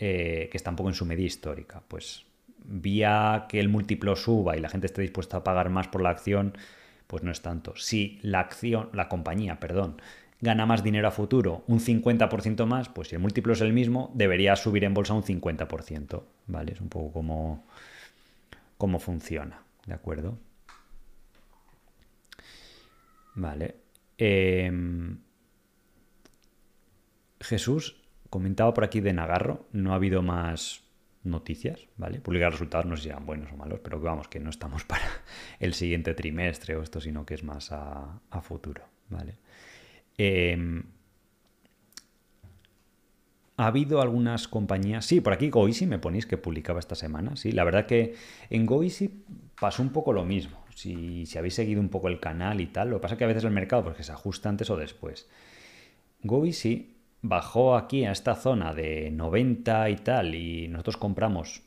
eh, 0.06 0.50
que 0.52 0.58
está 0.58 0.70
un 0.70 0.76
poco 0.76 0.90
en 0.90 0.96
su 0.96 1.06
media 1.06 1.26
histórica. 1.26 1.82
Pues 1.88 2.26
vía 2.66 3.46
que 3.48 3.62
el 3.62 3.70
múltiplo 3.70 4.18
suba 4.18 4.58
y 4.58 4.60
la 4.60 4.68
gente 4.68 4.88
esté 4.88 5.02
dispuesta 5.02 5.38
a 5.38 5.44
pagar 5.46 5.70
más 5.70 5.88
por 5.88 6.02
la 6.02 6.10
acción, 6.10 6.58
pues 7.08 7.24
no 7.24 7.32
es 7.32 7.42
tanto. 7.42 7.74
Si 7.78 8.20
la 8.22 8.42
acción, 8.42 8.90
la 8.92 9.08
compañía, 9.08 9.62
perdón, 9.62 10.02
gana 10.42 10.66
más 10.66 10.84
dinero 10.84 11.08
a 11.08 11.12
futuro, 11.12 11.64
un 11.68 11.80
50% 11.80 12.66
más, 12.66 12.90
pues 12.90 13.08
si 13.08 13.16
el 13.16 13.22
múltiplo 13.22 13.54
es 13.54 13.62
el 13.62 13.72
mismo, 13.72 14.12
debería 14.14 14.58
subir 14.58 14.84
en 14.84 14.94
bolsa 14.94 15.14
un 15.14 15.24
50%, 15.24 16.22
¿vale? 16.48 16.74
Es 16.74 16.82
un 16.82 16.90
poco 16.90 17.14
como, 17.14 17.64
cómo 18.78 19.00
funciona, 19.00 19.64
¿de 19.86 19.94
acuerdo? 19.94 20.38
Vale. 23.36 23.76
Em, 24.18 25.18
Jesús 27.40 28.03
Comentaba 28.34 28.74
por 28.74 28.84
aquí 28.84 29.00
de 29.00 29.14
Nagarro, 29.14 29.68
no 29.74 29.92
ha 29.92 29.96
habido 29.98 30.24
más 30.24 30.82
noticias, 31.24 31.88
¿vale? 31.98 32.20
Publicar 32.20 32.52
resultados 32.52 32.88
no 32.88 32.98
sé 32.98 33.04
si 33.04 33.24
buenos 33.24 33.52
o 33.52 33.58
malos, 33.58 33.80
pero 33.84 34.00
que 34.00 34.06
vamos, 34.06 34.28
que 34.28 34.40
no 34.40 34.50
estamos 34.50 34.84
para 34.86 35.06
el 35.60 35.76
siguiente 35.76 36.16
trimestre 36.16 36.76
o 36.76 36.82
esto, 36.82 37.00
sino 37.00 37.28
que 37.28 37.36
es 37.36 37.44
más 37.44 37.72
a, 37.72 38.20
futuro, 38.42 38.82
¿vale? 39.10 39.36
Em, 40.18 40.82
ha 43.58 43.68
habido 43.68 44.02
algunas 44.02 44.48
compañías. 44.48 45.06
Sí, 45.06 45.22
por 45.22 45.34
aquí 45.34 45.52
Goisi 45.52 45.86
me 45.86 46.00
ponéis 46.00 46.26
que 46.26 46.38
publicaba 46.38 46.80
esta 46.80 46.96
semana. 46.96 47.36
Sí, 47.36 47.52
la 47.52 47.64
verdad 47.64 47.86
que 47.86 48.16
en 48.50 48.66
Goisi 48.66 49.26
pasó 49.62 49.84
un 49.84 49.92
poco 49.92 50.12
lo 50.12 50.26
mismo. 50.26 50.58
Si, 50.74 51.28
si 51.28 51.38
habéis 51.38 51.54
seguido 51.54 51.80
un 51.82 51.90
poco 51.90 52.08
el 52.08 52.20
canal 52.20 52.62
y 52.62 52.66
tal, 52.66 52.90
lo 52.90 52.96
que 52.96 53.02
pasa 53.04 53.14
es 53.14 53.20
que 53.20 53.26
a 53.26 53.28
veces 53.28 53.44
el 53.44 53.52
mercado 53.52 53.84
porque 53.84 54.02
se 54.02 54.12
ajusta 54.12 54.50
antes 54.50 54.72
o 54.72 54.76
después. 54.76 55.30
Goisi 56.24 56.94
bajó 57.24 57.76
aquí 57.76 58.06
a 58.06 58.12
esta 58.12 58.36
zona 58.36 58.74
de 58.74 59.10
90 59.10 59.90
y 59.90 59.96
tal 59.96 60.36
y 60.36 60.68
nosotros 60.68 60.98
compramos 60.98 61.64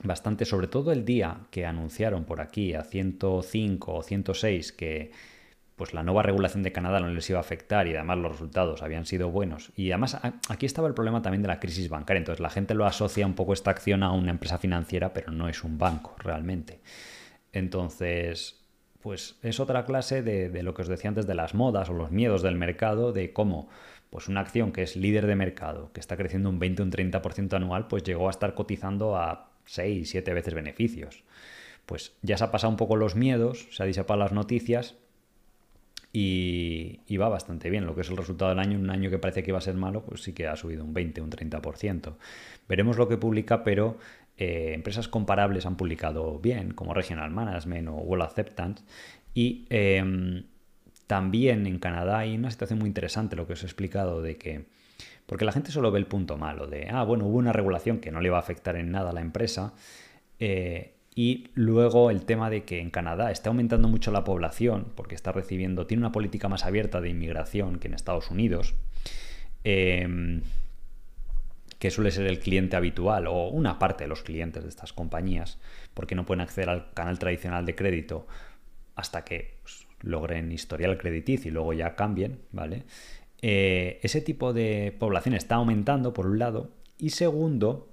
bastante, 0.00 0.44
sobre 0.44 0.68
todo 0.68 0.92
el 0.92 1.04
día 1.04 1.40
que 1.50 1.66
anunciaron 1.66 2.24
por 2.24 2.40
aquí 2.40 2.74
a 2.74 2.84
105 2.84 3.94
o 3.94 4.02
106 4.02 4.72
que 4.72 5.10
pues 5.74 5.94
la 5.94 6.02
nueva 6.02 6.22
regulación 6.22 6.62
de 6.62 6.72
Canadá 6.72 7.00
no 7.00 7.08
les 7.08 7.30
iba 7.30 7.38
a 7.38 7.40
afectar 7.40 7.86
y 7.86 7.94
además 7.94 8.18
los 8.18 8.32
resultados 8.32 8.82
habían 8.82 9.06
sido 9.06 9.30
buenos. 9.30 9.70
Y 9.76 9.92
además 9.92 10.18
aquí 10.48 10.66
estaba 10.66 10.88
el 10.88 10.94
problema 10.94 11.22
también 11.22 11.42
de 11.42 11.48
la 11.48 11.60
crisis 11.60 11.88
bancaria. 11.88 12.18
Entonces 12.18 12.40
la 12.40 12.50
gente 12.50 12.74
lo 12.74 12.84
asocia 12.84 13.24
un 13.24 13.34
poco 13.34 13.52
esta 13.52 13.70
acción 13.70 14.02
a 14.02 14.10
una 14.10 14.30
empresa 14.30 14.58
financiera, 14.58 15.12
pero 15.12 15.30
no 15.30 15.48
es 15.48 15.62
un 15.62 15.78
banco 15.78 16.16
realmente. 16.18 16.80
Entonces, 17.52 18.60
pues 19.00 19.36
es 19.42 19.60
otra 19.60 19.84
clase 19.84 20.22
de, 20.22 20.62
lo 20.64 20.74
que 20.74 20.82
os 20.82 20.88
decía 20.88 21.08
antes 21.08 21.28
de 21.28 21.36
las 21.36 21.54
modas 21.54 21.88
o 21.88 21.92
los 21.92 22.10
miedos 22.10 22.42
del 22.42 22.56
mercado, 22.56 23.12
de 23.12 23.32
cómo 23.32 23.68
pues 24.10 24.28
una 24.28 24.40
acción 24.40 24.72
que 24.72 24.82
es 24.82 24.96
líder 24.96 25.26
de 25.26 25.36
mercado, 25.36 25.90
que 25.92 26.00
está 26.00 26.16
creciendo 26.16 26.48
un 26.48 26.58
20 26.58 26.82
o 26.82 26.84
un 26.86 26.92
30% 26.92 27.54
anual, 27.54 27.88
pues 27.88 28.02
llegó 28.02 28.28
a 28.28 28.30
estar 28.30 28.54
cotizando 28.54 29.16
a 29.16 29.50
6, 29.66 30.08
7 30.08 30.32
veces 30.34 30.54
beneficios. 30.54 31.24
Pues 31.86 32.14
ya 32.22 32.36
se 32.36 32.44
ha 32.44 32.50
pasado 32.50 32.70
un 32.70 32.76
poco 32.76 32.96
los 32.96 33.16
miedos, 33.16 33.68
se 33.70 33.82
ha 33.82 33.86
disipado 33.86 34.18
las 34.18 34.32
noticias 34.32 34.96
y, 36.12 37.16
va 37.16 37.28
bastante 37.28 37.70
bien. 37.70 37.86
Lo 37.86 37.94
que 37.94 38.00
es 38.00 38.10
el 38.10 38.16
resultado 38.16 38.50
del 38.50 38.58
año, 38.58 38.78
un 38.78 38.90
año 38.90 39.10
que 39.10 39.18
parece 39.18 39.42
que 39.42 39.50
iba 39.50 39.58
a 39.58 39.62
ser 39.62 39.74
malo, 39.74 40.04
pues 40.04 40.22
sí 40.22 40.32
que 40.32 40.46
ha 40.46 40.56
subido 40.56 40.84
un 40.84 40.94
20, 40.94 41.20
un 41.20 41.30
30%. 41.30 42.14
Veremos 42.68 42.96
lo 42.96 43.08
que 43.08 43.18
publica, 43.18 43.62
pero 43.62 43.98
eh, 44.36 44.72
empresas 44.74 45.08
comparables 45.08 45.66
han 45.66 45.76
publicado 45.76 46.38
bien, 46.38 46.72
como 46.72 46.94
Regional 46.94 47.30
Management 47.30 47.88
o 47.88 47.94
Wall 47.94 48.22
Acceptance. 48.22 48.84
Y 49.34 49.66
em, 49.70 50.44
también 51.08 51.66
en 51.66 51.78
Canadá 51.78 52.18
hay 52.18 52.36
una 52.36 52.50
situación 52.50 52.78
muy 52.78 52.86
interesante, 52.86 53.34
lo 53.34 53.46
que 53.46 53.54
os 53.54 53.62
he 53.62 53.66
explicado, 53.66 54.22
de 54.22 54.36
que. 54.36 54.66
Porque 55.26 55.44
la 55.44 55.52
gente 55.52 55.72
solo 55.72 55.90
ve 55.90 55.98
el 55.98 56.06
punto 56.06 56.36
malo 56.36 56.66
de, 56.66 56.88
ah, 56.90 57.02
bueno, 57.02 57.26
hubo 57.26 57.38
una 57.38 57.52
regulación 57.52 57.98
que 57.98 58.12
no 58.12 58.20
le 58.20 58.30
va 58.30 58.36
a 58.36 58.40
afectar 58.40 58.76
en 58.76 58.92
nada 58.92 59.10
a 59.10 59.12
la 59.12 59.20
empresa. 59.20 59.72
Eh, 60.38 60.94
y 61.14 61.50
luego 61.54 62.10
el 62.10 62.24
tema 62.24 62.50
de 62.50 62.64
que 62.64 62.80
en 62.80 62.90
Canadá 62.90 63.30
está 63.30 63.48
aumentando 63.48 63.88
mucho 63.88 64.12
la 64.12 64.22
población, 64.22 64.92
porque 64.94 65.14
está 65.14 65.32
recibiendo, 65.32 65.86
tiene 65.86 66.02
una 66.02 66.12
política 66.12 66.48
más 66.48 66.64
abierta 66.64 67.00
de 67.00 67.08
inmigración 67.08 67.78
que 67.78 67.88
en 67.88 67.94
Estados 67.94 68.30
Unidos, 68.30 68.74
em, 69.64 70.42
que 71.78 71.90
suele 71.90 72.10
ser 72.10 72.26
el 72.26 72.38
cliente 72.38 72.76
habitual 72.76 73.26
o 73.26 73.48
una 73.48 73.78
parte 73.78 74.04
de 74.04 74.08
los 74.08 74.22
clientes 74.22 74.62
de 74.62 74.68
estas 74.68 74.92
compañías, 74.92 75.58
porque 75.94 76.14
no 76.14 76.24
pueden 76.26 76.42
acceder 76.42 76.68
al 76.68 76.92
canal 76.92 77.18
tradicional 77.18 77.66
de 77.66 77.74
crédito 77.74 78.26
hasta 78.94 79.24
que 79.24 79.58
pues, 79.62 79.87
logren 80.00 80.52
historial 80.52 80.98
crediticio 80.98 81.50
y 81.50 81.52
luego 81.52 81.72
ya 81.72 81.94
cambien, 81.94 82.38
¿vale? 82.52 82.84
Eh, 83.42 84.00
ese 84.02 84.20
tipo 84.20 84.52
de 84.52 84.94
población 84.98 85.34
está 85.34 85.56
aumentando, 85.56 86.12
por 86.12 86.26
un 86.26 86.38
lado, 86.38 86.70
y 86.98 87.10
segundo, 87.10 87.88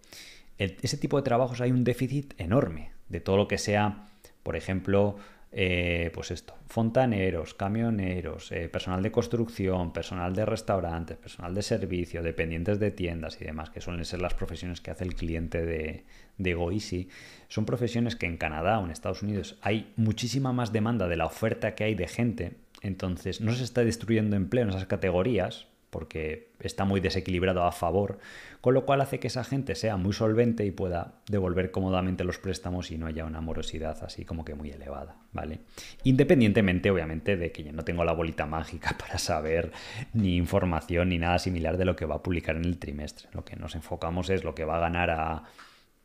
ese 0.58 0.98
tipo 0.98 1.18
de 1.18 1.24
trabajos 1.24 1.62
hay 1.62 1.72
un 1.72 1.84
déficit 1.84 2.34
enorme 2.40 2.92
de 3.10 3.20
todo 3.20 3.38
lo 3.38 3.48
que 3.48 3.58
sea, 3.58 4.08
por 4.44 4.56
ejemplo, 4.56 5.18
eh, 5.58 6.12
pues 6.14 6.32
esto, 6.32 6.54
fontaneros, 6.68 7.54
camioneros, 7.54 8.52
eh, 8.52 8.68
personal 8.68 9.02
de 9.02 9.10
construcción, 9.10 9.94
personal 9.94 10.36
de 10.36 10.46
restaurantes, 10.46 11.16
personal 11.16 11.56
de 11.56 11.62
servicio, 11.62 12.22
dependientes 12.22 12.78
de 12.78 12.92
tiendas 12.92 13.40
y 13.40 13.46
demás, 13.46 13.70
que 13.70 13.80
suelen 13.80 14.04
ser 14.04 14.22
las 14.22 14.34
profesiones 14.34 14.82
que 14.82 14.92
hace 14.92 15.06
el 15.06 15.16
cliente 15.16 15.66
de, 15.66 16.04
de 16.38 16.54
Goisi, 16.56 17.08
son 17.48 17.66
profesiones 17.66 18.18
que 18.18 18.26
en 18.26 18.36
Canadá 18.36 18.80
o 18.80 18.84
en 18.84 18.92
Estados 18.92 19.24
Unidos 19.24 19.58
hay 19.62 19.94
muchísima 19.96 20.52
más 20.52 20.74
demanda 20.74 21.08
de 21.08 21.16
la 21.16 21.26
oferta 21.26 21.74
que 21.74 21.86
hay 21.86 21.96
de 21.96 22.10
gente, 22.10 22.58
entonces 22.82 23.40
no 23.40 23.54
se 23.54 23.64
está 23.64 23.86
destruyendo 23.86 24.36
empleo 24.36 24.64
en 24.64 24.72
esas 24.72 24.88
categorías, 24.88 25.68
porque 25.96 26.50
está 26.60 26.84
muy 26.84 27.00
desequilibrado 27.00 27.64
a 27.64 27.72
favor, 27.72 28.20
con 28.60 28.74
lo 28.74 28.86
cual 28.86 29.00
hace 29.00 29.18
que 29.18 29.28
esa 29.28 29.46
gente 29.46 29.76
sea 29.76 29.96
muy 29.96 30.12
solvente 30.12 30.66
y 30.66 30.72
pueda 30.72 31.14
devolver 31.30 31.72
cómodamente 31.72 32.26
los 32.26 32.38
préstamos 32.38 32.92
y 32.92 32.98
no 32.98 33.08
haya 33.08 33.24
una 33.24 33.40
morosidad 33.40 34.04
así 34.04 34.26
como 34.26 34.44
que 34.44 34.56
muy 34.56 34.72
elevada, 34.72 35.16
¿vale? 35.32 35.62
Independientemente, 36.04 36.92
obviamente, 36.92 37.38
de 37.38 37.54
que 37.54 37.64
yo 37.64 37.72
no 37.72 37.86
tengo 37.86 38.04
la 38.04 38.12
bolita 38.12 38.46
mágica 38.58 38.98
para 39.00 39.18
saber 39.18 39.72
ni 40.12 40.36
información 40.36 41.08
ni 41.08 41.18
nada 41.18 41.40
similar 41.40 41.78
de 41.78 41.86
lo 41.86 41.96
que 41.96 42.06
va 42.06 42.16
a 42.16 42.24
publicar 42.24 42.58
en 42.58 42.66
el 42.66 42.78
trimestre. 42.78 43.30
Lo 43.32 43.46
que 43.46 43.56
nos 43.56 43.74
enfocamos 43.74 44.30
es 44.30 44.44
lo 44.44 44.54
que 44.54 44.66
va 44.66 44.76
a 44.76 44.82
ganar 44.82 45.12
a, 45.12 45.44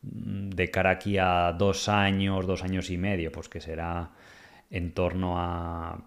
mm, 0.02 0.50
de 0.50 0.70
cara 0.70 0.90
aquí 0.90 1.18
a 1.18 1.52
dos 1.58 1.88
años, 1.88 2.46
dos 2.46 2.62
años 2.62 2.90
y 2.90 2.96
medio, 2.96 3.32
pues 3.32 3.48
que 3.48 3.60
será 3.60 4.12
en 4.70 4.92
torno 4.92 5.34
a 5.36 5.98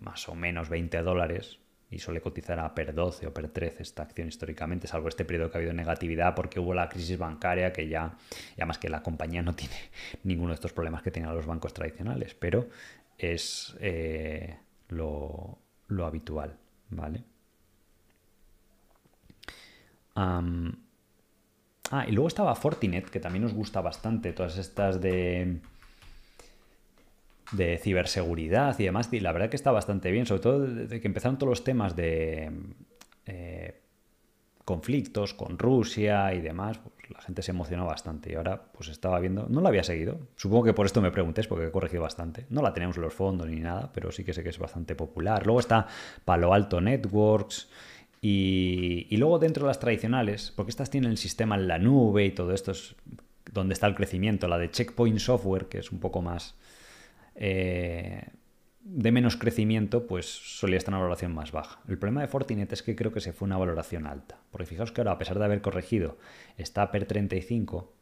más 0.00 0.28
o 0.28 0.34
menos 0.34 0.68
20 0.68 1.00
dólares 1.02 1.59
y 1.90 1.98
suele 1.98 2.20
cotizar 2.20 2.58
a 2.60 2.72
per 2.74 2.94
12 2.94 3.26
o 3.26 3.34
per 3.34 3.48
13 3.48 3.82
esta 3.82 4.02
acción 4.02 4.28
históricamente, 4.28 4.86
salvo 4.86 5.08
este 5.08 5.24
periodo 5.24 5.50
que 5.50 5.58
ha 5.58 5.60
habido 5.60 5.72
negatividad 5.72 6.34
porque 6.34 6.60
hubo 6.60 6.72
la 6.72 6.88
crisis 6.88 7.18
bancaria 7.18 7.72
que 7.72 7.88
ya, 7.88 8.16
y 8.56 8.60
además 8.60 8.78
que 8.78 8.88
la 8.88 9.02
compañía 9.02 9.42
no 9.42 9.54
tiene 9.60 9.74
ninguno 10.22 10.50
de 10.50 10.54
estos 10.54 10.72
problemas 10.72 11.02
que 11.02 11.10
tienen 11.10 11.34
los 11.34 11.46
bancos 11.46 11.74
tradicionales, 11.74 12.34
pero 12.34 12.68
es 13.18 13.76
eh, 13.80 14.56
lo, 14.88 15.58
habitual, 16.04 16.56
¿vale? 16.90 17.24
ah, 20.14 20.42
y 22.06 22.12
luego 22.12 22.28
estaba 22.28 22.54
Fortinet, 22.54 23.08
que 23.10 23.20
también 23.20 23.42
nos 23.42 23.54
gusta 23.54 23.80
bastante, 23.80 24.32
todas 24.32 24.58
estas 24.58 25.00
de 25.00 25.60
de 27.52 27.78
ciberseguridad 27.78 28.78
y 28.78 28.84
demás, 28.84 29.08
la 29.12 29.32
verdad 29.32 29.48
que 29.50 29.56
está 29.56 29.72
bastante 29.72 30.10
bien, 30.10 30.26
sobre 30.26 30.42
todo 30.42 30.60
desde 30.60 31.00
que 31.00 31.08
empezaron 31.08 31.38
todos 31.38 31.50
los 31.50 31.64
temas 31.64 31.96
de 31.96 32.50
eh, 33.26 33.80
conflictos 34.64 35.34
con 35.34 35.58
Rusia 35.58 36.32
y 36.32 36.40
demás, 36.40 36.78
pues 36.78 37.10
la 37.10 37.20
gente 37.22 37.42
se 37.42 37.50
emocionó 37.50 37.86
bastante 37.86 38.30
y 38.30 38.34
ahora 38.36 38.62
pues 38.72 38.88
estaba 38.88 39.18
viendo, 39.18 39.46
no 39.48 39.60
la 39.60 39.68
había 39.68 39.82
seguido, 39.82 40.18
supongo 40.36 40.64
que 40.64 40.74
por 40.74 40.86
esto 40.86 41.00
me 41.00 41.10
preguntéis 41.10 41.48
porque 41.48 41.66
he 41.66 41.70
corregido 41.72 42.02
bastante, 42.02 42.46
no 42.50 42.62
la 42.62 42.72
tenemos 42.72 42.96
en 42.96 43.02
los 43.02 43.14
fondos 43.14 43.48
ni 43.48 43.58
nada, 43.58 43.90
pero 43.92 44.12
sí 44.12 44.22
que 44.22 44.32
sé 44.32 44.44
que 44.44 44.50
es 44.50 44.58
bastante 44.58 44.94
popular. 44.94 45.44
Luego 45.44 45.60
está 45.60 45.88
Palo 46.24 46.54
Alto 46.54 46.80
Networks 46.80 47.68
y, 48.20 49.08
y 49.10 49.16
luego 49.16 49.40
dentro 49.40 49.64
de 49.64 49.68
las 49.68 49.80
tradicionales, 49.80 50.52
porque 50.54 50.70
estas 50.70 50.88
tienen 50.88 51.10
el 51.10 51.18
sistema 51.18 51.56
en 51.56 51.66
la 51.66 51.78
nube 51.78 52.26
y 52.26 52.30
todo 52.30 52.52
esto 52.52 52.70
es 52.70 52.94
donde 53.52 53.74
está 53.74 53.88
el 53.88 53.96
crecimiento, 53.96 54.46
la 54.46 54.58
de 54.58 54.70
Checkpoint 54.70 55.18
Software, 55.18 55.66
que 55.66 55.78
es 55.78 55.90
un 55.90 55.98
poco 55.98 56.22
más 56.22 56.54
eh, 57.34 58.28
de 58.82 59.12
menos 59.12 59.36
crecimiento, 59.36 60.06
pues 60.06 60.26
solía 60.26 60.78
estar 60.78 60.92
una 60.92 61.00
valoración 61.00 61.34
más 61.34 61.52
baja. 61.52 61.80
El 61.88 61.98
problema 61.98 62.22
de 62.22 62.28
Fortinet 62.28 62.72
es 62.72 62.82
que 62.82 62.96
creo 62.96 63.12
que 63.12 63.20
se 63.20 63.32
fue 63.32 63.46
una 63.46 63.58
valoración 63.58 64.06
alta. 64.06 64.38
Porque 64.50 64.66
fijaos 64.66 64.92
que 64.92 65.00
ahora, 65.00 65.12
a 65.12 65.18
pesar 65.18 65.38
de 65.38 65.44
haber 65.44 65.60
corregido, 65.60 66.18
está 66.56 66.90
per 66.90 67.04
35. 67.06 67.92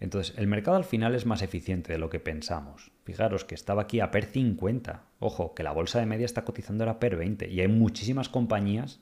Entonces, 0.00 0.36
el 0.36 0.46
mercado 0.46 0.76
al 0.76 0.84
final 0.84 1.14
es 1.14 1.26
más 1.26 1.42
eficiente 1.42 1.92
de 1.92 1.98
lo 1.98 2.10
que 2.10 2.20
pensamos. 2.20 2.92
Fijaros 3.04 3.44
que 3.44 3.54
estaba 3.54 3.82
aquí 3.82 4.00
a 4.00 4.10
per 4.10 4.26
50. 4.26 5.02
Ojo, 5.18 5.54
que 5.54 5.62
la 5.62 5.72
bolsa 5.72 5.98
de 5.98 6.06
media 6.06 6.26
está 6.26 6.44
cotizando 6.44 6.84
ahora 6.84 7.00
per 7.00 7.16
20. 7.16 7.48
Y 7.48 7.60
hay 7.60 7.68
muchísimas 7.68 8.28
compañías 8.28 9.00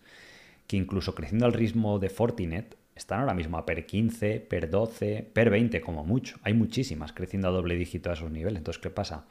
que 0.66 0.76
incluso 0.76 1.14
creciendo 1.14 1.46
al 1.46 1.52
ritmo 1.52 1.98
de 1.98 2.08
Fortinet 2.08 2.76
están 2.94 3.20
ahora 3.20 3.34
mismo 3.34 3.58
a 3.58 3.66
per 3.66 3.84
15, 3.84 4.40
per 4.40 4.70
12, 4.70 5.30
per 5.32 5.50
20 5.50 5.80
como 5.82 6.04
mucho. 6.04 6.38
Hay 6.42 6.54
muchísimas 6.54 7.12
creciendo 7.12 7.48
a 7.48 7.52
doble 7.52 7.76
dígito 7.76 8.10
a 8.10 8.14
esos 8.14 8.30
niveles. 8.30 8.58
Entonces, 8.58 8.82
¿qué 8.82 8.90
pasa? 8.90 9.26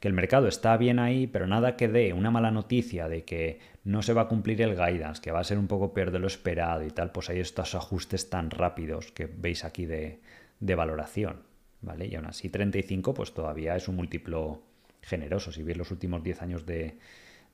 Que 0.00 0.08
el 0.08 0.14
mercado 0.14 0.48
está 0.48 0.76
bien 0.78 0.98
ahí, 0.98 1.26
pero 1.26 1.46
nada 1.46 1.76
que 1.76 1.86
dé 1.86 2.14
una 2.14 2.30
mala 2.30 2.50
noticia 2.50 3.08
de 3.08 3.24
que 3.24 3.60
no 3.84 4.02
se 4.02 4.14
va 4.14 4.22
a 4.22 4.28
cumplir 4.28 4.60
el 4.62 4.74
guidance, 4.74 5.20
que 5.20 5.30
va 5.30 5.40
a 5.40 5.44
ser 5.44 5.58
un 5.58 5.66
poco 5.66 5.92
peor 5.92 6.10
de 6.10 6.18
lo 6.18 6.26
esperado 6.26 6.84
y 6.84 6.90
tal, 6.90 7.12
pues 7.12 7.28
hay 7.28 7.38
estos 7.38 7.74
ajustes 7.74 8.30
tan 8.30 8.50
rápidos 8.50 9.12
que 9.12 9.26
veis 9.26 9.64
aquí 9.64 9.84
de, 9.84 10.20
valoración, 10.60 11.42
¿vale? 11.82 12.06
Y 12.06 12.14
aún 12.14 12.26
así 12.26 12.48
35 12.48 13.12
pues 13.12 13.34
todavía 13.34 13.76
es 13.76 13.88
un 13.88 13.96
múltiplo 13.96 14.62
generoso. 15.02 15.52
Si 15.52 15.62
veis 15.62 15.76
los 15.76 15.90
últimos 15.90 16.22
10 16.22 16.42
años 16.42 16.66
de, 16.66 16.96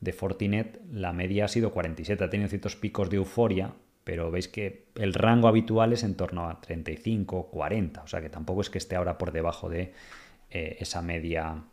de 0.00 0.12
Fortinet, 0.12 0.80
la 0.92 1.12
media 1.12 1.46
ha 1.46 1.48
sido 1.48 1.72
47, 1.72 2.22
ha 2.22 2.30
tenido 2.30 2.48
ciertos 2.48 2.76
picos 2.76 3.10
de 3.10 3.16
euforia, 3.16 3.74
pero 4.04 4.30
veis 4.30 4.46
que 4.46 4.86
el 4.94 5.14
rango 5.14 5.48
habitual 5.48 5.92
es 5.92 6.04
en 6.04 6.14
torno 6.14 6.48
a 6.48 6.60
35, 6.60 7.48
40, 7.50 8.02
o 8.02 8.06
sea 8.06 8.20
que 8.20 8.30
tampoco 8.30 8.60
es 8.60 8.70
que 8.70 8.78
esté 8.78 8.94
ahora 8.94 9.18
por 9.18 9.32
debajo 9.32 9.68
de 9.68 9.92
eh, 10.50 10.76
esa 10.78 11.02
media 11.02 11.64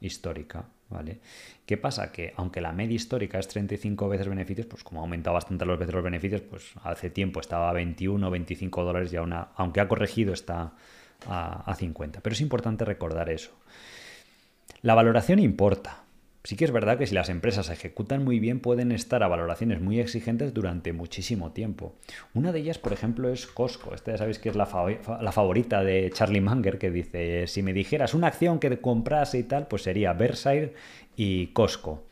histórica, 0.00 0.64
¿vale? 0.88 1.20
¿Qué 1.66 1.76
pasa? 1.76 2.12
Que 2.12 2.32
aunque 2.36 2.60
la 2.60 2.72
media 2.72 2.96
histórica 2.96 3.38
es 3.38 3.48
35 3.48 4.08
veces 4.08 4.28
beneficios, 4.28 4.66
pues 4.66 4.84
como 4.84 5.00
ha 5.00 5.04
aumentado 5.04 5.34
bastante 5.34 5.64
los 5.64 5.78
veces 5.78 5.94
los 5.94 6.04
beneficios, 6.04 6.40
pues 6.42 6.72
hace 6.82 7.10
tiempo 7.10 7.40
estaba 7.40 7.70
a 7.70 7.72
21 7.72 8.30
25 8.30 8.84
dólares 8.84 9.12
y 9.12 9.16
aunque 9.16 9.80
ha 9.80 9.88
corregido, 9.88 10.32
está 10.32 10.72
a, 11.26 11.70
a 11.70 11.74
50. 11.74 12.20
Pero 12.20 12.32
es 12.34 12.40
importante 12.40 12.84
recordar 12.84 13.30
eso. 13.30 13.50
La 14.82 14.94
valoración 14.94 15.38
importa, 15.40 16.04
Sí 16.48 16.56
que 16.56 16.64
es 16.64 16.72
verdad 16.72 16.96
que 16.96 17.06
si 17.06 17.14
las 17.14 17.28
empresas 17.28 17.68
ejecutan 17.68 18.24
muy 18.24 18.40
bien 18.40 18.60
pueden 18.60 18.90
estar 18.90 19.22
a 19.22 19.28
valoraciones 19.28 19.82
muy 19.82 20.00
exigentes 20.00 20.54
durante 20.54 20.94
muchísimo 20.94 21.52
tiempo. 21.52 21.94
Una 22.32 22.52
de 22.52 22.60
ellas, 22.60 22.78
por 22.78 22.94
ejemplo, 22.94 23.28
es 23.28 23.46
Costco. 23.46 23.94
Esta 23.94 24.12
ya 24.12 24.16
sabéis 24.16 24.38
que 24.38 24.48
es 24.48 24.56
la, 24.56 24.64
favorita 24.64 25.84
de 25.84 26.10
Charlie 26.10 26.40
Munger, 26.40 26.78
que 26.78 26.90
dice, 26.90 27.46
si 27.48 27.62
me 27.62 27.74
dijeras 27.74 28.14
una 28.14 28.28
acción 28.28 28.60
que 28.60 28.80
comprase 28.80 29.36
y 29.36 29.42
tal, 29.42 29.68
pues 29.68 29.82
sería 29.82 30.14
Versailles 30.14 30.70
y 31.16 31.48
Costco, 31.48 32.06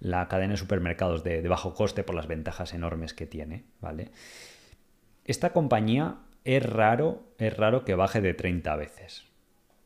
la 0.00 0.26
cadena 0.26 0.52
de 0.52 0.56
supermercados 0.56 1.22
de, 1.22 1.42
de 1.42 1.48
bajo 1.50 1.74
coste 1.74 2.02
por 2.02 2.14
las 2.14 2.26
ventajas 2.26 2.72
enormes 2.72 3.12
que 3.12 3.26
tiene. 3.26 3.64
¿vale? 3.82 4.08
Esta 5.26 5.52
compañía 5.52 6.16
es 6.44 6.64
raro, 6.64 7.24
es 7.36 7.54
raro 7.54 7.84
que 7.84 7.94
baje 7.94 8.22
de 8.22 8.32
30 8.32 8.74
veces. 8.74 9.31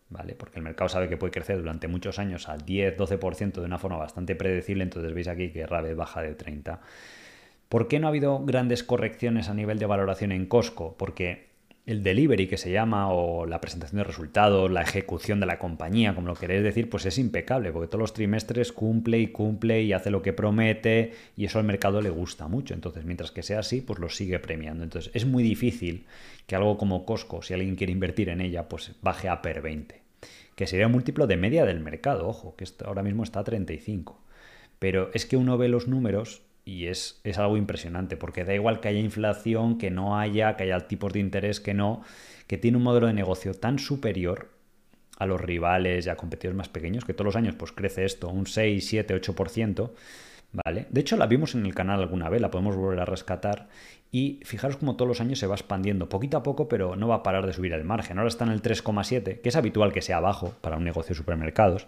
¿Vale? 0.08 0.34
Porque 0.34 0.58
el 0.58 0.64
mercado 0.64 0.88
sabe 0.88 1.08
que 1.08 1.16
puede 1.16 1.32
crecer 1.32 1.58
durante 1.58 1.88
muchos 1.88 2.18
años 2.18 2.48
al 2.48 2.64
10-12% 2.64 3.52
de 3.52 3.64
una 3.64 3.78
forma 3.78 3.96
bastante 3.96 4.34
predecible, 4.34 4.84
entonces 4.84 5.12
veis 5.14 5.28
aquí 5.28 5.50
que 5.50 5.66
RAVE 5.66 5.94
baja 5.94 6.22
de 6.22 6.34
30. 6.34 6.80
¿Por 7.68 7.88
qué 7.88 7.98
no 7.98 8.06
ha 8.06 8.10
habido 8.10 8.44
grandes 8.44 8.84
correcciones 8.84 9.48
a 9.48 9.54
nivel 9.54 9.78
de 9.78 9.86
valoración 9.86 10.32
en 10.32 10.46
Costco? 10.46 10.96
Porque 10.96 11.46
el 11.86 12.02
delivery 12.02 12.48
que 12.48 12.56
se 12.56 12.72
llama, 12.72 13.12
o 13.12 13.46
la 13.46 13.60
presentación 13.60 13.98
de 13.98 14.04
resultados, 14.04 14.68
la 14.68 14.82
ejecución 14.82 15.38
de 15.38 15.46
la 15.46 15.60
compañía, 15.60 16.16
como 16.16 16.26
lo 16.26 16.34
queréis 16.34 16.64
decir, 16.64 16.90
pues 16.90 17.06
es 17.06 17.16
impecable, 17.16 17.70
porque 17.70 17.86
todos 17.86 18.00
los 18.00 18.12
trimestres 18.12 18.72
cumple 18.72 19.20
y 19.20 19.28
cumple 19.28 19.82
y 19.82 19.92
hace 19.92 20.10
lo 20.10 20.20
que 20.20 20.32
promete, 20.32 21.12
y 21.36 21.44
eso 21.44 21.60
al 21.60 21.64
mercado 21.64 22.02
le 22.02 22.10
gusta 22.10 22.48
mucho. 22.48 22.74
Entonces, 22.74 23.04
mientras 23.04 23.30
que 23.30 23.44
sea 23.44 23.60
así, 23.60 23.80
pues 23.82 24.00
lo 24.00 24.08
sigue 24.08 24.40
premiando. 24.40 24.82
Entonces, 24.82 25.12
es 25.14 25.26
muy 25.26 25.44
difícil 25.44 26.06
que 26.48 26.56
algo 26.56 26.76
como 26.76 27.06
Costco, 27.06 27.40
si 27.42 27.54
alguien 27.54 27.76
quiere 27.76 27.92
invertir 27.92 28.30
en 28.30 28.40
ella, 28.40 28.68
pues 28.68 28.90
baje 29.00 29.28
a 29.28 29.40
PER 29.40 29.62
20, 29.62 30.02
que 30.56 30.66
sería 30.66 30.86
un 30.86 30.92
múltiplo 30.92 31.28
de 31.28 31.36
media 31.36 31.64
del 31.64 31.78
mercado, 31.78 32.26
ojo, 32.26 32.56
que 32.56 32.64
ahora 32.84 33.04
mismo 33.04 33.22
está 33.22 33.40
a 33.40 33.44
35. 33.44 34.20
Pero 34.80 35.10
es 35.14 35.24
que 35.24 35.36
uno 35.36 35.56
ve 35.56 35.68
los 35.68 35.86
números 35.86 36.42
y 36.66 36.88
es, 36.88 37.20
es, 37.22 37.38
algo 37.38 37.56
impresionante, 37.56 38.16
porque 38.16 38.44
da 38.44 38.52
igual 38.52 38.80
que 38.80 38.88
haya 38.88 38.98
inflación, 38.98 39.78
que 39.78 39.92
no 39.92 40.18
haya, 40.18 40.56
que 40.56 40.64
haya 40.64 40.80
tipos 40.88 41.12
de 41.12 41.20
interés, 41.20 41.60
que 41.60 41.74
no, 41.74 42.02
que 42.48 42.58
tiene 42.58 42.76
un 42.76 42.82
modelo 42.82 43.06
de 43.06 43.12
negocio 43.12 43.54
tan 43.54 43.78
superior 43.78 44.50
a 45.16 45.26
los 45.26 45.40
rivales 45.40 46.06
y 46.06 46.08
a 46.10 46.16
competidores 46.16 46.56
más 46.56 46.68
pequeños, 46.68 47.04
que 47.04 47.14
todos 47.14 47.26
los 47.26 47.36
años 47.36 47.54
pues 47.54 47.70
crece 47.70 48.04
esto, 48.04 48.28
un 48.28 48.48
6, 48.48 48.84
7, 48.84 49.14
8%, 49.14 49.90
¿vale? 50.52 50.88
De 50.90 51.00
hecho 51.00 51.16
la 51.16 51.26
vimos 51.26 51.54
en 51.54 51.64
el 51.64 51.74
canal 51.74 52.00
alguna 52.00 52.28
vez, 52.28 52.40
la 52.40 52.50
podemos 52.50 52.74
volver 52.74 52.98
a 52.98 53.04
rescatar 53.04 53.68
y 54.10 54.40
fijaros 54.42 54.76
como 54.76 54.96
todos 54.96 55.08
los 55.08 55.20
años 55.20 55.38
se 55.38 55.46
va 55.46 55.54
expandiendo 55.54 56.08
poquito 56.08 56.36
a 56.36 56.42
poco, 56.42 56.68
pero 56.68 56.96
no 56.96 57.06
va 57.06 57.16
a 57.16 57.22
parar 57.22 57.46
de 57.46 57.52
subir 57.52 57.74
el 57.74 57.84
margen. 57.84 58.18
Ahora 58.18 58.28
está 58.28 58.44
en 58.44 58.50
el 58.50 58.60
3,7, 58.60 59.40
que 59.40 59.48
es 59.48 59.56
habitual 59.56 59.92
que 59.92 60.02
sea 60.02 60.18
bajo 60.18 60.50
para 60.62 60.78
un 60.78 60.84
negocio 60.84 61.10
de 61.10 61.18
supermercados, 61.18 61.86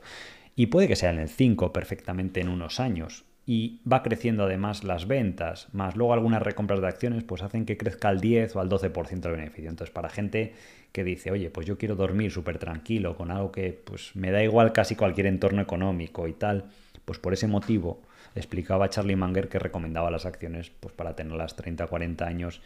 y 0.54 0.66
puede 0.66 0.86
que 0.86 0.96
sea 0.96 1.10
en 1.10 1.18
el 1.18 1.28
5 1.28 1.72
perfectamente 1.72 2.40
en 2.40 2.48
unos 2.48 2.78
años 2.78 3.24
y 3.48 3.80
va 3.90 4.02
creciendo 4.02 4.44
además 4.44 4.84
las 4.84 5.08
ventas, 5.08 5.68
más 5.72 5.96
luego 5.96 6.12
algunas 6.12 6.42
recompras 6.42 6.82
de 6.82 6.86
acciones, 6.86 7.24
pues 7.24 7.40
hacen 7.40 7.64
que 7.64 7.78
crezca 7.78 8.10
al 8.10 8.20
10 8.20 8.54
o 8.54 8.60
al 8.60 8.68
12% 8.68 9.20
de 9.20 9.30
beneficio. 9.30 9.70
Entonces, 9.70 9.90
para 9.90 10.10
gente 10.10 10.52
que 10.92 11.02
dice, 11.02 11.30
oye, 11.30 11.48
pues 11.48 11.66
yo 11.66 11.78
quiero 11.78 11.96
dormir 11.96 12.30
súper 12.30 12.58
tranquilo 12.58 13.16
con 13.16 13.30
algo 13.30 13.50
que 13.50 13.72
pues 13.72 14.14
me 14.14 14.30
da 14.32 14.44
igual 14.44 14.74
casi 14.74 14.96
cualquier 14.96 15.28
entorno 15.28 15.62
económico 15.62 16.28
y 16.28 16.34
tal, 16.34 16.66
pues 17.06 17.18
por 17.18 17.32
ese 17.32 17.46
motivo 17.46 18.02
explicaba 18.34 18.90
Charlie 18.90 19.16
Munger 19.16 19.48
que 19.48 19.58
recomendaba 19.58 20.10
las 20.10 20.26
acciones 20.26 20.68
pues 20.68 20.92
para 20.92 21.16
tenerlas 21.16 21.56
30, 21.56 21.86
40 21.86 22.26
años 22.26 22.60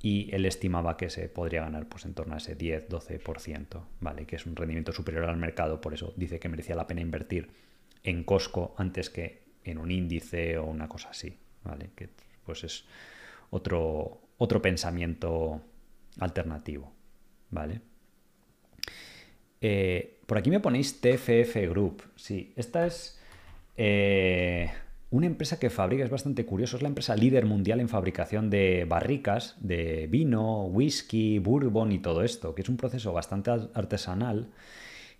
y 0.00 0.32
él 0.32 0.46
estimaba 0.46 0.96
que 0.96 1.10
se 1.10 1.28
podría 1.28 1.62
ganar 1.62 1.88
pues 1.88 2.04
en 2.04 2.14
torno 2.14 2.34
a 2.34 2.36
ese 2.36 2.54
10, 2.54 2.88
12%, 2.88 3.82
¿vale? 3.98 4.26
Que 4.26 4.36
es 4.36 4.46
un 4.46 4.54
rendimiento 4.54 4.92
superior 4.92 5.24
al 5.24 5.38
mercado, 5.38 5.80
por 5.80 5.92
eso 5.92 6.14
dice 6.16 6.38
que 6.38 6.48
merecía 6.48 6.76
la 6.76 6.86
pena 6.86 7.00
invertir 7.00 7.50
en 8.04 8.22
Costco 8.22 8.76
antes 8.78 9.10
que 9.10 9.49
en 9.64 9.78
un 9.78 9.90
índice 9.90 10.58
o 10.58 10.64
una 10.66 10.88
cosa 10.88 11.10
así, 11.10 11.36
¿vale? 11.64 11.90
Que 11.94 12.08
pues 12.44 12.64
es 12.64 12.84
otro, 13.50 14.20
otro 14.38 14.62
pensamiento 14.62 15.60
alternativo, 16.18 16.92
¿vale? 17.50 17.80
Eh, 19.60 20.20
por 20.26 20.38
aquí 20.38 20.50
me 20.50 20.60
ponéis 20.60 21.00
TFF 21.00 21.56
Group. 21.68 22.02
Sí, 22.16 22.52
esta 22.56 22.86
es 22.86 23.20
eh, 23.76 24.70
una 25.10 25.26
empresa 25.26 25.58
que 25.58 25.70
fabrica, 25.70 26.04
es 26.04 26.10
bastante 26.10 26.46
curioso, 26.46 26.76
es 26.76 26.82
la 26.82 26.88
empresa 26.88 27.16
líder 27.16 27.46
mundial 27.46 27.80
en 27.80 27.88
fabricación 27.88 28.48
de 28.48 28.86
barricas 28.88 29.56
de 29.60 30.06
vino, 30.08 30.66
whisky, 30.66 31.38
bourbon 31.38 31.92
y 31.92 31.98
todo 31.98 32.22
esto, 32.22 32.54
que 32.54 32.62
es 32.62 32.68
un 32.68 32.76
proceso 32.76 33.12
bastante 33.12 33.50
artesanal 33.50 34.48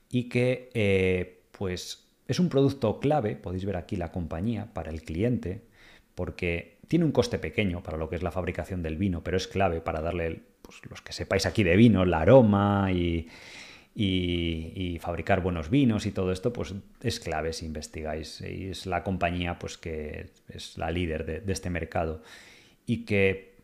y 0.08 0.28
que 0.28 0.70
eh, 0.74 1.42
pues 1.52 2.09
es 2.30 2.38
un 2.38 2.48
producto 2.48 3.00
clave, 3.00 3.34
podéis 3.34 3.64
ver 3.64 3.76
aquí 3.76 3.96
la 3.96 4.12
compañía, 4.12 4.72
para 4.72 4.90
el 4.90 5.02
cliente, 5.02 5.62
porque 6.14 6.78
tiene 6.86 7.04
un 7.04 7.10
coste 7.10 7.40
pequeño 7.40 7.82
para 7.82 7.96
lo 7.96 8.08
que 8.08 8.14
es 8.14 8.22
la 8.22 8.30
fabricación 8.30 8.82
del 8.82 8.96
vino, 8.96 9.24
pero 9.24 9.36
es 9.36 9.48
clave 9.48 9.80
para 9.80 10.00
darle, 10.00 10.40
pues, 10.62 10.78
los 10.88 11.02
que 11.02 11.12
sepáis 11.12 11.44
aquí 11.44 11.64
de 11.64 11.76
vino, 11.76 12.04
el 12.04 12.14
aroma 12.14 12.92
y, 12.92 13.28
fabricar 15.00 15.42
buenos 15.42 15.70
vinos 15.70 16.06
y 16.06 16.12
todo 16.12 16.30
esto, 16.30 16.52
pues 16.52 16.74
es 17.02 17.18
clave 17.18 17.52
si 17.52 17.66
investigáis. 17.66 18.40
Y 18.42 18.68
es 18.68 18.86
la 18.86 19.02
compañía 19.02 19.58
pues, 19.58 19.76
que 19.76 20.30
es 20.48 20.78
la 20.78 20.90
líder 20.90 21.26
de, 21.26 21.40
de 21.40 21.52
este 21.52 21.68
mercado 21.68 22.22
y 22.86 23.04
que 23.04 23.56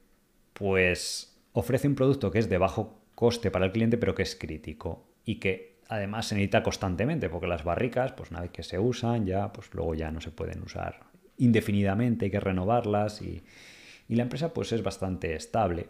pues 0.53 1.39
ofrece 1.53 1.87
un 1.87 1.95
producto 1.95 2.31
que 2.31 2.39
es 2.39 2.49
de 2.49 2.59
bajo 2.59 2.99
coste 3.15 3.51
para 3.51 3.67
el 3.67 3.73
cliente, 3.73 3.97
pero 3.97 4.15
que 4.15 4.23
es 4.23 4.35
crítico 4.35 5.07
y 5.25 5.37
que 5.37 5.76
además 5.89 6.27
se 6.27 6.35
necesita 6.35 6.63
constantemente, 6.63 7.29
porque 7.29 7.47
las 7.47 7.65
barricas, 7.65 8.13
pues 8.13 8.31
una 8.31 8.41
vez 8.41 8.51
que 8.51 8.63
se 8.63 8.79
usan, 8.79 9.27
ya, 9.27 9.53
pues 9.53 9.73
luego 9.73 9.95
ya 9.95 10.11
no 10.11 10.21
se 10.21 10.31
pueden 10.31 10.63
usar 10.63 11.01
indefinidamente, 11.39 12.27
hay 12.27 12.31
que 12.31 12.41
renovarlas 12.41 13.23
y, 13.23 13.43
la 14.09 14.23
empresa 14.23 14.55
pues 14.55 14.73
es 14.73 14.83
bastante 14.83 15.35
estable. 15.35 15.89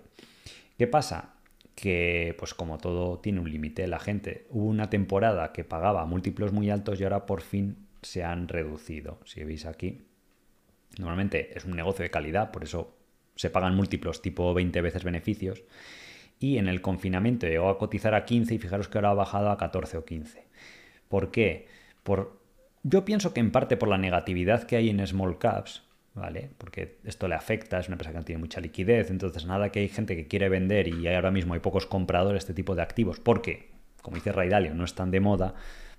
¿Qué 0.78 0.86
pasa? 0.86 1.34
Que 1.74 2.34
pues 2.38 2.54
como 2.54 2.78
todo 2.78 3.18
tiene 3.18 3.40
un 3.40 3.50
límite, 3.50 3.86
la 3.86 3.98
gente, 3.98 4.46
hubo 4.48 4.66
una 4.66 4.88
temporada 4.88 5.52
que 5.52 5.64
pagaba 5.64 6.06
múltiplos 6.06 6.50
muy 6.50 6.70
altos 6.70 6.98
y 6.98 7.04
ahora 7.04 7.26
por 7.26 7.42
fin 7.42 7.86
se 8.00 8.24
han 8.24 8.48
reducido. 8.48 9.20
Si 9.26 9.44
veis 9.44 9.66
aquí, 9.66 10.06
normalmente 10.98 11.56
es 11.56 11.66
un 11.66 11.76
negocio 11.76 12.04
de 12.04 12.10
calidad, 12.10 12.52
por 12.52 12.64
eso 12.64 12.96
se 13.34 13.50
pagan 13.50 13.74
múltiplos 13.76 14.22
tipo 14.22 14.54
20 14.54 14.80
veces 14.80 15.04
beneficios 15.04 15.62
y 16.38 16.58
en 16.58 16.68
el 16.68 16.80
confinamiento 16.82 17.46
llegó 17.46 17.68
a 17.68 17.78
cotizar 17.78 18.14
a 18.14 18.24
15 18.24 18.54
y 18.54 18.58
fijaros 18.58 18.88
que 18.88 18.98
ahora 18.98 19.10
ha 19.10 19.14
bajado 19.14 19.50
a 19.50 19.56
14 19.56 19.96
o 19.98 20.04
15. 20.04 20.46
¿Por 21.08 21.30
qué? 21.30 21.66
Por, 22.02 22.38
yo 22.82 23.04
pienso 23.04 23.32
que 23.32 23.40
en 23.40 23.50
parte 23.50 23.76
por 23.76 23.88
la 23.88 23.98
negatividad 23.98 24.64
que 24.64 24.76
hay 24.76 24.90
en 24.90 25.04
small 25.06 25.38
caps, 25.38 25.82
¿vale? 26.14 26.50
Porque 26.58 26.98
esto 27.04 27.28
le 27.28 27.34
afecta, 27.34 27.78
es 27.78 27.88
una 27.88 27.94
empresa 27.94 28.12
que 28.12 28.18
no 28.18 28.24
tiene 28.24 28.40
mucha 28.40 28.60
liquidez, 28.60 29.10
entonces 29.10 29.46
nada 29.46 29.70
que 29.70 29.80
hay 29.80 29.88
gente 29.88 30.16
que 30.16 30.26
quiere 30.26 30.48
vender 30.48 30.88
y 30.88 31.06
ahora 31.08 31.30
mismo 31.30 31.54
hay 31.54 31.60
pocos 31.60 31.86
compradores 31.86 32.42
de 32.42 32.50
este 32.50 32.54
tipo 32.54 32.74
de 32.74 32.82
activos, 32.82 33.20
porque, 33.20 33.70
como 34.02 34.16
dice 34.16 34.32
Raidalio, 34.32 34.74
no 34.74 34.84
están 34.84 35.10
de 35.10 35.20
moda, 35.20 35.54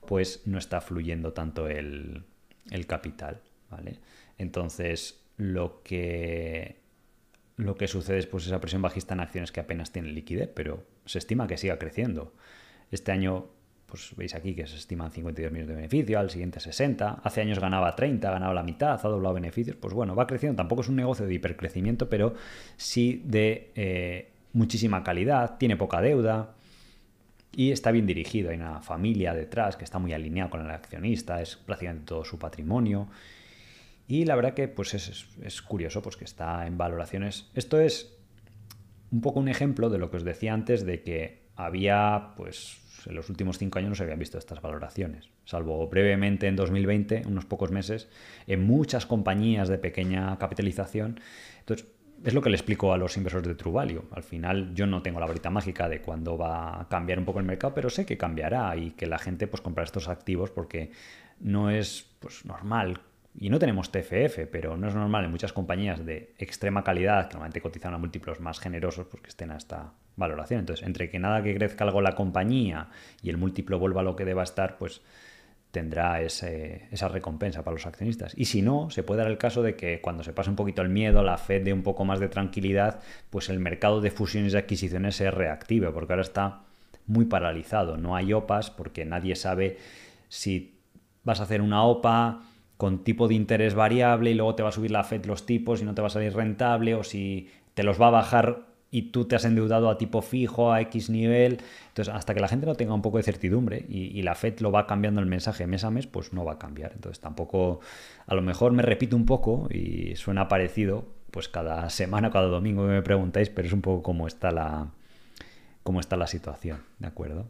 pues 0.05 0.43
no 0.45 0.57
está 0.57 0.81
fluyendo 0.81 1.34
tanto 1.34 1.68
el, 1.68 2.23
el 2.72 2.85
capital, 2.85 3.41
¿vale? 3.69 3.99
Entonces, 4.38 5.23
lo 5.38 5.81
que 5.84 6.86
lo 7.57 7.75
que 7.75 7.88
sucede 7.88 8.19
es 8.19 8.27
pues, 8.27 8.45
esa 8.45 8.61
presión 8.61 8.81
bajista 8.81 9.13
en 9.13 9.19
acciones 9.19 9.51
que 9.51 9.59
apenas 9.59 9.91
tienen 9.91 10.13
liquidez, 10.13 10.49
pero 10.53 10.84
se 11.05 11.17
estima 11.17 11.47
que 11.47 11.57
siga 11.57 11.77
creciendo. 11.77 12.34
Este 12.91 13.11
año, 13.11 13.47
pues 13.88 14.15
veis 14.15 14.35
aquí 14.35 14.55
que 14.55 14.67
se 14.67 14.77
estiman 14.77 15.11
52 15.11 15.51
millones 15.51 15.67
de 15.67 15.75
beneficio, 15.75 16.19
al 16.19 16.29
siguiente 16.29 16.59
60, 16.59 17.21
hace 17.23 17.41
años 17.41 17.59
ganaba 17.59 17.95
30, 17.95 18.29
ganaba 18.29 18.53
la 18.53 18.63
mitad, 18.63 18.99
ha 19.03 19.09
doblado 19.09 19.34
beneficios, 19.34 19.75
pues 19.75 19.93
bueno, 19.93 20.15
va 20.15 20.27
creciendo, 20.27 20.55
tampoco 20.55 20.81
es 20.84 20.88
un 20.88 20.95
negocio 20.95 21.25
de 21.25 21.34
hipercrecimiento, 21.34 22.07
pero 22.07 22.35
sí 22.77 23.23
de 23.25 23.71
eh, 23.75 24.31
muchísima 24.53 25.03
calidad, 25.03 25.57
tiene 25.57 25.75
poca 25.75 25.99
deuda, 25.99 26.53
y 27.57 27.71
está 27.71 27.89
bien 27.89 28.05
dirigido. 28.05 28.51
Hay 28.51 28.57
una 28.57 28.81
familia 28.81 29.34
detrás 29.34 29.75
que 29.77 29.84
está 29.84 29.97
muy 29.97 30.13
alineada 30.13 30.51
con 30.51 30.61
el 30.61 30.69
accionista, 30.69 31.41
es 31.41 31.55
prácticamente 31.55 32.05
todo 32.05 32.23
su 32.23 32.38
patrimonio. 32.38 33.07
Y 34.07 34.25
la 34.25 34.35
verdad 34.35 34.53
que 34.53 34.67
pues 34.67 34.93
es, 34.93 35.61
curioso 35.61 36.01
pues 36.01 36.15
que 36.15 36.23
está 36.23 36.65
en 36.65 36.77
valoraciones. 36.77 37.49
Esto 37.53 37.79
es 37.79 38.17
un 39.11 39.21
poco 39.21 39.39
un 39.39 39.49
ejemplo 39.49 39.89
de 39.89 39.97
lo 39.97 40.09
que 40.09 40.17
os 40.17 40.23
decía 40.23 40.53
antes 40.53 40.85
de 40.85 41.03
que 41.03 41.47
había, 41.55 42.34
pues 42.38 42.77
en 43.05 43.15
los 43.15 43.29
últimos 43.29 43.57
cinco 43.57 43.79
años 43.79 43.89
no 43.89 43.95
se 43.95 44.03
habían 44.03 44.19
visto 44.19 44.38
estas 44.38 44.61
valoraciones, 44.61 45.29
salvo 45.45 45.88
brevemente 45.88 46.47
en 46.47 46.55
2020, 46.55 47.23
unos 47.27 47.45
pocos 47.45 47.71
meses, 47.71 48.09
en 48.47 48.65
muchas 48.65 49.05
compañías 49.05 49.67
de 49.69 49.77
pequeña 49.77 50.38
capitalización. 50.38 51.19
Entonces, 51.59 51.88
es 52.23 52.34
lo 52.34 52.41
que 52.41 52.49
le 52.49 52.55
explico 52.55 52.93
a 52.93 52.97
los 52.97 53.15
inversores 53.17 53.47
de 53.47 53.55
True 53.55 54.01
Al 54.11 54.23
final 54.23 54.73
yo 54.73 54.88
no 54.88 55.01
tengo 55.01 55.19
la 55.19 55.27
varita 55.27 55.49
mágica 55.49 55.88
de 55.88 56.01
cuándo 56.01 56.38
va 56.38 56.81
a 56.81 56.88
cambiar 56.88 57.19
un 57.19 57.25
poco 57.25 57.39
el 57.39 57.45
mercado, 57.45 57.73
pero 57.73 57.89
sé 57.89 58.05
que 58.05 58.17
cambiará 58.17 58.75
y 58.75 58.91
que 58.91 59.05
la 59.05 59.19
gente 59.19 59.47
pues 59.47 59.61
comprará 59.61 59.85
estos 59.85 60.07
activos 60.07 60.49
porque 60.49 60.91
no 61.39 61.69
es 61.69 62.09
pues, 62.19 62.45
normal 62.45 63.01
y 63.39 63.49
no 63.49 63.59
tenemos 63.59 63.91
TFF, 63.91 64.47
pero 64.51 64.77
no 64.77 64.88
es 64.88 64.95
normal 64.95 65.26
en 65.26 65.31
muchas 65.31 65.53
compañías 65.53 66.03
de 66.05 66.34
extrema 66.39 66.84
calidad, 66.84 67.27
que 67.27 67.34
normalmente 67.34 67.61
cotizan 67.61 67.93
a 67.93 67.97
múltiplos 67.97 68.39
más 68.39 68.59
generosos, 68.59 69.05
pues 69.07 69.22
que 69.22 69.30
estén 69.30 69.51
a 69.51 69.57
esta 69.57 69.93
valoración. 70.15 70.61
Entonces, 70.61 70.85
entre 70.85 71.09
que 71.09 71.19
nada 71.19 71.43
que 71.43 71.53
crezca 71.53 71.84
algo 71.84 72.01
la 72.01 72.15
compañía 72.15 72.89
y 73.22 73.30
el 73.30 73.38
múltiplo 73.38 73.77
vuelva 73.77 74.01
a 74.01 74.03
lo 74.03 74.15
que 74.15 74.26
deba 74.26 74.41
estar, 74.41 74.77
pues 74.77 75.01
tendrá 75.69 76.22
esa 76.22 77.07
recompensa 77.09 77.64
para 77.64 77.76
los 77.76 77.85
accionistas. 77.85 78.34
Y 78.35 78.45
si 78.45 78.64
no, 78.64 78.89
se 78.89 79.03
puede 79.03 79.22
dar 79.22 79.30
el 79.30 79.38
caso 79.38 79.61
de 79.61 79.76
que 79.76 80.01
cuando 80.01 80.23
se 80.23 80.34
pase 80.34 80.49
un 80.49 80.55
poquito 80.55 80.81
el 80.81 80.89
miedo, 80.89 81.22
la 81.22 81.38
fe 81.38 81.59
de 81.59 81.73
un 81.73 81.84
poco 81.84 82.05
más 82.05 82.19
de 82.19 82.30
tranquilidad, 82.30 83.01
pues 83.30 83.49
el 83.49 83.59
mercado 83.59 84.01
de 84.01 84.09
fusiones 84.09 84.53
y 84.53 84.57
adquisiciones 84.57 85.15
se 85.15 85.30
reactive, 85.30 85.91
porque 85.91 86.14
ahora 86.14 86.23
está 86.23 86.61
muy 87.05 87.26
paralizado. 87.26 87.97
No 87.97 88.15
hay 88.15 88.34
OPAs 88.34 88.72
porque 88.72 89.05
nadie 89.05 89.35
sabe 89.35 89.77
si 90.30 90.80
vas 91.23 91.39
a 91.39 91.43
hacer 91.43 91.61
una 91.61 91.84
OPA 91.84 92.41
con 92.77 93.03
tipo 93.03 93.27
de 93.27 93.33
interés 93.33 93.73
variable 93.73 94.31
y 94.31 94.33
luego 94.35 94.55
te 94.55 94.63
va 94.63 94.69
a 94.69 94.71
subir 94.71 94.91
la 94.91 95.03
FED 95.03 95.25
los 95.25 95.45
tipos 95.45 95.81
y 95.81 95.85
no 95.85 95.95
te 95.95 96.01
va 96.01 96.07
a 96.07 96.11
salir 96.11 96.33
rentable 96.33 96.95
o 96.95 97.03
si 97.03 97.49
te 97.73 97.83
los 97.83 97.99
va 97.99 98.07
a 98.07 98.11
bajar 98.11 98.67
y 98.89 99.11
tú 99.11 99.25
te 99.25 99.35
has 99.35 99.45
endeudado 99.45 99.89
a 99.89 99.97
tipo 99.97 100.21
fijo, 100.21 100.71
a 100.71 100.81
X 100.81 101.09
nivel. 101.09 101.59
Entonces, 101.89 102.13
hasta 102.13 102.33
que 102.33 102.39
la 102.39 102.47
gente 102.47 102.65
no 102.65 102.75
tenga 102.75 102.93
un 102.93 103.01
poco 103.01 103.17
de 103.17 103.23
certidumbre 103.23 103.85
y, 103.89 104.21
la 104.21 104.35
FED 104.35 104.59
lo 104.59 104.71
va 104.71 104.87
cambiando 104.87 105.19
el 105.19 105.27
mensaje 105.27 105.67
mes 105.67 105.83
a 105.83 105.91
mes, 105.91 106.07
pues 106.07 106.33
no 106.33 106.45
va 106.45 106.53
a 106.53 106.59
cambiar. 106.59 106.93
Entonces, 106.93 107.19
tampoco, 107.19 107.81
a 108.25 108.35
lo 108.35 108.41
mejor 108.41 108.71
me 108.71 108.83
repito 108.83 109.15
un 109.15 109.25
poco 109.25 109.67
y 109.69 110.15
suena 110.15 110.47
parecido, 110.47 111.05
pues 111.31 111.49
cada 111.49 111.89
semana, 111.89 112.31
cada 112.31 112.47
domingo 112.47 112.83
que 112.83 112.93
me 112.93 113.01
preguntáis, 113.01 113.49
pero 113.49 113.67
es 113.67 113.73
un 113.73 113.81
poco 113.81 114.03
como 114.03 114.27
está 114.27 114.51
la, 114.51 114.91
cómo 115.83 115.99
está 115.99 116.15
la 116.15 116.27
situación, 116.27 116.81
¿de 116.99 117.07
acuerdo? 117.07 117.47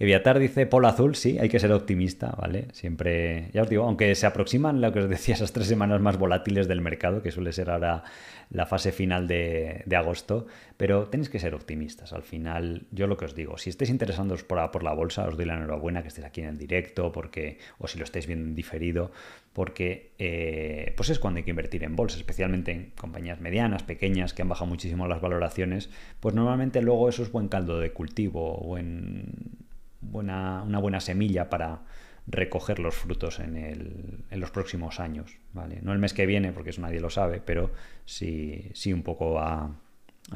Eviatar 0.00 0.38
dice 0.38 0.64
Polo 0.64 0.88
Azul, 0.88 1.14
sí, 1.14 1.38
hay 1.38 1.50
que 1.50 1.58
ser 1.58 1.72
optimista, 1.72 2.34
¿vale? 2.38 2.68
Siempre, 2.72 3.50
ya 3.52 3.60
os 3.60 3.68
digo, 3.68 3.84
aunque 3.84 4.14
se 4.14 4.24
aproximan 4.24 4.80
lo 4.80 4.94
que 4.94 5.00
os 5.00 5.10
decía, 5.10 5.34
esas 5.36 5.52
tres 5.52 5.66
semanas 5.66 6.00
más 6.00 6.16
volátiles 6.16 6.66
del 6.68 6.80
mercado, 6.80 7.22
que 7.22 7.30
suele 7.30 7.52
ser 7.52 7.68
ahora 7.68 8.04
la 8.48 8.64
fase 8.64 8.92
final 8.92 9.28
de, 9.28 9.84
agosto, 9.94 10.46
pero 10.78 11.08
tenéis 11.08 11.28
que 11.28 11.38
ser 11.38 11.54
optimistas. 11.54 12.14
Al 12.14 12.22
final, 12.22 12.86
yo 12.92 13.06
lo 13.08 13.18
que 13.18 13.26
os 13.26 13.34
digo, 13.34 13.58
si 13.58 13.68
estáis 13.68 13.90
interesados 13.90 14.42
por, 14.42 14.70
por 14.70 14.82
la 14.84 14.94
bolsa, 14.94 15.28
os 15.28 15.36
doy 15.36 15.44
la 15.44 15.54
enhorabuena 15.58 16.00
que 16.00 16.08
estéis 16.08 16.26
aquí 16.26 16.40
en 16.40 16.48
el 16.48 16.56
directo, 16.56 17.12
porque, 17.12 17.58
o 17.78 17.86
si 17.86 17.98
lo 17.98 18.04
estáis 18.04 18.26
viendo 18.26 18.48
en 18.48 18.54
diferido, 18.54 19.12
porque 19.52 20.12
eh, 20.18 20.94
pues 20.96 21.10
es 21.10 21.18
cuando 21.18 21.38
hay 21.38 21.44
que 21.44 21.50
invertir 21.50 21.84
en 21.84 21.94
bolsa, 21.94 22.16
especialmente 22.16 22.72
en 22.72 22.92
compañías 22.96 23.38
medianas, 23.42 23.82
pequeñas, 23.82 24.32
que 24.32 24.40
han 24.40 24.48
bajado 24.48 24.70
muchísimo 24.70 25.06
las 25.06 25.20
valoraciones, 25.20 25.90
pues 26.20 26.34
normalmente 26.34 26.80
luego 26.80 27.10
eso 27.10 27.22
es 27.22 27.30
buen 27.30 27.48
caldo 27.48 27.78
de 27.78 27.92
cultivo, 27.92 28.54
o 28.54 28.78
en 28.78 29.60
una 30.02 30.78
buena 30.80 31.00
semilla 31.00 31.50
para 31.50 31.82
recoger 32.30 32.78
los 32.78 32.94
frutos 32.94 33.40
en, 33.40 34.24
los 34.30 34.50
próximos 34.50 35.00
años. 35.00 35.36
¿vale? 35.52 35.80
No 35.82 35.92
el 35.92 35.98
mes 35.98 36.14
que 36.14 36.26
viene, 36.26 36.52
porque 36.52 36.70
eso 36.70 36.80
nadie 36.80 37.00
lo 37.00 37.10
sabe, 37.10 37.40
pero 37.40 37.72
sí, 38.04 38.70
sí 38.74 38.92
un 38.92 39.02
poco 39.02 39.38
a, 39.38 39.76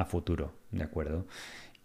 futuro, 0.07 0.53
¿de 0.73 0.83
acuerdo? 0.83 1.27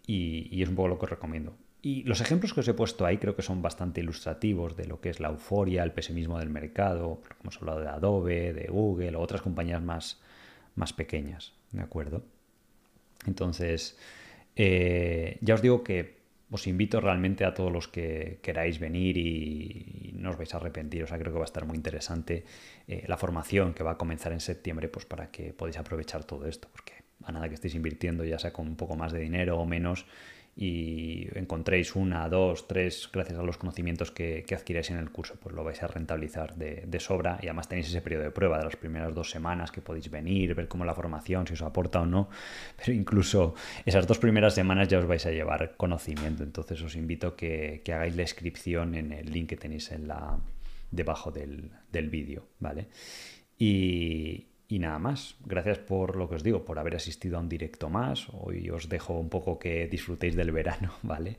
Y, 0.06 0.48
y, 0.50 0.62
es 0.62 0.68
un 0.68 0.74
poco 0.74 0.88
lo 0.88 0.98
que 0.98 1.04
os 1.04 1.10
recomiendo. 1.10 1.54
Y 1.82 2.02
los 2.02 2.20
ejemplos 2.20 2.52
que 2.52 2.60
os 2.60 2.68
he 2.68 2.74
puesto 2.74 3.06
ahí 3.06 3.18
creo 3.18 3.36
que 3.36 3.42
son 3.42 3.62
bastante 3.62 4.00
ilustrativos 4.00 4.76
de 4.76 4.86
lo 4.86 5.00
que 5.00 5.10
es 5.10 5.20
la 5.20 5.28
euforia, 5.28 5.82
el 5.82 5.92
pesimismo 5.92 6.38
del 6.38 6.50
mercado. 6.50 7.22
Hemos 7.40 7.56
hablado 7.58 7.80
de 7.80 7.88
Adobe, 7.88 8.52
de 8.52 8.66
Google 8.66 9.16
o 9.16 9.20
otras 9.20 9.42
compañías 9.42 9.80
más, 9.80 10.20
más 10.74 10.92
pequeñas, 10.92 11.54
¿de 11.70 11.82
acuerdo? 11.82 12.24
Entonces, 13.26 13.98
eh, 14.56 15.38
ya 15.40 15.54
os 15.54 15.62
digo 15.62 15.84
que 15.84 16.19
os 16.50 16.66
invito 16.66 17.00
realmente 17.00 17.44
a 17.44 17.54
todos 17.54 17.72
los 17.72 17.86
que 17.86 18.38
queráis 18.42 18.78
venir 18.78 19.16
y, 19.16 20.12
no 20.20 20.30
os 20.30 20.36
vais 20.36 20.52
a 20.52 20.58
arrepentir. 20.58 21.02
O 21.04 21.06
sea, 21.06 21.18
creo 21.18 21.32
que 21.32 21.38
va 21.38 21.44
a 21.44 21.50
estar 21.52 21.64
muy 21.64 21.76
interesante 21.76 22.44
eh, 22.86 23.04
la 23.06 23.16
formación 23.16 23.72
que 23.72 23.82
va 23.82 23.92
a 23.92 23.96
comenzar 23.96 24.32
en 24.32 24.40
septiembre, 24.40 24.88
pues 24.88 25.06
para 25.06 25.30
que 25.30 25.54
podáis 25.54 25.78
aprovechar 25.78 26.24
todo 26.24 26.46
esto, 26.46 26.68
porque 26.72 26.92
a 27.24 27.32
nada 27.32 27.48
que 27.48 27.54
estéis 27.54 27.74
invirtiendo, 27.74 28.24
ya 28.24 28.38
sea 28.38 28.52
con 28.52 28.66
un 28.66 28.76
poco 28.76 28.96
más 28.96 29.12
de 29.12 29.20
dinero 29.20 29.58
o 29.58 29.64
menos, 29.64 30.06
y 30.56 31.28
encontréis 31.34 31.96
una, 31.96 32.28
dos, 32.28 32.66
tres, 32.66 33.08
gracias 33.12 33.38
a 33.38 33.42
los 33.42 33.56
conocimientos 33.56 34.10
que, 34.10 34.44
que 34.46 34.54
adquiráis 34.54 34.90
en 34.90 34.98
el 34.98 35.10
curso, 35.10 35.36
pues 35.40 35.54
lo 35.54 35.64
vais 35.64 35.82
a 35.82 35.86
rentabilizar 35.86 36.56
de, 36.56 36.84
de, 36.86 37.00
sobra. 37.00 37.38
Y 37.42 37.46
además 37.46 37.68
tenéis 37.68 37.88
ese 37.88 38.02
periodo 38.02 38.24
de 38.24 38.30
prueba 38.30 38.58
de 38.58 38.64
las 38.64 38.76
primeras 38.76 39.14
dos 39.14 39.30
semanas 39.30 39.70
que 39.70 39.80
podéis 39.80 40.10
venir, 40.10 40.54
ver 40.54 40.68
cómo 40.68 40.84
la 40.84 40.94
formación, 40.94 41.46
si 41.46 41.54
os 41.54 41.62
aporta 41.62 42.00
o 42.00 42.06
no, 42.06 42.28
pero 42.76 42.92
incluso 42.92 43.54
esas 43.86 44.06
dos 44.06 44.18
primeras 44.18 44.54
semanas 44.54 44.88
ya 44.88 44.98
os 44.98 45.06
vais 45.06 45.24
a 45.26 45.30
llevar 45.30 45.76
conocimiento, 45.76 46.42
entonces 46.42 46.82
os 46.82 46.94
invito 46.96 47.36
que, 47.36 47.80
que 47.84 47.92
hagáis 47.92 48.16
la 48.16 48.22
inscripción 48.22 48.94
en 48.94 49.12
el 49.12 49.30
link 49.32 49.48
que 49.48 49.56
tenéis 49.56 49.90
en 49.92 50.08
la, 50.08 50.38
debajo 50.90 51.30
del, 51.30 51.70
del 51.90 52.10
vídeo, 52.10 52.48
¿vale? 52.58 52.88
Y, 53.58 54.49
y 54.70 54.78
nada 54.78 54.98
más. 55.00 55.34
Gracias 55.44 55.78
por 55.78 56.16
lo 56.16 56.28
que 56.28 56.36
os 56.36 56.44
digo, 56.44 56.64
por 56.64 56.78
haber 56.78 56.94
asistido 56.94 57.36
a 57.36 57.40
un 57.40 57.48
directo 57.48 57.90
más. 57.90 58.28
Hoy 58.32 58.70
os 58.70 58.88
dejo 58.88 59.18
un 59.18 59.28
poco 59.28 59.58
que 59.58 59.88
disfrutéis 59.88 60.36
del 60.36 60.52
verano, 60.52 60.92
¿vale? 61.02 61.38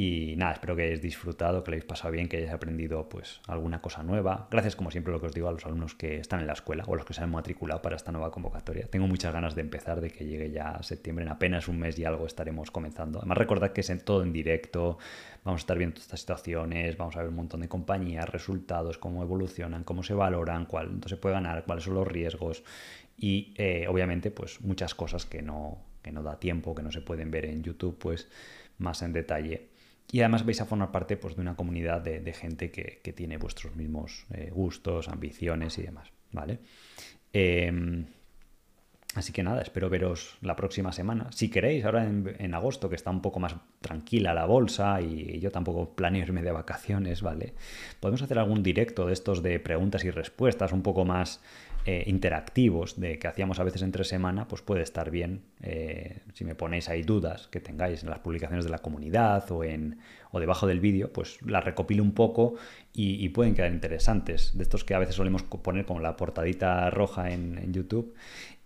Y 0.00 0.36
nada, 0.36 0.52
espero 0.52 0.76
que 0.76 0.82
hayáis 0.82 1.02
disfrutado, 1.02 1.64
que 1.64 1.72
lo 1.72 1.74
hayáis 1.74 1.84
pasado 1.84 2.12
bien, 2.12 2.28
que 2.28 2.36
hayáis 2.36 2.52
aprendido 2.52 3.08
pues 3.08 3.40
alguna 3.48 3.82
cosa 3.82 4.04
nueva. 4.04 4.46
Gracias, 4.48 4.76
como 4.76 4.92
siempre, 4.92 5.12
lo 5.12 5.20
que 5.20 5.26
os 5.26 5.34
digo 5.34 5.48
a 5.48 5.52
los 5.52 5.66
alumnos 5.66 5.96
que 5.96 6.18
están 6.18 6.38
en 6.38 6.46
la 6.46 6.52
escuela 6.52 6.84
o 6.86 6.94
los 6.94 7.04
que 7.04 7.14
se 7.14 7.24
han 7.24 7.32
matriculado 7.32 7.82
para 7.82 7.96
esta 7.96 8.12
nueva 8.12 8.30
convocatoria. 8.30 8.86
Tengo 8.86 9.08
muchas 9.08 9.32
ganas 9.32 9.56
de 9.56 9.62
empezar, 9.62 10.00
de 10.00 10.10
que 10.10 10.24
llegue 10.24 10.52
ya 10.52 10.80
septiembre. 10.84 11.24
En 11.24 11.32
apenas 11.32 11.66
un 11.66 11.80
mes 11.80 11.98
y 11.98 12.04
algo 12.04 12.28
estaremos 12.28 12.70
comenzando. 12.70 13.18
Además, 13.18 13.38
recordad 13.38 13.72
que 13.72 13.80
es 13.80 14.04
todo 14.04 14.22
en 14.22 14.32
directo. 14.32 14.98
Vamos 15.42 15.62
a 15.62 15.62
estar 15.62 15.76
viendo 15.76 16.00
estas 16.00 16.20
situaciones, 16.20 16.96
vamos 16.96 17.16
a 17.16 17.22
ver 17.22 17.30
un 17.30 17.34
montón 17.34 17.62
de 17.62 17.68
compañías, 17.68 18.28
resultados, 18.28 18.98
cómo 18.98 19.24
evolucionan, 19.24 19.82
cómo 19.82 20.04
se 20.04 20.14
valoran, 20.14 20.66
cuál 20.66 21.00
se 21.06 21.16
puede 21.16 21.34
ganar, 21.34 21.64
cuáles 21.64 21.82
son 21.82 21.94
los 21.94 22.06
riesgos 22.06 22.62
y 23.16 23.52
eh, 23.56 23.86
obviamente 23.88 24.30
pues 24.30 24.60
muchas 24.60 24.94
cosas 24.94 25.26
que 25.26 25.42
no, 25.42 25.78
que 26.02 26.12
no 26.12 26.22
da 26.22 26.38
tiempo, 26.38 26.72
que 26.72 26.84
no 26.84 26.92
se 26.92 27.00
pueden 27.00 27.32
ver 27.32 27.46
en 27.46 27.64
YouTube 27.64 27.98
pues 27.98 28.28
más 28.78 29.02
en 29.02 29.12
detalle. 29.12 29.76
Y 30.10 30.20
además 30.20 30.44
vais 30.44 30.60
a 30.60 30.64
formar 30.64 30.90
parte 30.90 31.16
pues, 31.16 31.36
de 31.36 31.42
una 31.42 31.54
comunidad 31.54 32.00
de, 32.00 32.32
gente 32.32 32.70
que, 32.70 33.12
tiene 33.12 33.36
vuestros 33.36 33.76
mismos 33.76 34.26
eh, 34.32 34.50
gustos, 34.52 35.08
ambiciones 35.08 35.76
y 35.78 35.82
demás, 35.82 36.12
¿vale? 36.32 36.60
Em, 37.32 38.06
así 39.14 39.32
que 39.32 39.42
nada, 39.42 39.60
espero 39.60 39.90
veros 39.90 40.38
la 40.40 40.56
próxima 40.56 40.92
semana. 40.92 41.30
Si 41.32 41.50
queréis, 41.50 41.84
ahora 41.84 42.04
en, 42.06 42.54
agosto, 42.54 42.88
que 42.88 42.96
está 42.96 43.10
un 43.10 43.20
poco 43.20 43.38
más 43.38 43.56
tranquila 43.82 44.32
la 44.32 44.46
bolsa 44.46 45.02
y 45.02 45.40
yo 45.40 45.50
tampoco 45.50 45.94
planeo 45.94 46.22
irme 46.22 46.42
de 46.42 46.52
vacaciones, 46.52 47.20
¿vale? 47.20 47.54
Podemos 48.00 48.22
hacer 48.22 48.38
algún 48.38 48.62
directo 48.62 49.06
de 49.06 49.12
estos 49.12 49.42
de 49.42 49.60
preguntas 49.60 50.04
y 50.04 50.10
respuestas, 50.10 50.72
un 50.72 50.82
poco 50.82 51.04
más 51.04 51.42
eh, 51.86 52.04
interactivos 52.06 53.00
de 53.00 53.18
que 53.18 53.28
hacíamos 53.28 53.60
a 53.60 53.64
veces 53.64 53.80
entre 53.82 54.04
semana, 54.04 54.46
pues 54.46 54.60
puede 54.60 54.82
estar 54.82 55.10
bien 55.10 55.44
eh, 55.62 56.20
si 56.34 56.44
me 56.44 56.54
ponéis 56.54 56.88
ahí 56.88 57.02
dudas 57.02 57.48
que 57.48 57.60
tengáis 57.60 58.02
en 58.02 58.10
las 58.10 58.18
publicaciones 58.18 58.66
de 58.66 58.70
la 58.70 58.80
comunidad 58.80 59.50
o, 59.50 59.64
en, 59.64 59.98
o 60.30 60.38
debajo 60.38 60.66
del 60.66 60.80
vídeo, 60.80 61.12
pues 61.12 61.40
las 61.42 61.64
recopilo 61.64 62.02
un 62.02 62.12
poco 62.12 62.56
y, 62.92 63.26
pueden 63.30 63.54
quedar 63.54 63.72
interesantes. 63.72 64.56
De 64.56 64.64
estos 64.64 64.84
que 64.84 64.94
a 64.94 64.98
veces 64.98 65.14
solemos 65.14 65.44
poner 65.44 65.86
como 65.86 66.00
la 66.00 66.16
portadita 66.16 66.90
roja 66.90 67.30
en, 67.30 67.72
YouTube 67.72 68.14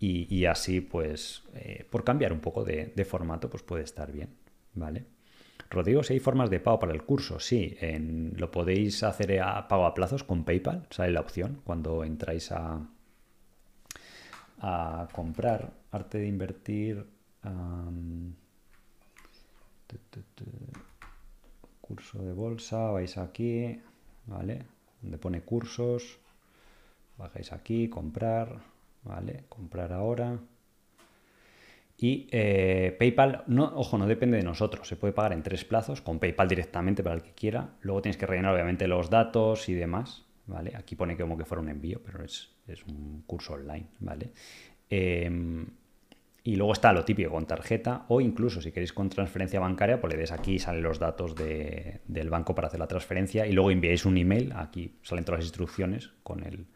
y, 0.00 0.44
así 0.46 0.80
pues 0.80 1.44
eh, 1.54 1.86
por 1.90 2.02
cambiar 2.02 2.32
un 2.32 2.40
poco 2.40 2.64
de, 2.64 3.06
formato 3.08 3.50
pues 3.50 3.62
puede 3.62 3.84
estar 3.84 4.10
bien, 4.10 4.30
¿vale? 4.74 5.04
Rodrigo, 5.70 6.02
si 6.02 6.14
hay 6.14 6.20
formas 6.20 6.50
de 6.50 6.60
pago 6.60 6.80
para 6.80 6.92
el 6.92 7.04
curso, 7.04 7.38
sí, 7.38 7.76
lo 8.36 8.50
podéis 8.50 9.02
hacer 9.04 9.40
a 9.40 9.68
pago 9.68 9.86
a 9.86 9.94
plazos 9.94 10.24
con 10.24 10.44
PayPal, 10.44 10.86
sale 10.90 11.12
la 11.12 11.20
opción 11.20 11.60
cuando 11.64 12.04
entráis 12.04 12.52
a, 12.52 12.88
a 14.62 15.08
comprar, 15.12 15.72
arte 15.90 16.18
de 16.18 16.26
invertir, 16.28 17.04
curso 21.80 22.22
de 22.22 22.32
bolsa, 22.32 22.90
vais 22.90 23.18
aquí, 23.18 23.80
¿vale? 24.26 24.64
Donde 25.02 25.18
pone 25.18 25.42
cursos, 25.42 26.18
bajáis 27.18 27.52
aquí, 27.52 27.88
comprar, 27.88 28.60
¿vale? 29.02 29.44
Comprar 29.48 29.92
ahora. 29.92 30.38
Y 31.98 32.28
eh, 32.30 32.96
PayPal, 32.98 33.44
no, 33.48 33.64
ojo, 33.76 33.98
no 33.98 34.06
depende 34.06 34.36
de 34.36 34.44
nosotros, 34.44 34.88
se 34.88 34.96
puede 34.96 35.12
pagar 35.12 35.32
en 35.32 35.42
tres 35.42 35.64
plazos, 35.64 36.00
con 36.00 36.18
PayPal 36.18 36.48
directamente 36.48 37.02
para 37.02 37.16
el 37.16 37.22
que 37.22 37.32
quiera. 37.32 37.74
Luego 37.82 38.00
tienes 38.00 38.16
que 38.16 38.26
rellenar 38.26 38.54
obviamente 38.54 38.86
los 38.86 39.10
datos 39.10 39.68
y 39.68 39.74
demás, 39.74 40.24
¿vale? 40.46 40.72
Aquí 40.76 40.94
pone 40.96 41.16
como 41.16 41.36
que 41.36 41.44
fuera 41.44 41.60
un 41.60 41.68
envío, 41.68 42.00
pero 42.04 42.24
es, 42.24 42.51
es 42.66 42.84
un 42.84 43.22
curso 43.26 43.54
online, 43.54 43.86
¿vale? 44.00 44.32
Em, 44.88 45.66
y 46.44 46.56
luego 46.56 46.72
está 46.72 46.92
lo 46.92 47.04
típico 47.04 47.30
con 47.30 47.46
tarjeta 47.46 48.04
o 48.08 48.20
incluso 48.20 48.60
si 48.60 48.72
queréis 48.72 48.92
con 48.92 49.08
transferencia 49.08 49.60
bancaria, 49.60 50.00
pues 50.00 50.12
le 50.12 50.18
des 50.18 50.32
aquí, 50.32 50.58
salen 50.58 50.82
los 50.82 50.98
datos 50.98 51.36
del 51.36 52.30
banco 52.30 52.54
para 52.54 52.66
hacer 52.66 52.80
la 52.80 52.88
transferencia 52.88 53.46
y 53.46 53.52
luego 53.52 53.70
enviáis 53.70 54.04
un 54.04 54.16
email, 54.16 54.52
aquí 54.56 54.96
salen 55.02 55.24
todas 55.24 55.40
las 55.40 55.46
instrucciones 55.46 56.10
con, 56.24 56.42
el, 56.42 56.66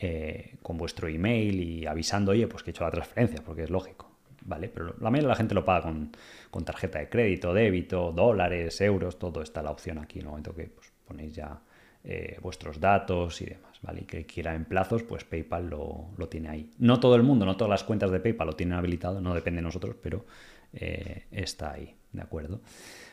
eh, 0.00 0.56
con 0.60 0.76
vuestro 0.76 1.06
email 1.06 1.60
y 1.60 1.86
avisando, 1.86 2.32
oye, 2.32 2.48
pues 2.48 2.64
que 2.64 2.70
he 2.70 2.72
hecho 2.72 2.84
la 2.84 2.90
transferencia, 2.90 3.42
porque 3.44 3.62
es 3.62 3.70
lógico. 3.70 4.10
¿Vale? 4.48 4.68
Pero 4.68 4.94
la 5.00 5.10
mayoría 5.10 5.22
de 5.22 5.32
la 5.32 5.34
gente 5.34 5.54
lo 5.56 5.64
paga 5.64 5.82
con, 5.82 6.12
con 6.52 6.64
tarjeta 6.64 7.00
de 7.00 7.08
crédito, 7.08 7.52
débito, 7.52 8.12
dólares, 8.12 8.80
euros, 8.80 9.18
todo 9.18 9.42
está 9.42 9.60
la 9.60 9.72
opción 9.72 9.98
aquí 9.98 10.20
en 10.20 10.26
el 10.26 10.28
momento 10.28 10.54
que 10.54 10.68
pues, 10.68 10.92
ponéis 11.04 11.34
ya 11.34 11.60
eh, 12.04 12.38
vuestros 12.40 12.78
datos 12.78 13.42
y 13.42 13.46
demás, 13.46 13.65
Y 13.96 14.04
que 14.04 14.26
quiera 14.26 14.54
en 14.54 14.64
plazos, 14.64 15.02
pues 15.02 15.24
PayPal 15.24 15.68
lo, 15.68 16.28
tiene 16.28 16.48
ahí. 16.48 16.70
No 16.78 17.00
todo 17.00 17.16
el 17.16 17.22
mundo, 17.22 17.46
no 17.46 17.56
todas 17.56 17.70
las 17.70 17.84
cuentas 17.84 18.10
de 18.10 18.20
PayPal 18.20 18.48
lo 18.48 18.52
tienen 18.54 18.76
habilitado, 18.76 19.20
no 19.20 19.34
depende 19.34 19.58
de 19.58 19.62
nosotros, 19.62 19.96
pero 20.02 20.26
eh, 20.72 21.24
está 21.30 21.72
ahí, 21.72 21.94
¿de 22.12 22.22
acuerdo? 22.22 22.60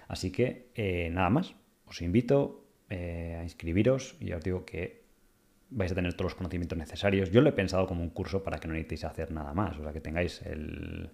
Así 0.07 0.31
que 0.31 1.09
nada 1.11 1.29
más, 1.29 1.55
os 1.85 2.01
invito 2.01 2.65
a 2.89 3.43
inscribiros 3.43 4.15
y 4.19 4.27
ya 4.27 4.37
os 4.37 4.43
digo 4.43 4.65
que 4.65 5.03
vais 5.69 5.91
a 5.91 5.95
tener 5.95 6.13
todos 6.13 6.31
los 6.31 6.35
conocimientos 6.35 6.77
necesarios. 6.77 7.31
Yo 7.31 7.41
lo 7.41 7.49
he 7.49 7.53
pensado 7.53 7.87
como 7.87 8.03
un 8.03 8.09
curso 8.09 8.43
para 8.43 8.59
que 8.59 8.67
no 8.67 8.73
necesitéis 8.73 9.05
hacer 9.05 9.31
nada 9.31 9.53
más, 9.53 9.77
o 9.77 9.83
sea, 9.83 9.93
que 9.93 10.01
tengáis 10.01 10.41
el, 10.43 11.09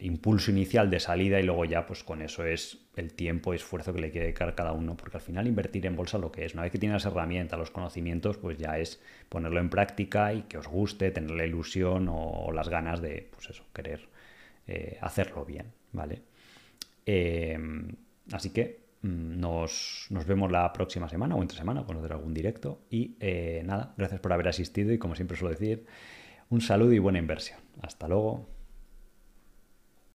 impulso 0.00 0.50
inicial 0.50 0.90
de 0.90 0.98
salida 0.98 1.38
y 1.38 1.42
luego 1.42 1.64
ya 1.64 1.86
pues 1.86 2.02
con 2.02 2.22
eso 2.22 2.44
es 2.44 2.78
el 2.96 3.12
tiempo 3.12 3.52
y 3.52 3.56
esfuerzo 3.56 3.92
que 3.92 4.00
le 4.00 4.10
quiere 4.10 4.26
dedicar 4.26 4.54
cada 4.54 4.72
uno, 4.72 4.96
porque 4.96 5.18
al 5.18 5.22
final 5.22 5.46
invertir 5.46 5.86
en 5.86 5.94
bolsa 5.94 6.18
lo 6.18 6.32
que 6.32 6.44
es, 6.44 6.54
una 6.54 6.62
vez 6.62 6.72
que 6.72 6.78
tienes 6.78 7.04
las 7.04 7.12
herramientas, 7.12 7.58
los 7.58 7.70
conocimientos, 7.70 8.38
pues 8.38 8.58
ya 8.58 8.78
es 8.78 9.00
ponerlo 9.28 9.60
en 9.60 9.68
práctica 9.68 10.32
y 10.32 10.42
que 10.42 10.58
os 10.58 10.66
guste, 10.66 11.10
tener 11.10 11.30
la 11.32 11.44
ilusión 11.44 12.08
o, 12.10 12.50
las 12.52 12.68
ganas 12.68 13.00
de, 13.00 13.28
pues 13.30 13.50
eso, 13.50 13.64
querer 13.74 14.00
eh, 14.66 14.98
hacerlo 15.00 15.44
bien, 15.44 15.66
¿vale? 15.92 16.22
Eh, 17.04 17.58
así 18.32 18.50
que 18.50 18.82
Mm, 19.02 19.40
nos, 19.40 20.06
vemos 20.26 20.50
la 20.50 20.72
próxima 20.72 21.08
semana 21.08 21.34
o 21.34 21.42
entre 21.42 21.58
semana, 21.58 21.82
cuando 21.84 22.02
hacer 22.02 22.12
algún 22.12 22.34
directo. 22.34 22.80
Y 22.90 23.16
eh, 23.20 23.62
nada, 23.64 23.94
gracias 23.96 24.20
por 24.20 24.32
haber 24.32 24.48
asistido 24.48 24.92
y 24.92 24.98
como 24.98 25.14
siempre 25.14 25.36
suelo 25.36 25.50
decir, 25.50 25.86
un 26.50 26.60
saludo 26.60 26.92
y 26.92 26.98
buena 26.98 27.18
inversión. 27.18 27.58
Hasta 27.82 28.08
luego. 28.08 28.46